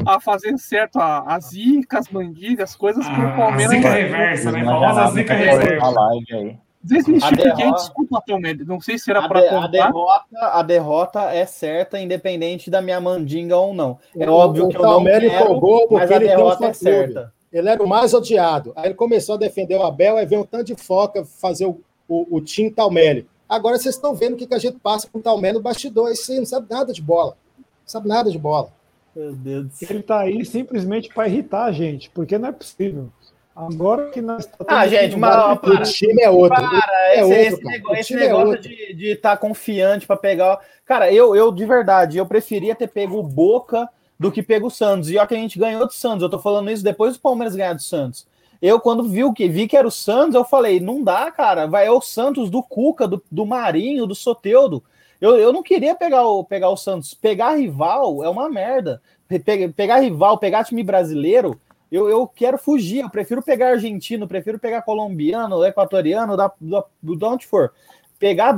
a 0.06 0.22
fazer 0.22 0.58
certo 0.58 1.02
a- 1.02 1.36
as 1.36 1.50
zicas, 1.50 2.08
manguilhas, 2.08 2.78
coisas 2.78 3.06
que 3.06 3.20
o 3.20 3.28
Ah, 3.28 3.34
a 3.34 3.36
Palmeiras. 3.36 3.76
zica 3.76 3.90
reversa, 3.90 4.52
né? 4.54 4.62
A 4.62 4.66
famosa 4.66 5.08
zica 5.12 5.34
A 5.34 5.38
reversa. 5.38 5.92
A 7.22 7.32
derrota- 7.32 7.72
desculpa, 7.78 8.24
Tom 8.26 8.40
Não 8.66 8.80
sei 8.80 8.98
se 8.98 9.10
era 9.10 9.26
A, 9.26 9.28
pra 9.28 9.42
de- 9.42 9.48
a 9.48 9.50
contar. 9.50 9.68
derrota, 9.68 10.26
a 10.40 10.62
derrota 10.62 11.22
é 11.34 11.46
certa, 11.46 12.00
independente 12.00 12.70
da 12.70 12.82
minha 12.82 13.02
mandinga 13.02 13.58
ou 13.58 13.74
não. 13.74 13.98
É 14.18 14.30
O- 14.30 14.34
óbvio 14.34 14.66
o 14.66 14.70
que 14.70 14.78
eu 14.78 14.82
não 14.84 15.04
quero, 15.04 15.26
empolgou 15.26 15.80
porque 15.88 15.96
mas 15.96 16.12
a 16.12 16.20
derrota 16.20 16.66
é 16.68 16.74
certa. 16.74 17.34
Ele 17.52 17.68
era 17.70 17.82
o 17.84 17.88
mais 17.88 18.14
odiado. 18.14 18.72
Aí 18.76 18.86
ele 18.88 18.94
começou 18.94 19.36
a 19.36 19.38
defender 19.38 19.76
o 19.76 19.84
Abel, 19.84 20.18
aí 20.18 20.26
veio 20.26 20.42
um 20.42 20.46
tanto 20.46 20.66
de 20.66 20.76
foca 20.76 21.26
fazer 21.26 21.66
o, 21.66 21.82
o, 22.08 22.38
o 22.38 22.42
time 22.42 22.70
Talmelli. 22.72 23.28
Agora 23.50 23.78
vocês 23.78 23.96
estão 23.96 24.14
vendo 24.14 24.34
o 24.34 24.38
que, 24.38 24.46
que 24.46 24.54
a 24.54 24.60
gente 24.60 24.78
passa 24.80 25.08
com 25.12 25.20
o 25.20 25.22
Talmelli 25.22 25.56
no 25.58 25.62
bastidor. 25.64 26.12
Esse 26.12 26.38
não 26.38 26.46
sabe 26.46 26.68
nada 26.70 26.92
de 26.94 27.02
bola. 27.02 27.36
Não 27.58 27.66
sabe 27.86 28.08
nada 28.08 28.30
de 28.30 28.38
bola. 28.38 28.70
Meu 29.16 29.34
Deus 29.34 29.66
do 29.68 29.74
céu. 29.74 29.88
Ele 29.90 30.04
tá 30.04 30.20
aí 30.20 30.46
simplesmente 30.46 31.10
para 31.14 31.28
irritar 31.28 31.64
a 31.64 31.72
gente, 31.72 32.10
porque 32.12 32.38
não 32.38 32.50
é 32.50 32.52
possível. 32.52 33.10
Agora 33.58 34.12
que 34.12 34.22
nós 34.22 34.46
tá 34.46 34.56
Ah, 34.68 34.88
gente, 34.88 35.16
mas- 35.18 35.58
O 35.64 35.82
time 35.92 36.22
é 36.22 36.30
outro. 36.30 36.56
Cara, 36.62 36.94
É 37.10 37.20
esse, 37.22 37.24
outro, 37.24 37.40
esse 37.42 37.64
negócio, 37.66 38.00
esse 38.00 38.14
é 38.14 38.18
negócio 38.18 38.48
outro. 38.50 38.62
de 38.70 39.12
estar 39.12 39.38
confiante 39.38 40.06
para 40.06 40.16
pegar. 40.16 40.60
Cara, 40.86 41.12
eu, 41.12 41.36
eu 41.36 41.52
de 41.52 41.66
verdade, 41.66 42.18
eu 42.20 42.26
preferia 42.26 42.76
ter 42.76 42.88
pego 42.88 43.18
o 43.18 43.24
Boca 43.24 43.90
do 44.20 44.32
que 44.32 44.44
pego 44.44 44.68
o 44.68 44.72
Santos. 44.72 45.10
E 45.10 45.18
ó, 45.18 45.26
que 45.26 45.34
a 45.34 45.38
gente 45.38 45.58
ganhou 45.58 45.88
do 45.88 45.94
Santos. 45.94 46.22
Eu 46.22 46.30
tô 46.30 46.38
falando 46.38 46.70
isso 46.70 46.84
depois 46.84 47.16
do 47.16 47.20
Palmeiras 47.20 47.56
ganhar 47.56 47.74
do 47.74 47.82
Santos. 47.82 48.28
Eu, 48.62 48.80
quando 48.80 49.04
vi, 49.04 49.24
o 49.24 49.34
que, 49.34 49.48
vi 49.50 49.68
que 49.68 49.76
era 49.78 49.88
o 49.88 49.92
Santos, 49.92 50.36
eu 50.36 50.44
falei: 50.46 50.80
não 50.80 51.04
dá, 51.04 51.30
cara. 51.32 51.66
Vai 51.66 51.88
é 51.88 51.92
o 51.92 52.00
Santos 52.02 52.50
do 52.52 52.62
Cuca, 52.62 53.08
do, 53.08 53.22
do 53.32 53.46
Marinho, 53.46 54.06
do 54.06 54.14
Soteudo. 54.16 54.84
Eu, 55.20 55.36
eu 55.36 55.52
não 55.52 55.64
queria 55.64 55.96
pegar 55.96 56.28
o, 56.28 56.44
pegar 56.44 56.70
o 56.70 56.78
Santos. 56.78 57.14
Pegar 57.16 57.56
rival 57.56 58.24
é 58.24 58.30
uma 58.30 58.48
merda. 58.50 59.02
Pe- 59.28 59.40
pe- 59.40 59.70
pegar 59.70 59.98
rival, 60.00 60.38
pegar 60.38 60.64
time 60.64 60.84
brasileiro, 60.84 61.60
eu, 61.92 62.10
eu 62.10 62.28
quero 62.28 62.58
fugir. 62.58 63.00
Eu 63.00 63.10
prefiro 63.10 63.42
pegar 63.42 63.70
argentino, 63.70 64.28
prefiro 64.28 64.60
pegar 64.60 64.82
colombiano, 64.82 65.64
equatoriano, 65.66 66.36
da, 66.38 66.52
da, 66.60 66.84
de 67.02 67.26
onde 67.26 67.46
for. 67.46 67.72
Pegar 68.20 68.52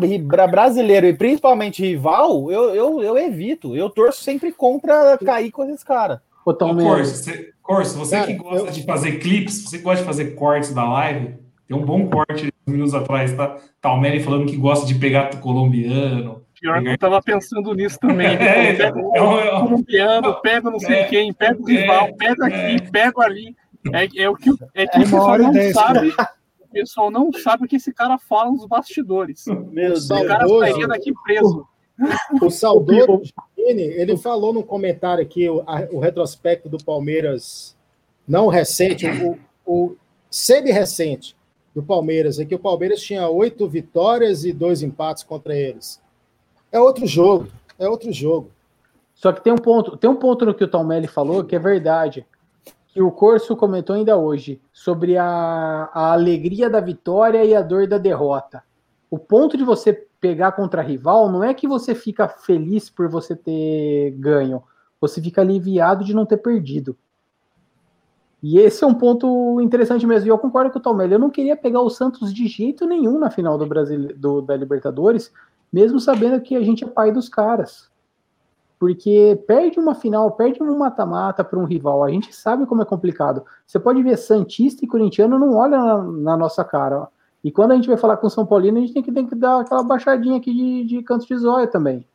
brasileiro 0.49 1.06
e 1.06 1.14
principalmente 1.14 1.84
rival, 1.85 2.49
eu, 2.51 2.73
eu, 2.73 3.03
eu 3.03 3.18
evito. 3.18 3.76
Eu 3.76 3.89
torço 3.89 4.23
sempre 4.23 4.51
contra 4.51 5.18
cair 5.18 5.51
com 5.51 5.65
esses 5.65 5.84
caras. 5.84 6.19
Corso, 6.84 7.15
você, 7.15 7.53
Corso, 7.61 7.97
você 7.97 8.15
Cara, 8.15 8.27
que 8.27 8.34
gosta 8.34 8.68
eu- 8.68 8.72
de 8.72 8.84
fazer 8.84 9.19
clipes, 9.19 9.64
você 9.64 9.77
gosta 9.80 9.99
de 10.01 10.07
fazer 10.07 10.34
cortes 10.35 10.73
da 10.73 10.89
live, 10.89 11.35
tem 11.68 11.77
um 11.77 11.85
bom 11.85 12.07
corte 12.07 12.47
uns 12.68 12.72
minutos 12.73 12.95
atrás, 12.95 13.31
tá? 13.35 13.57
Talmeri 13.80 14.23
falando 14.23 14.47
que 14.47 14.56
gosta 14.57 14.88
de 14.88 14.95
pegar 14.95 15.30
colombiano. 15.39 16.41
Pior 16.61 16.81
que 16.81 16.90
eu 16.90 16.98
tava 16.98 17.22
pensando 17.22 17.73
nisso 17.73 17.98
também. 17.99 18.27
É, 18.38 18.73
Pega 18.76 18.99
é 18.99 19.02
um- 19.22 19.40
é 19.40 19.56
um- 19.56 19.68
colombiano, 19.68 20.41
pega 20.41 20.69
não 20.69 20.80
sei 20.80 20.95
É, 20.98 21.03
quem, 21.06 21.34
pega 21.34 21.61
o 21.61 21.69
é, 21.69 21.73
rival, 21.73 22.14
pega 22.15 22.45
aqui, 22.48 22.91
pega 22.91 23.22
ali. 23.23 23.56
É, 23.94 24.23
é 24.23 24.30
o 24.30 24.36
que, 24.36 24.49
é 24.76 24.86
que 24.88 24.98
o 24.98 25.02
pessoal 25.02 25.38
não 25.38 25.52
dez, 25.52 25.73
sabe. 25.73 26.10
O 26.60 26.68
pessoal 26.72 27.10
não 27.11 27.31
sabe 27.34 27.64
o 27.65 27.68
que 27.68 27.77
esse 27.77 27.94
cara 27.94 28.18
fala 28.18 28.52
nos 28.52 28.65
bastidores. 28.65 29.45
Meu 29.45 29.94
O 29.94 30.26
cara 30.27 30.40
Saudoso. 30.48 30.60
sairia 30.60 30.88
daqui 30.88 31.14
preso. 31.23 31.65
O 32.41 32.49
saudoso 32.49 33.22
Gini, 33.57 33.81
ele 33.84 34.15
falou 34.18 34.53
no 34.53 34.64
comentário 34.64 35.22
aqui 35.23 35.49
o, 35.49 35.61
a- 35.68 35.88
o 35.91 35.99
retrospecto 35.99 36.69
do 36.69 36.77
Palmeiras, 36.84 37.76
não 38.27 38.48
recente, 38.48 39.06
o, 39.07 39.38
o 39.65 39.95
semi-recente 40.30 41.36
do 41.76 41.84
Palmeiras, 41.84 42.40
é 42.40 42.45
que 42.45 42.56
o 42.56 42.60
Palmeiras 42.60 43.02
tinha 43.02 43.27
oito 43.30 43.68
vitórias 43.68 44.44
e 44.45 44.52
dois 44.53 44.81
empates 44.81 45.23
contra 45.23 45.56
eles. 45.56 46.02
É 46.72 46.80
outro 46.80 47.06
jogo, 47.08 47.48
é 47.78 47.88
outro 47.88 48.12
jogo. 48.12 48.52
Só 49.16 49.32
que 49.32 49.44
tem 49.44 49.52
um 49.52 49.58
ponto, 49.58 49.98
tem 49.98 50.10
um 50.10 50.16
ponto 50.16 50.46
no 50.46 50.54
que 50.54 50.64
o 50.64 50.68
Talmelli 50.68 51.08
falou 51.08 51.44
que 51.44 51.56
é 51.56 51.60
verdade. 51.60 52.26
Que 52.88 53.02
o 53.02 53.12
Corso 53.12 53.56
comentou 53.56 53.96
ainda 53.96 54.18
hoje 54.18 54.62
sobre 54.72 55.18
a, 55.18 55.90
a 55.94 56.14
alegria 56.14 56.70
da 56.70 56.80
vitória 56.80 57.44
e 57.44 57.54
a 57.54 57.62
dor 57.62 57.88
da 57.88 57.98
derrota. 57.98 58.64
O 59.12 59.20
ponto 59.20 59.58
de 59.58 59.64
você 59.64 60.08
pegar 60.22 60.52
contra 60.54 60.82
rival 60.82 61.32
não 61.32 61.44
é 61.44 61.54
que 61.54 61.68
você 61.68 61.96
fica 61.96 62.28
feliz 62.28 62.90
por 62.90 63.10
você 63.10 63.36
ter 63.36 64.12
ganho, 64.12 64.64
você 65.00 65.22
fica 65.22 65.41
aliviado 65.41 66.04
de 66.04 66.14
não 66.14 66.26
ter 66.26 66.38
perdido. 66.38 66.96
E 68.41 68.58
esse 68.58 68.84
é 68.84 68.88
um 68.88 68.94
ponto 68.94 69.60
interessante 69.60 70.08
mesmo. 70.08 70.28
E 70.28 70.30
eu 70.30 70.38
concordo 70.38 70.72
com 70.72 70.80
o 70.80 70.82
Tom 70.82 71.02
Eu 71.02 71.20
não 71.20 71.30
queria 71.30 71.58
pegar 71.58 71.82
o 71.82 71.90
Santos 71.90 72.34
de 72.34 72.48
jeito 72.48 72.86
nenhum 72.86 73.20
na 73.20 73.30
final 73.30 73.58
do 73.58 73.66
Brasil 73.66 74.16
do, 74.16 74.41
da 74.41 74.56
Libertadores, 74.56 75.32
mesmo 75.72 76.00
sabendo 76.00 76.41
que 76.41 76.56
a 76.56 76.62
gente 76.62 76.84
é 76.84 76.88
pai 76.88 77.12
dos 77.12 77.30
caras. 77.30 77.90
Porque 78.80 79.38
perde 79.46 79.80
uma 79.80 79.94
final, 79.94 80.32
perde 80.32 80.64
um 80.64 80.78
mata-mata 80.78 81.44
para 81.44 81.60
um 81.60 81.66
rival. 81.66 82.04
A 82.04 82.10
gente 82.10 82.34
sabe 82.34 82.66
como 82.66 82.82
é 82.82 82.86
complicado. 82.86 83.44
Você 83.66 83.78
pode 83.78 84.02
ver 84.02 84.18
Santista 84.18 84.86
e 84.86 84.88
Corintiano 84.88 85.38
não 85.38 85.56
olha 85.56 85.78
na, 85.78 86.04
na 86.04 86.38
nossa 86.38 86.64
cara. 86.64 87.02
Ó. 87.02 87.08
E 87.44 87.52
quando 87.52 87.72
a 87.72 87.76
gente 87.76 87.88
vai 87.88 87.98
falar 87.98 88.18
com 88.18 88.30
São 88.30 88.46
Paulino, 88.46 88.78
a 88.78 88.82
gente 88.82 88.94
tem 88.94 89.04
que, 89.04 89.12
tem 89.12 89.28
que 89.28 89.36
dar 89.36 89.62
aquela 89.62 89.84
baixadinha 89.84 90.38
aqui 90.38 90.54
de, 90.54 90.84
de 90.86 91.04
canto 91.04 91.28
de 91.28 91.38
zóia 91.38 91.68
também. 91.68 92.06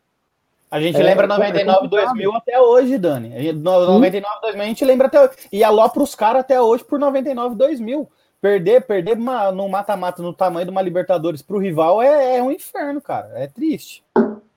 A 0.70 0.80
gente 0.80 0.96
é, 0.96 1.02
lembra 1.02 1.26
99, 1.26 1.86
é 1.86 1.88
2000 1.88 2.34
até 2.34 2.60
hoje, 2.60 2.98
Dani. 2.98 3.52
99, 3.52 4.40
2000 4.42 4.62
a 4.62 4.66
gente 4.66 4.84
lembra 4.84 5.06
até 5.06 5.22
hoje. 5.22 5.32
E 5.52 5.62
alô 5.62 5.88
para 5.88 6.02
os 6.02 6.14
caras 6.14 6.40
até 6.40 6.60
hoje 6.60 6.82
por 6.82 6.98
99, 6.98 7.54
2000. 7.54 8.08
Perder, 8.44 8.82
perder 8.82 9.16
uma, 9.16 9.50
no 9.50 9.66
mata-mata 9.70 10.22
no 10.22 10.30
tamanho 10.30 10.66
de 10.66 10.70
uma 10.70 10.82
Libertadores 10.82 11.40
para 11.40 11.56
o 11.56 11.58
rival 11.58 12.02
é, 12.02 12.36
é, 12.36 12.42
um 12.42 12.50
inferno, 12.50 13.00
cara. 13.00 13.30
É 13.36 13.46
triste. 13.46 14.04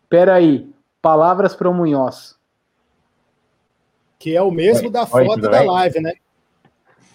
Pera 0.10 0.34
aí. 0.34 0.70
Palavras 1.02 1.56
para 1.56 1.70
o 1.70 1.74
Munhoz. 1.74 2.36
Que 4.20 4.36
é 4.36 4.42
o 4.42 4.52
mesmo 4.52 4.88
Oi. 4.88 4.92
da 4.92 5.06
foto 5.06 5.30
Oi, 5.30 5.40
da 5.40 5.62
live, 5.62 6.02
né? 6.02 6.16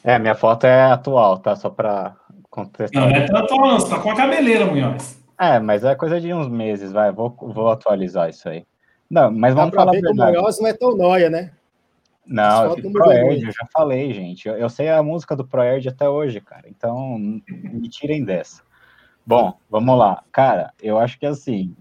É, 0.03 0.19
minha 0.19 0.35
foto 0.35 0.65
é 0.65 0.85
atual, 0.85 1.37
tá? 1.41 1.55
Só 1.57 1.69
para 1.69 2.17
contestar. 2.49 3.03
Não, 3.03 3.17
é 3.17 3.27
tanto 3.27 3.55
não, 3.55 3.79
você 3.79 3.91
tá 3.91 4.01
com 4.01 4.11
a 4.11 4.17
cabeleira, 4.17 4.65
Munhoz. 4.65 5.23
É, 5.39 5.61
mas 5.61 5.85
é 5.85 5.95
coisa 5.95 6.19
de 6.19 6.33
uns 6.33 6.49
meses, 6.49 6.91
vai. 6.91 7.13
Vou, 7.13 7.37
vou 7.39 7.69
atualizar 7.69 8.31
isso 8.31 8.49
aí. 8.49 8.65
Não, 9.11 9.31
mas 9.31 9.55
vamos 9.55 9.75
falar 9.75 9.93
ver 9.93 10.01
que 10.01 10.09
o 10.09 10.15
Munhoz 10.15 10.59
não 10.59 10.69
é 10.69 10.73
tão 10.73 10.97
noia, 10.97 11.29
né? 11.29 11.53
Não, 12.27 12.77
eu 12.77 12.93
Proerd, 12.93 13.45
eu 13.45 13.53
já 13.53 13.67
falei, 13.73 14.13
gente. 14.13 14.49
Eu, 14.49 14.57
eu, 14.57 14.69
sei 14.69 14.89
a 14.89 15.03
música 15.03 15.35
do 15.35 15.47
Proerd 15.47 15.89
até 15.89 16.09
hoje, 16.09 16.41
cara. 16.41 16.69
Então, 16.69 17.19
me 17.19 17.89
tirem 17.89 18.25
dessa. 18.25 18.63
Bom, 19.27 19.55
vamos 19.69 19.99
lá. 19.99 20.23
Cara, 20.33 20.73
eu 20.81 20.99
acho 20.99 21.19
que 21.19 21.27
assim, 21.27 21.75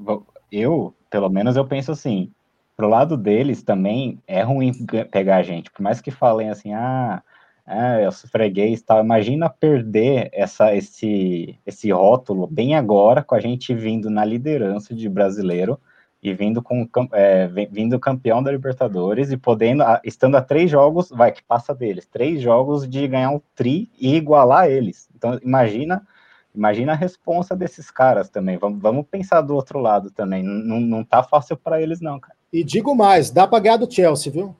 eu, 0.51 0.93
pelo 1.09 1.30
menos, 1.30 1.55
eu 1.55 1.65
penso 1.65 1.91
assim, 1.91 2.31
pro 2.76 2.88
lado 2.88 3.15
deles 3.15 3.63
também 3.63 4.19
é 4.27 4.41
ruim 4.41 4.72
pegar 5.11 5.38
a 5.38 5.43
gente. 5.43 5.72
Por 5.72 5.81
mais 5.81 6.01
que 6.01 6.11
falem 6.11 6.49
assim, 6.49 6.73
ah, 6.73 7.22
é, 7.68 8.05
eu 8.05 8.11
sou 8.11 8.30
freguês 8.30 8.80
e 8.80 8.84
tal. 8.84 9.03
Imagina 9.03 9.49
perder 9.49 10.30
essa, 10.34 10.76
esse, 10.76 11.57
esse 11.65 11.91
rótulo 11.91 12.47
bem 12.47 12.76
agora, 12.76 13.23
com 13.23 13.35
a 13.35 13.39
gente 13.39 13.73
vindo 13.73 14.09
na 14.09 14.26
liderança 14.26 14.93
de 14.93 15.07
brasileiro 15.07 15.80
e 16.22 16.34
vindo 16.34 16.61
com 16.61 16.88
é, 17.14 17.48
vindo 17.48 17.99
campeão 17.99 18.43
da 18.43 18.52
Libertadores 18.52 19.31
e 19.31 19.38
podendo, 19.38 19.84
estando 20.03 20.38
a 20.38 20.41
três 20.41 20.69
jogos, 20.69 21.10
vai 21.10 21.31
que 21.31 21.43
passa 21.43 21.73
deles, 21.73 22.06
três 22.06 22.41
jogos 22.41 22.88
de 22.88 23.07
ganhar 23.07 23.31
um 23.31 23.41
tri 23.56 23.89
e 23.99 24.15
igualar 24.15 24.69
eles. 24.69 25.10
Então 25.15 25.39
imagina, 25.43 26.06
imagina 26.53 26.91
a 26.91 26.95
responsa 26.95 27.56
desses 27.56 27.89
caras 27.89 28.30
também. 28.30 28.57
Vamos, 28.57 28.80
vamos 28.80 29.06
pensar 29.10 29.41
do 29.41 29.56
outro 29.56 29.80
lado 29.80 30.11
também. 30.11 30.43
Não, 30.43 30.80
não 30.80 31.03
tá 31.03 31.23
fácil 31.23 31.57
para 31.57 31.81
eles 31.81 32.02
não, 32.02 32.19
cara. 32.19 32.35
E 32.53 32.64
digo 32.64 32.95
mais, 32.95 33.31
dá 33.31 33.48
para 33.48 33.60
ganhar 33.60 33.77
do 33.77 33.91
Chelsea, 33.91 34.31
viu? 34.31 34.56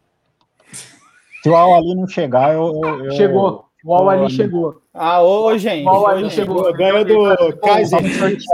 Se 1.44 1.50
o 1.50 1.56
Al 1.56 1.76
ali 1.76 1.94
não 1.94 2.08
chegar, 2.08 2.54
eu, 2.54 2.82
eu 3.04 3.12
chegou. 3.12 3.66
O 3.84 3.94
Al 3.94 4.10
ali 4.10 4.30
chegou. 4.30 4.81
Ah, 4.94 5.22
ô, 5.22 5.58
gente. 5.58 5.86
O 5.86 5.90
Al 5.90 6.08
ali 6.08 6.30
chegou. 6.30 6.72
Ganha 6.74 7.06
do 7.06 7.58
Kaiser. 7.64 8.02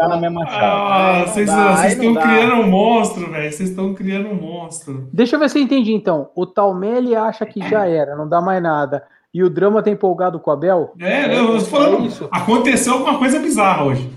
na 0.08 0.18
mesma 0.18 0.46
Ah, 0.48 1.24
vocês 1.26 1.50
estão 1.50 2.14
criando 2.14 2.54
um 2.56 2.68
monstro, 2.68 3.32
velho. 3.32 3.52
Vocês 3.52 3.70
estão 3.70 3.94
criando 3.94 4.30
um 4.30 4.36
monstro. 4.36 5.10
Deixa 5.12 5.36
eu 5.36 5.40
ver 5.40 5.50
se 5.50 5.58
eu 5.58 5.64
entendi, 5.64 5.94
então. 5.94 6.30
O 6.36 6.46
Talmelli 6.46 7.16
acha 7.16 7.46
que 7.46 7.68
já 7.68 7.88
era, 7.88 8.16
não 8.16 8.28
dá 8.30 8.40
mais 8.40 8.62
nada. 8.62 9.04
E 9.34 9.44
o 9.44 9.50
drama 9.50 9.84
tá 9.84 9.90
empolgado 9.90 10.40
com 10.40 10.50
o 10.50 10.54
Abel? 10.54 10.94
É, 11.00 11.38
eu 11.38 11.48
tô 11.60 11.60
falando. 11.66 12.04
É 12.04 12.08
isso. 12.08 12.28
Aconteceu 12.32 12.94
alguma 12.94 13.18
coisa 13.18 13.40
bizarra 13.40 13.84
hoje. 13.84 14.10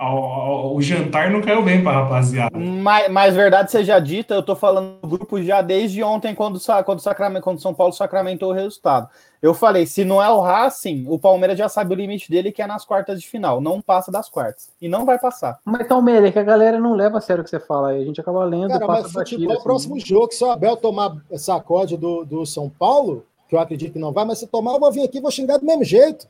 O, 0.00 0.80
jantar 0.80 1.28
não 1.28 1.40
caiu 1.40 1.60
bem 1.60 1.82
para 1.82 2.02
rapaziada. 2.02 2.56
Mas, 2.56 3.10
mas, 3.10 3.34
verdade 3.34 3.70
seja 3.70 3.98
dita, 3.98 4.34
eu 4.34 4.42
tô 4.44 4.54
falando 4.54 5.00
do 5.00 5.08
grupo 5.08 5.42
já 5.42 5.60
desde 5.60 6.04
ontem, 6.04 6.36
quando, 6.36 6.60
quando, 6.84 7.00
Sacramento, 7.00 7.42
quando 7.42 7.60
São 7.60 7.74
Paulo 7.74 7.92
sacramentou 7.92 8.50
o 8.50 8.54
resultado. 8.54 9.08
Eu 9.42 9.54
falei, 9.54 9.86
se 9.86 10.04
não 10.04 10.22
é 10.22 10.30
o 10.30 10.40
Racing, 10.40 11.04
o 11.08 11.18
Palmeiras 11.18 11.58
já 11.58 11.68
sabe 11.68 11.94
o 11.94 11.96
limite 11.96 12.30
dele, 12.30 12.52
que 12.52 12.62
é 12.62 12.66
nas 12.66 12.84
quartas 12.84 13.20
de 13.20 13.28
final. 13.28 13.60
Não 13.60 13.80
passa 13.80 14.10
das 14.10 14.28
quartas. 14.28 14.70
E 14.80 14.88
não 14.88 15.04
vai 15.04 15.18
passar. 15.18 15.58
Mas, 15.64 15.86
Palmeiras, 15.86 16.28
é 16.28 16.32
que 16.32 16.38
a 16.38 16.44
galera 16.44 16.78
não 16.78 16.94
leva 16.94 17.18
a 17.18 17.20
sério 17.20 17.40
o 17.40 17.44
que 17.44 17.50
você 17.50 17.58
fala 17.58 17.90
aí. 17.90 18.02
A 18.02 18.04
gente 18.04 18.20
acaba 18.20 18.44
lendo. 18.44 18.68
Cara, 18.68 18.86
mas 18.86 19.12
futebol 19.12 19.52
é 19.52 19.58
o 19.58 19.62
próximo 19.62 19.96
assim. 19.96 20.06
jogo. 20.06 20.32
Se 20.32 20.44
o 20.44 20.50
Abel 20.50 20.76
tomar 20.76 21.16
sacode 21.36 21.96
do, 21.96 22.24
do 22.24 22.46
São 22.46 22.68
Paulo, 22.68 23.24
que 23.48 23.56
eu 23.56 23.60
acredito 23.60 23.92
que 23.92 23.98
não 23.98 24.12
vai, 24.12 24.24
mas 24.24 24.38
se 24.38 24.46
tomar, 24.46 24.74
eu 24.74 24.80
vou 24.80 24.92
vir 24.92 25.02
aqui 25.02 25.18
e 25.18 25.20
vou 25.20 25.30
xingar 25.30 25.58
do 25.58 25.66
mesmo 25.66 25.82
jeito. 25.82 26.28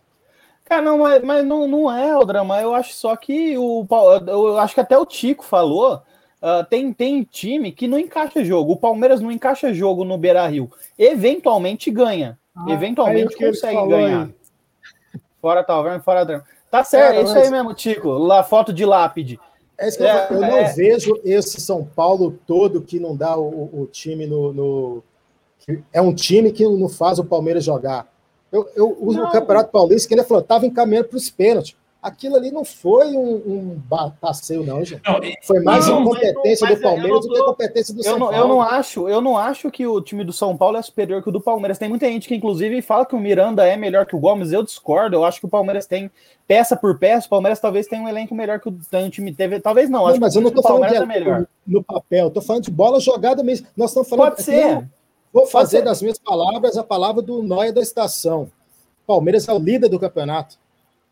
Cara, 0.68 0.82
não, 0.82 0.98
mas, 0.98 1.22
mas 1.22 1.46
não, 1.46 1.66
não 1.66 1.90
é 1.90 2.14
o 2.14 2.24
drama. 2.26 2.60
Eu 2.60 2.74
acho 2.74 2.92
só 2.92 3.16
que 3.16 3.56
o. 3.56 3.86
Eu 4.26 4.58
acho 4.58 4.74
que 4.74 4.80
até 4.80 4.98
o 4.98 5.06
Tico 5.06 5.42
falou. 5.42 6.02
Uh, 6.40 6.62
tem, 6.68 6.92
tem 6.92 7.24
time 7.24 7.72
que 7.72 7.88
não 7.88 7.98
encaixa 7.98 8.44
jogo. 8.44 8.72
O 8.72 8.76
Palmeiras 8.76 9.20
não 9.20 9.32
encaixa 9.32 9.72
jogo 9.72 10.04
no 10.04 10.18
Beira 10.18 10.46
Rio. 10.46 10.70
Eventualmente 10.98 11.90
ganha. 11.90 12.38
Ah, 12.54 12.66
Eventualmente 12.68 13.34
consegue 13.34 13.86
ganhar. 13.88 14.26
Aí. 14.26 15.20
Fora 15.40 15.64
Talverne, 15.64 16.02
fora 16.02 16.24
drama. 16.24 16.44
Tá 16.70 16.84
certo, 16.84 17.14
é, 17.14 17.20
é 17.20 17.22
isso 17.22 17.34
mas... 17.34 17.44
aí 17.44 17.50
mesmo, 17.50 17.72
Tico. 17.72 18.10
Lá, 18.10 18.44
foto 18.44 18.72
de 18.72 18.84
lápide. 18.84 19.40
É 19.78 19.88
isso 19.88 19.96
que 19.96 20.04
é, 20.04 20.26
eu, 20.30 20.36
eu 20.36 20.40
não 20.42 20.58
é... 20.58 20.72
vejo 20.74 21.18
esse 21.24 21.60
São 21.60 21.82
Paulo 21.82 22.38
todo 22.46 22.82
que 22.82 23.00
não 23.00 23.16
dá 23.16 23.36
o, 23.36 23.70
o 23.72 23.88
time 23.90 24.26
no, 24.26 24.52
no. 24.52 25.02
É 25.92 26.00
um 26.00 26.14
time 26.14 26.52
que 26.52 26.62
não 26.64 26.88
faz 26.90 27.18
o 27.18 27.24
Palmeiras 27.24 27.64
jogar. 27.64 28.06
Eu, 28.50 28.68
eu 28.74 28.96
uso 29.00 29.18
não. 29.18 29.28
o 29.28 29.32
Campeonato 29.32 29.70
Paulista 29.70 30.08
que 30.08 30.14
ele 30.14 30.24
falou, 30.24 30.42
estava 30.42 30.66
encaminhando 30.66 31.08
para 31.08 31.16
os 31.16 31.30
pênaltis. 31.30 31.76
Aquilo 32.00 32.36
ali 32.36 32.52
não 32.52 32.64
foi 32.64 33.08
um, 33.08 33.34
um 33.34 33.82
passeio, 34.20 34.62
não, 34.62 34.84
gente. 34.84 35.02
Não, 35.04 35.18
foi 35.42 35.60
mais 35.60 35.88
não, 35.88 36.00
incompetência 36.00 36.64
mas, 36.64 36.70
mas 36.70 36.78
do 36.78 36.82
Palmeiras 36.82 37.20
do 37.20 37.28
que 37.28 37.40
a 37.40 37.44
competência 37.44 37.92
do 37.92 38.00
eu 38.00 38.04
São 38.04 38.18
não, 38.20 38.28
Paulo. 38.28 38.36
Eu 38.36 38.48
não, 38.48 38.62
acho, 38.62 39.08
eu 39.08 39.20
não 39.20 39.36
acho 39.36 39.68
que 39.68 39.84
o 39.84 40.00
time 40.00 40.22
do 40.22 40.32
São 40.32 40.56
Paulo 40.56 40.76
é 40.76 40.82
superior 40.82 41.20
que 41.20 41.28
o 41.28 41.32
do 41.32 41.40
Palmeiras. 41.40 41.76
Tem 41.76 41.88
muita 41.88 42.06
gente 42.06 42.28
que, 42.28 42.36
inclusive, 42.36 42.80
fala 42.82 43.04
que 43.04 43.16
o 43.16 43.18
Miranda 43.18 43.66
é 43.66 43.76
melhor 43.76 44.06
que 44.06 44.14
o 44.14 44.20
Gomes. 44.20 44.52
Eu 44.52 44.62
discordo. 44.62 45.16
Eu 45.16 45.24
acho 45.24 45.40
que 45.40 45.46
o 45.46 45.50
Palmeiras 45.50 45.86
tem 45.86 46.08
peça 46.46 46.76
por 46.76 46.96
peça. 47.00 47.26
O 47.26 47.30
Palmeiras 47.30 47.58
talvez 47.58 47.88
tenha 47.88 48.00
um 48.00 48.08
elenco 48.08 48.32
melhor 48.32 48.60
que 48.60 48.68
o, 48.68 48.78
tem 48.88 49.04
um 49.04 49.10
time 49.10 49.34
teve. 49.34 49.58
Talvez 49.58 49.90
não. 49.90 50.06
não 50.06 50.20
mas 50.20 50.36
eu 50.36 50.40
não 50.40 50.50
estou 50.50 50.62
falando 50.62 50.88
de 50.88 50.94
é 50.94 51.04
melhor. 51.04 51.46
no 51.66 51.82
papel. 51.82 52.28
Estou 52.28 52.42
falando 52.42 52.62
de 52.62 52.70
bola 52.70 53.00
jogada 53.00 53.42
mesmo. 53.42 53.66
Nós 53.76 53.90
estamos 53.90 54.08
falando. 54.08 54.30
Pode 54.30 54.42
ser. 54.44 54.88
Vou 55.32 55.46
fazer 55.46 55.82
das 55.82 56.00
minhas 56.00 56.18
palavras 56.18 56.76
a 56.76 56.84
palavra 56.84 57.22
do 57.22 57.42
Noia 57.42 57.72
da 57.72 57.80
estação. 57.80 58.50
Palmeiras 59.06 59.48
é 59.48 59.52
o 59.52 59.58
líder 59.58 59.88
do 59.88 59.98
campeonato. 59.98 60.56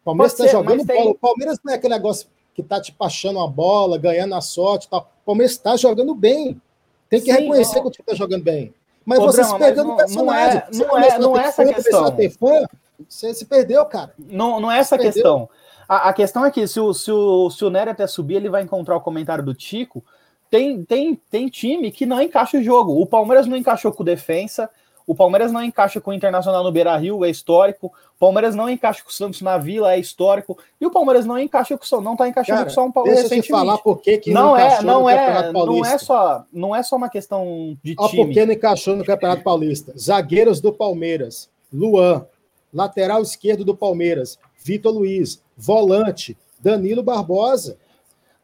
Palmeiras 0.05 0.33
está 0.33 0.47
jogando 0.47 0.85
bola. 0.85 0.99
Tem... 1.01 1.09
O 1.09 1.15
Palmeiras 1.15 1.59
não 1.65 1.73
é 1.73 1.77
aquele 1.77 1.95
negócio 1.95 2.29
que 2.55 2.63
tá 2.63 2.81
te 2.81 2.93
passando 2.93 3.41
a 3.41 3.47
bola, 3.47 3.99
ganhando 3.99 4.35
a 4.35 4.41
sorte 4.41 4.87
e 4.87 4.91
tal. 4.91 5.11
Palmeiras 5.25 5.53
está 5.53 5.77
jogando 5.77 6.15
bem. 6.15 6.61
Tem 7.09 7.21
que 7.21 7.33
Sim, 7.33 7.41
reconhecer 7.41 7.77
não. 7.77 7.83
que 7.83 7.89
o 7.89 7.91
time 7.91 8.05
está 8.07 8.15
jogando 8.15 8.43
bem. 8.43 8.75
Mas 9.05 9.19
Ô, 9.19 9.27
você 9.27 9.43
Brama, 9.43 9.53
se 9.53 9.65
perdeu 9.65 9.85
no 9.85 9.97
personagem. 9.97 10.63
Não 10.73 10.99
é, 10.99 10.99
não 10.99 10.99
é, 10.99 11.19
não 11.19 11.37
é 11.37 11.45
essa 11.45 11.65
fã, 11.65 11.73
questão. 11.73 12.17
Fã, 12.39 12.67
você 13.09 13.35
se 13.35 13.45
perdeu, 13.45 13.85
cara. 13.87 14.13
Não, 14.19 14.59
não 14.59 14.71
é 14.71 14.79
essa 14.79 14.99
questão. 14.99 15.49
A, 15.89 16.09
a, 16.09 16.13
questão 16.13 16.45
é 16.45 16.51
que 16.51 16.67
se 16.67 16.81
o, 16.81 16.93
se, 16.93 17.13
o, 17.13 17.49
se 17.51 17.65
o 17.65 17.71
Nery 17.71 17.91
até 17.91 18.07
subir, 18.07 18.37
ele 18.37 18.49
vai 18.49 18.63
encontrar 18.63 18.97
o 18.97 19.01
comentário 19.01 19.45
do 19.45 19.55
Tico. 19.55 20.05
Tem, 20.51 20.85
tem, 20.85 21.21
tem 21.31 21.49
time 21.49 21.91
que 21.91 22.07
não 22.07 22.21
encaixa 22.21 22.59
o 22.59 22.63
jogo. 22.63 23.01
O 23.01 23.07
Palmeiras 23.07 23.47
não 23.47 23.57
encaixou 23.57 23.93
com 23.93 24.05
defensa. 24.05 24.71
O 25.07 25.15
Palmeiras 25.15 25.53
não 25.53 25.63
encaixa 25.63 26.01
com 26.01 26.11
o 26.11 26.15
Internacional 26.15 26.65
no 26.65 26.73
Beira 26.73 26.97
Rio, 26.97 27.25
é 27.25 27.31
histórico. 27.31 27.87
O 27.87 28.19
Palmeiras 28.19 28.57
não 28.57 28.69
encaixa 28.69 29.05
com 29.05 29.11
o 29.11 29.13
Santos 29.13 29.41
na 29.41 29.57
Vila, 29.57 29.93
é 29.93 30.01
histórico. 30.01 30.59
E 30.81 30.87
o 30.87 30.91
Palmeiras 30.91 31.25
não 31.25 31.39
encaixa 31.39 31.79
com 31.79 31.85
o 31.85 31.87
São, 31.87 32.01
não 32.01 32.15
está 32.15 32.29
encaixando 32.29 32.59
Cara, 32.59 32.67
com 32.67 32.73
o 32.73 32.75
São 32.75 32.91
Paulo 32.91 33.09
deixa 33.09 33.23
recentemente. 33.23 33.53
Falar 33.53 33.79
por 33.79 34.01
que 34.01 34.21
não, 34.27 34.49
não 34.49 34.57
é, 34.57 34.83
não 34.83 35.09
é, 35.09 35.53
não 35.53 35.87
é 35.87 35.99
só, 35.99 36.45
não 36.53 36.75
é 36.75 36.83
só 36.83 36.97
uma 36.97 37.09
questão 37.09 37.79
de 37.85 37.95
Ó, 37.97 38.09
time. 38.09 38.25
Por 38.25 38.33
que 38.33 38.47
não 38.47 38.53
encaixou 38.53 38.97
no 38.97 39.05
Campeonato 39.05 39.45
Paulista? 39.45 39.93
Zagueiros 39.97 40.61
do 40.61 40.73
Palmeiras, 40.73 41.49
Luan, 41.73 42.27
lateral 42.75 43.23
esquerdo 43.23 43.65
do 43.65 43.77
Palmeiras, 43.77 44.39
Vitor 44.65 44.93
Luiz, 44.93 45.41
volante, 45.57 46.37
Danilo 46.59 47.03
Barbosa. 47.03 47.79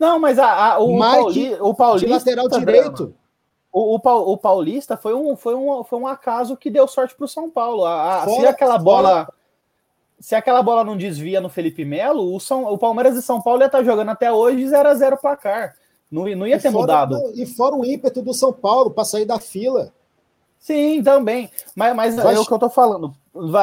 Não, 0.02 0.18
mas 0.18 0.36
a, 0.36 0.72
a 0.72 0.78
o, 0.80 0.94
Mike, 0.94 1.00
Pauli, 1.00 1.54
o 1.60 1.74
Paulista 1.74 2.08
de 2.08 2.12
lateral 2.12 2.48
direito. 2.48 3.14
O, 3.72 3.94
o, 3.94 4.32
o, 4.32 4.36
Paulista 4.36 4.96
foi 4.96 5.14
um, 5.14 5.36
foi, 5.36 5.54
um, 5.54 5.84
foi 5.84 5.96
um 5.96 6.08
acaso 6.08 6.56
que 6.56 6.68
deu 6.68 6.88
sorte 6.88 7.14
para 7.14 7.24
o 7.24 7.28
São 7.28 7.48
Paulo. 7.48 7.84
A, 7.84 8.16
a, 8.16 8.24
fora, 8.24 8.40
se 8.40 8.46
aquela 8.48 8.78
bola. 8.78 9.08
Fora. 9.10 9.28
Se 10.18 10.34
aquela 10.34 10.60
bola 10.60 10.82
não 10.82 10.96
desvia 10.96 11.40
no 11.40 11.48
Felipe 11.48 11.84
Melo, 11.84 12.34
o, 12.34 12.40
São, 12.40 12.64
o 12.64 12.76
Palmeiras 12.76 13.16
e 13.16 13.22
São 13.22 13.40
Paulo 13.40 13.60
ia 13.60 13.66
estar 13.66 13.78
tá 13.78 13.84
jogando 13.84 14.08
até 14.08 14.32
hoje 14.32 14.66
0 14.66 14.88
a 14.88 14.94
0 14.94 15.16
placar. 15.18 15.76
Não, 16.10 16.24
não 16.36 16.48
ia 16.48 16.58
ter 16.58 16.72
fora, 16.72 16.80
mudado. 16.80 17.32
E 17.36 17.46
fora 17.46 17.76
o 17.76 17.84
ímpeto 17.84 18.22
do 18.22 18.34
São 18.34 18.52
Paulo 18.52 18.90
para 18.90 19.04
sair 19.04 19.24
da 19.24 19.38
fila. 19.38 19.92
Sim, 20.58 21.00
também. 21.00 21.48
Mas, 21.76 21.94
mas 21.94 22.18
é 22.18 22.40
o 22.40 22.44
que 22.44 22.52
eu 22.52 22.58
tô 22.58 22.68
falando. 22.68 23.14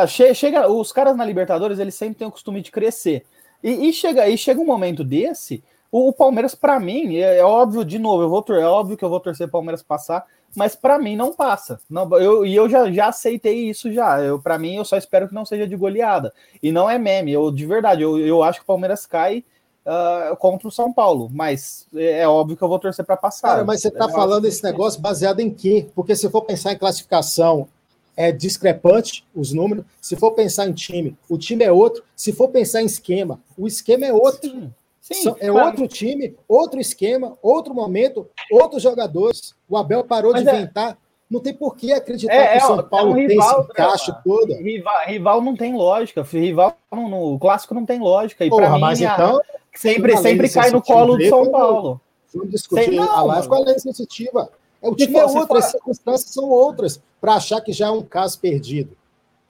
Chega, 0.07 0.71
os 0.71 0.93
caras 0.93 1.17
na 1.17 1.25
Libertadores, 1.25 1.79
eles 1.79 1.95
sempre 1.95 2.15
têm 2.15 2.27
o 2.27 2.31
costume 2.31 2.61
de 2.61 2.71
crescer. 2.71 3.25
E, 3.61 3.89
e, 3.89 3.93
chega, 3.93 4.29
e 4.29 4.37
chega 4.37 4.61
um 4.61 4.65
momento 4.65 5.03
desse 5.03 5.61
O, 5.91 6.09
o 6.09 6.13
Palmeiras, 6.13 6.53
para 6.53 6.79
mim, 6.79 7.15
é, 7.17 7.37
é, 7.37 7.43
óbvio, 7.43 7.83
de 7.83 7.97
novo, 7.97 8.23
eu 8.23 8.29
vou 8.29 8.45
é 8.49 8.65
óbvio 8.65 8.97
que 8.97 9.03
eu 9.03 9.09
vou 9.09 9.19
torcer 9.19 9.47
o 9.47 9.51
Palmeiras 9.51 9.81
passar, 9.81 10.25
mas 10.55 10.75
para 10.75 10.99
mim 10.99 11.15
não 11.15 11.33
passa. 11.33 11.79
Não, 11.89 12.09
eu, 12.17 12.45
e 12.45 12.55
eu 12.55 12.69
já, 12.69 12.91
já 12.91 13.07
aceitei 13.07 13.69
isso 13.69 13.91
já. 13.91 14.21
Eu, 14.21 14.39
para 14.39 14.57
mim, 14.57 14.75
eu 14.75 14.85
só 14.85 14.97
espero 14.97 15.27
que 15.27 15.33
não 15.33 15.45
seja 15.45 15.67
de 15.67 15.75
goleada. 15.75 16.33
E 16.61 16.71
não 16.71 16.89
é 16.89 16.97
meme, 16.97 17.31
eu 17.31 17.51
de 17.51 17.65
verdade, 17.65 18.03
eu, 18.03 18.17
eu 18.19 18.43
acho 18.43 18.59
que 18.59 18.63
o 18.63 18.67
Palmeiras 18.67 19.05
cai 19.05 19.43
uh, 19.85 20.35
contra 20.37 20.67
o 20.67 20.71
São 20.71 20.93
Paulo, 20.93 21.29
mas 21.31 21.87
é, 21.95 22.21
é 22.21 22.27
óbvio 22.27 22.55
que 22.55 22.63
eu 22.63 22.69
vou 22.69 22.79
torcer 22.79 23.05
para 23.05 23.17
passar. 23.17 23.49
Cara, 23.49 23.63
mas 23.63 23.81
você 23.81 23.87
está 23.87 24.07
falando 24.09 24.45
esse 24.45 24.63
negócio 24.63 25.01
baseado 25.01 25.39
em 25.39 25.49
quê? 25.49 25.87
Porque 25.95 26.15
se 26.15 26.29
for 26.29 26.43
pensar 26.43 26.73
em 26.73 26.77
classificação, 26.77 27.67
é 28.15 28.31
discrepante 28.31 29.25
os 29.33 29.53
números. 29.53 29.85
Se 30.01 30.15
for 30.15 30.31
pensar 30.31 30.67
em 30.67 30.73
time, 30.73 31.17
o 31.29 31.37
time 31.37 31.63
é 31.63 31.71
outro. 31.71 32.03
Se 32.15 32.33
for 32.33 32.49
pensar 32.49 32.81
em 32.81 32.85
esquema, 32.85 33.39
o 33.57 33.65
esquema 33.65 34.05
é 34.05 34.13
outro. 34.13 34.49
Sim. 34.49 34.73
Sim, 35.11 35.35
é 35.39 35.51
outro 35.51 35.87
time, 35.87 36.35
outro 36.47 36.79
esquema, 36.79 37.37
outro 37.41 37.73
momento, 37.73 38.27
outros 38.51 38.83
jogadores. 38.83 39.55
O 39.67 39.75
Abel 39.75 40.03
parou 40.03 40.33
Mas 40.33 40.43
de 40.43 40.49
é... 40.49 40.55
inventar. 40.55 40.97
Não 41.29 41.39
tem 41.39 41.53
por 41.53 41.75
que 41.75 41.93
acreditar 41.93 42.33
é, 42.33 42.57
que 42.57 42.63
o 42.63 42.67
São 42.67 42.89
Paulo 42.89 43.11
é 43.11 43.11
um 43.11 43.15
tem 43.15 43.27
rival, 43.27 43.61
esse 43.61 43.71
encaixe 43.71 44.11
todo. 44.23 44.53
Rival, 44.55 45.05
rival, 45.05 45.41
não 45.41 45.55
tem 45.55 45.75
lógica. 45.75 46.23
Rival 46.23 46.75
não, 46.91 47.07
no, 47.07 47.33
o 47.35 47.39
clássico 47.39 47.75
não 47.75 47.85
tem 47.85 47.99
lógica. 47.99 48.45
E 48.45 48.49
para 48.49 48.71
mim, 48.71 48.79
mas 48.79 48.99
então, 48.99 49.39
sempre, 49.75 50.17
sempre 50.17 50.49
cai 50.49 50.71
no 50.71 50.81
colo 50.81 51.17
do 51.17 51.29
São 51.29 51.51
Paulo. 51.51 52.01
Vamos 52.33 52.49
discutir 52.51 52.91
não, 52.91 53.11
a 53.11 53.23
live 53.23 53.47
com 53.47 53.55
a 53.55 53.59
lei 53.59 53.77
sensitiva. 53.77 54.49
É, 54.81 54.89
o 54.89 54.95
time 54.95 55.17
é 55.17 55.25
outro, 55.25 55.57
as 55.57 55.65
circunstâncias 55.65 56.31
são 56.31 56.49
outras, 56.49 57.01
para 57.19 57.35
achar 57.35 57.61
que 57.61 57.73
já 57.73 57.87
é 57.87 57.91
um 57.91 58.03
caso 58.03 58.39
perdido. 58.39 58.97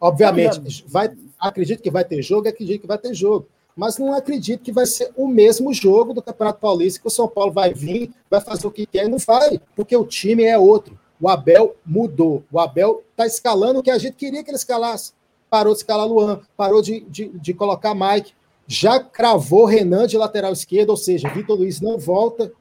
Obviamente, 0.01 0.83
vai, 0.87 1.09
acredito 1.39 1.81
que 1.81 1.91
vai 1.91 2.03
ter 2.03 2.21
jogo, 2.21 2.47
acredito 2.47 2.81
que 2.81 2.87
vai 2.87 2.97
ter 2.97 3.13
jogo 3.13 3.47
mas 3.79 3.97
não 3.97 4.13
acredito 4.13 4.61
que 4.61 4.73
vai 4.73 4.85
ser 4.85 5.09
o 5.15 5.25
mesmo 5.25 5.73
jogo 5.73 6.13
do 6.13 6.21
Campeonato 6.21 6.59
Paulista, 6.59 6.99
que 6.99 7.07
o 7.07 7.09
São 7.09 7.29
Paulo 7.29 7.53
vai 7.53 7.73
vir, 7.73 8.11
vai 8.29 8.41
fazer 8.41 8.67
o 8.67 8.71
que 8.71 8.85
quer, 8.85 9.07
não 9.07 9.17
vai, 9.17 9.57
porque 9.73 9.95
o 9.95 10.05
time 10.05 10.43
é 10.43 10.57
outro. 10.57 10.99
O 11.17 11.29
Abel 11.29 11.77
mudou. 11.85 12.43
O 12.51 12.59
Abel 12.59 13.01
está 13.09 13.25
escalando 13.25 13.79
o 13.79 13.83
que 13.83 13.89
a 13.89 13.97
gente 13.97 14.17
queria 14.17 14.43
que 14.43 14.49
ele 14.49 14.57
escalasse. 14.57 15.13
Parou 15.49 15.71
de 15.71 15.79
escalar 15.79 16.05
Luan, 16.05 16.41
parou 16.57 16.81
de, 16.81 16.99
de, 17.07 17.29
de 17.29 17.53
colocar 17.53 17.95
Mike, 17.95 18.33
já 18.67 18.99
cravou 18.99 19.63
Renan 19.63 20.07
de 20.07 20.17
lateral 20.17 20.51
esquerdo, 20.51 20.89
ou 20.89 20.97
seja, 20.97 21.29
Vitor 21.29 21.57
Luiz 21.57 21.79
não 21.79 21.97
volta. 21.97 22.51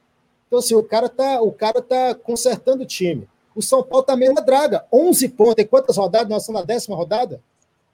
Então, 0.47 0.59
assim, 0.59 0.73
o 0.73 0.81
cara 0.81 1.09
tá, 1.09 1.41
o 1.41 1.51
cara 1.51 1.81
tá 1.81 2.15
consertando 2.15 2.83
o 2.83 2.87
time. 2.87 3.27
O 3.53 3.61
São 3.61 3.83
Paulo 3.83 4.05
tá 4.05 4.15
na 4.15 4.39
draga. 4.39 4.85
11 4.89 5.27
pontos. 5.27 5.55
Tem 5.55 5.67
quantas 5.67 5.97
rodadas? 5.97 6.29
Nós 6.29 6.43
estamos 6.43 6.61
na 6.61 6.65
décima 6.65 6.95
rodada? 6.95 7.41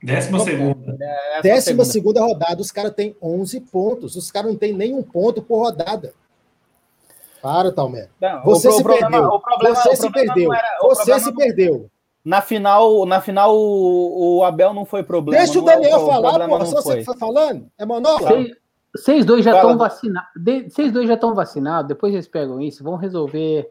Décima 0.06 0.40
segunda. 0.40 0.98
É, 1.02 1.42
Décima 1.42 1.86
segunda. 1.86 2.22
rodada, 2.22 2.62
os 2.62 2.72
caras 2.72 2.94
têm 2.94 3.16
11 3.22 3.60
pontos. 3.62 4.16
Os 4.16 4.32
caras 4.32 4.52
não 4.52 4.58
têm 4.58 4.72
nenhum 4.72 5.02
ponto 5.02 5.42
por 5.42 5.64
rodada. 5.64 6.14
Para, 7.42 7.72
Talmer. 7.72 8.10
Você 8.44 8.72
se 8.72 8.84
problema, 8.84 9.10
perdeu. 9.10 9.40
Problema, 9.40 9.76
você 9.76 9.96
se 9.96 10.12
perdeu. 10.12 10.54
Era, 10.54 10.78
você 10.82 11.20
se 11.20 11.26
não... 11.28 11.36
perdeu. 11.36 11.90
Na 12.24 12.42
final, 12.42 13.06
na 13.06 13.22
final 13.22 13.56
o, 13.56 14.40
o, 14.40 14.44
Abel 14.44 14.74
não 14.74 14.84
foi 14.84 15.04
problema. 15.04 15.44
Deixa 15.44 15.60
o 15.60 15.70
é 15.70 15.76
Daniel 15.76 16.00
o, 16.00 16.08
falar, 16.08 16.48
pô. 16.48 16.66
Só 16.66 16.82
você 16.82 16.98
que 16.98 17.06
tá 17.06 17.14
falando. 17.16 17.68
É 17.78 17.86
monólogo. 17.86 18.48
Vocês 18.96 19.26
dois 19.26 19.46
já 19.46 19.54
estão 19.56 19.78
vacinados. 19.78 20.30
Vocês 20.70 20.92
dois 20.92 21.08
já 21.08 21.14
estão 21.16 21.36
vacinados. 21.36 21.88
Depois 21.88 22.14
eles 22.14 22.28
pegam 22.28 22.60
isso. 22.62 22.84
Vão 22.84 22.96
resolver 22.96 23.70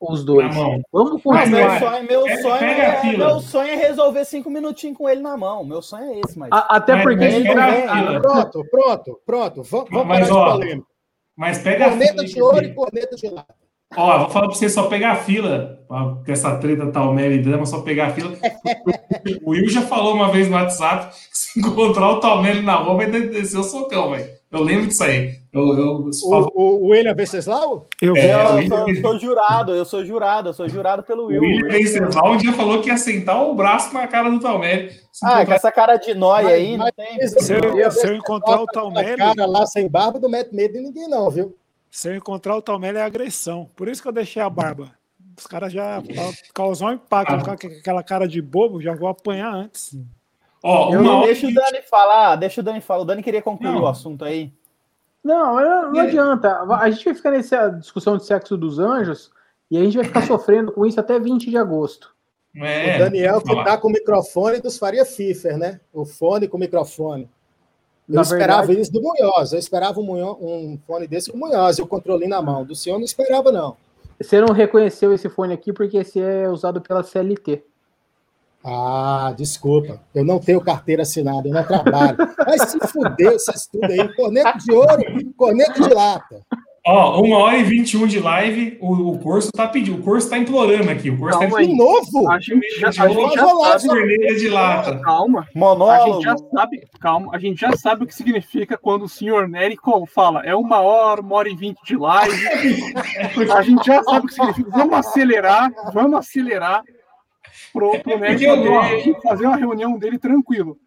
os 0.00 0.24
dois. 0.24 0.54
Vamos 0.92 1.22
continuar. 1.22 1.48
Meu 1.48 1.78
sonho, 1.78 2.06
meu, 2.06 2.42
sonho 2.42 2.64
é, 2.64 3.16
meu 3.16 3.40
sonho 3.40 3.70
é 3.70 3.76
resolver 3.76 4.24
cinco 4.24 4.50
minutinhos 4.50 4.96
com 4.96 5.08
ele 5.08 5.20
na 5.20 5.36
mão. 5.36 5.64
Meu 5.64 5.80
sonho 5.80 6.12
é 6.12 6.20
esse, 6.20 6.38
mas. 6.38 6.50
A, 6.52 6.76
até 6.76 7.02
porque 7.02 7.24
ele 7.24 7.48
ah, 7.48 8.20
Pronto, 8.20 8.64
pronto, 8.70 9.20
pronto. 9.24 9.62
Vamos, 9.62 9.90
vamos 9.90 10.06
mas, 10.06 10.30
ó, 10.30 10.58
Mas 11.36 11.58
pega 11.58 11.88
corneta 11.88 12.24
de 12.24 12.42
ouro 12.42 12.64
e 12.64 12.74
corneta 12.74 13.16
de 13.16 13.28
lata. 13.28 13.54
Ó, 13.96 14.18
vou 14.18 14.28
falar 14.30 14.48
pra 14.48 14.56
você 14.56 14.68
só 14.68 14.88
pegar 14.88 15.12
a 15.12 15.16
fila, 15.16 15.78
com 15.88 16.22
essa 16.26 16.56
treta 16.58 16.90
Talmer 16.90 17.30
e 17.32 17.38
Drama, 17.38 17.64
só 17.64 17.82
pegar 17.82 18.08
a 18.08 18.10
fila. 18.10 18.36
o 19.42 19.50
Will 19.50 19.68
já 19.68 19.82
falou 19.82 20.14
uma 20.14 20.30
vez 20.30 20.48
no 20.48 20.56
WhatsApp 20.56 21.14
que 21.14 21.38
se 21.38 21.60
encontrar 21.60 22.10
o 22.10 22.20
Talmer 22.20 22.62
na 22.62 22.74
rua 22.74 22.96
vai 22.96 23.06
descer 23.06 23.58
o 23.58 23.62
socão, 23.62 24.10
velho. 24.10 24.28
Eu 24.50 24.62
lembro 24.62 24.86
disso 24.86 25.02
aí. 25.02 25.40
Eu, 25.52 25.76
eu, 25.76 26.10
o, 26.22 26.50
o, 26.54 26.84
o 26.84 26.88
William 26.88 27.14
Venceslau? 27.14 27.88
Eu, 28.00 28.16
é, 28.16 28.32
eu, 28.32 28.38
eu, 28.38 28.68
sou, 28.68 28.88
eu, 28.88 29.00
sou, 29.00 29.18
jurado, 29.18 29.74
eu 29.74 29.84
sou 29.84 30.04
jurado, 30.04 30.48
eu 30.50 30.54
sou 30.54 30.68
jurado 30.68 31.02
pelo 31.02 31.26
Will. 31.26 31.40
O 31.40 31.44
William 31.44 31.68
Venceslau 31.68 32.32
um 32.32 32.36
dia 32.36 32.52
falou 32.52 32.80
que 32.80 32.88
ia 32.88 32.96
sentar 32.96 33.42
o 33.42 33.54
braço 33.54 33.92
na 33.92 34.06
cara 34.06 34.30
do 34.30 34.38
Talmelli. 34.38 34.90
Ah, 35.22 35.42
encontrar... 35.42 35.46
com 35.46 35.52
essa 35.52 35.72
cara 35.72 35.96
de 35.96 36.14
nóia 36.14 36.48
aí, 36.48 36.76
não 36.76 36.86
tem. 36.92 37.26
Se 37.26 37.54
eu, 37.54 37.90
se 37.90 38.06
eu 38.06 38.14
encontrar 38.14 38.60
o 38.60 38.66
Talmelli... 38.66 39.16
cara 39.16 39.46
lá 39.46 39.66
sem 39.66 39.88
barba, 39.88 40.20
não 40.20 40.28
mete 40.28 40.54
medo 40.54 40.74
de 40.74 40.80
ninguém 40.80 41.08
não, 41.08 41.28
viu? 41.30 41.56
Se 41.90 42.08
eu 42.08 42.14
encontrar 42.14 42.56
o 42.56 42.62
Talmelli 42.62 42.98
é 42.98 43.02
agressão. 43.02 43.68
Por 43.74 43.88
isso 43.88 44.02
que 44.02 44.08
eu 44.08 44.12
deixei 44.12 44.42
a 44.42 44.50
barba. 44.50 44.92
Os 45.36 45.46
caras 45.46 45.72
já 45.72 46.02
causam 46.54 46.88
um 46.88 46.92
impacto. 46.92 47.34
Ah. 47.34 47.44
Com 47.44 47.50
aquela 47.50 48.02
cara 48.02 48.28
de 48.28 48.40
bobo, 48.40 48.80
já 48.80 48.94
vou 48.94 49.08
apanhar 49.08 49.52
antes. 49.52 49.96
Ó, 50.68 50.92
eu 50.92 51.00
não 51.00 51.20
deixa 51.22 51.46
o 51.46 51.54
Dani 51.54 51.80
falar, 51.88 52.34
deixa 52.34 52.60
o 52.60 52.64
Dani 52.64 52.80
falar. 52.80 53.02
O 53.02 53.04
Dani 53.04 53.22
queria 53.22 53.40
concluir 53.40 53.70
não. 53.70 53.82
o 53.82 53.86
assunto 53.86 54.24
aí. 54.24 54.52
Não, 55.22 55.92
não 55.92 56.00
adianta. 56.00 56.60
A 56.62 56.90
gente 56.90 57.04
vai 57.04 57.14
ficar 57.14 57.30
nessa 57.30 57.68
discussão 57.68 58.16
de 58.16 58.24
sexo 58.24 58.56
dos 58.56 58.80
anjos 58.80 59.30
e 59.70 59.78
a 59.78 59.84
gente 59.84 59.96
vai 59.96 60.04
ficar 60.04 60.22
sofrendo 60.26 60.72
com 60.72 60.84
isso 60.84 60.98
até 60.98 61.20
20 61.20 61.48
de 61.48 61.56
agosto. 61.56 62.12
É, 62.56 62.96
o 62.96 62.98
Daniel 62.98 63.40
que 63.40 63.54
tá 63.64 63.78
com 63.78 63.86
o 63.86 63.92
microfone 63.92 64.60
dos 64.60 64.76
Faria 64.76 65.04
Fifer, 65.04 65.56
né? 65.56 65.78
O 65.92 66.04
fone 66.04 66.48
com 66.48 66.56
o 66.56 66.60
microfone. 66.60 67.28
Eu 68.08 68.16
na 68.16 68.22
esperava 68.22 68.66
verdade... 68.66 68.80
isso 68.80 68.92
do 68.92 69.02
Munhoz. 69.02 69.52
Eu 69.52 69.60
esperava 69.60 70.00
um, 70.00 70.30
um 70.72 70.78
fone 70.84 71.06
desse 71.06 71.30
com 71.30 71.36
o 71.36 71.40
Munhoz, 71.40 71.78
o 71.78 71.86
controle 71.86 72.26
na 72.26 72.42
mão. 72.42 72.64
Do 72.64 72.74
senhor 72.74 72.98
não 72.98 73.04
esperava, 73.04 73.52
não. 73.52 73.76
Você 74.20 74.40
não 74.40 74.52
reconheceu 74.52 75.12
esse 75.12 75.28
fone 75.28 75.54
aqui 75.54 75.72
porque 75.72 75.98
esse 75.98 76.20
é 76.20 76.48
usado 76.48 76.80
pela 76.80 77.04
CLT. 77.04 77.62
Ah, 78.68 79.32
desculpa, 79.36 80.00
eu 80.12 80.24
não 80.24 80.40
tenho 80.40 80.60
carteira 80.60 81.02
assinada, 81.02 81.46
eu 81.46 81.54
não 81.54 81.62
trabalho. 81.62 82.16
Mas 82.44 82.62
se 82.62 82.78
fudeu 82.88 83.36
essas 83.36 83.68
tudo 83.68 83.84
aí, 83.84 84.12
corneto 84.16 84.58
de 84.58 84.72
ouro, 84.72 85.34
corneto 85.36 85.88
de 85.88 85.94
lata. 85.94 86.42
Ó, 86.84 87.20
uma 87.20 87.38
hora 87.38 87.58
e 87.58 87.62
21 87.62 88.08
de 88.08 88.18
live, 88.18 88.76
o, 88.80 89.10
o 89.10 89.18
curso 89.18 89.52
tá 89.52 89.68
pedindo, 89.68 89.98
o 89.98 90.02
curso 90.02 90.28
tá 90.28 90.38
implorando 90.38 90.90
aqui. 90.90 91.10
O 91.10 91.18
curso 91.18 91.38
calma 91.38 91.56
tá 91.56 91.62
de 91.62 91.76
novo? 91.76 92.30
A 92.30 92.40
gente 92.40 92.80
já, 92.80 92.88
a 92.88 93.08
gente 93.08 93.34
já 93.34 93.78
sabe. 93.78 94.34
de 94.36 94.48
lata. 94.48 95.00
Calma. 95.00 95.46
Monólogo. 95.54 95.92
A 95.92 96.14
gente 96.14 96.24
já 96.24 96.36
sabe, 96.36 96.88
calma, 97.00 97.28
a 97.32 97.38
gente 97.38 97.60
já 97.60 97.76
sabe 97.76 98.02
o 98.02 98.06
que 98.06 98.14
significa 98.14 98.76
quando 98.76 99.04
o 99.04 99.08
senhor 99.08 99.48
Nery 99.48 99.76
fala 100.08 100.42
é 100.44 100.54
uma 100.56 100.80
hora, 100.80 101.20
uma 101.20 101.36
hora 101.36 101.48
e 101.48 101.54
vinte 101.54 101.78
de 101.84 101.96
live. 101.96 102.34
a 103.52 103.62
gente 103.62 103.86
já 103.86 104.02
sabe 104.02 104.26
o 104.26 104.28
que 104.28 104.34
significa. 104.34 104.70
Vamos 104.70 104.94
acelerar, 104.94 105.70
vamos 105.92 106.18
acelerar 106.18 106.82
pro, 107.76 108.00
pro 108.00 108.18
Nery 108.18 108.46
poder 108.46 109.20
fazer 109.22 109.46
uma 109.46 109.56
reunião 109.56 109.98
dele 109.98 110.18
tranquilo. 110.18 110.78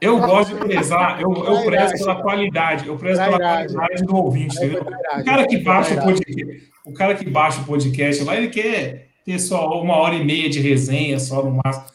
Eu 0.00 0.18
gosto 0.18 0.54
de 0.54 0.60
prezar, 0.60 1.20
eu, 1.20 1.32
eu 1.32 1.64
prezo 1.64 1.94
pela 1.94 2.20
qualidade, 2.20 2.86
eu 2.86 2.96
prezo 2.96 3.22
pela 3.22 3.38
qualidade 3.38 4.04
do 4.04 4.16
ouvinte, 4.16 4.56
entendeu? 4.56 4.84
O 5.18 5.24
cara 5.24 5.46
que 5.46 5.56
baixa 5.58 5.94
o 5.94 6.02
podcast, 6.02 6.72
o 6.84 6.92
cara 6.92 7.14
que 7.14 7.30
baixa 7.30 7.60
o 7.60 7.64
podcast 7.64 8.24
lá, 8.24 8.36
ele 8.36 8.48
quer 8.48 9.08
ter 9.24 9.38
só 9.38 9.80
uma 9.80 9.96
hora 9.96 10.16
e 10.16 10.24
meia 10.24 10.50
de 10.50 10.60
resenha, 10.60 11.18
só 11.18 11.42
no 11.42 11.60
máximo. 11.64 11.86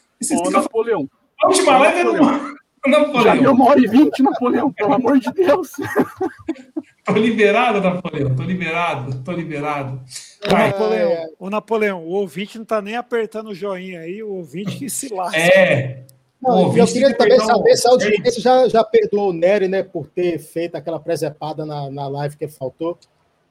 Ô, 0.45 0.49
Napoleão. 0.49 1.09
A 1.41 1.47
última 1.47 1.77
live 1.77 1.99
era 1.99 2.11
uma. 2.21 2.59
Napoleão. 2.88 3.23
Já 3.23 3.35
deu 3.35 3.51
uma 3.51 3.69
hora 3.69 3.80
e 3.80 3.88
vinte, 3.88 4.23
Napoleão, 4.23 4.71
pelo 4.71 4.93
amor 4.93 5.19
de 5.19 5.31
Deus. 5.34 5.73
Tô 7.14 7.19
liberado, 7.19 7.81
Napoleão, 7.81 8.36
tô 8.36 8.44
liberado, 8.44 9.23
tô 9.23 9.31
liberado. 9.31 10.02
O 10.45 10.52
Napoleão, 10.52 11.26
o 11.40 11.49
Napoleão, 11.49 12.03
o 12.03 12.11
ouvinte 12.11 12.57
não 12.57 12.65
tá 12.65 12.81
nem 12.81 12.95
apertando 12.95 13.49
o 13.49 13.56
joinha 13.56 14.02
aí, 14.02 14.22
o 14.22 14.36
ouvinte 14.36 14.77
que 14.77 14.90
se 14.90 15.14
lasca. 15.14 15.38
É. 15.38 16.03
Não, 16.41 16.76
eu 16.76 16.88
queria 16.88 17.14
também 17.14 17.40
saber 17.40 17.76
se 17.76 17.88
a 17.88 17.91
audiência 17.91 18.41
já, 18.41 18.68
já 18.69 18.84
perdoou 18.84 19.31
o 19.31 19.34
Nery, 19.34 19.68
né, 19.68 19.84
por 19.84 20.07
ter 20.07 20.40
feito 20.40 20.76
aquela 20.76 20.99
presepada 20.99 21.65
na, 21.65 21.90
na 21.90 22.07
live 22.07 22.38
que 22.38 22.48
faltou. 22.48 22.98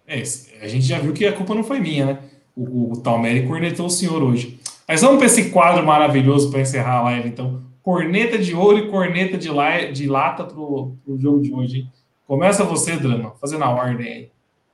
É, 0.06 0.22
a 0.62 0.68
gente 0.68 0.86
já 0.86 0.98
viu 0.98 1.12
que 1.12 1.26
a 1.26 1.32
culpa 1.32 1.54
não 1.54 1.62
foi 1.62 1.80
minha, 1.80 2.06
né? 2.06 2.18
O, 2.56 2.92
o 2.92 2.96
Talmere 2.96 3.46
cornetou 3.46 3.86
o 3.86 3.90
senhor 3.90 4.22
hoje. 4.22 4.58
Mas 4.88 5.02
vamos 5.02 5.18
para 5.18 5.26
esse 5.26 5.50
quadro 5.50 5.84
maravilhoso 5.84 6.50
para 6.50 6.62
encerrar 6.62 7.00
a 7.00 7.02
live, 7.02 7.28
então. 7.28 7.60
Corneta 7.82 8.38
de 8.38 8.54
ouro 8.54 8.78
e 8.78 8.90
corneta 8.90 9.36
de, 9.36 9.50
la, 9.50 9.90
de 9.90 10.06
lata 10.06 10.44
para 10.44 10.58
o 10.58 10.96
jogo 11.18 11.42
de 11.42 11.52
hoje, 11.52 11.76
hein? 11.78 11.92
Começa 12.28 12.62
você, 12.62 12.94
Drama, 12.94 13.34
fazendo 13.40 13.64
a 13.64 13.70
ordem 13.70 14.06
aí. 14.06 14.30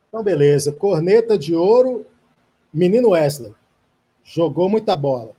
Então, 0.08 0.24
beleza. 0.24 0.72
Corneta 0.72 1.38
de 1.38 1.54
ouro, 1.54 2.04
menino 2.72 3.10
Wesley. 3.10 3.54
Jogou 4.24 4.68
muita 4.68 4.96
bola. 4.96 5.30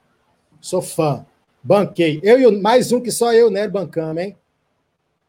Sou 0.61 0.81
fã. 0.81 1.25
Banquei. 1.61 2.21
Eu 2.23 2.39
e 2.39 2.61
mais 2.61 2.93
um 2.93 3.01
que 3.01 3.11
só 3.11 3.33
eu, 3.33 3.51
né, 3.51 3.67
bancamos, 3.67 4.23
hein? 4.23 4.37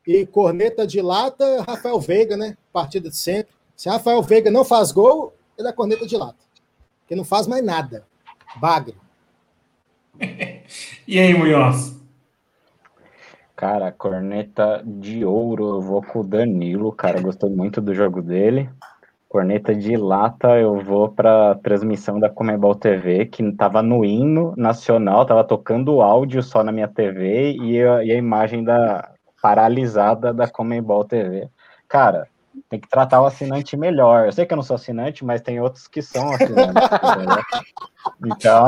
E 0.06 0.24
corneta 0.26 0.86
de 0.86 1.02
lata, 1.02 1.64
Rafael 1.66 1.98
Veiga, 1.98 2.36
né? 2.36 2.56
Partida 2.72 3.10
de 3.10 3.16
sempre. 3.16 3.52
Se 3.74 3.88
Rafael 3.88 4.22
Veiga 4.22 4.48
não 4.48 4.64
faz 4.64 4.92
gol, 4.92 5.34
ele 5.58 5.66
é 5.66 5.72
corneta 5.72 6.06
de 6.06 6.16
lata. 6.16 6.38
Porque 7.00 7.16
não 7.16 7.24
faz 7.24 7.48
mais 7.48 7.64
nada. 7.64 8.06
Bagre. 8.60 8.94
e 11.08 11.18
aí, 11.18 11.34
Munhoz? 11.34 11.95
Cara, 13.56 13.90
corneta 13.90 14.82
de 14.84 15.24
ouro, 15.24 15.76
eu 15.76 15.80
vou 15.80 16.02
com 16.02 16.20
o 16.20 16.22
Danilo, 16.22 16.92
cara. 16.92 17.22
Gostei 17.22 17.48
muito 17.48 17.80
do 17.80 17.94
jogo 17.94 18.20
dele. 18.20 18.68
Corneta 19.30 19.74
de 19.74 19.96
lata, 19.96 20.58
eu 20.58 20.78
vou 20.78 21.08
para 21.08 21.54
transmissão 21.56 22.20
da 22.20 22.28
Comebol 22.28 22.74
TV, 22.74 23.24
que 23.24 23.50
tava 23.52 23.82
no 23.82 24.04
hino 24.04 24.52
nacional, 24.58 25.24
tava 25.24 25.42
tocando 25.42 25.94
o 25.94 26.02
áudio 26.02 26.42
só 26.42 26.62
na 26.62 26.70
minha 26.70 26.86
TV 26.86 27.52
e 27.52 27.82
a, 27.82 28.04
e 28.04 28.12
a 28.12 28.14
imagem 28.14 28.62
da 28.62 29.10
paralisada 29.40 30.34
da 30.34 30.46
Comebol 30.46 31.04
TV. 31.04 31.48
Cara, 31.88 32.28
tem 32.68 32.80
que 32.80 32.88
tratar 32.88 33.22
o 33.22 33.26
assinante 33.26 33.76
melhor. 33.76 34.26
Eu 34.26 34.32
sei 34.32 34.46
que 34.46 34.52
eu 34.52 34.56
não 34.56 34.62
sou 34.62 34.76
assinante, 34.76 35.24
mas 35.24 35.40
tem 35.40 35.60
outros 35.60 35.86
que 35.86 36.02
são 36.02 36.30
assinantes. 36.32 36.82
então, 38.24 38.66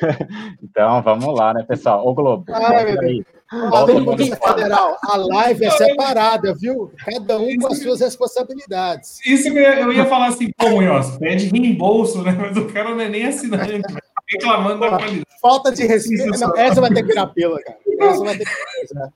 então, 0.62 1.02
vamos 1.02 1.34
lá, 1.38 1.54
né, 1.54 1.62
pessoal? 1.62 2.06
Ô 2.06 2.14
Globo, 2.14 2.44
Ai, 2.52 2.98
aí. 2.98 3.24
Federal, 3.48 4.96
a 5.04 5.16
live 5.16 5.64
é 5.64 5.70
separada, 5.70 6.52
viu? 6.54 6.92
Cada 7.04 7.38
um 7.38 7.56
com 7.58 7.68
as 7.68 7.78
suas 7.80 8.00
responsabilidades. 8.00 9.24
Isso 9.24 9.48
eu 9.48 9.54
ia, 9.54 9.80
eu 9.80 9.92
ia 9.92 10.04
falar 10.06 10.28
assim, 10.28 10.50
pô, 10.56 10.70
Munhoz, 10.70 11.16
pede 11.18 11.46
reembolso, 11.46 12.22
né? 12.22 12.32
Mas 12.32 12.56
o 12.56 12.66
cara 12.66 12.90
não 12.90 13.00
é 13.00 13.08
nem 13.08 13.26
assinante, 13.26 13.82
reclamando 14.28 14.80
da 14.80 14.88
qualidade. 14.88 15.26
Falta 15.40 15.70
de 15.70 15.86
respeito. 15.86 16.40
Não, 16.40 16.56
essa 16.56 16.80
vai 16.80 16.90
ter 16.90 17.02
que 17.02 17.08
virar 17.08 17.28
pila, 17.28 17.60
cara. 17.62 17.78
Essa 18.00 18.24
vai 18.24 18.36
ter 18.36 18.44
que 18.44 18.94
virar. 18.94 19.12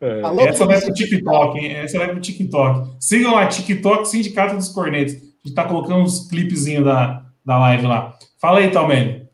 É, 0.00 0.22
essa 0.48 0.64
vai 0.64 0.80
pro 0.80 0.94
TikTok, 0.94 1.58
hein? 1.58 1.76
Essa 1.76 1.98
vai 1.98 2.08
pro 2.08 2.20
TikTok. 2.20 2.96
Sigam 2.98 3.34
lá, 3.34 3.46
TikTok 3.46 4.08
Sindicato 4.08 4.56
dos 4.56 4.68
Cornetos. 4.68 5.14
A 5.14 5.18
gente 5.48 5.54
tá 5.54 5.64
colocando 5.64 6.00
uns 6.00 6.28
clipezinhos 6.28 6.84
da, 6.84 7.22
da 7.44 7.58
live 7.58 7.86
lá. 7.86 8.14
Fala 8.40 8.60
aí, 8.60 8.70
Talmene. 8.70 9.28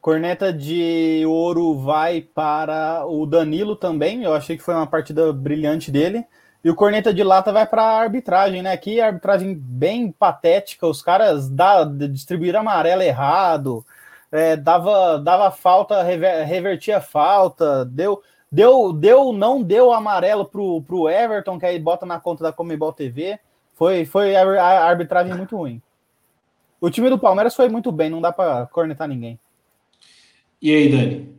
Corneta 0.00 0.52
de 0.52 1.22
ouro 1.26 1.78
vai 1.78 2.22
para 2.22 3.06
o 3.06 3.26
Danilo 3.26 3.76
também. 3.76 4.24
Eu 4.24 4.34
achei 4.34 4.56
que 4.56 4.62
foi 4.62 4.74
uma 4.74 4.86
partida 4.86 5.32
brilhante 5.32 5.90
dele. 5.90 6.24
E 6.64 6.70
o 6.70 6.74
corneta 6.74 7.12
de 7.12 7.22
lata 7.22 7.52
vai 7.52 7.66
para 7.66 7.82
a 7.82 8.00
arbitragem, 8.00 8.62
né? 8.62 8.72
Aqui 8.72 9.00
a 9.00 9.06
arbitragem 9.06 9.54
bem 9.54 10.10
patética. 10.10 10.86
Os 10.86 11.02
caras 11.02 11.48
dá, 11.48 11.84
distribuíram 11.84 12.60
amarelo 12.60 13.02
errado, 13.02 13.84
é, 14.30 14.56
dava, 14.56 15.18
dava 15.18 15.50
falta, 15.50 16.02
rever, 16.02 16.46
revertia 16.46 17.00
falta, 17.00 17.84
deu 17.84 18.22
Deu, 18.52 18.92
deu, 18.92 19.32
não 19.32 19.62
deu 19.62 19.94
amarelo 19.94 20.44
pro, 20.44 20.82
pro 20.82 21.08
Everton, 21.08 21.58
que 21.58 21.64
aí 21.64 21.78
bota 21.78 22.04
na 22.04 22.20
conta 22.20 22.44
da 22.44 22.52
Comebol 22.52 22.92
TV. 22.92 23.40
Foi, 23.72 24.04
foi 24.04 24.36
a, 24.36 24.84
arbitragem 24.84 25.34
muito 25.34 25.56
ruim. 25.56 25.80
O 26.78 26.90
time 26.90 27.08
do 27.08 27.18
Palmeiras 27.18 27.54
foi 27.54 27.70
muito 27.70 27.90
bem, 27.90 28.10
não 28.10 28.20
dá 28.20 28.30
para 28.30 28.66
cornetar 28.66 29.08
ninguém. 29.08 29.40
E 30.60 30.70
aí, 30.70 30.90
Dani? 30.90 31.34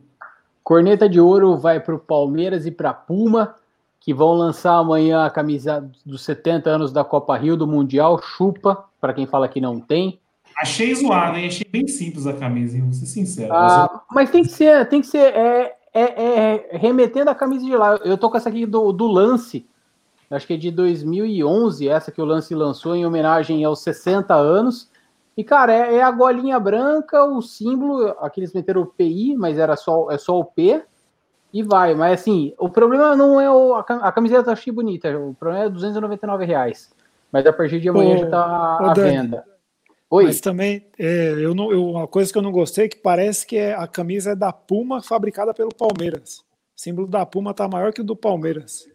Corneta 0.64 1.07
de 1.07 1.19
ouro 1.19 1.56
vai 1.56 1.80
para 1.80 1.94
o 1.94 1.99
Palmeiras 1.99 2.65
e 2.65 2.72
para 2.72 2.91
Puma, 2.94 3.56
que 3.99 4.11
vão 4.11 4.34
lançar 4.34 4.73
amanhã 4.73 5.23
a 5.23 5.30
camisa 5.30 5.88
dos 6.03 6.23
70 6.23 6.68
anos 6.68 6.91
da 6.91 7.03
Copa 7.03 7.38
Rio 7.38 7.56
do 7.56 7.68
Mundial. 7.68 8.19
Chupa, 8.23 8.85
para 8.99 9.14
quem 9.14 9.27
fala 9.27 9.48
que 9.48 9.61
não 9.61 9.80
tem. 9.80 10.19
Achei 10.57 10.95
zoado, 10.95 11.38
hein? 11.38 11.48
Achei 11.48 11.68
bem 11.69 11.88
simples 11.88 12.26
a 12.26 12.34
camisa, 12.34 12.76
hein? 12.76 12.84
vou 12.84 12.94
ser 12.94 13.06
sincero. 13.06 13.53
Ah, 13.53 13.88
mas, 13.91 13.91
eu... 13.91 14.02
mas 14.11 14.30
tem 14.31 14.44
que 14.44 14.49
ser, 14.49 14.90
tem 14.90 15.02
que 15.02 15.07
ser. 15.07 15.34
É, 15.34 15.76
é, 15.94 16.02
é, 16.02 16.78
remetendo 16.78 17.30
a 17.30 17.36
camisa 17.36 17.65
de 17.65 17.76
lá. 17.76 17.95
Eu 18.03 18.18
tô 18.18 18.30
com 18.30 18.38
essa 18.38 18.49
aqui 18.49 18.65
do, 18.65 18.91
do 18.91 19.07
Lance, 19.07 19.68
acho 20.30 20.48
que 20.48 20.53
é 20.53 20.57
de 20.57 20.72
2011, 20.72 21.88
essa 21.88 22.11
que 22.11 22.22
o 22.22 22.26
Lance 22.26 22.56
lançou 22.56 22.95
em 22.95 23.06
homenagem 23.06 23.64
aos 23.64 23.82
60 23.82 24.34
anos. 24.34 24.90
E, 25.38 25.44
cara, 25.44 25.74
é, 25.74 25.95
é 25.95 26.03
a 26.03 26.11
golinha 26.11 26.60
branca, 26.60 27.24
o 27.24 27.41
símbolo, 27.41 28.10
aqui 28.20 28.40
eles 28.40 28.53
meteram 28.53 28.82
o 28.82 28.86
PI, 28.86 29.36
mas 29.36 29.57
era 29.57 29.76
só, 29.76 30.10
é 30.11 30.18
só 30.18 30.40
o 30.40 30.45
P, 30.45 30.84
e 31.52 31.64
vai. 31.64 31.94
Mas, 31.94 32.22
assim, 32.22 32.53
o 32.57 32.70
problema 32.70 33.15
não 33.15 33.40
é 33.40 33.49
o, 33.49 33.76
a, 33.76 34.11
camiseta, 34.11 34.49
eu 34.49 34.53
achei 34.53 34.74
bonita, 34.74 35.15
o 35.18 35.34
problema 35.36 35.65
é 35.65 35.70
299 35.70 36.45
reais. 36.45 36.91
Mas 37.32 37.45
a 37.45 37.53
partir 37.53 37.80
de 37.80 37.90
amanhã 37.90 38.15
ô, 38.15 38.18
já 38.20 38.30
tá 38.30 38.78
à 38.80 38.94
venda. 38.94 39.44
Oi. 40.14 40.26
Mas 40.26 40.40
também, 40.40 40.85
é, 40.99 41.34
eu 41.40 41.56
não, 41.56 41.72
eu, 41.72 41.90
uma 41.90 42.07
coisa 42.07 42.31
que 42.31 42.38
eu 42.38 42.41
não 42.44 42.52
gostei 42.52 42.85
é 42.85 42.88
que 42.88 42.98
parece 42.98 43.48
que 43.48 43.57
é, 43.57 43.73
a 43.73 43.88
camisa 43.88 44.34
é 44.34 44.35
da 44.35 44.53
Puma 44.53 45.02
fabricada 45.02 45.56
pelo 45.56 45.73
Palmeiras. 45.73 46.38
O 46.77 46.80
símbolo 46.80 47.07
da 47.07 47.26
Puma 47.26 47.52
tá 47.52 47.68
maior 47.68 47.91
que 47.91 48.02
o 48.02 48.03
do 48.03 48.15
Palmeiras. 48.15 48.85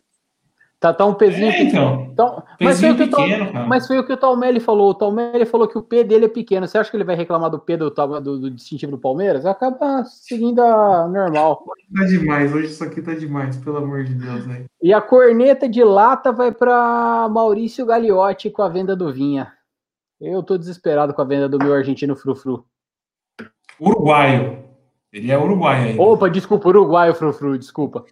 Tá, 0.78 0.94
tá 0.94 1.04
um 1.04 1.14
pezinho 1.14 1.50
é, 1.50 1.62
então. 1.64 2.08
então 2.12 2.42
mas, 2.60 2.78
foi 2.78 2.94
pequeno, 2.94 3.52
Tom, 3.52 3.66
mas, 3.66 3.88
foi 3.88 3.98
o 3.98 4.06
que 4.06 4.12
o 4.12 4.16
Talmelli 4.16 4.60
falou. 4.60 4.90
O 4.90 4.94
Talmelli 4.94 5.44
falou 5.44 5.66
que 5.66 5.76
o 5.76 5.82
P 5.82 6.04
dele 6.04 6.26
é 6.26 6.28
pequeno. 6.28 6.68
Você 6.68 6.78
acha 6.78 6.88
que 6.88 6.96
ele 6.96 7.02
vai 7.02 7.16
reclamar 7.16 7.50
do 7.50 7.58
P 7.58 7.76
do, 7.76 7.90
do, 7.90 8.38
do 8.38 8.50
distintivo 8.52 8.92
do 8.92 8.98
Palmeiras? 8.98 9.44
Acaba 9.44 10.04
seguindo 10.04 10.60
a 10.60 11.08
normal. 11.08 11.64
Tá 11.96 12.04
demais, 12.04 12.54
hoje 12.54 12.68
isso 12.68 12.84
aqui 12.84 13.02
tá 13.02 13.12
demais, 13.14 13.56
pelo 13.56 13.78
amor 13.78 14.04
de 14.04 14.14
Deus. 14.14 14.46
Véio. 14.46 14.66
E 14.80 14.92
a 14.92 15.00
corneta 15.00 15.68
de 15.68 15.82
lata 15.82 16.30
vai 16.30 16.52
para 16.52 17.28
Maurício 17.28 17.84
Gagliotti 17.84 18.50
com 18.50 18.62
a 18.62 18.68
venda 18.68 18.94
do 18.94 19.12
Vinha. 19.12 19.57
Eu 20.20 20.42
tô 20.42 20.58
desesperado 20.58 21.14
com 21.14 21.22
a 21.22 21.24
venda 21.24 21.48
do 21.48 21.58
meu 21.58 21.72
argentino 21.72 22.16
frufru. 22.16 22.66
Uruguaio. 23.80 24.64
Ele 25.12 25.30
é 25.30 25.38
uruguaio 25.38 25.90
aí. 25.90 25.98
Opa, 25.98 26.28
desculpa, 26.28 26.68
uruguaio 26.68 27.14
frufru, 27.14 27.56
desculpa. 27.56 28.04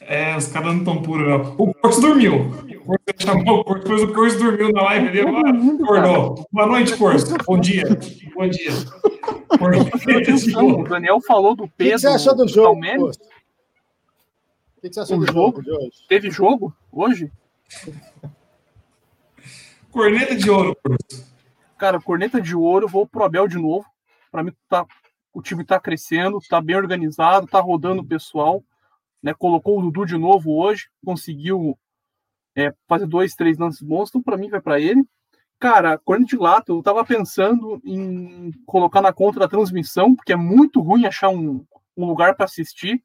É, 0.00 0.36
os 0.36 0.48
caras 0.48 0.72
não 0.72 0.78
estão 0.78 1.02
puros, 1.02 1.26
não. 1.26 1.54
O 1.56 1.72
Corso 1.74 2.00
dormiu. 2.00 2.50
O 2.84 2.84
Corso 2.84 3.04
chamou 3.18 3.60
o 3.60 3.64
Corso, 3.64 3.82
depois 3.84 4.02
o 4.02 4.12
Corso 4.12 4.38
dormiu 4.38 4.72
na 4.72 4.82
live 4.82 5.08
ali. 5.08 5.20
Acordou. 5.20 6.46
Boa 6.52 6.66
noite, 6.66 6.96
Corso. 6.96 7.34
Bom 7.46 7.58
dia. 7.58 7.84
Bom 8.34 8.48
dia. 8.48 8.70
o 10.60 10.84
Daniel 10.84 11.20
falou 11.20 11.56
do 11.56 11.68
Pedro. 11.68 11.94
O 11.94 11.96
que 11.96 11.98
você 11.98 12.08
achou 12.08 12.36
do 12.36 12.46
jogo? 12.46 12.80
O 12.80 13.12
que 14.82 14.92
você 14.92 15.00
achou 15.00 15.18
do 15.18 15.32
jogo 15.32 15.62
de 15.62 15.70
hoje? 15.70 15.90
Teve 16.08 16.30
jogo 16.30 16.74
hoje? 16.92 17.32
Corneta 19.94 20.34
de 20.34 20.50
ouro. 20.50 20.76
Cara, 21.78 22.00
corneta 22.00 22.40
de 22.40 22.56
ouro, 22.56 22.88
vou 22.88 23.06
pro 23.06 23.22
Abel 23.22 23.46
de 23.46 23.56
novo. 23.56 23.86
Para 24.28 24.42
mim, 24.42 24.52
tá, 24.68 24.84
o 25.32 25.40
time 25.40 25.64
tá 25.64 25.78
crescendo, 25.78 26.40
tá 26.50 26.60
bem 26.60 26.74
organizado, 26.74 27.46
tá 27.46 27.60
rodando 27.60 28.02
o 28.02 28.04
pessoal. 28.04 28.64
Né, 29.22 29.32
colocou 29.32 29.78
o 29.78 29.82
Dudu 29.82 30.04
de 30.04 30.18
novo 30.18 30.60
hoje, 30.60 30.88
conseguiu 31.02 31.78
é, 32.56 32.74
fazer 32.88 33.06
dois, 33.06 33.36
três 33.36 33.56
lances 33.56 33.80
bons, 33.82 34.08
então 34.08 34.20
para 34.20 34.36
mim 34.36 34.50
vai 34.50 34.60
para 34.60 34.80
ele. 34.80 35.02
Cara, 35.60 35.96
corneta 35.96 36.30
de 36.30 36.42
lata, 36.42 36.72
eu 36.72 36.82
tava 36.82 37.04
pensando 37.04 37.80
em 37.84 38.50
colocar 38.66 39.00
na 39.00 39.12
conta 39.12 39.38
da 39.38 39.48
transmissão, 39.48 40.16
porque 40.16 40.32
é 40.32 40.36
muito 40.36 40.80
ruim 40.80 41.06
achar 41.06 41.28
um, 41.28 41.64
um 41.96 42.04
lugar 42.04 42.34
para 42.34 42.46
assistir. 42.46 43.00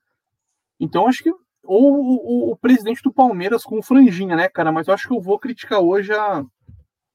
Então 0.80 1.08
acho 1.08 1.22
que 1.22 1.32
ou 1.64 1.94
o, 1.94 2.50
o, 2.50 2.52
o, 2.52 2.58
presidente 2.58 3.04
do 3.04 3.14
Palmeiras 3.14 3.64
com 3.64 3.80
franjinha, 3.80 4.36
né, 4.36 4.50
cara? 4.50 4.72
Mas 4.72 4.88
eu 4.88 4.94
acho 4.96 5.08
que 5.08 5.14
eu 5.14 5.22
vou 5.22 5.38
criticar 5.38 5.80
hoje 5.82 6.12
a, 6.12 6.44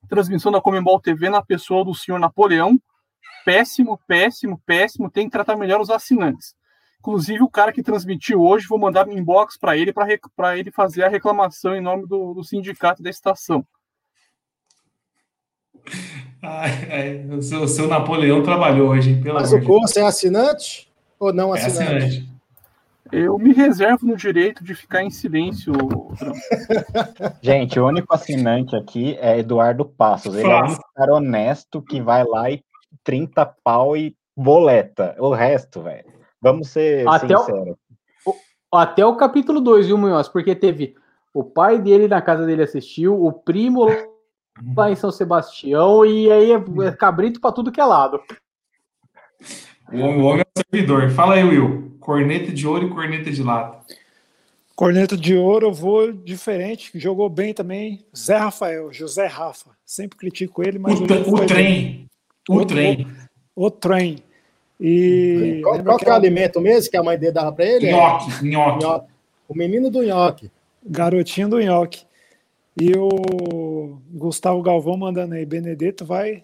transmissão 0.08 0.52
da 0.52 0.60
Comembol 0.60 1.00
TV 1.00 1.28
na 1.28 1.42
pessoa 1.42 1.84
do 1.84 1.94
senhor 1.94 2.18
Napoleão. 2.18 2.78
Péssimo, 3.44 3.98
péssimo, 4.06 4.60
péssimo. 4.64 5.10
Tem 5.10 5.26
que 5.26 5.32
tratar 5.32 5.56
melhor 5.56 5.80
os 5.80 5.90
assinantes. 5.90 6.54
Inclusive, 6.98 7.42
o 7.42 7.50
cara 7.50 7.70
que 7.70 7.82
transmitiu 7.82 8.40
hoje, 8.40 8.66
vou 8.66 8.78
mandar 8.78 9.06
inbox 9.08 9.58
para 9.58 9.76
ele 9.76 9.92
para 9.92 10.56
ele 10.56 10.70
fazer 10.70 11.04
a 11.04 11.08
reclamação 11.08 11.76
em 11.76 11.80
nome 11.80 12.06
do, 12.06 12.32
do 12.32 12.42
sindicato 12.42 13.02
da 13.02 13.10
estação. 13.10 13.66
o, 17.36 17.42
seu, 17.42 17.62
o, 17.62 17.68
seu, 17.68 17.88
Napoleão 17.88 18.42
trabalhou 18.42 18.88
hoje, 18.88 19.20
pelo 19.22 19.34
Mas 19.34 19.52
o 19.52 19.60
curso 19.60 19.98
é 19.98 20.02
assinante 20.02 20.90
ou 21.18 21.30
não 21.30 21.52
assinante? 21.52 21.92
É 21.92 21.96
assinante. 21.96 22.33
Eu 23.14 23.38
me 23.38 23.52
reservo 23.52 24.06
no 24.06 24.16
direito 24.16 24.64
de 24.64 24.74
ficar 24.74 25.04
em 25.04 25.10
silêncio. 25.10 25.72
Gente, 27.40 27.78
o 27.78 27.86
único 27.86 28.12
assinante 28.12 28.74
aqui 28.74 29.16
é 29.20 29.38
Eduardo 29.38 29.84
Passos. 29.84 30.34
Ele 30.34 30.50
é 30.50 30.64
um 30.64 30.76
cara 30.96 31.14
honesto 31.14 31.80
que 31.80 32.00
vai 32.00 32.24
lá 32.24 32.50
e 32.50 32.64
30 33.04 33.46
pau 33.62 33.96
e 33.96 34.16
boleta. 34.36 35.14
O 35.20 35.32
resto, 35.32 35.80
velho. 35.80 36.12
Vamos 36.40 36.70
ser 36.70 37.06
até 37.08 37.36
sinceros. 37.36 37.76
O, 38.26 38.76
até 38.76 39.06
o 39.06 39.14
capítulo 39.16 39.60
2, 39.60 39.86
viu, 39.86 39.96
Munhoz? 39.96 40.28
Porque 40.28 40.56
teve 40.56 40.96
o 41.32 41.44
pai 41.44 41.78
dele 41.78 42.08
na 42.08 42.20
casa 42.20 42.44
dele 42.44 42.62
assistiu, 42.62 43.24
o 43.24 43.32
primo 43.32 43.86
lá 44.76 44.90
em 44.90 44.96
São 44.96 45.10
Sebastião, 45.10 46.04
e 46.04 46.30
aí 46.30 46.52
é 46.52 46.92
cabrito 46.92 47.40
para 47.40 47.52
tudo 47.52 47.72
que 47.72 47.80
é 47.80 47.84
lado. 47.84 48.20
O 49.92 50.24
homem 50.24 50.42
é 50.42 50.62
servidor. 50.62 51.10
Fala 51.10 51.34
aí, 51.34 51.44
Will. 51.44 51.96
Corneta 52.00 52.52
de 52.52 52.66
ouro 52.66 52.86
e 52.86 52.90
corneta 52.90 53.30
de 53.30 53.42
lata. 53.42 53.80
Corneta 54.74 55.16
de 55.16 55.36
ouro, 55.36 55.68
eu 55.68 55.72
vou 55.72 56.12
diferente, 56.12 56.90
jogou 56.96 57.28
bem 57.28 57.54
também. 57.54 58.04
Zé 58.16 58.36
Rafael, 58.36 58.92
José 58.92 59.26
Rafa. 59.26 59.70
Sempre 59.84 60.18
critico 60.18 60.66
ele, 60.66 60.78
mas. 60.78 60.98
O, 60.98 61.04
o 61.04 61.46
trem. 61.46 62.08
O, 62.48 62.56
o 62.56 62.66
trem. 62.66 63.06
O, 63.54 63.66
o 63.66 63.70
trem. 63.70 64.18
E. 64.80 65.60
Qual, 65.62 65.84
qual 65.84 65.98
que 65.98 66.08
é 66.08 66.10
o 66.10 66.14
alimento 66.14 66.60
mesmo 66.60 66.90
que 66.90 66.96
a 66.96 67.02
mãe 67.02 67.16
dele 67.16 67.32
dava 67.32 67.52
para 67.52 67.64
ele? 67.64 67.92
Nhoque, 67.92 68.44
nhoque. 68.44 68.84
nhoque. 68.84 69.06
O 69.48 69.56
menino 69.56 69.90
do 69.90 70.02
nhoque. 70.02 70.50
Garotinho 70.84 71.48
do 71.48 71.60
nhoque. 71.60 72.04
E 72.78 72.92
o 72.96 73.98
Gustavo 74.10 74.60
Galvão 74.60 74.96
mandando 74.96 75.34
aí, 75.34 75.46
Benedetto 75.46 76.04
vai 76.04 76.42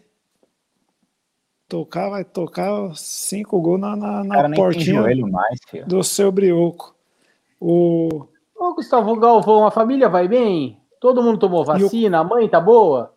tocar, 1.71 2.11
vai 2.11 2.25
tocar 2.25 2.95
cinco 2.97 3.61
gols 3.61 3.81
na, 3.81 3.95
na, 3.95 4.25
na 4.25 4.51
portinha 4.51 5.03
mais, 5.03 5.61
do 5.87 6.03
seu 6.03 6.33
brioco. 6.33 6.97
O... 7.61 8.27
Ô, 8.57 8.75
Gustavo 8.75 9.15
Galvão, 9.17 9.65
a 9.65 9.71
família 9.71 10.09
vai 10.09 10.27
bem? 10.27 10.79
Todo 11.01 11.23
mundo 11.23 11.39
tomou 11.39 11.65
vacina, 11.65 12.19
a 12.19 12.25
mãe 12.25 12.49
tá 12.49 12.61
boa? 12.61 13.15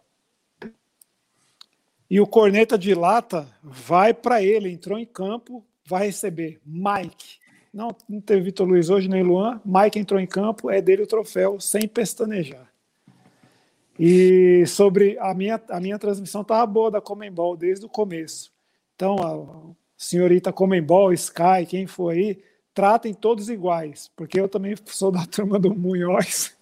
E 2.10 2.22
o 2.22 2.28
corneta 2.28 2.78
de 2.78 2.94
lata 2.94 3.48
vai 3.64 4.14
para 4.14 4.44
ele, 4.44 4.72
entrou 4.72 5.00
em 5.00 5.06
campo, 5.06 5.66
vai 5.86 6.06
receber 6.06 6.62
Mike. 6.64 7.40
Não, 7.74 7.90
não 8.08 8.22
teve 8.22 8.42
Vitor 8.42 8.68
Luiz 8.68 8.92
hoje 8.92 9.10
nem 9.10 9.24
Luan. 9.24 9.60
Mike 9.66 9.98
entrou 9.98 10.20
em 10.20 10.28
campo, 10.28 10.70
é 10.70 10.80
dele 10.80 11.02
o 11.02 11.08
troféu, 11.08 11.60
sem 11.60 11.88
pestanejar. 11.88 12.72
E 13.99 14.65
sobre 14.68 15.18
a 15.20 15.34
minha, 15.34 15.61
a 15.70 15.80
minha 15.80 15.99
transmissão 15.99 16.41
estava 16.41 16.65
boa 16.65 16.90
da 16.90 16.99
Comembol 17.02 17.56
desde 17.56 17.86
o 17.86 17.90
começo. 17.90 18.52
Então, 18.95 19.15
a 19.20 19.76
senhorita 19.95 20.52
Comembol, 20.52 21.14
Sky, 21.14 21.65
quem 21.68 21.86
for 21.88 22.14
aí, 22.14 22.41
tratem 22.74 23.14
todos 23.14 23.49
iguais, 23.49 24.10
porque 24.15 24.40
eu 24.40 24.49
também 24.49 24.76
sou 24.86 25.11
da 25.11 25.26
turma 25.28 25.60
do 25.60 25.74
Munhoz 25.76 26.56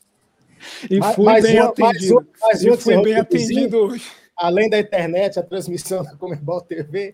e 0.90 1.00
Mais- 1.00 1.16
fui 1.16 1.26
mais 1.26 1.44
bem 1.46 1.60
uma- 1.62 1.70
atendido. 1.70 2.28
e 2.62 2.68
uma 2.68 2.78
fui 2.78 3.02
bem 3.02 3.16
atendido 3.16 3.78
hoje. 3.78 4.12
Além 4.38 4.70
da 4.70 4.80
internet, 4.80 5.40
a 5.40 5.44
transmissão 5.44 6.04
da 6.04 6.16
Comebol 6.16 6.62
TV. 6.62 7.14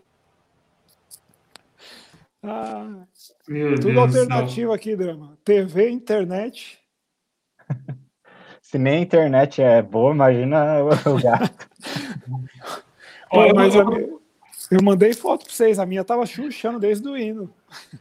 Ah, 2.41 3.03
tudo 3.45 3.77
Deus 3.84 3.98
alternativo 3.98 4.72
aqui, 4.72 4.95
Drama. 4.95 5.38
TV, 5.44 5.89
internet. 5.89 6.80
Se 8.69 8.77
nem 8.77 8.98
a 8.98 8.99
internet 8.99 9.61
é 9.61 9.81
boa, 9.81 10.14
imagina 10.14 10.84
o 11.06 11.22
gato. 11.22 11.68
Olha, 13.31 13.53
mas 13.53 13.73
eu- 13.73 14.19
eu 14.69 14.84
mandei 14.84 15.14
foto 15.14 15.45
para 15.45 15.53
vocês, 15.53 15.80
a 15.80 15.85
minha 15.85 16.03
tava 16.03 16.26
chuchando 16.26 16.77
desde 16.77 17.07
o 17.07 17.15
hino. 17.18 17.49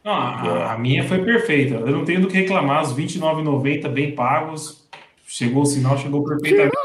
Não, 0.03 0.11
a, 0.11 0.73
a 0.73 0.77
minha 0.77 1.07
foi 1.07 1.23
perfeita. 1.23 1.75
Eu 1.75 1.91
não 1.91 2.03
tenho 2.03 2.19
do 2.21 2.27
que 2.27 2.35
reclamar. 2.35 2.83
Os 2.83 2.91
R$29,90 2.91 3.87
bem 3.89 4.13
pagos. 4.13 4.85
Chegou 5.25 5.63
o 5.63 5.65
sinal, 5.65 5.97
chegou 5.97 6.21
perfeitamente. 6.25 6.75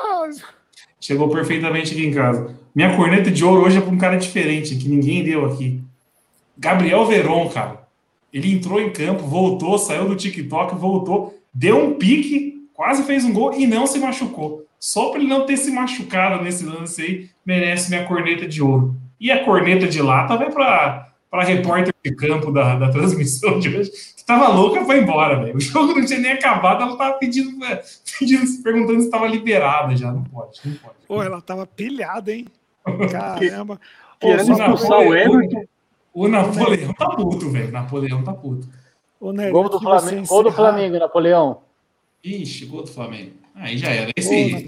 Chegou 1.00 1.28
perfeitamente 1.28 1.92
aqui 1.92 2.06
em 2.06 2.12
casa. 2.14 2.54
Minha 2.72 2.96
corneta 2.96 3.30
de 3.32 3.44
ouro 3.44 3.62
hoje 3.64 3.78
é 3.78 3.80
para 3.80 3.90
um 3.92 3.98
cara 3.98 4.16
diferente, 4.16 4.76
que 4.76 4.88
ninguém 4.88 5.24
deu 5.24 5.44
aqui. 5.44 5.82
Gabriel 6.56 7.04
Veron, 7.06 7.48
cara. 7.48 7.82
Ele 8.32 8.52
entrou 8.52 8.80
em 8.80 8.90
campo, 8.92 9.24
voltou, 9.24 9.76
saiu 9.78 10.09
do 10.09 10.14
TikTok, 10.16 10.76
voltou, 10.76 11.36
deu 11.52 11.76
um 11.84 11.94
pique, 11.94 12.51
quase 12.74 13.03
fez 13.05 13.24
um 13.24 13.32
gol 13.32 13.53
e 13.55 13.66
não 13.66 13.86
se 13.86 13.99
machucou. 13.99 14.66
Só 14.78 15.11
para 15.11 15.20
ele 15.20 15.28
não 15.28 15.47
ter 15.47 15.57
se 15.57 15.70
machucado 15.70 16.43
nesse 16.43 16.65
lance 16.65 17.03
aí, 17.03 17.31
merece 17.47 17.90
minha 17.90 18.05
corneta 18.05 18.47
de 18.47 18.62
ouro. 18.62 18.97
E 19.20 19.31
a 19.31 19.44
corneta 19.44 19.86
de 19.86 20.03
lata 20.03 20.36
vai 20.36 20.51
para 20.51 21.12
para 21.31 21.44
repórter 21.44 21.94
de 22.05 22.15
campo 22.15 22.53
da, 22.53 22.77
da 22.77 22.90
transmissão 22.90 23.59
de 23.59 23.74
hoje, 23.74 23.90
que 23.90 24.23
tava 24.23 24.49
louca, 24.49 24.85
foi 24.85 24.99
embora, 24.99 25.43
velho. 25.43 25.57
O 25.57 25.61
jogo 25.61 25.94
não 25.94 26.05
tinha 26.05 26.19
nem 26.19 26.32
acabado, 26.32 26.82
ela 26.82 26.94
tava 26.94 27.15
pedindo, 27.15 27.57
pedindo 28.19 28.62
perguntando 28.62 29.01
se 29.01 29.07
estava 29.07 29.27
liberada 29.27 29.97
já. 29.97 30.12
Não 30.12 30.23
pode, 30.24 30.61
não 30.62 30.74
pode. 30.77 30.94
Pô, 31.09 31.23
ela 31.23 31.40
tava 31.40 31.66
pilhada, 31.66 32.31
hein? 32.31 32.47
Caramba. 33.11 33.81
Querendo 34.20 34.53
expulsar 34.53 34.99
o 34.99 35.15
Everton. 35.15 35.65
O 36.12 36.28
Napoleão 36.28 36.93
tá 36.93 37.09
puto, 37.09 37.51
velho. 37.51 37.73
Napoleão 37.73 38.23
tá 38.23 38.35
puto. 38.35 38.69
Nery, 39.23 39.53
Gol 39.53 39.69
do 39.70 39.81
Flamengo, 39.81 40.27
gol 40.27 40.43
do 40.43 40.53
Flamengo, 40.53 40.99
Napoleão. 40.99 41.62
Ixi, 42.24 42.66
gol 42.66 42.82
do 42.82 42.89
Flamengo. 42.89 43.32
Aí 43.55 43.77
já 43.77 43.89
era. 43.89 44.11
Esse 44.16 44.35
aí. 44.35 44.66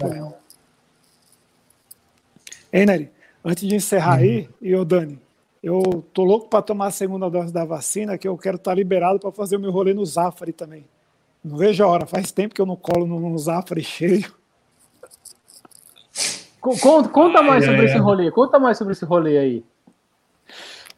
Ei, 2.71 2.85
Nery, 2.85 3.09
antes 3.43 3.67
de 3.67 3.75
encerrar 3.75 4.17
aí, 4.17 4.49
e 4.61 4.75
ô 4.75 4.83
Dani, 4.83 5.19
eu 5.63 6.05
tô 6.13 6.23
louco 6.23 6.49
para 6.49 6.61
tomar 6.61 6.87
a 6.87 6.91
segunda 6.91 7.29
dose 7.29 7.53
da 7.53 7.63
vacina, 7.63 8.17
que 8.17 8.27
eu 8.27 8.37
quero 8.37 8.57
estar 8.57 8.73
liberado 8.73 9.19
para 9.19 9.31
fazer 9.31 9.55
o 9.55 9.59
meu 9.59 9.71
rolê 9.71 9.93
no 9.93 10.05
Zafari 10.05 10.51
também. 10.51 10.85
Não 11.43 11.57
vejo 11.57 11.83
a 11.83 11.87
hora, 11.87 12.05
faz 12.05 12.31
tempo 12.31 12.53
que 12.53 12.61
eu 12.61 12.65
não 12.65 12.75
colo 12.75 13.05
no, 13.07 13.19
no 13.19 13.37
Zafari 13.37 13.81
cheio. 13.83 14.33
Co- 16.59 16.77
Conta, 16.77 17.09
conta 17.09 17.39
Ai, 17.39 17.45
mais 17.47 17.63
ai, 17.63 17.69
sobre 17.69 17.81
ai. 17.81 17.87
esse 17.87 17.97
rolê. 17.99 18.31
Conta 18.31 18.59
mais 18.59 18.77
sobre 18.77 18.93
esse 18.93 19.05
rolê 19.05 19.37
aí. 19.37 19.63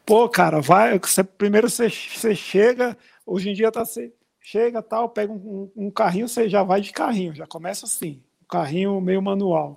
Pô, 0.04 0.28
cara, 0.28 0.60
vai. 0.60 0.98
Você, 0.98 1.22
primeiro 1.22 1.68
você, 1.68 1.88
você 1.90 2.34
chega, 2.34 2.96
hoje 3.26 3.50
em 3.50 3.54
dia 3.54 3.70
tá 3.70 3.84
você 3.84 4.10
chega 4.50 4.80
tal, 4.80 5.10
pega 5.10 5.30
um, 5.30 5.70
um 5.76 5.90
carrinho, 5.90 6.26
você 6.26 6.48
já 6.48 6.62
vai 6.62 6.80
de 6.80 6.90
carrinho, 6.90 7.34
já 7.34 7.46
começa 7.46 7.84
assim, 7.84 8.22
um 8.42 8.46
carrinho 8.48 8.98
meio 8.98 9.20
manual. 9.20 9.76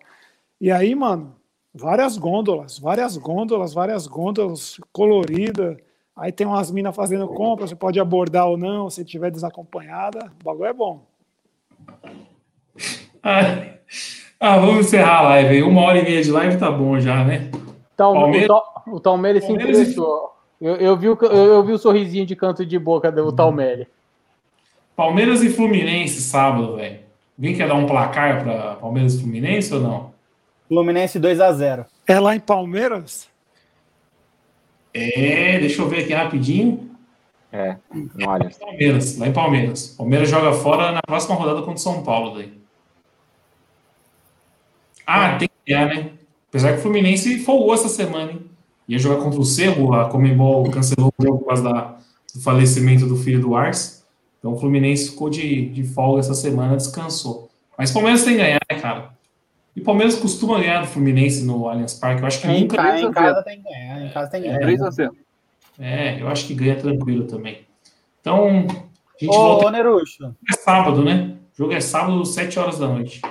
E 0.62 0.72
aí, 0.72 0.96
mano, 0.96 1.36
várias 1.76 2.18
gôndolas, 2.18 2.80
várias 2.80 3.18
gôndolas, 3.18 3.74
várias 3.74 4.08
gôndolas 4.08 4.80
coloridas. 4.94 5.76
Aí 6.16 6.32
tem 6.32 6.48
umas 6.48 6.72
minas 6.72 6.96
fazendo 6.96 7.28
compra, 7.28 7.68
você 7.68 7.76
pode 7.76 8.00
abordar 8.00 8.48
ou 8.48 8.56
não, 8.58 8.90
se 8.90 9.04
tiver 9.04 9.30
desacompanhada. 9.30 10.32
O 10.40 10.46
bagulho 10.46 10.70
é 10.70 10.74
bom. 10.74 11.02
Ah, 13.22 13.76
ah, 14.40 14.58
vamos 14.58 14.86
encerrar 14.86 15.18
a 15.18 15.22
live 15.24 15.50
aí. 15.50 15.64
Uma 15.64 15.82
hora 15.82 16.00
e 16.00 16.04
meia 16.04 16.24
de 16.24 16.32
live 16.32 16.58
tá 16.58 16.72
bom 16.72 16.98
já, 16.98 17.26
né? 17.26 17.52
Então, 17.94 18.14
Palmeiras- 18.14 18.46
o, 18.46 18.48
Tal- 18.48 18.84
o 18.88 19.00
Talmelli 19.02 19.42
se 19.42 19.48
Palmeiras 19.48 19.80
interessou. 19.80 20.32
Eu, 20.62 20.76
eu 20.76 20.96
vi 20.96 21.10
o, 21.10 21.18
eu, 21.24 21.46
eu 21.56 21.64
vi 21.66 21.74
o 21.74 21.78
sorrisinho 21.78 22.26
de 22.26 22.38
canto 22.38 22.66
de 22.66 22.80
boca 22.80 23.12
do 23.12 23.34
Talmelli. 23.34 23.86
Palmeiras 25.06 25.42
e 25.42 25.50
Fluminense 25.50 26.22
sábado, 26.22 26.76
velho. 26.76 27.00
Alguém 27.36 27.56
quer 27.56 27.68
dar 27.68 27.74
um 27.74 27.88
placar 27.88 28.44
para 28.44 28.76
Palmeiras 28.76 29.16
e 29.16 29.22
Fluminense 29.22 29.74
ou 29.74 29.80
não? 29.80 30.12
Fluminense 30.68 31.20
2x0. 31.20 31.88
É 32.06 32.20
lá 32.20 32.36
em 32.36 32.40
Palmeiras? 32.40 33.28
É, 34.94 35.58
deixa 35.58 35.82
eu 35.82 35.90
ver 35.90 36.04
aqui 36.04 36.14
rapidinho. 36.14 36.92
É, 37.52 37.78
no 38.14 38.30
Allianz. 38.30 38.58
Palmeiras, 38.60 39.18
lá 39.18 39.28
em 39.28 39.34
Palmeiras. 39.34 39.88
Palmeiras 39.98 40.30
joga 40.30 40.54
fora 40.54 40.92
na 40.92 41.02
próxima 41.02 41.34
rodada 41.34 41.62
contra 41.62 41.74
o 41.74 41.78
São 41.80 42.04
Paulo 42.04 42.36
daí. 42.38 42.54
Ah, 45.08 45.36
tem 45.40 45.48
que 45.50 45.74
ganhar, 45.74 45.88
né? 45.88 46.12
Apesar 46.50 46.74
que 46.74 46.78
o 46.78 46.82
Fluminense 46.84 47.40
folgou 47.40 47.74
essa 47.74 47.90
semana, 47.90 48.34
hein? 48.34 48.42
Ia 48.88 49.00
jogar 49.00 49.24
contra 49.24 49.40
o 49.40 49.46
Cerro, 49.46 49.96
a 49.96 50.08
Comembol 50.10 50.70
cancelou 50.70 51.12
o 51.18 51.24
jogo 51.24 51.40
por 51.40 51.48
causa 51.48 51.64
da- 51.64 51.98
do 52.36 52.42
falecimento 52.42 53.08
do 53.08 53.18
filho 53.18 53.42
do 53.42 53.56
Ars. 53.56 54.01
Então 54.42 54.54
o 54.54 54.58
Fluminense 54.60 55.12
ficou 55.12 55.30
de, 55.30 55.70
de 55.70 55.84
folga 55.84 56.20
essa 56.20 56.34
semana, 56.34 56.76
descansou. 56.76 57.48
Mas 57.78 57.92
o 57.92 57.94
Palmeiras 57.94 58.24
tem 58.24 58.34
que 58.36 58.42
ganhar, 58.42 58.60
né, 58.72 58.80
cara? 58.80 59.10
E 59.76 59.82
o 59.82 59.84
Palmeiras 59.84 60.16
costuma 60.16 60.60
ganhar 60.60 60.82
do 60.82 60.88
Fluminense 60.88 61.46
no 61.46 61.70
Allianz 61.70 61.94
Parque. 61.94 62.22
Eu 62.22 62.28
acho 62.28 62.42
que 62.42 62.48
Em, 62.48 62.62
nunca. 62.62 62.76
ca- 62.78 63.00
em 63.00 63.12
casa 63.12 63.44
tem 63.44 63.58
que 63.62 63.70
ganhar. 63.70 64.02
Em 64.06 64.10
casa 64.10 64.32
tem 64.32 64.42
que 64.42 64.48
ganhar. 64.48 64.60
3x0. 64.60 65.12
É, 65.80 66.22
eu 66.22 66.28
acho 66.28 66.48
que 66.48 66.56
ganha 66.56 66.76
tranquilo 66.76 67.26
também. 67.28 67.66
Então, 68.20 68.48
a 68.48 69.24
gente 69.24 69.30
Ô, 69.30 69.40
volta 69.40 69.68
ô 69.68 69.70
Nerucho, 69.70 70.36
é 70.52 70.54
sábado, 70.58 71.04
né? 71.04 71.38
O 71.54 71.58
jogo 71.58 71.74
é 71.74 71.80
sábado, 71.80 72.26
7 72.26 72.58
horas 72.60 72.80
da 72.80 72.88
noite. 72.88 73.22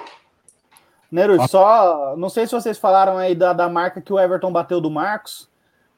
Nerucho, 1.11 1.49
só. 1.49 2.15
Não 2.17 2.29
sei 2.29 2.47
se 2.47 2.53
vocês 2.53 2.79
falaram 2.79 3.17
aí 3.19 3.35
da, 3.35 3.53
da 3.53 3.69
marca 3.69 4.01
que 4.01 4.13
o 4.13 4.19
Everton 4.19 4.53
bateu 4.53 4.81
do 4.81 4.91
Marcos. 4.91 5.49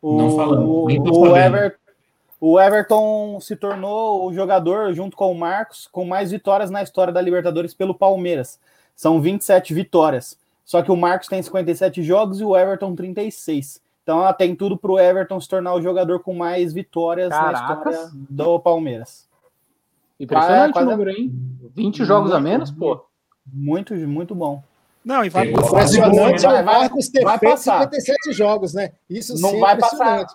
O, 0.00 0.16
Não 0.16 0.30
falamos, 0.34 0.66
o, 0.68 0.84
o, 0.86 1.26
sabendo. 1.26 1.72
O 2.44 2.60
Everton 2.60 3.38
se 3.40 3.54
tornou 3.54 4.26
o 4.26 4.32
jogador, 4.34 4.92
junto 4.92 5.16
com 5.16 5.30
o 5.30 5.38
Marcos, 5.38 5.86
com 5.92 6.04
mais 6.04 6.32
vitórias 6.32 6.70
na 6.70 6.82
história 6.82 7.12
da 7.12 7.20
Libertadores 7.20 7.72
pelo 7.72 7.94
Palmeiras. 7.94 8.58
São 8.96 9.20
27 9.20 9.72
vitórias. 9.72 10.36
Só 10.64 10.82
que 10.82 10.90
o 10.90 10.96
Marcos 10.96 11.28
tem 11.28 11.40
57 11.40 12.02
jogos 12.02 12.40
e 12.40 12.44
o 12.44 12.56
Everton 12.56 12.96
36. 12.96 13.80
Então 14.02 14.18
ela 14.18 14.32
tem 14.32 14.56
tudo 14.56 14.76
para 14.76 14.90
o 14.90 14.98
Everton 14.98 15.40
se 15.40 15.48
tornar 15.48 15.72
o 15.74 15.80
jogador 15.80 16.18
com 16.18 16.34
mais 16.34 16.72
vitórias 16.72 17.28
Caracas. 17.28 17.60
na 17.60 17.92
história 17.92 18.10
do 18.28 18.58
Palmeiras. 18.58 19.28
Impressionante 20.18 20.72
Quase- 20.72 20.88
o 20.88 20.90
número, 20.90 21.10
hein? 21.10 21.32
20 21.76 22.04
jogos 22.04 22.32
a 22.32 22.40
menos, 22.40 22.72
pô. 22.72 23.04
Muito, 23.46 23.94
muito 23.94 24.34
bom. 24.34 24.60
Não, 25.04 25.24
e 25.24 25.28
vai 25.28 25.48
é 25.48 25.52
Vai, 25.52 26.62
vai, 26.64 26.88
vai 27.22 27.38
passar. 27.38 27.82
57 27.82 28.32
jogos, 28.32 28.74
né? 28.74 28.90
Isso 29.08 29.40
Não 29.40 29.50
sim 29.50 29.56
é 29.58 29.60
vai 29.60 29.78
passar. 29.78 30.26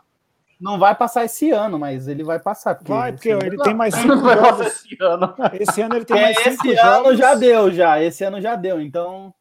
Não 0.59 0.79
vai 0.79 0.95
passar 0.95 1.23
esse 1.25 1.51
ano, 1.51 1.77
mas 1.77 2.07
ele 2.07 2.23
vai 2.23 2.39
passar. 2.39 2.75
Porque 2.75 2.91
Vai, 2.91 3.11
porque 3.11 3.29
esse- 3.29 3.45
ele 3.45 3.57
tem 3.57 3.73
mais 3.75 3.93
cinco 3.95 4.15
Não 4.15 4.34
jogos. 4.43 4.67
esse 4.67 4.97
ano. 5.01 5.34
Esse 5.59 5.81
ano 5.81 5.95
ele 5.95 6.05
tem 6.05 6.17
É, 6.17 6.21
mais 6.21 6.38
cinco 6.39 6.67
esse 6.67 6.75
jogos. 6.75 7.07
ano 7.09 7.15
já 7.17 7.35
deu, 7.35 7.71
já. 7.71 8.01
Esse 8.01 8.23
ano 8.23 8.41
já 8.41 8.55
deu. 8.55 8.81
Então, 8.81 9.34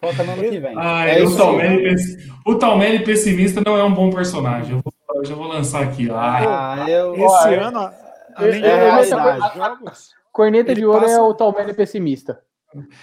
falta 0.00 0.24
no 0.24 0.32
ano 0.32 0.42
que 0.42 0.58
vem. 0.58 0.74
Ai, 0.76 1.18
é 1.18 1.22
o, 1.22 1.24
isso 1.24 1.32
aí. 1.34 1.38
Talmelli, 1.38 1.82
pessi- 1.84 2.32
o 2.46 2.54
Talmelli 2.56 3.04
pessimista 3.04 3.62
não 3.64 3.76
é 3.76 3.84
um 3.84 3.94
bom 3.94 4.10
personagem. 4.10 4.72
Eu, 4.76 4.80
vou, 4.82 4.92
eu 5.16 5.24
já 5.24 5.34
vou 5.36 5.46
lançar 5.46 5.82
aqui. 5.84 6.10
Ai, 6.10 6.44
Ah, 6.46 6.84
eu. 6.88 7.14
Esse 7.14 7.54
ano, 7.54 7.90
além 8.34 8.60
de 8.60 8.66
é 8.66 9.04
cinco 9.04 9.56
jogos, 9.56 10.10
Corneta 10.32 10.74
de 10.74 10.84
ouro 10.84 11.00
passa- 11.02 11.14
é 11.14 11.20
o 11.20 11.34
Talmelli 11.34 11.72
pessimista. 11.74 12.40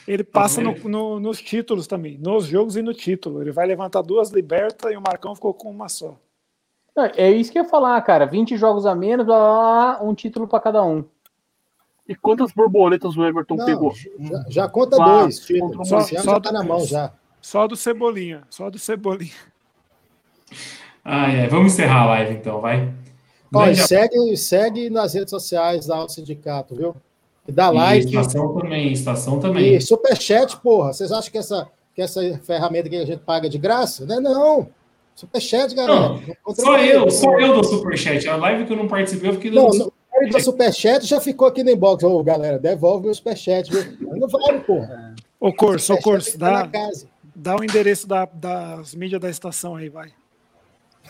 ele 0.07 0.23
passa 0.23 0.61
no- 0.61 0.75
no- 0.89 1.19
nos 1.19 1.41
títulos 1.41 1.87
também, 1.87 2.17
nos 2.17 2.45
jogos 2.47 2.75
e 2.77 2.81
no 2.81 2.93
título. 2.93 3.41
Ele 3.41 3.51
vai 3.51 3.65
levantar 3.65 4.01
duas 4.01 4.29
libertas 4.29 4.91
e 4.91 4.95
o 4.97 5.01
Marcão 5.01 5.33
ficou 5.35 5.53
com 5.53 5.69
uma 5.71 5.87
só. 5.89 6.17
É 7.17 7.29
isso 7.31 7.51
que 7.51 7.59
eu 7.59 7.63
ia 7.63 7.69
falar, 7.69 8.01
cara. 8.01 8.25
20 8.25 8.55
jogos 8.57 8.85
a 8.85 8.95
menos, 8.95 9.25
blá, 9.25 9.37
blá, 9.37 9.97
blá, 9.99 10.09
um 10.09 10.13
título 10.15 10.47
pra 10.47 10.59
cada 10.59 10.83
um. 10.83 11.03
E 12.07 12.15
quantas 12.15 12.51
borboletas 12.53 13.17
o 13.17 13.25
Everton 13.25 13.55
Não, 13.55 13.65
pegou? 13.65 13.93
já, 14.19 14.45
já 14.47 14.67
conta 14.69 14.95
Quatro, 14.95 15.21
dois, 15.23 15.37
um. 15.37 15.41
Esse 15.41 15.59
ano 15.59 15.85
Só- 15.85 15.99
já 16.33 16.39
tá 16.39 16.51
na 16.51 16.63
mão 16.63 16.79
já. 16.85 17.11
Só 17.41 17.67
do 17.67 17.75
Cebolinha, 17.75 18.43
só 18.49 18.69
do 18.69 18.77
Cebolinha. 18.79 19.33
ai, 21.03 21.41
ai, 21.41 21.47
vamos 21.47 21.73
encerrar 21.73 22.01
a 22.03 22.05
live 22.07 22.33
então, 22.35 22.61
vai. 22.61 22.93
Ó, 23.53 23.67
e 23.67 23.75
segue, 23.75 24.35
segue 24.37 24.89
nas 24.89 25.13
redes 25.13 25.29
sociais 25.29 25.87
da 25.87 25.97
Auto 25.97 26.11
Sindicato, 26.11 26.75
viu? 26.75 26.95
E 27.47 27.51
dá 27.51 27.71
E 27.71 27.75
like. 27.75 28.05
estação 28.07 28.53
também, 28.55 28.91
estação 28.91 29.39
também. 29.39 29.75
E 29.75 29.81
superchat, 29.81 30.57
porra. 30.57 30.91
Vocês 30.93 31.11
acham 31.11 31.31
que 31.31 31.37
essa, 31.37 31.67
que 31.93 32.01
essa 32.01 32.21
ferramenta 32.39 32.89
que 32.89 32.95
a 32.97 33.05
gente 33.05 33.19
paga 33.21 33.47
de 33.47 33.57
graça? 33.57 34.05
Não 34.05 34.17
é 34.17 34.19
não. 34.19 34.67
Superchat, 35.15 35.73
galera. 35.73 36.09
Não, 36.45 36.53
Só 36.53 36.77
eu, 36.77 37.09
só 37.09 37.39
eu 37.39 37.53
dou 37.53 37.63
superchat. 37.63 38.27
A 38.27 38.35
live 38.35 38.65
que 38.65 38.73
eu 38.73 38.77
não 38.77 38.87
participei, 38.87 39.29
eu 39.29 39.33
fiquei 39.35 39.51
Não, 39.51 39.69
dando 39.69 39.77
não. 39.79 40.29
Do 40.29 40.39
superchat 40.39 41.05
já 41.05 41.19
ficou 41.21 41.47
aqui 41.47 41.63
no 41.63 41.69
inbox. 41.71 42.03
Ô, 42.03 42.23
galera, 42.23 42.57
devolve 42.59 43.05
meu 43.05 43.13
superchat, 43.13 43.69
viu? 43.71 43.97
Não 44.17 44.27
vale, 44.27 44.59
porra. 44.61 45.13
Ô, 45.39 45.53
Corso, 45.53 45.93
ô, 45.93 45.97
Corso, 46.01 46.37
dá, 46.37 46.67
casa. 46.67 47.07
dá 47.35 47.55
o 47.55 47.63
endereço 47.63 48.07
da- 48.07 48.25
das 48.25 48.95
mídias 48.95 49.21
da 49.21 49.29
estação 49.29 49.75
aí, 49.75 49.89
vai. 49.89 50.11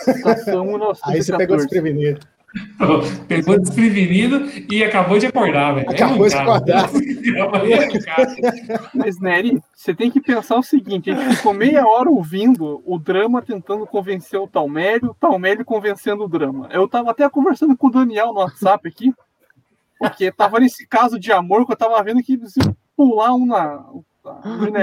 Estação 0.08 0.66
Aí 1.06 1.22
você 1.24 1.38
pegou 1.38 1.56
1914. 1.58 1.68
desprevenido. 1.68 2.28
Pegou 3.28 3.60
desprevenido 3.60 4.50
e 4.72 4.84
acabou 4.84 5.20
de 5.20 5.28
acordar, 5.28 5.76
velho. 5.76 5.90
Acabou 5.90 6.28
de 6.28 6.36
acordar. 6.36 6.90
Mas, 8.94 9.20
Nery, 9.20 9.62
você 9.74 9.94
tem 9.94 10.10
que 10.10 10.22
pensar 10.22 10.58
o 10.58 10.64
seguinte: 10.64 11.12
a 11.12 11.16
gente 11.16 11.38
ficou 11.38 11.54
meia 11.54 11.86
hora 11.86 12.10
ouvindo 12.10 12.82
o 12.86 12.98
drama 12.98 13.42
tentando 13.42 13.86
convencer 13.86 14.40
o 14.40 14.48
Talmério, 14.48 15.12
o 15.12 15.14
Talmério 15.14 15.66
convencendo 15.66 16.24
o 16.24 16.30
drama. 16.30 16.70
Eu 16.72 16.88
tava 16.88 17.12
até 17.12 17.30
conversando 17.30 17.76
com 17.76 17.88
o 17.88 17.92
Daniel 17.92 18.34
no 18.34 18.40
WhatsApp 18.40 18.88
aqui, 18.88 19.14
porque 20.00 20.32
tava 20.32 20.60
nesse 20.60 20.88
caso 20.88 21.20
de 21.20 21.32
amor 21.32 21.66
que 21.66 21.74
eu 21.74 21.78
tava 21.78 22.02
vendo 22.04 22.24
que 22.24 22.40
se 22.48 22.60
pular 22.96 23.34
um 23.34 23.46
na. 23.46 23.84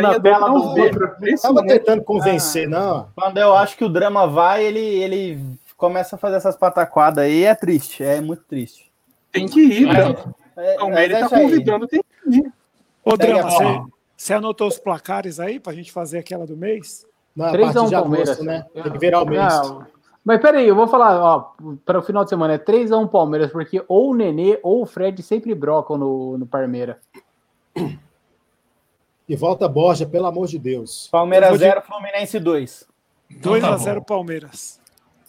Na 0.01 0.21
tela 0.21 0.51
do 0.51 0.55
outro. 0.55 1.17
Tava 1.43 1.67
tentando 1.67 2.05
convencer, 2.05 2.69
não. 2.69 3.09
Quando 3.13 3.39
eu 3.39 3.57
acho 3.57 3.77
que 3.77 3.85
o 3.85 3.89
drama 3.89 4.25
vai, 4.25 4.65
ele, 4.65 4.79
ele 4.79 5.59
começa 5.83 6.15
a 6.15 6.19
fazer 6.19 6.37
essas 6.37 6.57
pataquadas 6.57 7.25
aí. 7.25 7.43
É 7.45 7.55
triste, 7.57 8.05
é 8.05 8.21
muito 8.21 8.45
triste. 8.45 8.89
Tem 9.33 9.47
que 9.49 9.61
ir, 9.61 9.87
Mas- 9.87 9.97
Drama. 9.97 10.35
É, 10.57 10.83
O 10.83 10.91
mas 10.91 11.11
tá 11.11 11.19
é 11.19 11.25
isso 11.25 11.35
aí. 11.35 11.43
convidando, 11.43 11.89
tem 11.89 12.01
que 12.03 12.37
ir. 12.39 12.53
Ô, 13.05 13.17
Drama, 13.17 13.51
você, 13.51 13.81
você 14.17 14.35
anotou 14.35 14.69
os 14.69 14.79
placares 14.79 15.41
aí 15.41 15.59
pra 15.59 15.73
gente 15.73 15.91
fazer 15.91 16.19
aquela 16.19 16.47
do 16.47 16.57
mês? 16.57 17.05
Não, 17.35 17.47
a 17.47 17.51
3 17.51 17.71
a 17.71 17.73
partir 17.73 17.87
1 17.87 17.89
de 17.89 17.95
Palmeiras. 17.97 18.29
agosto, 18.29 18.45
né? 18.45 18.67
Tem 18.73 18.83
que 18.93 18.99
virar 18.99 19.23
o 19.23 19.27
mês. 19.27 19.43
Não, 19.43 19.87
mas 20.25 20.41
peraí, 20.41 20.69
eu 20.69 20.77
vou 20.77 20.87
falar, 20.87 21.19
ó, 21.19 21.53
para 21.85 21.99
o 21.99 22.03
final 22.03 22.23
de 22.23 22.31
semana 22.31 22.55
é 22.55 22.59
3x1 22.59 23.09
Palmeiras, 23.09 23.51
porque 23.51 23.83
ou 23.89 24.11
o 24.11 24.15
Nenê 24.15 24.61
ou 24.63 24.83
o 24.83 24.87
Fred 24.87 25.21
sempre 25.23 25.53
brocam 25.55 25.97
no, 25.99 26.39
no 26.39 26.47
Parmeira. 26.47 27.01
E 29.29 29.35
volta 29.35 29.67
Borja, 29.69 30.07
pelo 30.07 30.27
amor 30.27 30.47
de 30.47 30.59
Deus. 30.59 31.09
Palmeiras 31.11 31.47
Eu 31.49 31.57
vou 31.57 31.59
de- 31.59 31.65
0, 31.65 31.83
Fluminense 31.83 32.39
2. 32.39 32.87
Então 33.31 33.53
2 33.53 33.65
tá. 33.65 33.77
0 33.79 34.03
Palmeiras. 34.03 34.81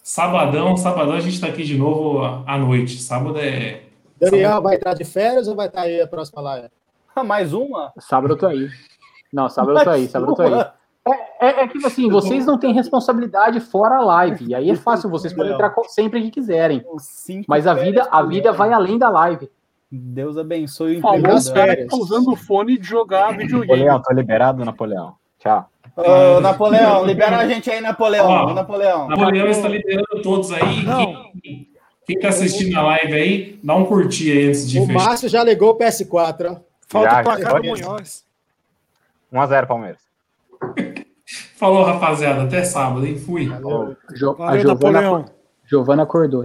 Sabadão, 0.04 0.76
sabadão 0.76 1.14
a 1.14 1.20
gente 1.20 1.40
tá 1.40 1.46
aqui 1.46 1.64
de 1.64 1.78
novo 1.78 2.22
à 2.46 2.58
noite. 2.58 3.00
Sábado 3.00 3.38
é. 3.38 3.84
Daniel 4.20 4.60
vai 4.60 4.76
estar 4.76 4.92
de 4.92 5.02
férias 5.02 5.48
ou 5.48 5.56
vai 5.56 5.66
estar 5.66 5.80
aí 5.80 5.98
a 5.98 6.06
próxima 6.06 6.42
live? 6.42 6.68
Ah, 7.16 7.24
mais 7.24 7.54
uma? 7.54 7.90
Sábado 7.98 8.34
eu 8.34 8.36
tô 8.36 8.46
aí. 8.46 8.68
Não, 9.32 9.48
sábado 9.48 9.78
eu 9.78 9.82
tô 9.82 9.88
aí, 9.88 10.06
sábado 10.06 10.32
eu 10.32 10.36
tô 10.36 10.42
aí. 10.42 10.52
É, 11.40 11.46
é, 11.46 11.62
é 11.62 11.68
que 11.68 11.78
assim, 11.86 12.10
vocês 12.10 12.44
não 12.44 12.58
têm 12.58 12.74
responsabilidade 12.74 13.60
fora 13.60 13.96
a 13.96 14.04
live. 14.04 14.44
E 14.48 14.54
aí 14.54 14.70
é 14.70 14.76
fácil, 14.76 15.08
vocês 15.08 15.32
podem 15.32 15.54
entrar 15.54 15.74
sempre 15.88 16.20
que 16.20 16.30
quiserem. 16.30 16.84
Mas 17.48 17.66
a 17.66 17.72
vida, 17.72 18.06
a 18.10 18.22
vida 18.22 18.50
ano. 18.50 18.58
vai 18.58 18.74
além 18.74 18.98
da 18.98 19.08
live. 19.08 19.50
Deus 19.90 20.36
abençoe 20.36 20.98
o 20.98 21.00
Falou 21.00 21.16
emprego. 21.16 21.38
os 21.38 21.48
caras 21.48 21.76
que 21.76 21.82
estão 21.82 21.98
usando 21.98 22.30
o 22.30 22.36
fone 22.36 22.76
de 22.76 22.86
jogar 22.86 23.34
videogame. 23.34 23.84
Napoleão, 23.84 24.02
tô 24.02 24.12
liberado, 24.12 24.64
Napoleão. 24.66 25.14
Tchau. 25.38 25.66
Ô, 25.96 26.40
Napoleão, 26.40 27.04
libera 27.06 27.38
a 27.38 27.46
gente 27.48 27.70
aí, 27.70 27.80
Napoleão. 27.80 28.26
Ó, 28.26 28.50
Ô, 28.50 28.54
Napoleão. 28.54 29.08
Napoleão 29.08 29.46
está 29.48 29.68
liberando 29.68 30.22
todos 30.22 30.50
aí. 30.52 30.84
Quem, 31.42 31.68
quem 32.06 32.18
tá 32.18 32.28
assistindo 32.28 32.76
a 32.76 32.82
live 32.82 33.12
aí, 33.14 33.60
dá 33.62 33.74
um 33.76 33.84
curtir 33.84 34.32
aí 34.32 34.48
antes 34.48 34.68
de 34.68 34.80
O 34.80 34.86
fechar. 34.86 35.04
Márcio 35.04 35.28
já 35.28 35.44
ligou 35.44 35.70
o 35.70 35.78
PS4, 35.78 36.50
ó. 36.50 36.56
Falta 36.88 37.10
Já, 37.10 37.20
o 37.20 37.24
placar 37.24 37.62
do 37.62 37.68
Munhoz. 37.68 38.24
1x0 39.32 39.66
Palmeiras. 39.66 40.00
Falou, 41.56 41.82
rapaziada. 41.84 42.42
Até 42.42 42.62
sábado, 42.64 43.06
hein? 43.06 43.16
Fui. 43.18 43.46
Jo- 44.14 44.34
Valeu, 44.34 44.60
Giovana, 44.60 45.00
Napoleão. 45.00 45.24
Giovana 45.64 46.02
acordou. 46.02 46.42